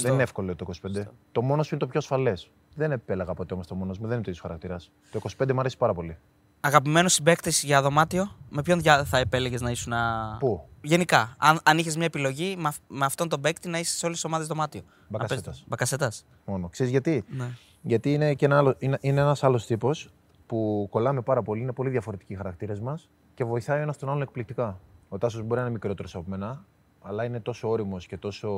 Δεν 0.01 0.13
είναι 0.13 0.23
εύκολο 0.23 0.55
το 0.55 0.65
25. 0.83 1.03
Το 1.31 1.41
μόνος 1.41 1.65
σου 1.67 1.75
είναι 1.75 1.83
το 1.83 1.89
πιο 1.89 1.99
ασφαλές. 1.99 2.49
Δεν 2.75 2.91
επέλεγα 2.91 3.33
ποτέ 3.33 3.53
όμως 3.53 3.67
το 3.67 3.75
μόνος 3.75 3.97
μου, 3.97 4.03
δεν 4.07 4.13
είναι 4.13 4.23
το 4.23 4.29
ίδιος 4.29 4.39
χαρακτήρας. 4.45 4.91
Το 5.11 5.19
25 5.45 5.53
μου 5.53 5.59
αρέσει 5.59 5.77
πάρα 5.77 5.93
πολύ. 5.93 6.17
Αγαπημένος 6.65 7.13
συμπαίκτης 7.13 7.63
για 7.63 7.81
δωμάτιο, 7.81 8.31
με 8.49 8.61
ποιον 8.61 8.79
δια- 8.81 9.03
θα 9.05 9.17
επέλεγες 9.17 9.61
να 9.61 9.71
ήσουν. 9.71 9.93
Πού; 10.39 10.67
Γενικά, 10.81 11.35
αν, 11.37 11.59
αν 11.63 11.77
είχες 11.77 11.95
μια 11.95 12.05
επιλογή 12.05 12.55
με, 12.57 12.67
αυ- 12.67 12.81
με 12.87 13.05
αυτόν 13.05 13.29
τον 13.29 13.41
παίκτη 13.41 13.69
να 13.69 13.79
είσαι 13.79 13.97
σε 13.97 14.05
όλες 14.05 14.17
τις 14.17 14.25
ομάδες 14.25 14.47
δωμάτιο. 14.47 14.81
Μπακασέτας. 15.07 15.63
Μπακασέτας. 15.67 16.25
Μόνο. 16.45 16.69
Ξέρεις 16.69 16.91
γιατί; 16.91 17.23
Ναι. 17.27 17.45
Γιατί 17.81 18.13
είναι, 18.13 18.33
και 18.33 18.45
ένα 18.45 18.57
άλλο, 18.57 18.75
είναι, 18.79 18.97
είναι 19.01 19.21
ένας 19.21 19.43
άλλος 19.43 19.65
τύπος 19.65 20.09
που 20.45 20.87
κολλάμε 20.91 21.21
πάρα 21.21 21.41
πολύ, 21.43 21.61
είναι 21.61 21.71
πολύ 21.73 21.89
διαφορετικοί 21.89 22.33
οι 22.33 22.35
χαρακτήρες 22.35 22.79
μας 22.79 23.09
και 23.33 23.43
βοηθάει 23.43 23.79
ο 23.79 23.81
ένας 23.81 23.97
τον 23.97 24.09
άλλον 24.09 24.21
εκπληκτικά. 24.21 24.79
Ο 25.09 25.17
Τάσος 25.17 25.41
μπορεί 25.41 25.55
να 25.55 25.61
είναι 25.61 25.69
μικρότερος 25.71 26.15
από 26.15 26.29
μένα, 26.29 26.65
αλλά 27.01 27.23
είναι 27.23 27.39
τόσο 27.39 27.69
όριμος 27.69 28.05
και 28.07 28.17
τόσο 28.17 28.49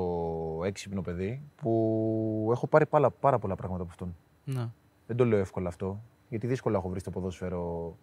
έξυπνο 0.66 1.02
παιδί 1.02 1.42
που 1.56 2.50
έχω 2.52 2.68
πάρει 2.68 2.86
πάρα, 2.86 3.12
πάρα 3.12 3.40
πολλά 3.40 3.56
πράγματα 3.56 3.82
από 3.84 3.92
αυτόν. 3.92 4.16
Ναι. 4.44 4.68
Δεν 5.08 5.16
το 5.16 5.26
λέω 5.26 5.40
εύκολα 5.40 5.68
αυτό, 5.68 6.02
γιατί 6.30 6.48
δύσκολα 6.48 6.78
έχω 6.78 6.90
βρει 6.90 7.00
στο 7.00 7.10
ποδόσφαιρο 7.12 7.96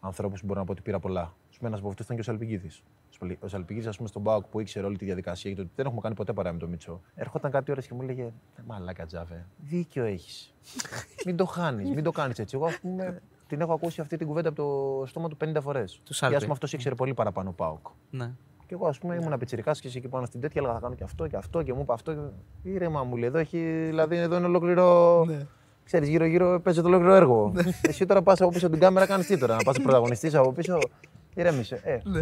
ανθρώπους 0.00 0.40
που 0.40 0.46
μπορώ 0.46 0.58
να 0.60 0.66
πω 0.66 0.72
ότι 0.72 0.82
πήρα 0.82 0.98
πολλά. 0.98 1.20
Α 1.20 1.56
πούμε, 1.58 1.68
ένας 1.68 1.78
από 1.78 1.88
αυτού 1.88 2.02
ήταν 2.02 2.16
και 2.16 2.22
ο 2.22 2.24
Σαλπικίδη. 2.24 2.70
Ο 3.40 3.48
Σαλπικίδη, 3.48 3.88
ας 3.88 3.96
πούμε, 3.96 4.08
στον 4.08 4.22
Μπάουκ 4.22 4.44
που 4.44 4.60
ήξερε 4.60 4.86
όλη 4.86 4.96
τη 4.96 5.04
διαδικασία 5.04 5.50
και 5.50 5.56
το 5.56 5.62
ότι 5.62 5.70
δεν 5.74 5.86
έχουμε 5.86 6.00
κάνει 6.00 6.14
ποτέ 6.14 6.32
παρά 6.32 6.52
με 6.52 6.58
τον 6.58 6.68
Μίτσο. 6.68 7.00
Έρχονταν 7.14 7.50
κάτι 7.50 7.70
ώρες 7.70 7.86
και 7.86 7.94
μου 7.94 8.02
έλεγε 8.02 8.22
«Ε, 8.22 8.32
Μαλάκα 8.66 9.06
τζάβε, 9.06 9.46
δίκιο 9.56 10.04
έχεις. 10.04 10.54
μην 11.26 11.36
το 11.36 11.44
χάνεις, 11.44 11.90
μην 11.90 12.04
το 12.04 12.10
κάνεις 12.10 12.38
έτσι. 12.38 12.56
Εγώ, 12.56 12.66
ας 12.66 12.78
πούμε, 12.80 13.22
την 13.46 13.60
έχω 13.60 13.72
ακούσει 13.72 14.00
αυτή 14.00 14.16
την 14.16 14.26
κουβέντα 14.26 14.48
από 14.48 14.62
το 14.62 15.06
στόμα 15.06 15.28
του 15.28 15.36
50 15.44 15.56
φορές. 15.60 16.00
Και 16.02 16.14
Σάλπη. 16.14 16.34
ας 16.34 16.40
πούμε, 16.42 16.52
αυτός 16.52 16.72
ήξερε 16.72 16.94
πολύ 16.94 17.14
παραπάνω 17.14 17.52
Πάουκ. 17.52 17.86
ναι. 18.10 18.32
Και 18.66 18.74
εγώ, 18.74 18.86
ας 18.86 18.98
πούμε, 18.98 19.14
ήμουν 19.14 19.38
πιτσυρικά 19.38 19.72
και 19.72 19.86
εσύ 19.88 19.98
εκεί 19.98 20.08
πάνω 20.08 20.26
στην 20.26 20.40
τέτοια, 20.40 20.60
έλεγα 20.60 20.74
θα 20.74 20.80
κάνω 20.80 20.94
και 20.94 21.04
αυτό 21.04 21.26
και 21.26 21.36
αυτό 21.36 21.62
και 21.62 21.72
μου 21.72 21.80
είπε 21.80 21.92
αυτό. 21.92 22.32
Ήρεμα 22.62 23.04
μου 23.04 23.16
λέει, 23.16 23.28
εδώ 23.28 23.38
έχει, 23.38 23.58
δηλαδή 23.86 24.16
εδώ 24.16 24.36
είναι 24.36 24.46
ολόκληρο. 24.46 25.26
Ναι. 25.84 25.90
Ξέρεις, 26.00 26.08
γύρω-γύρω 26.08 26.60
παίζει 26.60 26.80
το 26.80 26.86
ολόκληρο 26.88 27.14
έργο. 27.14 27.52
Εσύ 27.82 28.06
τώρα 28.06 28.22
πας 28.22 28.40
από 28.40 28.50
πίσω 28.50 28.66
από 28.66 28.74
την 28.74 28.84
κάμερα, 28.84 29.06
κάνεις 29.06 29.26
τι 29.26 29.38
τώρα, 29.38 29.54
να 29.54 29.62
πας 29.62 29.78
πρωταγωνιστής 29.80 30.34
από 30.34 30.52
πίσω. 30.52 30.78
Ηρέμησε. 31.34 31.80
Ε, 31.84 31.98
Ναι. 32.04 32.20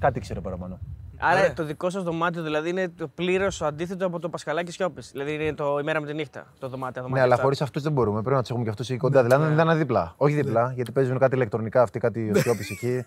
κάτι 0.00 0.20
ξέρει 0.20 0.40
παραπάνω. 0.40 0.78
Άρα 1.24 1.38
Ωραία. 1.40 1.52
το 1.52 1.64
δικό 1.64 1.90
σας 1.90 2.02
δωμάτιο 2.02 2.42
δηλαδή 2.42 2.68
είναι 2.68 2.88
το 2.88 3.08
πλήρως 3.08 3.62
αντίθετο 3.62 4.06
από 4.06 4.18
το 4.18 4.28
Πασχαλάκι 4.28 4.72
Σιώπη. 4.72 5.02
Δηλαδή 5.12 5.34
είναι 5.34 5.52
το 5.54 5.78
ημέρα 5.78 6.00
με 6.00 6.06
τη 6.06 6.14
νύχτα. 6.14 6.46
Το 6.58 6.68
δωμάτιο. 6.68 7.08
Ναι, 7.08 7.20
αλλά 7.20 7.36
χωρίς 7.36 7.62
αυτούς 7.62 7.82
δεν 7.82 7.92
μπορούμε. 7.92 8.20
Πρέπει 8.20 8.34
να 8.34 8.40
τους 8.40 8.48
έχουμε 8.50 8.64
και 8.64 8.70
αυτούς 8.70 8.90
εκεί 8.90 8.98
κοντά. 8.98 9.22
Δηλαδή 9.22 9.54
δεν 9.54 9.64
είναι 9.64 9.74
δίπλα. 9.74 10.14
Όχι 10.16 10.34
δίπλα, 10.34 10.72
γιατί 10.74 10.92
παίζουν 10.92 11.18
κάτι 11.18 11.34
ηλεκτρονικά 11.34 11.82
αυτοί, 11.82 11.98
κάτι 11.98 12.30
ο 12.30 12.34
Σιώπης 12.34 12.70
εκεί. 12.70 13.04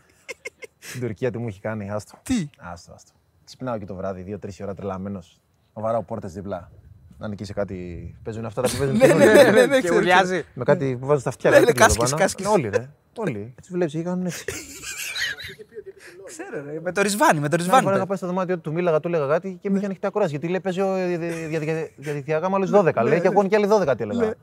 Στην 0.80 1.02
Τουρκία 1.02 1.32
τι 1.32 1.38
μου 1.38 1.48
έχει 1.48 1.60
κάνει, 1.60 1.90
άστο. 1.91 2.18
Τι; 2.23 2.49
Άστο, 2.57 2.94
άστο. 2.94 3.11
Ξυπνάω 3.44 3.77
και 3.77 3.86
το 3.86 3.95
βράδυ, 3.95 4.22
δύο-τρεις 4.22 4.61
ώρα 4.61 4.73
τρελαμένος. 4.73 5.40
Να 5.73 5.82
βαράω 5.82 6.03
πόρτες 6.03 6.34
δίπλα. 6.34 6.72
Να 7.18 7.28
νικήσει 7.28 7.54
κάτι. 7.54 8.16
Παίζουν 8.24 8.46
αυτά 8.46 8.62
τα 8.62 8.70
που 8.70 8.76
παίζουν. 8.78 8.98
Ναι, 8.98 9.08
και 9.08 9.14
ναι, 9.14 9.24
όλοι, 9.26 9.34
ναι, 9.34 9.44
ναι, 9.52 9.66
ναι, 9.66 9.76
Και 9.76 9.82
ξέρω, 9.82 9.96
ουρλιάζει. 9.96 10.44
Με 10.54 10.64
κάτι 10.64 10.98
που 11.00 11.06
βάζουν 11.06 11.20
στα 11.22 11.30
αυτιά. 11.30 11.50
Ναι, 11.50 11.56
κάτι 11.56 11.68
ναι, 11.68 11.74
τέτοιο 11.74 11.86
κάσκες, 11.88 12.10
πάνω. 12.10 12.22
κάσκες. 12.22 12.46
Ναι, 12.46 12.52
Όλοι, 12.52 12.70
ρε. 12.70 12.90
Όλοι. 13.16 13.54
Έτσι 13.60 13.72
βλέπεις, 13.72 13.94
εκεί 13.94 14.04
κάνουν 14.04 14.26
έτσι. 14.26 14.44
ξέρω, 16.26 16.64
ρε. 16.66 16.80
Με 16.82 16.92
το 16.92 17.02
ρισβάνι, 17.02 17.40
με 17.40 17.50
το 17.50 17.56
Μια 17.56 17.64
ρισβάνι. 17.64 17.84
φορά 17.84 17.92
είχα 17.96 18.02
το- 18.04 18.08
πάει 18.08 18.18
στο 18.18 18.28
δωμάτιο 18.28 18.58
του, 18.60 18.72
μίλαγα, 18.74 19.00
του 19.00 19.08
έλεγα 19.08 19.26
κάτι 19.28 19.58
και 19.62 19.70
με 19.70 19.78
είχε 19.78 19.86
ανοιχτή 19.86 20.08
ακρόαση. 20.08 20.30
Γιατί 20.30 20.48
λέει 20.48 20.60
παίζει 20.60 20.82
ο- 20.82 20.94
δια- 20.94 21.18
δια- 21.48 21.60
δια- 21.60 21.90
διαδικτυακά 21.96 22.50
με 22.50 22.56
άλλου 22.56 22.68
12. 22.70 23.04
Λέει 23.04 23.22
και 23.22 23.28
εγώ 23.28 23.48
και 23.48 23.56
άλλοι 23.56 23.68
12 23.68 23.96
τι 23.96 24.04
έλεγα. 24.04 24.34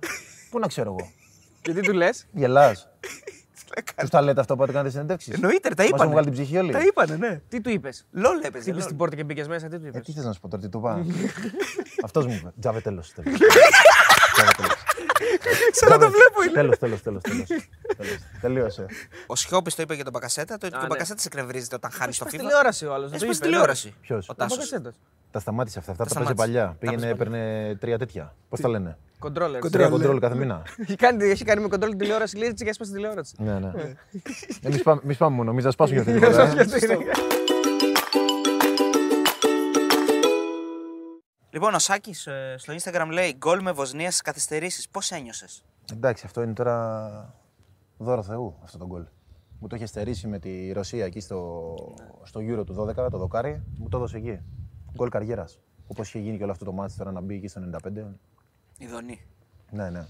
Πού 0.51 0.59
να 0.59 0.67
ξέρω 0.67 0.91
εγώ. 0.99 1.11
Και 1.63 1.73
τι 1.73 1.81
του 1.81 1.93
λες; 1.93 2.27
Γελάς. 2.33 2.89
Τους 3.97 4.11
τα 4.11 4.23
λέτε 4.23 4.41
αυτό 4.41 4.57
πάτε 4.57 4.73
κάνετε 4.73 4.91
συνεντεύξεις; 4.91 5.35
Εννοείται, 5.35 5.69
ρε, 5.69 5.75
τα 5.75 5.83
Μας 5.83 5.91
έχουν 5.93 5.97
είπανε. 6.01 6.11
βγάλει 6.11 6.27
την 6.31 6.35
ψυχή 6.43 6.59
όλοι. 6.59 6.73
Τα 6.73 6.81
είπανε, 6.81 7.17
ναι. 7.17 7.41
Τι 7.49 7.61
του 7.61 7.71
είπες; 7.71 8.07
Λόλ 8.11 8.37
έπαιζε. 8.37 8.49
Χτύπησε 8.49 8.73
λόλ. 8.73 8.87
την 8.87 8.97
πόρτα 8.97 9.17
και 9.17 9.25
μπήκες 9.25 9.49
μέσα, 9.49 9.69
τι 9.69 9.79
του 9.79 9.85
Ε, 9.85 9.89
είπες; 9.89 10.03
τι 10.05 10.13
θες 10.13 10.25
να 10.25 10.33
σου 10.33 10.41
πω 10.41 10.49
τώρα, 10.49 10.63
τι 10.63 10.69
του 10.69 10.79
είπα. 10.79 11.05
Αυτός 12.07 12.27
μου 12.27 12.33
είπε. 12.33 12.53
Τζάβε 12.61 12.81
τέλος. 12.81 13.13
Ξανά 15.71 15.99
το 15.99 16.11
βλέπω. 16.11 16.43
είναι. 16.43 16.53
Τέλος, 16.53 16.79
τέλος, 16.79 17.03
τέλος. 17.03 17.23
Τελείωσε. 18.41 18.87
Ο 19.27 19.37
Σιώπης 19.37 19.75
το 19.75 19.83
είπε 19.83 19.95
για 19.95 20.05
τον 20.05 20.13
Μπακασέτα, 20.13 20.59
το 20.59 20.67
ότι 20.67 20.75
Α, 20.77 20.79
ο 20.79 20.83
ναι. 20.83 20.87
Μπακασέτα 20.89 21.23
εκνευρίζεται 21.27 21.75
όταν 21.75 21.91
χάνει 21.91 22.13
στο 22.13 22.25
Στη 22.29 22.37
FIFA. 22.37 22.41
τηλεόραση 22.41 22.87
ο 22.87 22.95
άλλος. 22.95 23.13
Έσπασε 23.13 23.33
στη 23.33 23.43
τηλεόραση. 23.43 23.95
Ποιος; 24.01 24.29
Ο 24.29 24.33
Ο 24.33 24.35
Τάσος. 24.35 24.57
Μπακασέτος. 24.57 24.95
Τα 25.31 25.41
σταμάτησε 25.41 25.79
αυτά. 25.79 25.93
Αυτά 25.93 26.05
Τα 26.05 26.11
τα 26.11 26.15
παίζει 26.15 26.33
σταμάτησε. 26.35 26.59
παλιά. 26.59 26.69
Τα 26.71 26.77
Πήγαινε, 26.79 27.01
παίζει 27.01 27.15
έπαιρνε 27.15 27.75
τρία 27.81 27.99
τέτοια. 27.99 28.35
Πώς 28.49 28.61
τα 28.61 28.69
λένε; 28.69 28.99
Κοντρόλερ. 29.19 29.71
Τρία 29.71 29.89
κοντρόλ 29.89 30.19
κάθε 30.19 30.35
μήνα. 30.35 30.63
Έχει 30.77 30.97
κάνει, 30.97 31.25
έχει 31.31 31.45
κάνει 31.45 31.63
με 31.63 31.69
κοντρόλ 31.69 31.91
την 31.91 31.99
τηλεόραση, 31.99 32.37
λέει 32.37 32.55
και 32.55 32.69
έσπασε 32.69 32.91
τη 32.91 32.97
τηλεόραση. 32.97 33.35
Ναι, 33.39 33.59
ναι. 33.59 33.71
Εμεί 34.63 34.79
πάμε, 34.83 35.01
εμείς 35.05 35.17
πάμε 35.17 35.37
μόνο. 35.37 35.51
Εμεί 35.51 35.63
θα 35.63 35.71
σπάσουμε 35.71 36.03
για 36.03 36.13
αυτή 36.13 36.79
την 36.87 36.89
φορά. 36.97 37.13
Λοιπόν, 41.55 41.75
ο 41.75 41.79
Σάκης 41.79 42.29
στο 42.57 42.75
Instagram 42.75 43.09
λέει 43.11 43.35
γκολ 43.39 43.63
με 43.63 43.73
Βοσνίας 43.73 44.09
στις 44.13 44.23
καθυστερήσεις. 44.25 44.89
Πώς 44.89 45.11
ένιωσες; 45.11 45.65
Εντάξει, 45.93 46.23
αυτό 46.27 46.43
είναι 46.43 46.53
τώρα 46.53 47.35
δώρο 47.99 48.23
Θεού 48.23 48.59
αυτό 48.63 48.79
το 48.79 48.87
γκολ. 48.87 49.05
Μου 49.59 49.69
το 49.69 49.77
είχε 49.77 49.87
στερήσει 49.87 50.27
με 50.27 50.39
τη 50.39 50.73
Ρωσία 50.73 51.05
εκεί 51.05 51.21
στο, 51.21 51.75
στο 52.23 52.41
Euro 52.41 52.67
του 52.67 52.95
12, 52.97 53.11
το 53.11 53.19
δοκάρι, 53.19 53.63
μου 53.79 53.89
το 53.89 53.97
έδωσε 53.97 54.17
εκεί. 54.17 54.41
Γκολ 54.97 55.09
καριέρας. 55.09 55.59
Όπως 55.87 56.09
είχε 56.09 56.19
γίνει 56.19 56.37
και 56.37 56.43
όλο 56.43 56.53
αυτό 56.53 56.65
το 56.65 56.73
μάτι 56.73 56.95
τώρα 56.97 57.13
να 57.13 57.21
μπει 57.21 57.35
εκεί 57.35 57.49
στο 57.49 57.61
95. 57.85 57.89
Ιδονή. 58.79 59.27
Ναι, 59.71 59.91
ναι. 59.91 60.07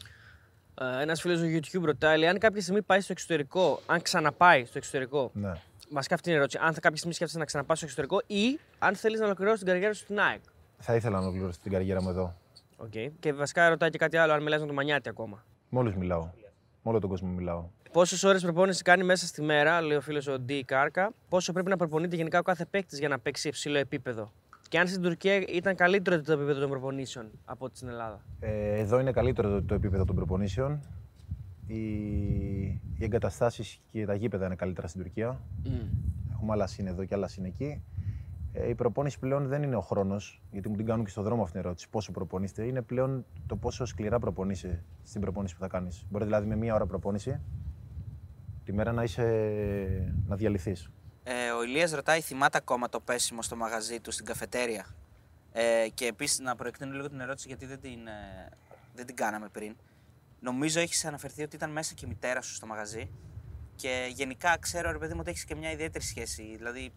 Ένας 1.01 1.21
φίλος 1.21 1.41
του 1.41 1.47
YouTube 1.47 1.85
ρωτάει, 1.85 2.19
λέει, 2.19 2.29
αν 2.29 2.39
κάποια 2.39 2.61
στιγμή 2.61 2.83
πάει 2.83 3.01
στο 3.01 3.13
εξωτερικό, 3.13 3.81
αν 3.87 4.03
ξαναπάει 4.03 4.65
στο 4.65 4.79
εξωτερικό. 4.79 5.31
ναι. 5.35 5.53
Βασικά 5.95 6.15
αυτή 6.15 6.29
είναι 6.29 6.37
η 6.39 6.41
ερώτηση. 6.41 6.65
Αν 6.67 6.75
θα 6.75 6.81
κάποια 6.81 6.97
στιγμή 6.97 7.15
σκέφτεσαι 7.15 7.39
να 7.39 7.45
ξαναπάς 7.45 7.77
στο 7.77 7.87
εξωτερικό 7.87 8.23
ή 8.27 8.59
αν 8.79 8.95
θέλεις 8.97 9.19
να 9.19 9.25
ολοκληρώσεις 9.25 9.59
την 9.59 9.69
καριέρα 9.69 9.95
σου 9.95 10.03
στην 10.05 10.21
ΑΕΚ. 10.21 10.43
Θα 10.85 10.95
ήθελα 10.95 11.17
να 11.17 11.23
ολοκληρώσω 11.23 11.59
την 11.63 11.73
καριέρα 11.73 12.03
μου 12.03 12.09
εδώ. 12.09 12.35
Okay. 12.85 13.11
Και 13.21 13.33
βασικά 13.33 13.69
ρωτάει 13.69 13.91
και 13.91 13.99
κάτι 13.99 14.17
άλλο, 14.17 14.33
αν 14.33 14.43
μιλάς 14.43 14.61
με 14.61 14.67
τον 14.67 14.75
Μανιάτη 14.75 15.09
ακόμα. 15.09 15.45
Με 15.69 15.79
όλου 15.79 15.99
μιλάω. 15.99 16.23
Με 16.83 16.91
όλο 16.91 16.99
τον 16.99 17.11
κόσμο 17.11 17.29
μιλάω. 17.29 17.65
Πόσες 17.93 18.23
ώρες 18.23 18.43
προπόνηση 18.43 18.83
κάνει 18.83 19.05
μέσα 19.05 19.27
στη 19.27 19.43
μέρα, 19.43 19.81
λέει 19.81 19.97
ο 19.97 20.01
φίλος 20.01 20.27
ο 20.27 20.37
D. 20.49 20.61
Κάρκα, 20.65 21.13
πόσο 21.29 21.53
πρέπει 21.53 21.69
να 21.69 21.77
προπονείται 21.77 22.17
γενικά 22.17 22.39
ο 22.39 22.43
κάθε 22.43 22.65
παίκτης 22.65 22.99
για 22.99 23.09
να 23.09 23.19
παίξει 23.19 23.49
υψηλό 23.49 23.79
επίπεδο; 23.79 24.33
Και 24.69 24.79
αν 24.79 24.89
στην 24.89 25.03
Τουρκία 25.03 25.37
ήταν 25.37 25.75
καλύτερο 25.75 26.21
το 26.21 26.33
επίπεδο 26.33 26.61
των 26.61 26.71
προπονήσεων 26.71 27.31
από 27.45 27.65
ό,τι 27.65 27.77
στην 27.77 27.89
Ελλάδα; 27.89 28.21
Ε, 28.41 28.79
εδώ 28.79 29.01
είναι 29.01 29.13
καλύτερο 29.13 29.49
το, 29.51 29.63
το 29.63 29.75
επίπεδο 29.75 30.05
των 30.05 30.17
προπονήσεων. 30.17 30.81
Οι, 31.67 31.83
οι 32.99 33.01
εγκαταστάσεις 33.01 33.81
και 33.91 34.07
τα 34.07 34.15
γήπεδα 34.15 34.47
είναι 34.47 34.55
καλύτερα 34.55 34.87
στην 34.87 35.03
Τουρκία. 35.03 35.41
Έχουμε 36.33 36.53
άλλα 36.53 36.67
συν 36.67 36.87
εδώ 36.87 37.05
και 37.05 37.15
άλλας 37.15 37.33
συν 37.33 37.45
εκεί. 37.45 37.83
Ε, 38.53 38.69
η 38.69 38.75
προπόνηση 38.75 39.19
πλέον 39.19 39.47
δεν 39.47 39.63
είναι 39.63 39.77
ο 39.77 39.81
χρόνος, 39.81 40.43
γιατί 40.51 40.69
μου 40.69 40.77
την 40.77 40.87
κάνουν 40.87 41.05
και 41.05 41.11
στον 41.11 41.25
δρόμο 41.25 41.43
αυτήν 41.43 41.59
την 41.59 41.67
ερώτηση. 41.69 41.89
Πόσο 41.89 42.13
προπονείστε, 42.13 42.65
είναι 42.65 42.83
πλέον 42.83 43.25
το 43.47 43.57
πόσο 43.57 43.85
σκληρά 43.85 44.19
προπονείσαι 44.19 44.85
στην 45.03 45.21
προπόνηση 45.21 45.55
που 45.55 45.61
θα 45.61 45.69
κάνεις. 45.69 46.07
Μπορεί 46.11 46.25
δηλαδή 46.25 46.47
με 46.47 46.57
μία 46.57 46.75
ώρα 46.75 46.87
προπόνηση 46.87 47.41
τη 48.65 48.73
μέρα 48.73 48.93
να 48.93 49.03
είσαι 49.03 50.15
να 50.27 50.37
διαλυθείς. 50.37 50.91
Ε, 51.23 51.51
ο 51.51 51.63
Ηλίας 51.63 51.93
ρωτάει, 51.93 52.21
θυμάται 52.21 52.59
ακόμα 52.59 52.89
το 52.89 53.01
πέσιμο 53.01 53.43
στο 53.43 53.57
μαγαζί 53.57 54.01
του 54.01 54.11
στην 54.11 54.25
καφετέρια; 54.25 54.87
Ε, 55.53 55.89
και 55.95 56.07
επίσης 56.07 56.39
να 56.39 56.57
προεκτείνω 56.57 56.93
λίγο 56.93 57.09
την 57.09 57.21
ερώτηση 57.21 57.49
γιατί 57.49 57.67
δεν 57.67 57.81
την, 57.81 58.07
ε, 58.07 58.49
δεν 58.95 59.07
την 59.07 59.17
κάναμε 59.17 59.49
πριν. 59.49 59.77
Νομίζω 60.41 60.81
έχεις 60.81 61.05
αναφερθεί 61.05 61.43
ότι 61.43 61.57
ήταν 61.57 61.71
μέσα 61.71 61.95
και 61.95 62.07
η 62.07 62.09
μητέρα 62.09 62.41
σου 62.41 62.55
στο 62.55 62.67
μαγαζί. 62.67 63.11
Και 63.77 64.11
γενικά 64.15 64.57
ξέρω, 64.59 64.93
ρε 64.93 64.99
παιδί 64.99 65.13
μου, 65.13 65.21
ότι 65.21 65.31
έχεις 65.31 65.45
και 65.45 65.55
μια 65.55 65.71
ιδιαίτερη 65.71 66.05
σχέση. 66.05 66.55
Δηλαδή, 66.57 66.93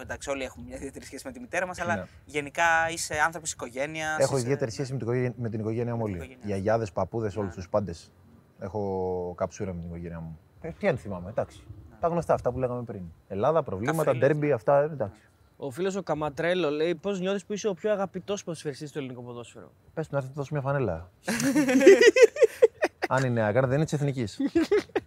εντάξει, 0.00 0.30
όλοι 0.30 0.42
έχουμε 0.42 0.64
μια 0.66 0.76
ιδιαίτερη 0.76 1.04
σχέση 1.04 1.26
με 1.26 1.32
τη 1.32 1.40
μητέρα 1.40 1.66
μας, 1.66 1.80
αλλά 1.80 1.94
Ναι. 1.96 2.04
γενικά 2.24 2.64
είσαι 2.90 3.14
άνθρωπος 3.24 3.52
οικογένειας. 3.52 4.18
Έχω 4.18 4.36
ιδιαίτερη 4.38 4.70
σχέση 4.70 4.92
με 4.92 4.98
την 4.98 5.06
οικογένεια, 5.06 5.34
με 5.36 5.48
την 5.48 5.60
οικογένειά 5.60 5.94
μου 5.96 6.02
όλη. 6.02 6.14
οικογένειά. 6.14 6.38
Οι 6.46 6.52
αγιάδε, 6.52 6.86
παππούδες, 6.94 7.36
όλους 7.36 7.48
Ναι. 7.50 7.54
τους 7.56 7.68
πάντες. 7.68 8.12
Έχω 8.58 9.34
καψούρα 9.36 9.72
με 9.72 9.78
την 9.80 9.88
οικογένειά 9.88 10.20
μου. 10.20 10.38
Ε, 10.60 10.70
τι 10.78 10.88
αν 10.88 10.98
θυμάμαι, 10.98 11.30
εντάξει. 11.30 11.62
Τα 12.00 12.08
γνωστά 12.08 12.34
αυτά 12.34 12.52
που 12.52 12.58
λέγαμε 12.58 12.82
πριν. 12.82 13.02
Ελλάδα, 13.28 13.62
προβλήματα, 13.62 14.04
Καφέλες, 14.04 14.20
ντέρμπι, 14.28 14.52
αυτά. 14.52 14.78
ε, 14.80 14.84
Εντάξει. 14.84 15.20
Ο 15.56 15.70
φίλος 15.70 15.96
ο 15.96 16.02
Καματρέλο 16.02 16.70
λέει: 16.70 16.94
Πώς 16.94 17.20
νιώθεις 17.20 17.44
που 17.44 17.52
είσαι 17.52 17.68
ο 17.68 17.74
πιο 17.74 17.92
αγαπητός 17.92 18.44
ποδοσφαιριστής 18.44 18.88
στο 18.88 18.98
ελληνικό 18.98 19.22
ποδόσφαιρο. 19.22 19.72
Πες 19.94 20.06
του 20.08 20.12
να 20.12 20.18
έρθει 20.18 20.30
να 20.30 20.34
δώσει 20.36 20.52
μια 20.52 20.62
φανέλα. 20.62 21.10
Αν 23.08 23.24
είναι 23.24 23.40
αγάρ, 23.42 23.66
δεν 23.66 23.74
είναι 23.74 23.84
της 23.84 23.92
εθνικής. 23.92 24.38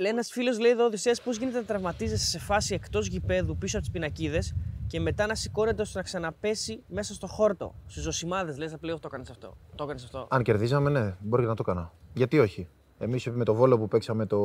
Λέει 0.00 0.10
ένας 0.10 0.30
φίλος, 0.30 0.58
λέει 0.58 0.70
εδώ, 0.70 0.84
Οδυσσέας, 0.84 1.22
πώς 1.22 1.36
γίνεται 1.36 1.58
να 1.58 1.64
τραυματίζεσαι 1.64 2.26
σε 2.26 2.38
φάση 2.38 2.74
εκτός 2.74 3.06
γηπέδου 3.06 3.56
πίσω 3.56 3.76
από 3.76 3.86
τις 3.86 3.94
πινακίδες 3.94 4.54
και 4.86 5.00
μετά 5.00 5.26
να 5.26 5.34
σηκώνεται 5.34 5.82
ώστε 5.82 5.98
να 5.98 6.04
ξαναπέσει 6.04 6.82
μέσα 6.88 7.14
στο 7.14 7.26
χόρτο. 7.26 7.74
Στις 7.86 8.02
ζωσιμάδες, 8.02 8.58
λες, 8.58 8.72
απλά 8.72 8.94
το 8.94 9.00
έκανες 9.04 9.30
αυτό. 9.30 9.56
Το 9.74 9.84
έκανες 9.84 10.04
αυτό. 10.04 10.26
Αν 10.30 10.42
κερδίζαμε, 10.42 10.90
ναι, 10.90 11.16
μπορεί 11.20 11.46
να 11.46 11.54
το 11.54 11.64
έκανα. 11.66 11.92
Γιατί 12.14 12.38
όχι. 12.38 12.68
Εμείς 12.98 13.26
με 13.26 13.44
το 13.44 13.54
βόλο 13.54 13.78
που 13.78 13.88
παίξαμε 13.88 14.26
το 14.26 14.38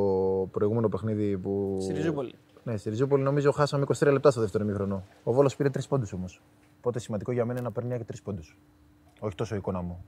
προηγούμενο 0.52 0.90
παιχνίδι 0.90 1.38
που. 1.38 1.78
Στη 1.82 1.94
Ριζούπολη. 1.94 2.36
Ναι, 2.64 2.78
στη 2.78 2.90
Ριζούπολη 2.90 3.24
νομίζω 3.24 3.52
χάσαμε 3.52 3.86
23 3.98 4.12
λεπτά 4.12 4.32
στο 4.32 4.42
δεύτερο 4.42 4.64
ημίχρονο. 4.64 5.04
Ο 5.24 5.34
Βόλος 5.34 5.56
πήρε 5.56 5.70
3 5.70 5.88
πόντους 5.90 6.14
όμως. 6.14 6.42
Οπότε 6.78 7.00
σημαντικό 7.00 7.32
για 7.32 7.46
μένα 7.46 7.60
είναι 7.60 7.68
να 7.68 7.74
παίρνει 7.74 7.98
και 7.98 8.14
3 8.14 8.16
πόντους. 8.24 8.58
Όχι 9.20 9.36
τόσο 9.36 9.56
η 9.56 9.58
εικόνα 9.58 9.82
μου. 9.82 10.06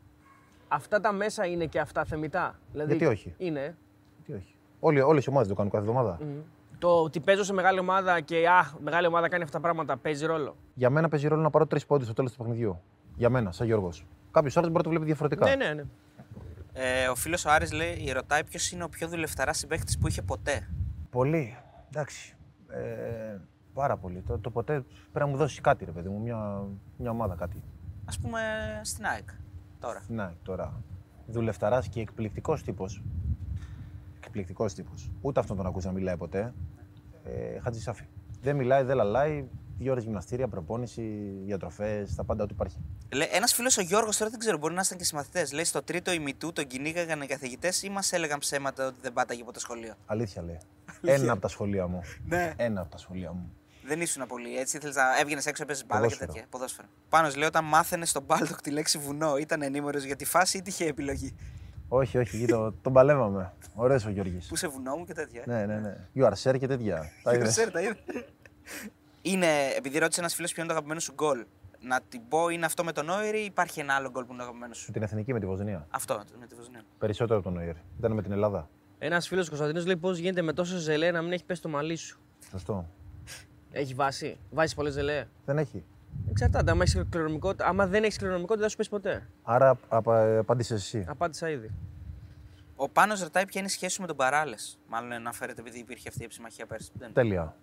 Αυτά 0.67 0.99
τα 0.99 1.11
μέσα 1.11 1.45
είναι 1.45 1.65
και 1.65 1.79
αυτά 1.79 2.05
θεμητά. 2.05 2.59
Δηλαδή, 2.71 2.89
Γιατί 2.95 3.13
όχι; 3.13 3.33
Είναι. 3.37 3.77
Τι 4.25 4.33
όχι; 4.33 4.55
Όλοι, 4.79 5.01
όλες 5.01 5.25
οι 5.25 5.29
ομάδες 5.29 5.47
το 5.47 5.53
κάνουν 5.53 5.71
κάθε 5.71 5.85
εβδομάδα. 5.85 6.17
Μμ. 6.21 6.39
Το 6.79 7.01
ότι 7.01 7.19
παίζω 7.19 7.43
σε 7.43 7.53
μεγάλη 7.53 7.79
ομάδα 7.79 8.19
και 8.19 8.49
α, 8.49 8.71
μεγάλη 8.79 9.07
ομάδα 9.07 9.29
κάνει 9.29 9.43
αυτά 9.43 9.55
τα 9.55 9.63
πράγματα 9.63 9.97
παίζει 9.97 10.25
ρόλο. 10.25 10.55
Για 10.73 10.89
μένα 10.89 11.09
παίζει 11.09 11.27
ρόλο 11.27 11.41
να 11.41 11.49
πάρω 11.49 11.65
3 11.69 11.77
πόντους 11.87 12.05
στο 12.05 12.15
τέλος 12.15 12.31
του 12.31 12.37
παιχνιδιού. 12.37 12.81
Για 13.15 13.29
μένα, 13.29 13.51
σαν 13.51 13.67
Γιώργος. 13.67 14.05
Κάποιος 14.31 14.57
άλλος 14.57 14.69
μπορεί 14.69 14.77
να 14.77 14.83
το 14.83 14.89
βλέπει 14.89 15.05
διαφορετικά. 15.05 15.45
Ναι, 15.45 15.55
ναι, 15.55 15.73
ναι. 15.73 15.83
Ε, 16.73 17.07
ο 17.07 17.15
φίλος 17.15 17.45
ο 17.45 17.51
Άρης 17.51 17.71
λέει, 17.71 18.11
ρωτάει 18.13 18.43
ποιος 18.43 18.71
είναι 18.71 18.83
ο 18.83 18.89
πιο 18.89 19.07
δουλευταρά 19.07 19.53
συμπαίκτης 19.53 19.97
που 19.97 20.07
είχε 20.07 20.21
ποτέ. 20.21 20.67
Πολύ. 21.09 21.57
Εντάξει. 21.89 22.35
Ε, 22.69 23.37
πάρα 23.73 23.97
πολύ. 23.97 24.21
Το, 24.27 24.39
το 24.39 24.49
ποτέ 24.49 24.73
πρέπει 25.11 25.25
να 25.25 25.27
μου 25.27 25.37
δώσει 25.37 25.61
κάτι, 25.61 25.85
ρε 25.85 25.91
παιδί 25.91 26.09
μου, 26.09 26.19
μια, 26.19 26.63
μια 26.97 27.09
ομάδα 27.09 27.35
κάτι. 27.35 27.63
Α 28.05 28.21
πούμε 28.21 28.39
στην 28.83 29.05
ΑΕΚ 29.05 29.29
τώρα. 29.79 30.03
Ναι, 30.07 30.29
τώρα. 30.43 30.81
Δουλευταράς 31.25 31.87
και 31.87 31.99
εκπληκτικός 31.99 32.63
τύπος. 32.63 33.03
Εκπληκτικός 34.27 34.73
τύπος. 34.73 35.11
Ούτε 35.21 35.39
αυτόν 35.39 35.57
τον 35.57 35.65
ακούσα 35.65 35.87
να 35.87 35.93
μιλάει 35.93 36.17
ποτέ. 36.17 36.53
Ε, 37.23 37.59
Χατζησάφη. 37.59 38.03
Δεν 38.41 38.55
μιλάει, 38.55 38.83
δεν 38.83 38.95
λαλάει. 38.95 39.45
Δύο 39.79 39.91
ώρες 39.91 40.03
γυμναστήρια, 40.03 40.47
προπόνηση, 40.47 41.01
διατροφές, 41.45 42.15
τα 42.15 42.23
πάντα 42.23 42.43
ό,τι 42.43 42.53
υπάρχει. 42.53 42.77
Ένας 43.31 43.53
φίλος 43.53 43.77
ο 43.77 43.81
Γιώργος, 43.81 44.17
τώρα 44.17 44.29
δεν 44.29 44.39
ξέρω, 44.39 44.57
μπορεί 44.57 44.73
να 44.73 44.81
ήταν 44.85 44.97
και 44.97 45.03
συμμαθητές. 45.03 45.51
Λέει 45.51 45.63
στο 45.63 45.83
τρίτο 45.83 46.11
ημιτού 46.11 46.53
τον 46.53 46.67
κυνήγαγαν 46.67 47.21
οι 47.21 47.27
καθηγητές 47.27 47.83
ή 47.83 47.89
μας 47.89 48.11
έλεγαν 48.11 48.39
ψέματα 48.39 48.87
ότι 48.87 48.97
δεν 49.01 49.13
πάταγε 49.13 49.41
από 49.41 49.53
το 49.53 49.59
σχολείο; 49.59 49.93
Αλήθεια 50.05 50.41
λέει. 50.41 50.57
Ένα 51.01 51.31
από 51.31 51.41
τα 51.41 51.47
σχολεία 51.47 51.87
μου. 51.87 52.01
Ναι. 52.25 52.53
Ένα 52.57 52.81
από 52.81 52.91
τα 52.91 52.97
σχολεία 52.97 53.31
μου. 53.31 53.51
Δεν 53.85 54.01
ήσουν 54.01 54.27
πολύ 54.27 54.57
έτσι. 54.57 54.77
Ήθελε 54.77 54.93
να 54.93 55.19
έβγαινες 55.19 55.45
έξω, 55.45 55.63
έπαιζες 55.63 55.85
μπάλα 55.85 56.01
και 56.01 56.07
Ποδόσφαιρο. 56.07 56.33
τέτοια. 56.33 56.47
Ποδόσφαιρο. 56.49 56.87
Πάνω 57.09 57.29
λέει 57.37 57.47
όταν 57.47 57.65
μάθαινες 57.65 58.09
στον 58.09 58.23
Μπάλτοκ 58.23 58.61
τη 58.61 58.69
λέξη 58.69 58.97
βουνό, 58.97 59.37
ήταν 59.37 59.61
ενήμερος 59.61 60.03
για 60.03 60.15
τη 60.15 60.25
φάση 60.25 60.57
ή 60.57 60.61
τυχαία 60.61 60.87
επιλογή; 60.87 61.35
Όχι, 61.87 62.17
όχι, 62.17 62.45
το, 62.45 62.71
τον 62.71 62.93
παλεύαμε. 62.93 63.53
Ωραίος 63.75 64.05
ο 64.05 64.09
Γιώργης. 64.09 64.47
Πού 64.47 64.55
σε 64.55 64.67
βουνό 64.67 64.95
μου 64.95 65.05
και 65.05 65.13
τέτοια. 65.13 65.43
Ναι, 65.45 65.65
ναι, 65.65 65.79
ναι. 65.79 66.07
You 66.15 66.29
are 66.29 66.33
share 66.43 66.59
και 66.59 66.67
τέτοια. 66.67 67.11
Τα 67.23 67.33
είδες. 67.33 67.47
Ξέρετε, 67.49 67.71
τα 67.71 67.81
είδα. 67.81 67.95
Είναι, 69.21 69.47
επειδή 69.77 69.97
ρώτησε 69.97 70.19
ένας 70.19 70.35
φίλος 70.35 70.51
ποιο 70.51 70.61
είναι 70.61 70.71
το 70.71 70.75
αγαπημένο 70.77 70.99
σου 70.99 71.13
γκολ. 71.13 71.45
Να 71.79 72.01
την 72.09 72.21
πω, 72.29 72.49
είναι 72.49 72.65
αυτό 72.65 72.83
με 72.83 72.91
τον 72.91 73.05
Νόιρ 73.05 73.35
ή 73.35 73.43
υπάρχει 73.45 73.79
ένα 73.79 73.93
άλλο 73.93 74.09
γκολ 74.09 74.23
που 74.23 74.29
είναι 74.29 74.37
το 74.37 74.43
αγαπημένο 74.43 74.73
σου; 74.73 74.85
Με 74.87 74.93
την 74.93 75.01
εθνική 75.03 75.33
με 75.33 75.39
τη 75.39 75.45
Βοσνία. 75.45 75.87
Αυτό 75.89 76.23
με 76.39 76.45
τη 76.47 76.55
Βοσνία. 76.55 76.81
Περισσότερο 76.97 77.39
από 77.39 77.49
τον 77.49 77.57
Νόιερ. 77.57 77.75
Ήταν 77.97 78.11
με 78.11 78.21
την 78.21 78.31
Ελλάδα. 78.31 78.69
Ένας 78.99 79.27
φίλος 79.27 79.47
Κωνσταντίνος 79.47 79.85
λέει: 79.85 79.97
Πώς 79.97 80.17
γίνεται 80.17 80.41
με 80.41 80.53
τόσο 80.53 80.77
ζελέ 80.77 81.11
να 81.11 81.21
μην 81.21 81.31
έχει 81.31 81.45
πέσει 81.45 81.61
το 81.61 81.69
μαλλί 81.69 81.95
σου; 81.95 82.19
Σωστό. 82.51 82.85
Έχει 83.71 83.93
βάση; 83.93 84.37
Βάζει 84.51 84.75
πολλές 84.75 84.93
ζελέ; 84.93 85.25
Δεν 85.45 85.57
έχει. 85.57 85.83
Εξαρτάται. 86.29 86.71
Άμα, 86.71 86.81
έχεις 86.81 87.03
κληρονομικότητα, 87.09 87.65
άμα 87.65 87.87
δεν 87.87 88.03
έχεις 88.03 88.17
κληρονομικότητα, 88.17 88.67
δεν 88.67 88.77
θα 88.77 88.83
σου 88.83 88.89
πέσει 88.89 88.89
ποτέ. 88.89 89.27
Άρα 89.43 89.77
απα, 89.87 90.37
απάντησες 90.37 90.81
εσύ. 90.81 91.05
Απάντησα 91.07 91.49
ήδη. 91.49 91.71
Ο 92.75 92.89
Πάνος 92.89 93.21
ρωτάει 93.21 93.45
ποια 93.45 93.59
είναι 93.59 93.69
η 93.69 93.73
σχέση 93.73 93.93
σου 93.93 94.01
με 94.01 94.07
τον 94.07 94.15
Παράλες. 94.15 94.79
Μάλλον 94.89 95.11
αναφέρεται 95.11 95.61
επειδή 95.61 95.79
υπήρχε 95.79 96.07
αυτή 96.07 96.21
η 96.21 96.25
επισημαχία 96.25 96.65
πέρσι. 96.65 96.91
Δεν. 96.93 97.13
Τέλεια. 97.13 97.55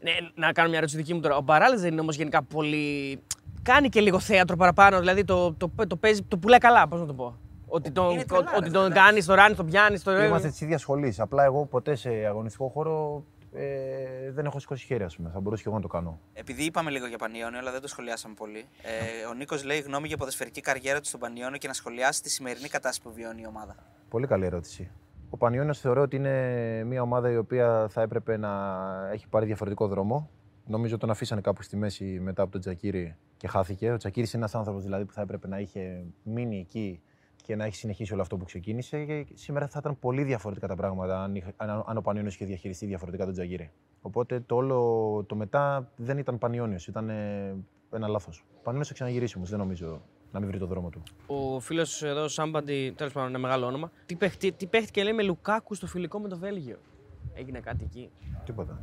Ναι, 0.00 0.10
να 0.34 0.52
κάνω 0.52 0.68
μια 0.68 0.78
ερώτηση 0.78 0.98
δική 0.98 1.14
μου 1.14 1.20
τώρα. 1.20 1.36
Ο 1.36 1.40
Μπαράλε 1.40 1.76
δεν 1.76 1.92
είναι 1.92 2.00
όμως 2.00 2.16
γενικά 2.16 2.42
πολύ. 2.42 3.20
Κάνει 3.62 3.88
και 3.88 4.00
λίγο 4.00 4.18
θέατρο 4.20 4.56
παραπάνω. 4.56 4.98
Δηλαδή 4.98 5.24
το, 5.24 5.52
το, 5.52 5.70
το, 5.88 5.96
παίζει, 5.96 6.22
το 6.22 6.36
πουλάει 6.36 6.58
καλά, 6.58 6.88
πώς 6.88 7.00
να 7.00 7.06
το 7.06 7.14
πω. 7.14 7.38
Ότι 7.66 7.90
τον, 7.90 8.10
Είναι 8.10 8.24
τρελάρα, 8.24 8.56
ότι 8.56 8.70
τον 8.70 8.84
εντάξει. 8.84 9.04
κάνεις, 9.04 9.26
τον 9.26 9.34
ράνεις, 9.34 9.56
τον 9.56 9.66
πιάνεις. 9.66 10.02
Τον... 10.02 10.22
Είμαστε 10.22 10.48
της 10.48 10.60
ίδιας 10.60 10.80
σχολής. 10.80 11.20
Απλά 11.20 11.44
εγώ 11.44 11.66
ποτέ 11.66 11.94
σε 11.94 12.10
αγωνιστικό 12.10 12.68
χώρο 12.68 13.24
ε, 13.54 14.30
δεν 14.30 14.44
έχω 14.44 14.58
σηκώσει 14.58 14.84
χέρι, 14.84 15.04
ας 15.04 15.16
πούμε. 15.16 15.30
Θα 15.32 15.40
μπορούσα 15.40 15.62
και 15.62 15.68
εγώ 15.68 15.76
να 15.76 15.82
το 15.82 15.88
κάνω. 15.88 16.20
Επειδή 16.32 16.64
είπαμε 16.64 16.90
λίγο 16.90 17.06
για 17.06 17.18
Πανιόνιο, 17.18 17.58
αλλά 17.58 17.72
δεν 17.72 17.80
το 17.80 17.88
σχολιάσαμε 17.88 18.34
πολύ. 18.34 18.64
Ε, 18.82 19.26
ο 19.26 19.34
Νίκος 19.34 19.64
λέει 19.64 19.80
γνώμη 19.80 20.08
για 20.08 20.16
ποδοσφαιρική 20.16 20.60
καριέρα 20.60 21.00
του 21.00 21.06
στον 21.06 21.20
Πανιόνιο 21.20 21.58
και 21.58 21.66
να 21.66 21.72
σχολιάσει 21.72 22.22
τη 22.22 22.30
σημερινή 22.30 22.68
κατάσταση 22.68 23.02
που 23.02 23.12
βιώνει 23.12 23.40
η 23.40 23.46
ομάδα. 23.46 23.76
Πολύ 24.08 24.26
καλή 24.26 24.44
ερώτηση. 24.44 24.90
Ο 25.30 25.36
Πανιόνιος 25.36 25.80
θεωρώ 25.80 26.02
ότι 26.02 26.16
είναι 26.16 26.84
μια 26.84 27.02
ομάδα 27.02 27.30
η 27.30 27.36
οποία 27.36 27.86
θα 27.90 28.02
έπρεπε 28.02 28.36
να 28.36 28.50
έχει 29.12 29.28
πάρει 29.28 29.46
διαφορετικό 29.46 29.86
δρόμο. 29.86 30.30
Νομίζω 30.66 30.96
τον 30.96 31.10
αφήσανε 31.10 31.40
κάπου 31.40 31.62
στη 31.62 31.76
μέση 31.76 32.04
μετά 32.04 32.42
από 32.42 32.52
τον 32.52 32.60
Τζακίρη 32.60 33.16
και 33.36 33.48
χάθηκε. 33.48 33.92
Ο 33.92 33.96
Τζακίρη 33.96 34.26
είναι 34.26 34.36
ένας 34.36 34.54
άνθρωπος 34.54 34.82
δηλαδή 34.82 35.04
που 35.04 35.12
θα 35.12 35.20
έπρεπε 35.20 35.48
να 35.48 35.58
είχε 35.58 36.04
μείνει 36.22 36.58
εκεί 36.58 37.02
και 37.42 37.56
να 37.56 37.64
έχει 37.64 37.74
συνεχίσει 37.74 38.12
όλο 38.12 38.22
αυτό 38.22 38.36
που 38.36 38.44
ξεκίνησε. 38.44 39.04
Και 39.04 39.26
σήμερα 39.34 39.66
θα 39.68 39.78
ήταν 39.78 39.98
πολύ 39.98 40.22
διαφορετικά 40.22 40.66
τα 40.66 40.74
πράγματα 40.74 41.22
αν, 41.22 41.34
είχε- 41.34 41.52
αν, 41.56 41.84
αν 41.86 41.96
ο 41.96 42.00
Πανιόνιος 42.00 42.34
είχε 42.34 42.44
διαχειριστεί 42.44 42.86
διαφορετικά 42.86 43.24
τον 43.24 43.32
Τζακίρη. 43.32 43.70
Οπότε 44.00 44.40
το 44.40 44.54
όλο 44.56 45.24
το 45.28 45.34
μετά 45.34 45.90
δεν 45.96 46.18
ήταν 46.18 46.38
Πανιόνιος, 46.38 46.86
ήταν 46.86 47.08
ε, 47.08 47.54
ένα 47.92 48.08
λάθος. 48.08 48.44
Ο 48.52 48.60
Πανιόνιος 48.62 48.88
θα 48.88 48.94
ξαναγυρίσει 48.94 49.36
όμως, 49.36 49.50
δεν 49.50 49.58
νομίζω 49.58 50.02
να 50.32 50.40
μην 50.40 50.48
βρει 50.48 50.58
το 50.58 50.66
δρόμο 50.66 50.88
του. 50.90 51.02
Ο 51.26 51.60
φίλος 51.60 52.02
εδώ, 52.02 52.28
Σάμπαντι, 52.28 52.94
τέλος 52.96 53.12
πάντων, 53.12 53.28
ένα 53.28 53.38
μεγάλο 53.38 53.66
όνομα. 53.66 53.90
Τι, 54.06 54.14
παίχτη, 54.16 54.52
τι 54.52 54.66
παίχτηκε, 54.66 55.02
λέει, 55.02 55.12
με 55.12 55.22
Λουκάκου 55.22 55.74
στο 55.74 55.86
φιλικό 55.86 56.18
με 56.18 56.28
το 56.28 56.38
Βέλγιο. 56.38 56.78
Έγινε 57.34 57.60
κάτι 57.60 57.84
εκεί. 57.84 58.10
Τίποτα. 58.44 58.82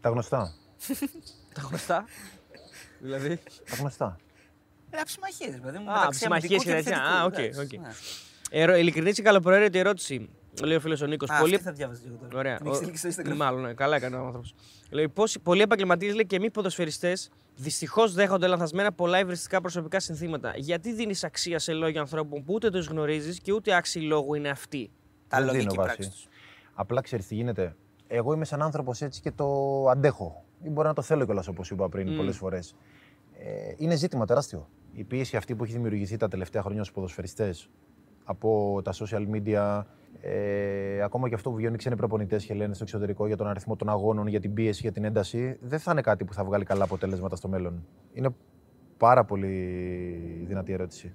Τα 0.00 0.08
γνωστά. 0.08 0.52
Τα 1.54 1.60
γνωστά. 1.68 2.04
δηλαδή. 3.02 3.36
Τα 3.70 3.76
γνωστά. 3.78 4.16
Ε, 4.90 5.00
αψιμαχίες, 5.00 5.58
παιδί 5.62 5.78
μου. 5.78 5.90
Α, 5.90 5.92
μεταξύ 5.92 6.06
αψιμαχίες 6.06 6.50
αμυντικού 6.50 6.62
και 6.62 6.82
τέτοια. 6.90 7.02
Α, 7.02 7.24
οκ, 7.24 7.38
επιθετικού, 7.38 7.60
οκ. 7.62 7.72
εντάξει, 7.72 7.78
ναι. 8.52 8.60
Ερω, 8.62 8.76
ειλικρινής 8.76 9.14
και 9.14 9.22
καλοπροαίρετη 9.22 9.78
ερώτηση. 9.78 10.28
Λέει 10.62 10.76
ο 10.76 10.80
φίλος 10.80 11.00
ο 11.00 11.06
Νίκος. 11.06 11.30
Α, 11.30 11.38
Πολύ... 11.40 11.54
αυτή 11.54 11.66
θα 11.66 11.72
διάβαζες 11.72 12.04
λίγο 12.04 12.16
τώρα. 12.16 12.38
Ωραία. 12.38 12.56
Την 12.56 12.66
έχεις 12.66 12.78
στείλει 12.98 13.12
στο 13.12 13.22
Instagram. 13.22 13.36
Μάλλον, 13.36 13.62
ναι, 13.62 13.72
καλά 13.74 13.96
έκανε 13.96 14.16
ο 14.16 14.24
άνθρωπος. 14.24 14.54
Λέει 14.90 15.08
πως 15.08 15.36
πολλοί 15.42 15.62
επαγγελματίες 15.62 16.14
λέει, 16.14 16.26
και 16.26 16.38
μη 16.38 16.50
ποδοσφαιριστές 16.50 17.30
δυστυχώς 17.56 18.12
δέχονται 18.14 18.46
λανθασμένα 18.46 18.92
πολλά 18.92 19.18
υβριστικά 19.18 19.60
προσωπικά 19.60 20.00
συνθήματα. 20.00 20.52
Γιατί 20.56 20.92
δίνεις 20.92 21.24
αξία 21.24 21.58
σε 21.58 21.72
λόγια 21.72 22.00
ανθρώπων 22.00 22.44
που 22.44 22.54
ούτε 22.54 22.70
τους 22.70 22.86
γνωρίζεις 22.86 23.40
και 23.40 23.52
ούτε 23.52 23.74
άξιοι 23.74 24.00
λόγου 24.00 24.34
είναι 24.34 24.48
αυτοί; 24.48 24.90
Τα 25.28 25.36
Δεν 25.36 25.46
λογική 25.46 25.62
δίνω 25.68 25.82
πράξη 25.82 25.96
βάση. 26.02 26.10
τους. 26.10 26.28
Απλά 26.74 27.00
ξέρεις 27.00 27.26
τι 27.26 27.34
γίνεται. 27.34 27.76
Εγώ 28.06 28.32
είμαι 28.32 28.44
σαν 28.44 28.62
άνθρωπος 28.62 29.02
έτσι 29.02 29.20
και 29.20 29.30
το 29.30 29.46
αντέχω. 29.90 30.44
Ή 30.62 30.68
μπορεί 30.68 30.88
να 30.88 30.94
το 30.94 31.02
θέλω 31.02 31.24
κιόλας 31.24 31.48
όπως 31.48 31.70
είπα 31.70 31.88
πριν 31.88 32.08
Μμ. 32.12 32.16
πολλές 32.16 32.36
φορές. 32.36 32.74
Ε, 33.38 33.74
είναι 33.76 33.96
ζήτημα 33.96 34.26
τεράστιο. 34.26 34.68
Η 34.92 35.04
πίεση 35.04 35.36
αυτή 35.36 35.54
που 35.54 35.64
έχει 35.64 35.72
δημιουργηθεί 35.72 36.16
τα 36.16 36.28
τελευταία 36.28 36.62
χρόνια 36.62 36.82
στους 36.82 36.94
ποδοσφαιριστές 36.94 37.70
από 38.24 38.80
τα 38.84 38.92
social 38.92 39.26
media, 39.34 39.82
ε, 40.20 41.02
ακόμα 41.02 41.28
και 41.28 41.34
αυτό 41.34 41.50
που 41.50 41.56
βγαίνουν 41.56 41.74
οι 41.74 41.78
ξένοι 41.78 41.96
προπονητές 41.96 42.44
και 42.44 42.54
λένε 42.54 42.74
στο 42.74 42.84
εξωτερικό 42.84 43.26
για 43.26 43.36
τον 43.36 43.46
αριθμό 43.46 43.76
των 43.76 43.88
αγώνων, 43.88 44.26
για 44.26 44.40
την 44.40 44.54
πίεση, 44.54 44.80
για 44.80 44.92
την 44.92 45.04
ένταση, 45.04 45.58
δεν 45.60 45.78
θα 45.78 45.90
είναι 45.92 46.00
κάτι 46.00 46.24
που 46.24 46.34
θα 46.34 46.44
βγάλει 46.44 46.64
καλά 46.64 46.84
αποτέλεσματα 46.84 47.36
στο 47.36 47.48
μέλλον. 47.48 47.86
Είναι 48.12 48.34
πάρα 48.96 49.24
πολύ 49.24 49.56
δυνατή 50.46 50.72
ερώτηση. 50.72 51.14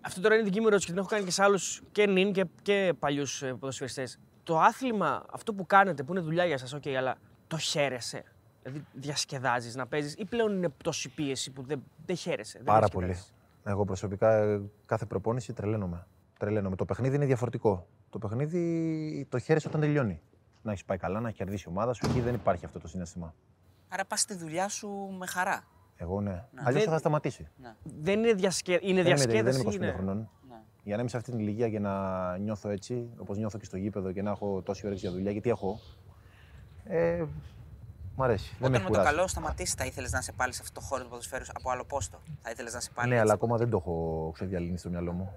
Αυτό 0.00 0.20
τώρα 0.20 0.34
είναι 0.34 0.44
δική 0.44 0.60
μου 0.60 0.66
ερώτηση 0.66 0.86
και 0.86 0.92
την 0.92 1.00
έχω 1.00 1.10
κάνει 1.10 1.24
και 1.24 1.30
σε 1.30 1.42
άλλους 1.42 1.82
και 1.92 2.06
νυν 2.06 2.32
και, 2.32 2.44
και 2.62 2.92
παλιούς 2.98 3.44
ποδοσφαιριστές. 3.58 4.20
Το 4.42 4.58
άθλημα, 4.58 5.24
αυτό 5.32 5.54
που 5.54 5.66
κάνετε, 5.66 6.02
που 6.02 6.12
είναι 6.12 6.20
δουλειά 6.20 6.44
για 6.44 6.58
σας, 6.58 6.74
OK, 6.74 6.88
αλλά 6.88 7.16
το 7.46 7.58
χαίρεσαι. 7.58 8.24
Δηλαδή 8.62 8.84
διασκεδάζεις 8.92 9.74
να 9.74 9.86
παίζεις 9.86 10.14
ή 10.14 10.24
πλέον 10.24 10.56
είναι 10.56 10.68
τόση 10.84 11.08
πίεση 11.08 11.50
που 11.50 11.62
δεν, 11.62 11.82
δεν 12.06 12.16
χαίρεσαι. 12.16 12.56
δεν 12.58 12.66
Πάρα 12.66 12.78
διασκεδάζεις; 12.86 13.24
πολύ. 13.62 13.74
Εγώ 13.74 13.84
προσωπικά 13.84 14.32
ε, 14.36 14.60
κάθε 14.86 15.06
προπόνηση 15.06 15.52
τρελαίνομαι. 15.52 16.06
Τρελαίνομαι. 16.38 16.76
Το 16.76 16.84
παιχνίδι 16.84 17.16
είναι 17.16 17.26
διαφορετικό. 17.26 17.86
Το 18.10 18.18
παιχνίδι 18.18 19.26
το 19.30 19.38
χαίρεσαι 19.38 19.68
όταν 19.68 19.80
τελειώνει. 19.80 20.20
Να 20.62 20.70
έχεις 20.70 20.84
πάει 20.84 20.98
καλά, 20.98 21.20
να 21.20 21.28
έχει 21.28 21.36
κερδίσει 21.36 21.64
η 21.66 21.70
ομάδα 21.70 21.92
σου. 21.92 22.06
Εκεί 22.06 22.20
δεν 22.20 22.34
υπάρχει 22.34 22.64
αυτό 22.64 22.78
το 22.78 22.88
συνέστημα. 22.88 23.34
Άρα 23.88 24.04
πας 24.04 24.20
στη 24.20 24.34
δουλειά 24.34 24.68
σου 24.68 24.88
με 25.18 25.26
χαρά. 25.26 25.64
Εγώ 25.96 26.20
ναι. 26.20 26.30
Να. 26.30 26.62
Αλλιώς 26.64 26.82
Δεν- 26.82 26.92
θα 26.92 26.98
σταματήσει. 26.98 27.48
Ναι. 27.56 27.74
Δεν 28.00 28.18
είναι, 28.18 28.32
διασκε... 28.32 28.72
είναι 28.82 29.02
Δεν 29.02 29.16
είμαι, 29.16 29.24
δεν 29.26 29.28
διασκέδαση. 29.30 29.60
είμαι 29.60 29.70
25 29.70 29.74
είναι... 29.74 29.92
χρονών. 29.92 30.30
Ναι. 30.48 30.56
Για 30.84 30.94
να 30.94 31.00
είμαι 31.00 31.10
σε 31.10 31.16
αυτή 31.16 31.30
την 31.30 31.40
ηλικία 31.40 31.68
και 31.70 31.78
να 31.78 32.36
νιώθω 32.38 32.68
έτσι, 32.68 33.10
όπως 33.16 33.36
νιώθω 33.38 33.58
και 33.58 33.64
στο 33.64 33.76
γήπεδο 33.76 34.12
και 34.12 34.22
να 34.22 34.30
έχω 34.30 34.62
τόση 34.62 34.86
όρεξη 34.86 35.06
για 35.06 35.14
δουλειά, 35.14 35.30
γιατί 35.30 35.50
έχω. 35.50 35.80
Ε, 36.84 37.24
μ' 38.20 38.22
αρέσει. 38.22 38.56
δεν 38.58 38.58
με 38.60 38.66
Όταν 38.66 38.74
έχει 38.74 38.82
με 38.82 38.88
το 38.90 38.96
κουράσει. 38.98 39.14
καλό 39.14 39.26
σταματήσει, 39.28 39.74
θα 39.78 39.84
ήθελες 39.84 40.12
να 40.12 40.18
είσαι 40.18 40.32
πάλι 40.32 40.52
σε 40.52 40.60
αυτό 40.62 40.80
το 40.80 40.86
χώρο 40.86 41.02
του 41.02 41.08
ποδοσφαίρου 41.08 41.44
από 41.54 41.70
άλλο 41.70 41.84
πόστο; 41.84 42.18
Θα 42.42 42.50
ήθελες 42.50 42.72
να 42.72 42.78
είσαι 42.78 42.90
πάλι. 42.94 43.08
Ναι, 43.08 43.14
έτσι 43.14 43.24
αλλά 43.24 43.34
από- 43.34 43.44
ακόμα 43.44 43.58
δεν 43.58 43.70
το 43.70 43.76
έχω 43.76 44.30
ξεδιαλύνει 44.34 44.78
στο 44.78 44.88
μυαλό 44.88 45.12
μου. 45.12 45.32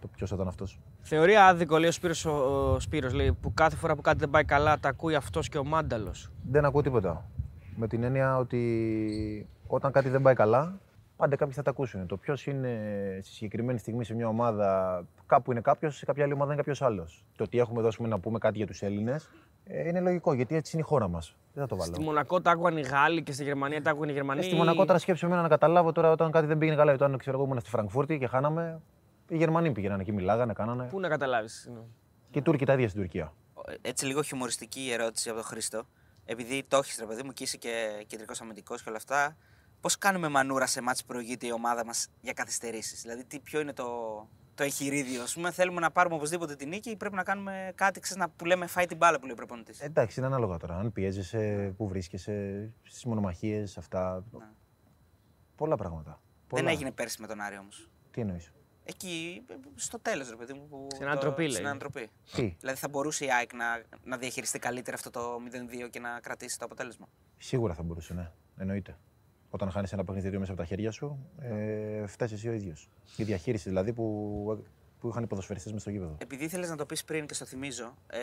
Το 0.00 0.08
ποιος 0.16 0.30
ήταν 0.30 0.48
αυτός. 0.48 0.78
Θεωρεί 1.02 1.36
άδικο, 1.36 1.78
λέει 1.78 1.88
ο 1.88 1.92
Σπύρος, 1.92 2.24
ο, 2.24 2.30
ο 2.74 2.80
Σπύρος, 2.80 3.12
λέει, 3.12 3.32
που 3.32 3.54
κάθε 3.54 3.76
φορά 3.76 3.94
που 3.96 4.02
κάτι 4.02 4.18
δεν 4.18 4.30
πάει 4.30 4.44
καλά 4.44 4.78
τα 4.78 4.88
ακούει 4.88 5.14
αυτός 5.14 5.48
και 5.48 5.58
ο 5.58 5.64
Μάνταλος. 5.64 6.30
Δεν 6.50 6.64
ακούω 6.64 6.82
τίποτα. 6.82 7.24
Με 7.76 7.86
την 7.86 8.02
έννοια 8.02 8.36
ότι 8.36 9.48
όταν 9.66 9.92
κάτι 9.92 10.08
δεν 10.08 10.22
πάει 10.22 10.34
καλά, 10.34 10.78
πάντα 11.16 11.36
κάποιοι 11.36 11.54
θα 11.54 11.62
τα 11.62 11.70
ακούσουν. 11.70 12.06
Το 12.06 12.16
ποιος 12.16 12.46
είναι 12.46 12.78
στη 13.22 13.32
συγκεκριμένη 13.34 13.78
στιγμή 13.78 14.04
σε 14.04 14.14
μια 14.14 14.28
ομάδα, 14.28 15.02
κάπου 15.26 15.50
είναι 15.52 15.60
κάποιος, 15.60 15.96
σε 15.96 16.04
κάποια 16.04 16.24
άλλη 16.24 16.32
ομάδα 16.32 16.48
είναι 16.52 16.60
κάποιος 16.60 16.82
άλλος. 16.82 17.24
Το 17.36 17.44
ότι 17.44 17.58
έχουμε 17.58 17.78
εδώ 17.78 17.88
ας 17.88 17.96
πούμε, 17.96 18.08
να 18.08 18.18
πούμε 18.18 18.38
κάτι 18.38 18.56
για 18.56 18.66
τους 18.66 18.82
Έλληνες 18.82 19.30
είναι 19.70 20.00
λογικό 20.00 20.32
γιατί 20.32 20.54
έτσι 20.56 20.76
είναι 20.76 20.84
η 20.86 20.88
χώρα 20.88 21.08
μας. 21.08 21.36
Δεν 21.52 21.62
θα 21.62 21.68
το 21.68 21.76
βάλω. 21.76 21.94
Στη 21.94 22.04
Μονακό 22.04 22.40
τα 22.40 22.50
άκουγαν 22.50 22.76
οι 22.76 22.80
Γάλλοι 22.80 23.22
και 23.22 23.32
στη 23.32 23.44
Γερμανία 23.44 23.82
τα 23.82 23.90
άκουγαν 23.90 24.08
οι 24.08 24.12
Γερμανοί. 24.12 24.40
Ε, 24.40 24.42
στη 24.42 24.54
Μονακό 24.54 24.84
τώρα 24.84 24.98
σκέψω 24.98 25.26
εμένα 25.26 25.42
να 25.42 25.48
καταλάβω 25.48 25.92
τώρα 25.92 26.10
όταν 26.10 26.30
κάτι 26.30 26.46
δεν 26.46 26.58
πήγαινε 26.58 26.76
καλά. 26.76 26.92
Όταν 26.92 27.18
ξέρω 27.18 27.36
εγώ 27.36 27.46
ήμουν 27.46 27.60
στη 27.60 27.70
Φραγκφούρτη 27.70 28.18
και 28.18 28.26
χάναμε, 28.26 28.80
οι 29.28 29.36
Γερμανοί 29.36 29.72
πήγαιναν 29.72 30.00
εκεί, 30.00 30.12
μιλάγανε, 30.12 30.52
κάνανε. 30.52 30.84
Πού 30.84 31.00
να 31.00 31.08
καταλάβεις. 31.08 31.70
Και 32.30 32.38
οι 32.38 32.42
Τούρκοι 32.42 32.64
τα 32.64 32.72
ίδια 32.72 32.88
στην 32.88 33.00
Τουρκία. 33.00 33.32
Έτσι 33.80 34.06
λίγο 34.06 34.22
χιουμοριστική 34.22 34.80
η 34.80 34.92
ερώτηση 34.92 35.28
από 35.28 35.38
τον 35.38 35.46
Χρήστο. 35.46 35.86
Επειδή 36.24 36.64
το 36.68 36.76
έχεις 36.76 36.98
ρε 36.98 37.06
παιδί 37.06 37.22
μου 37.22 37.32
και 37.32 37.42
είσαι 37.42 37.56
και 37.56 38.04
κεντρικός 38.06 38.40
αμυντικός 38.40 38.82
και 38.82 38.88
όλα 38.88 38.98
αυτά, 38.98 39.36
πώς 39.80 39.98
κάνουμε 39.98 40.28
μανούρα 40.28 40.66
σε 40.66 40.80
μάτς 40.80 41.00
που 41.00 41.06
προηγείται 41.06 41.46
η 41.46 41.52
ομάδα 41.52 41.84
μας 41.84 42.08
για 42.20 42.32
καθυστερήσεις. 42.32 43.02
Δηλαδή, 43.02 43.24
τι, 43.24 43.40
ποιο 43.40 43.60
είναι 43.60 43.72
το, 43.72 43.84
το 44.54 44.62
εγχειρίδιο, 44.62 45.22
ας 45.22 45.34
πούμε. 45.34 45.50
Θέλουμε 45.50 45.80
να 45.80 45.90
πάρουμε 45.90 46.14
οπωσδήποτε 46.14 46.56
την 46.56 46.68
νίκη 46.68 46.90
ή 46.90 46.96
πρέπει 46.96 47.14
να 47.14 47.22
κάνουμε 47.22 47.72
κάτι 47.74 48.00
ξέρεις, 48.00 48.22
να, 48.22 48.28
που 48.30 48.44
λέμε 48.44 48.66
φάει 48.66 48.86
την 48.86 48.96
μπάλα 48.96 49.18
που 49.18 49.24
λέει 49.24 49.32
ο 49.32 49.36
προπονητής. 49.36 49.80
Εντάξει, 49.80 50.18
είναι 50.18 50.28
ανάλογα 50.28 50.56
τώρα. 50.56 50.76
Αν 50.76 50.92
πιέζεσαι, 50.92 51.74
πού 51.76 51.88
βρίσκεσαι, 51.88 52.68
στις 52.82 53.04
μονομαχίες, 53.04 53.78
αυτά. 53.78 54.24
Πολλά 55.56 55.76
πράγματα. 55.76 56.20
Πολλά. 56.46 56.62
Δεν 56.62 56.72
έγινε 56.72 56.92
πέρσι 56.92 57.20
με 57.20 57.26
τον 57.26 57.40
Άρη 57.40 57.58
όμως. 57.58 57.90
Τι 58.10 58.20
εννοείς; 58.20 58.52
Εκεί 58.84 59.44
στο 59.74 59.98
τέλος, 59.98 60.30
ρε 60.30 60.36
παιδί 60.36 60.52
μου. 60.52 60.66
Που 60.68 60.88
Στην 60.94 61.06
ανατροπή, 61.06 61.42
λέει. 61.42 61.50
Στην 61.50 61.66
ανατροπή. 61.66 62.10
Τι; 62.32 62.56
Δηλαδή, 62.60 62.78
θα 62.78 62.88
μπορούσε 62.88 63.24
η 63.24 63.32
ΑΕΚ 63.32 63.52
να, 63.54 63.82
να 64.04 64.16
διαχειριστεί 64.16 64.58
καλύτερα 64.58 64.96
αυτό 64.96 65.10
το 65.10 65.36
0-2 65.84 65.90
και 65.90 66.00
να 66.00 66.20
κρατήσει 66.20 66.58
το 66.58 66.64
αποτέλεσμα. 66.64 67.08
Σίγουρα 67.38 67.74
θα 67.74 67.82
μπορούσε, 67.82 68.14
ναι. 68.14 68.30
Εννοείται. 68.56 68.98
Όταν 69.50 69.70
χάνεις 69.70 69.92
ένα 69.92 70.04
παιχνίδι 70.04 70.38
μέσα 70.38 70.52
από 70.52 70.60
τα 70.60 70.66
χέρια 70.66 70.90
σου, 70.90 71.18
ε, 71.38 72.06
φτάσεις 72.06 72.36
εσύ 72.36 72.48
ο 72.48 72.52
ίδιος. 72.52 72.88
Η 73.16 73.22
διαχείριση 73.24 73.68
δηλαδή 73.68 73.92
που, 73.92 74.64
που 75.00 75.08
είχαν 75.08 75.22
οι 75.22 75.26
ποδοσφαιριστές 75.26 75.72
μες 75.72 75.80
στο 75.80 75.90
γήπεδο. 75.90 76.14
Επειδή 76.18 76.44
ήθελες 76.44 76.68
να 76.68 76.76
το 76.76 76.86
πεις 76.86 77.04
πριν 77.04 77.26
και 77.26 77.34
στο 77.34 77.44
θυμίζω, 77.44 77.94
ε, 78.06 78.18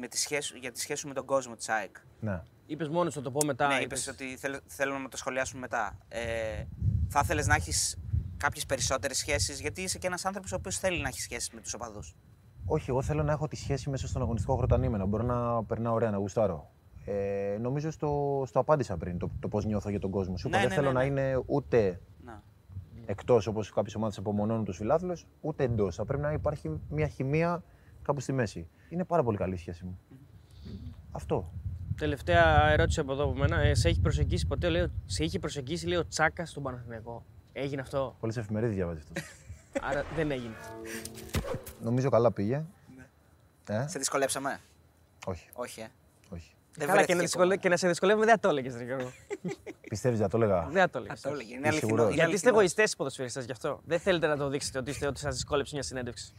με 0.00 0.08
τη 0.08 0.18
σχέση, 0.18 0.58
για 0.58 0.72
τη 0.72 0.80
σχέση 0.80 1.00
σου 1.00 1.08
με 1.08 1.14
τον 1.14 1.24
κόσμο 1.24 1.54
της 1.54 1.68
ΑΕΚ. 1.68 1.96
Ναι. 2.20 2.42
Είπες 2.66 2.88
μόνος 2.88 3.12
σου, 3.12 3.18
θα 3.18 3.24
το 3.24 3.30
πω 3.30 3.46
μετά. 3.46 3.66
ναι, 3.66 3.74
είπες 3.74 3.84
είπες- 4.06 4.08
ότι 4.08 4.36
θέλ, 4.36 4.60
θέλω 4.66 4.98
να 4.98 5.08
το 5.08 5.16
σχολιάσουμε 5.16 5.60
μετά. 5.60 5.98
Ε, 6.08 6.64
θα 7.08 7.20
ήθελε 7.24 7.42
να 7.44 7.54
έχεις 7.54 7.98
κάποιες 8.36 8.66
περισσότερες 8.66 9.16
σχέσεις, 9.16 9.60
γιατί 9.60 9.82
είσαι 9.82 9.98
και 9.98 10.06
ένας 10.06 10.24
άνθρωπος 10.24 10.52
ο 10.52 10.56
οποίος 10.56 10.78
θέλει 10.78 11.00
να 11.02 11.08
έχει 11.08 11.20
σχέσεις 11.20 11.50
με 11.50 11.60
τους 11.60 11.74
οπαδούς. 11.74 12.14
Όχι, 12.66 12.90
εγώ 12.90 13.02
θέλω 13.02 13.22
να 13.22 13.32
έχω 13.32 13.48
τη 13.48 13.56
σχέση 13.56 13.90
μέσα 13.90 14.08
στον 14.08 14.22
αγωνιστικό 14.22 14.56
χρωτανήμενο. 14.56 14.96
Να 15.04 15.06
μπορώ 15.10 15.22
να 15.24 15.64
περνάω 15.64 15.94
ωραία, 15.94 16.10
να 16.10 16.16
γουστάρω. 16.16 16.70
Ε, 17.04 17.56
νομίζω 17.60 17.90
στο, 17.90 18.42
στο 18.46 18.58
απάντησα 18.58 18.96
πριν 18.96 19.18
το, 19.18 19.30
το 19.40 19.48
πώς 19.48 19.64
νιώθω 19.64 19.90
για 19.90 20.00
τον 20.00 20.10
κόσμο. 20.10 20.36
Σου 20.36 20.48
είπα, 20.48 20.56
Ναι, 20.56 20.62
δεν 20.62 20.70
ναι, 20.70 20.74
θέλω 20.82 20.92
ναι, 20.92 20.92
να 20.92 21.00
ναι. 21.00 21.06
είναι 21.20 21.42
ούτε 21.46 22.00
Να. 22.24 22.42
εκτός 23.06 23.46
όπως 23.46 23.70
κάποιες 23.72 23.94
ομάδες 23.94 24.18
απομονώνουν 24.18 24.64
τους 24.64 24.76
φιλάθλους, 24.76 25.26
ούτε 25.40 25.64
εντός. 25.64 25.94
Θα 25.94 26.04
πρέπει 26.04 26.22
να 26.22 26.32
υπάρχει 26.32 26.80
μια 26.88 27.08
χημεία 27.08 27.62
κάπου 28.02 28.20
στη 28.20 28.32
μέση. 28.32 28.68
Είναι 28.88 29.04
πάρα 29.04 29.22
πολύ 29.22 29.36
καλή 29.36 29.54
η 29.54 29.56
σχέση 29.56 29.84
μου. 29.84 29.98
Αυτό. 31.10 31.52
Τελευταία 31.96 32.70
ερώτηση 32.70 33.00
από 33.00 33.12
εδώ 33.12 33.24
από 33.24 33.34
μένα. 33.34 33.60
Ε, 33.60 33.74
σε 33.74 33.88
έχει 33.88 34.00
προσεγγίσει 34.00 34.46
ποτέ, 34.46 34.68
λέει, 34.68 34.90
σε 35.06 35.24
είχε 35.24 35.38
προσεγγίσει 35.38 35.86
λέει, 35.86 35.98
ο 35.98 36.06
Τσάκας 36.08 36.50
στον 36.50 36.62
Παναθηναϊκό. 36.62 37.24
Έγινε 37.52 37.80
αυτό; 37.80 38.16
Πολλές 38.20 38.36
εφημερίδες 38.36 38.74
διαβάζει 38.74 38.98
αυτό. 38.98 39.12
Άρα 39.88 40.04
δεν 40.16 40.30
έγινε. 40.30 40.54
Νομίζω 41.82 42.10
καλά 42.10 42.32
πήγε. 42.32 42.64
Ε, 43.68 43.86
Σε 43.86 43.98
δυσκολέψαμε; 43.98 44.60
όχι, 45.26 45.48
Όχι, 45.52 45.80
ε. 45.80 45.86
Όχι. 46.78 46.86
Δεν 46.86 46.86
Καλά, 46.86 47.04
και 47.04 47.14
βρέθηκε 47.14 47.14
να, 47.14 47.20
δυσκολε... 47.20 47.44
ακόμα. 47.44 47.60
και 47.60 47.68
να 47.68 47.76
σε 47.76 47.88
δυσκολεύουμε 47.88 48.24
δεν 48.26 48.34
θα 48.34 48.40
το 48.40 48.48
έλεγες, 48.48 48.76
Ρε 48.76 48.84
Γιώργο. 48.84 49.12
Πιστεύεις, 49.88 50.18
δεν 50.18 50.28
το 50.28 50.36
έλεγα; 50.36 50.68
δεν 50.70 50.80
θα 50.82 50.90
το 50.90 50.98
Θα 50.98 50.98
έλεγε. 50.98 51.20
το 51.22 51.28
έλεγε. 51.28 51.50
Είναι 51.54 51.58
Είσαι 51.58 51.68
αληθινό. 51.68 51.88
σίγουρος; 51.88 52.04
είναι 52.06 52.14
Γιατί 52.14 52.32
είστε 52.34 52.48
αληθινό. 52.48 52.54
εγωιστές 52.56 52.92
οι 52.92 52.96
ποδοσφαιριστές 52.96 53.44
γι' 53.44 53.52
αυτό. 53.52 53.80
Δεν 53.84 53.98
θέλετε 54.00 54.26
να 54.26 54.36
το 54.36 54.48
δείξετε 54.48 54.78
ότι, 54.78 54.90
είστε, 54.90 55.06
ότι 55.06 55.20
σας 55.20 55.34
δυσκόλεψε 55.34 55.74
μια 55.74 55.82
συνέντευξη. 55.82 56.34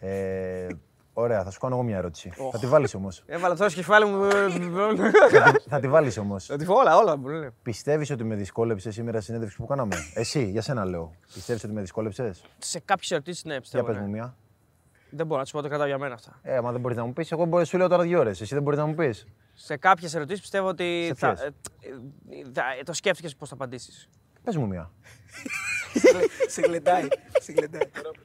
Ε, 0.00 0.66
ωραία, 1.12 1.44
θα 1.44 1.50
σου 1.50 1.58
κάνω 1.60 1.74
εγώ 1.74 1.82
μια 1.84 1.96
ερώτηση. 1.96 2.32
Θα 2.52 2.58
τη 2.58 2.66
βάλεις 2.66 2.94
όμως. 2.94 3.22
Έβαλα 3.26 3.56
τώρα 3.56 3.68
στο 3.70 3.78
κεφάλι 3.80 4.04
μου. 4.06 4.28
θα 5.68 5.80
τη 5.80 5.88
βάλεις 5.88 6.18
όμως. 6.18 6.44
Θα 6.46 6.56
τη 6.56 6.64
όλα, 6.68 6.96
όλα. 6.96 7.16
μου 7.16 7.28
λένε. 7.28 7.52
Πιστεύεις 7.62 8.10
ότι 8.10 8.24
με 8.24 8.34
δυσκόλεψες 8.34 8.94
σήμερα 8.94 9.18
η 9.18 9.20
συνέντευξη 9.20 9.56
που 9.56 9.66
κάναμε; 9.66 9.96
Εσύ, 10.14 10.44
για 10.50 10.62
σένα 10.62 10.84
λέω. 10.84 11.12
Πιστεύεις 11.34 11.64
ότι 11.64 11.72
με 11.72 11.80
δυσκόλεψες; 11.80 12.42
Σε 12.58 12.80
κάποιες 12.84 13.10
ερωτήσεις, 13.10 13.44
ναι, 13.44 13.52
Για 13.52 13.60
πιστεύω. 13.60 13.84
πες 13.86 13.96
ναι. 13.96 14.02
μου 14.02 14.08
μία. 14.08 14.34
Δεν 15.10 15.26
μπορώ 15.26 15.40
να 15.40 15.46
του 15.46 15.52
πω, 15.52 15.62
το 15.62 15.68
κρατάω 15.68 15.86
για 15.86 15.98
μένα 15.98 16.14
αυτά. 16.14 16.38
Ε, 16.42 16.60
μα 16.60 16.72
δεν 16.72 16.80
μπορείς 16.80 16.96
να 16.96 17.04
μου 17.04 17.12
πεις. 17.12 17.32
Εγώ 17.32 17.44
μπορεί, 17.44 17.64
σου 17.66 17.76
λέω 17.78 17.88
τώρα 17.88 18.02
δύο 18.02 18.18
ώρες. 18.18 18.40
Εσύ 18.40 18.54
δεν 18.54 18.62
μπορείς 18.62 18.78
να 18.78 18.86
μου 18.86 18.94
πεις. 18.94 19.26
Σε 19.54 19.76
κάποιες 19.76 20.14
ερωτήσεις 20.14 20.40
πιστεύω 20.40 20.68
ότι 20.68 21.04
Σε 21.06 21.14
θα, 21.14 21.32
ποιες; 21.32 21.40
ε, 21.44 21.46
ε, 21.46 22.44
θα- 22.52 22.62
ε, 22.80 22.82
το 22.82 22.92
σκέφτηκες 22.92 23.36
πώς 23.36 23.48
θα 23.48 23.54
απαντήσεις. 23.54 24.08
Πες 24.44 24.56
μου 24.56 24.66
μία. 24.66 24.90
Σε 26.48 26.60
γλεντάει. 26.60 27.06
Σε 27.40 27.52
γλεντάει. 27.52 27.82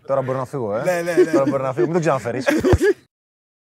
Τώρα 0.07 0.21
μπορώ 0.21 0.37
να 0.37 0.45
φύγω, 0.45 0.75
ε. 0.77 0.83
Ναι, 0.83 1.01
ναι, 1.01 1.13
ναι. 1.23 1.31
Τώρα 1.31 1.45
μπορώ 1.49 1.63
να 1.63 1.73
φύγω. 1.73 1.85
Μην 1.85 1.93
το 1.95 1.99
ξαναφέρεις. 1.99 2.45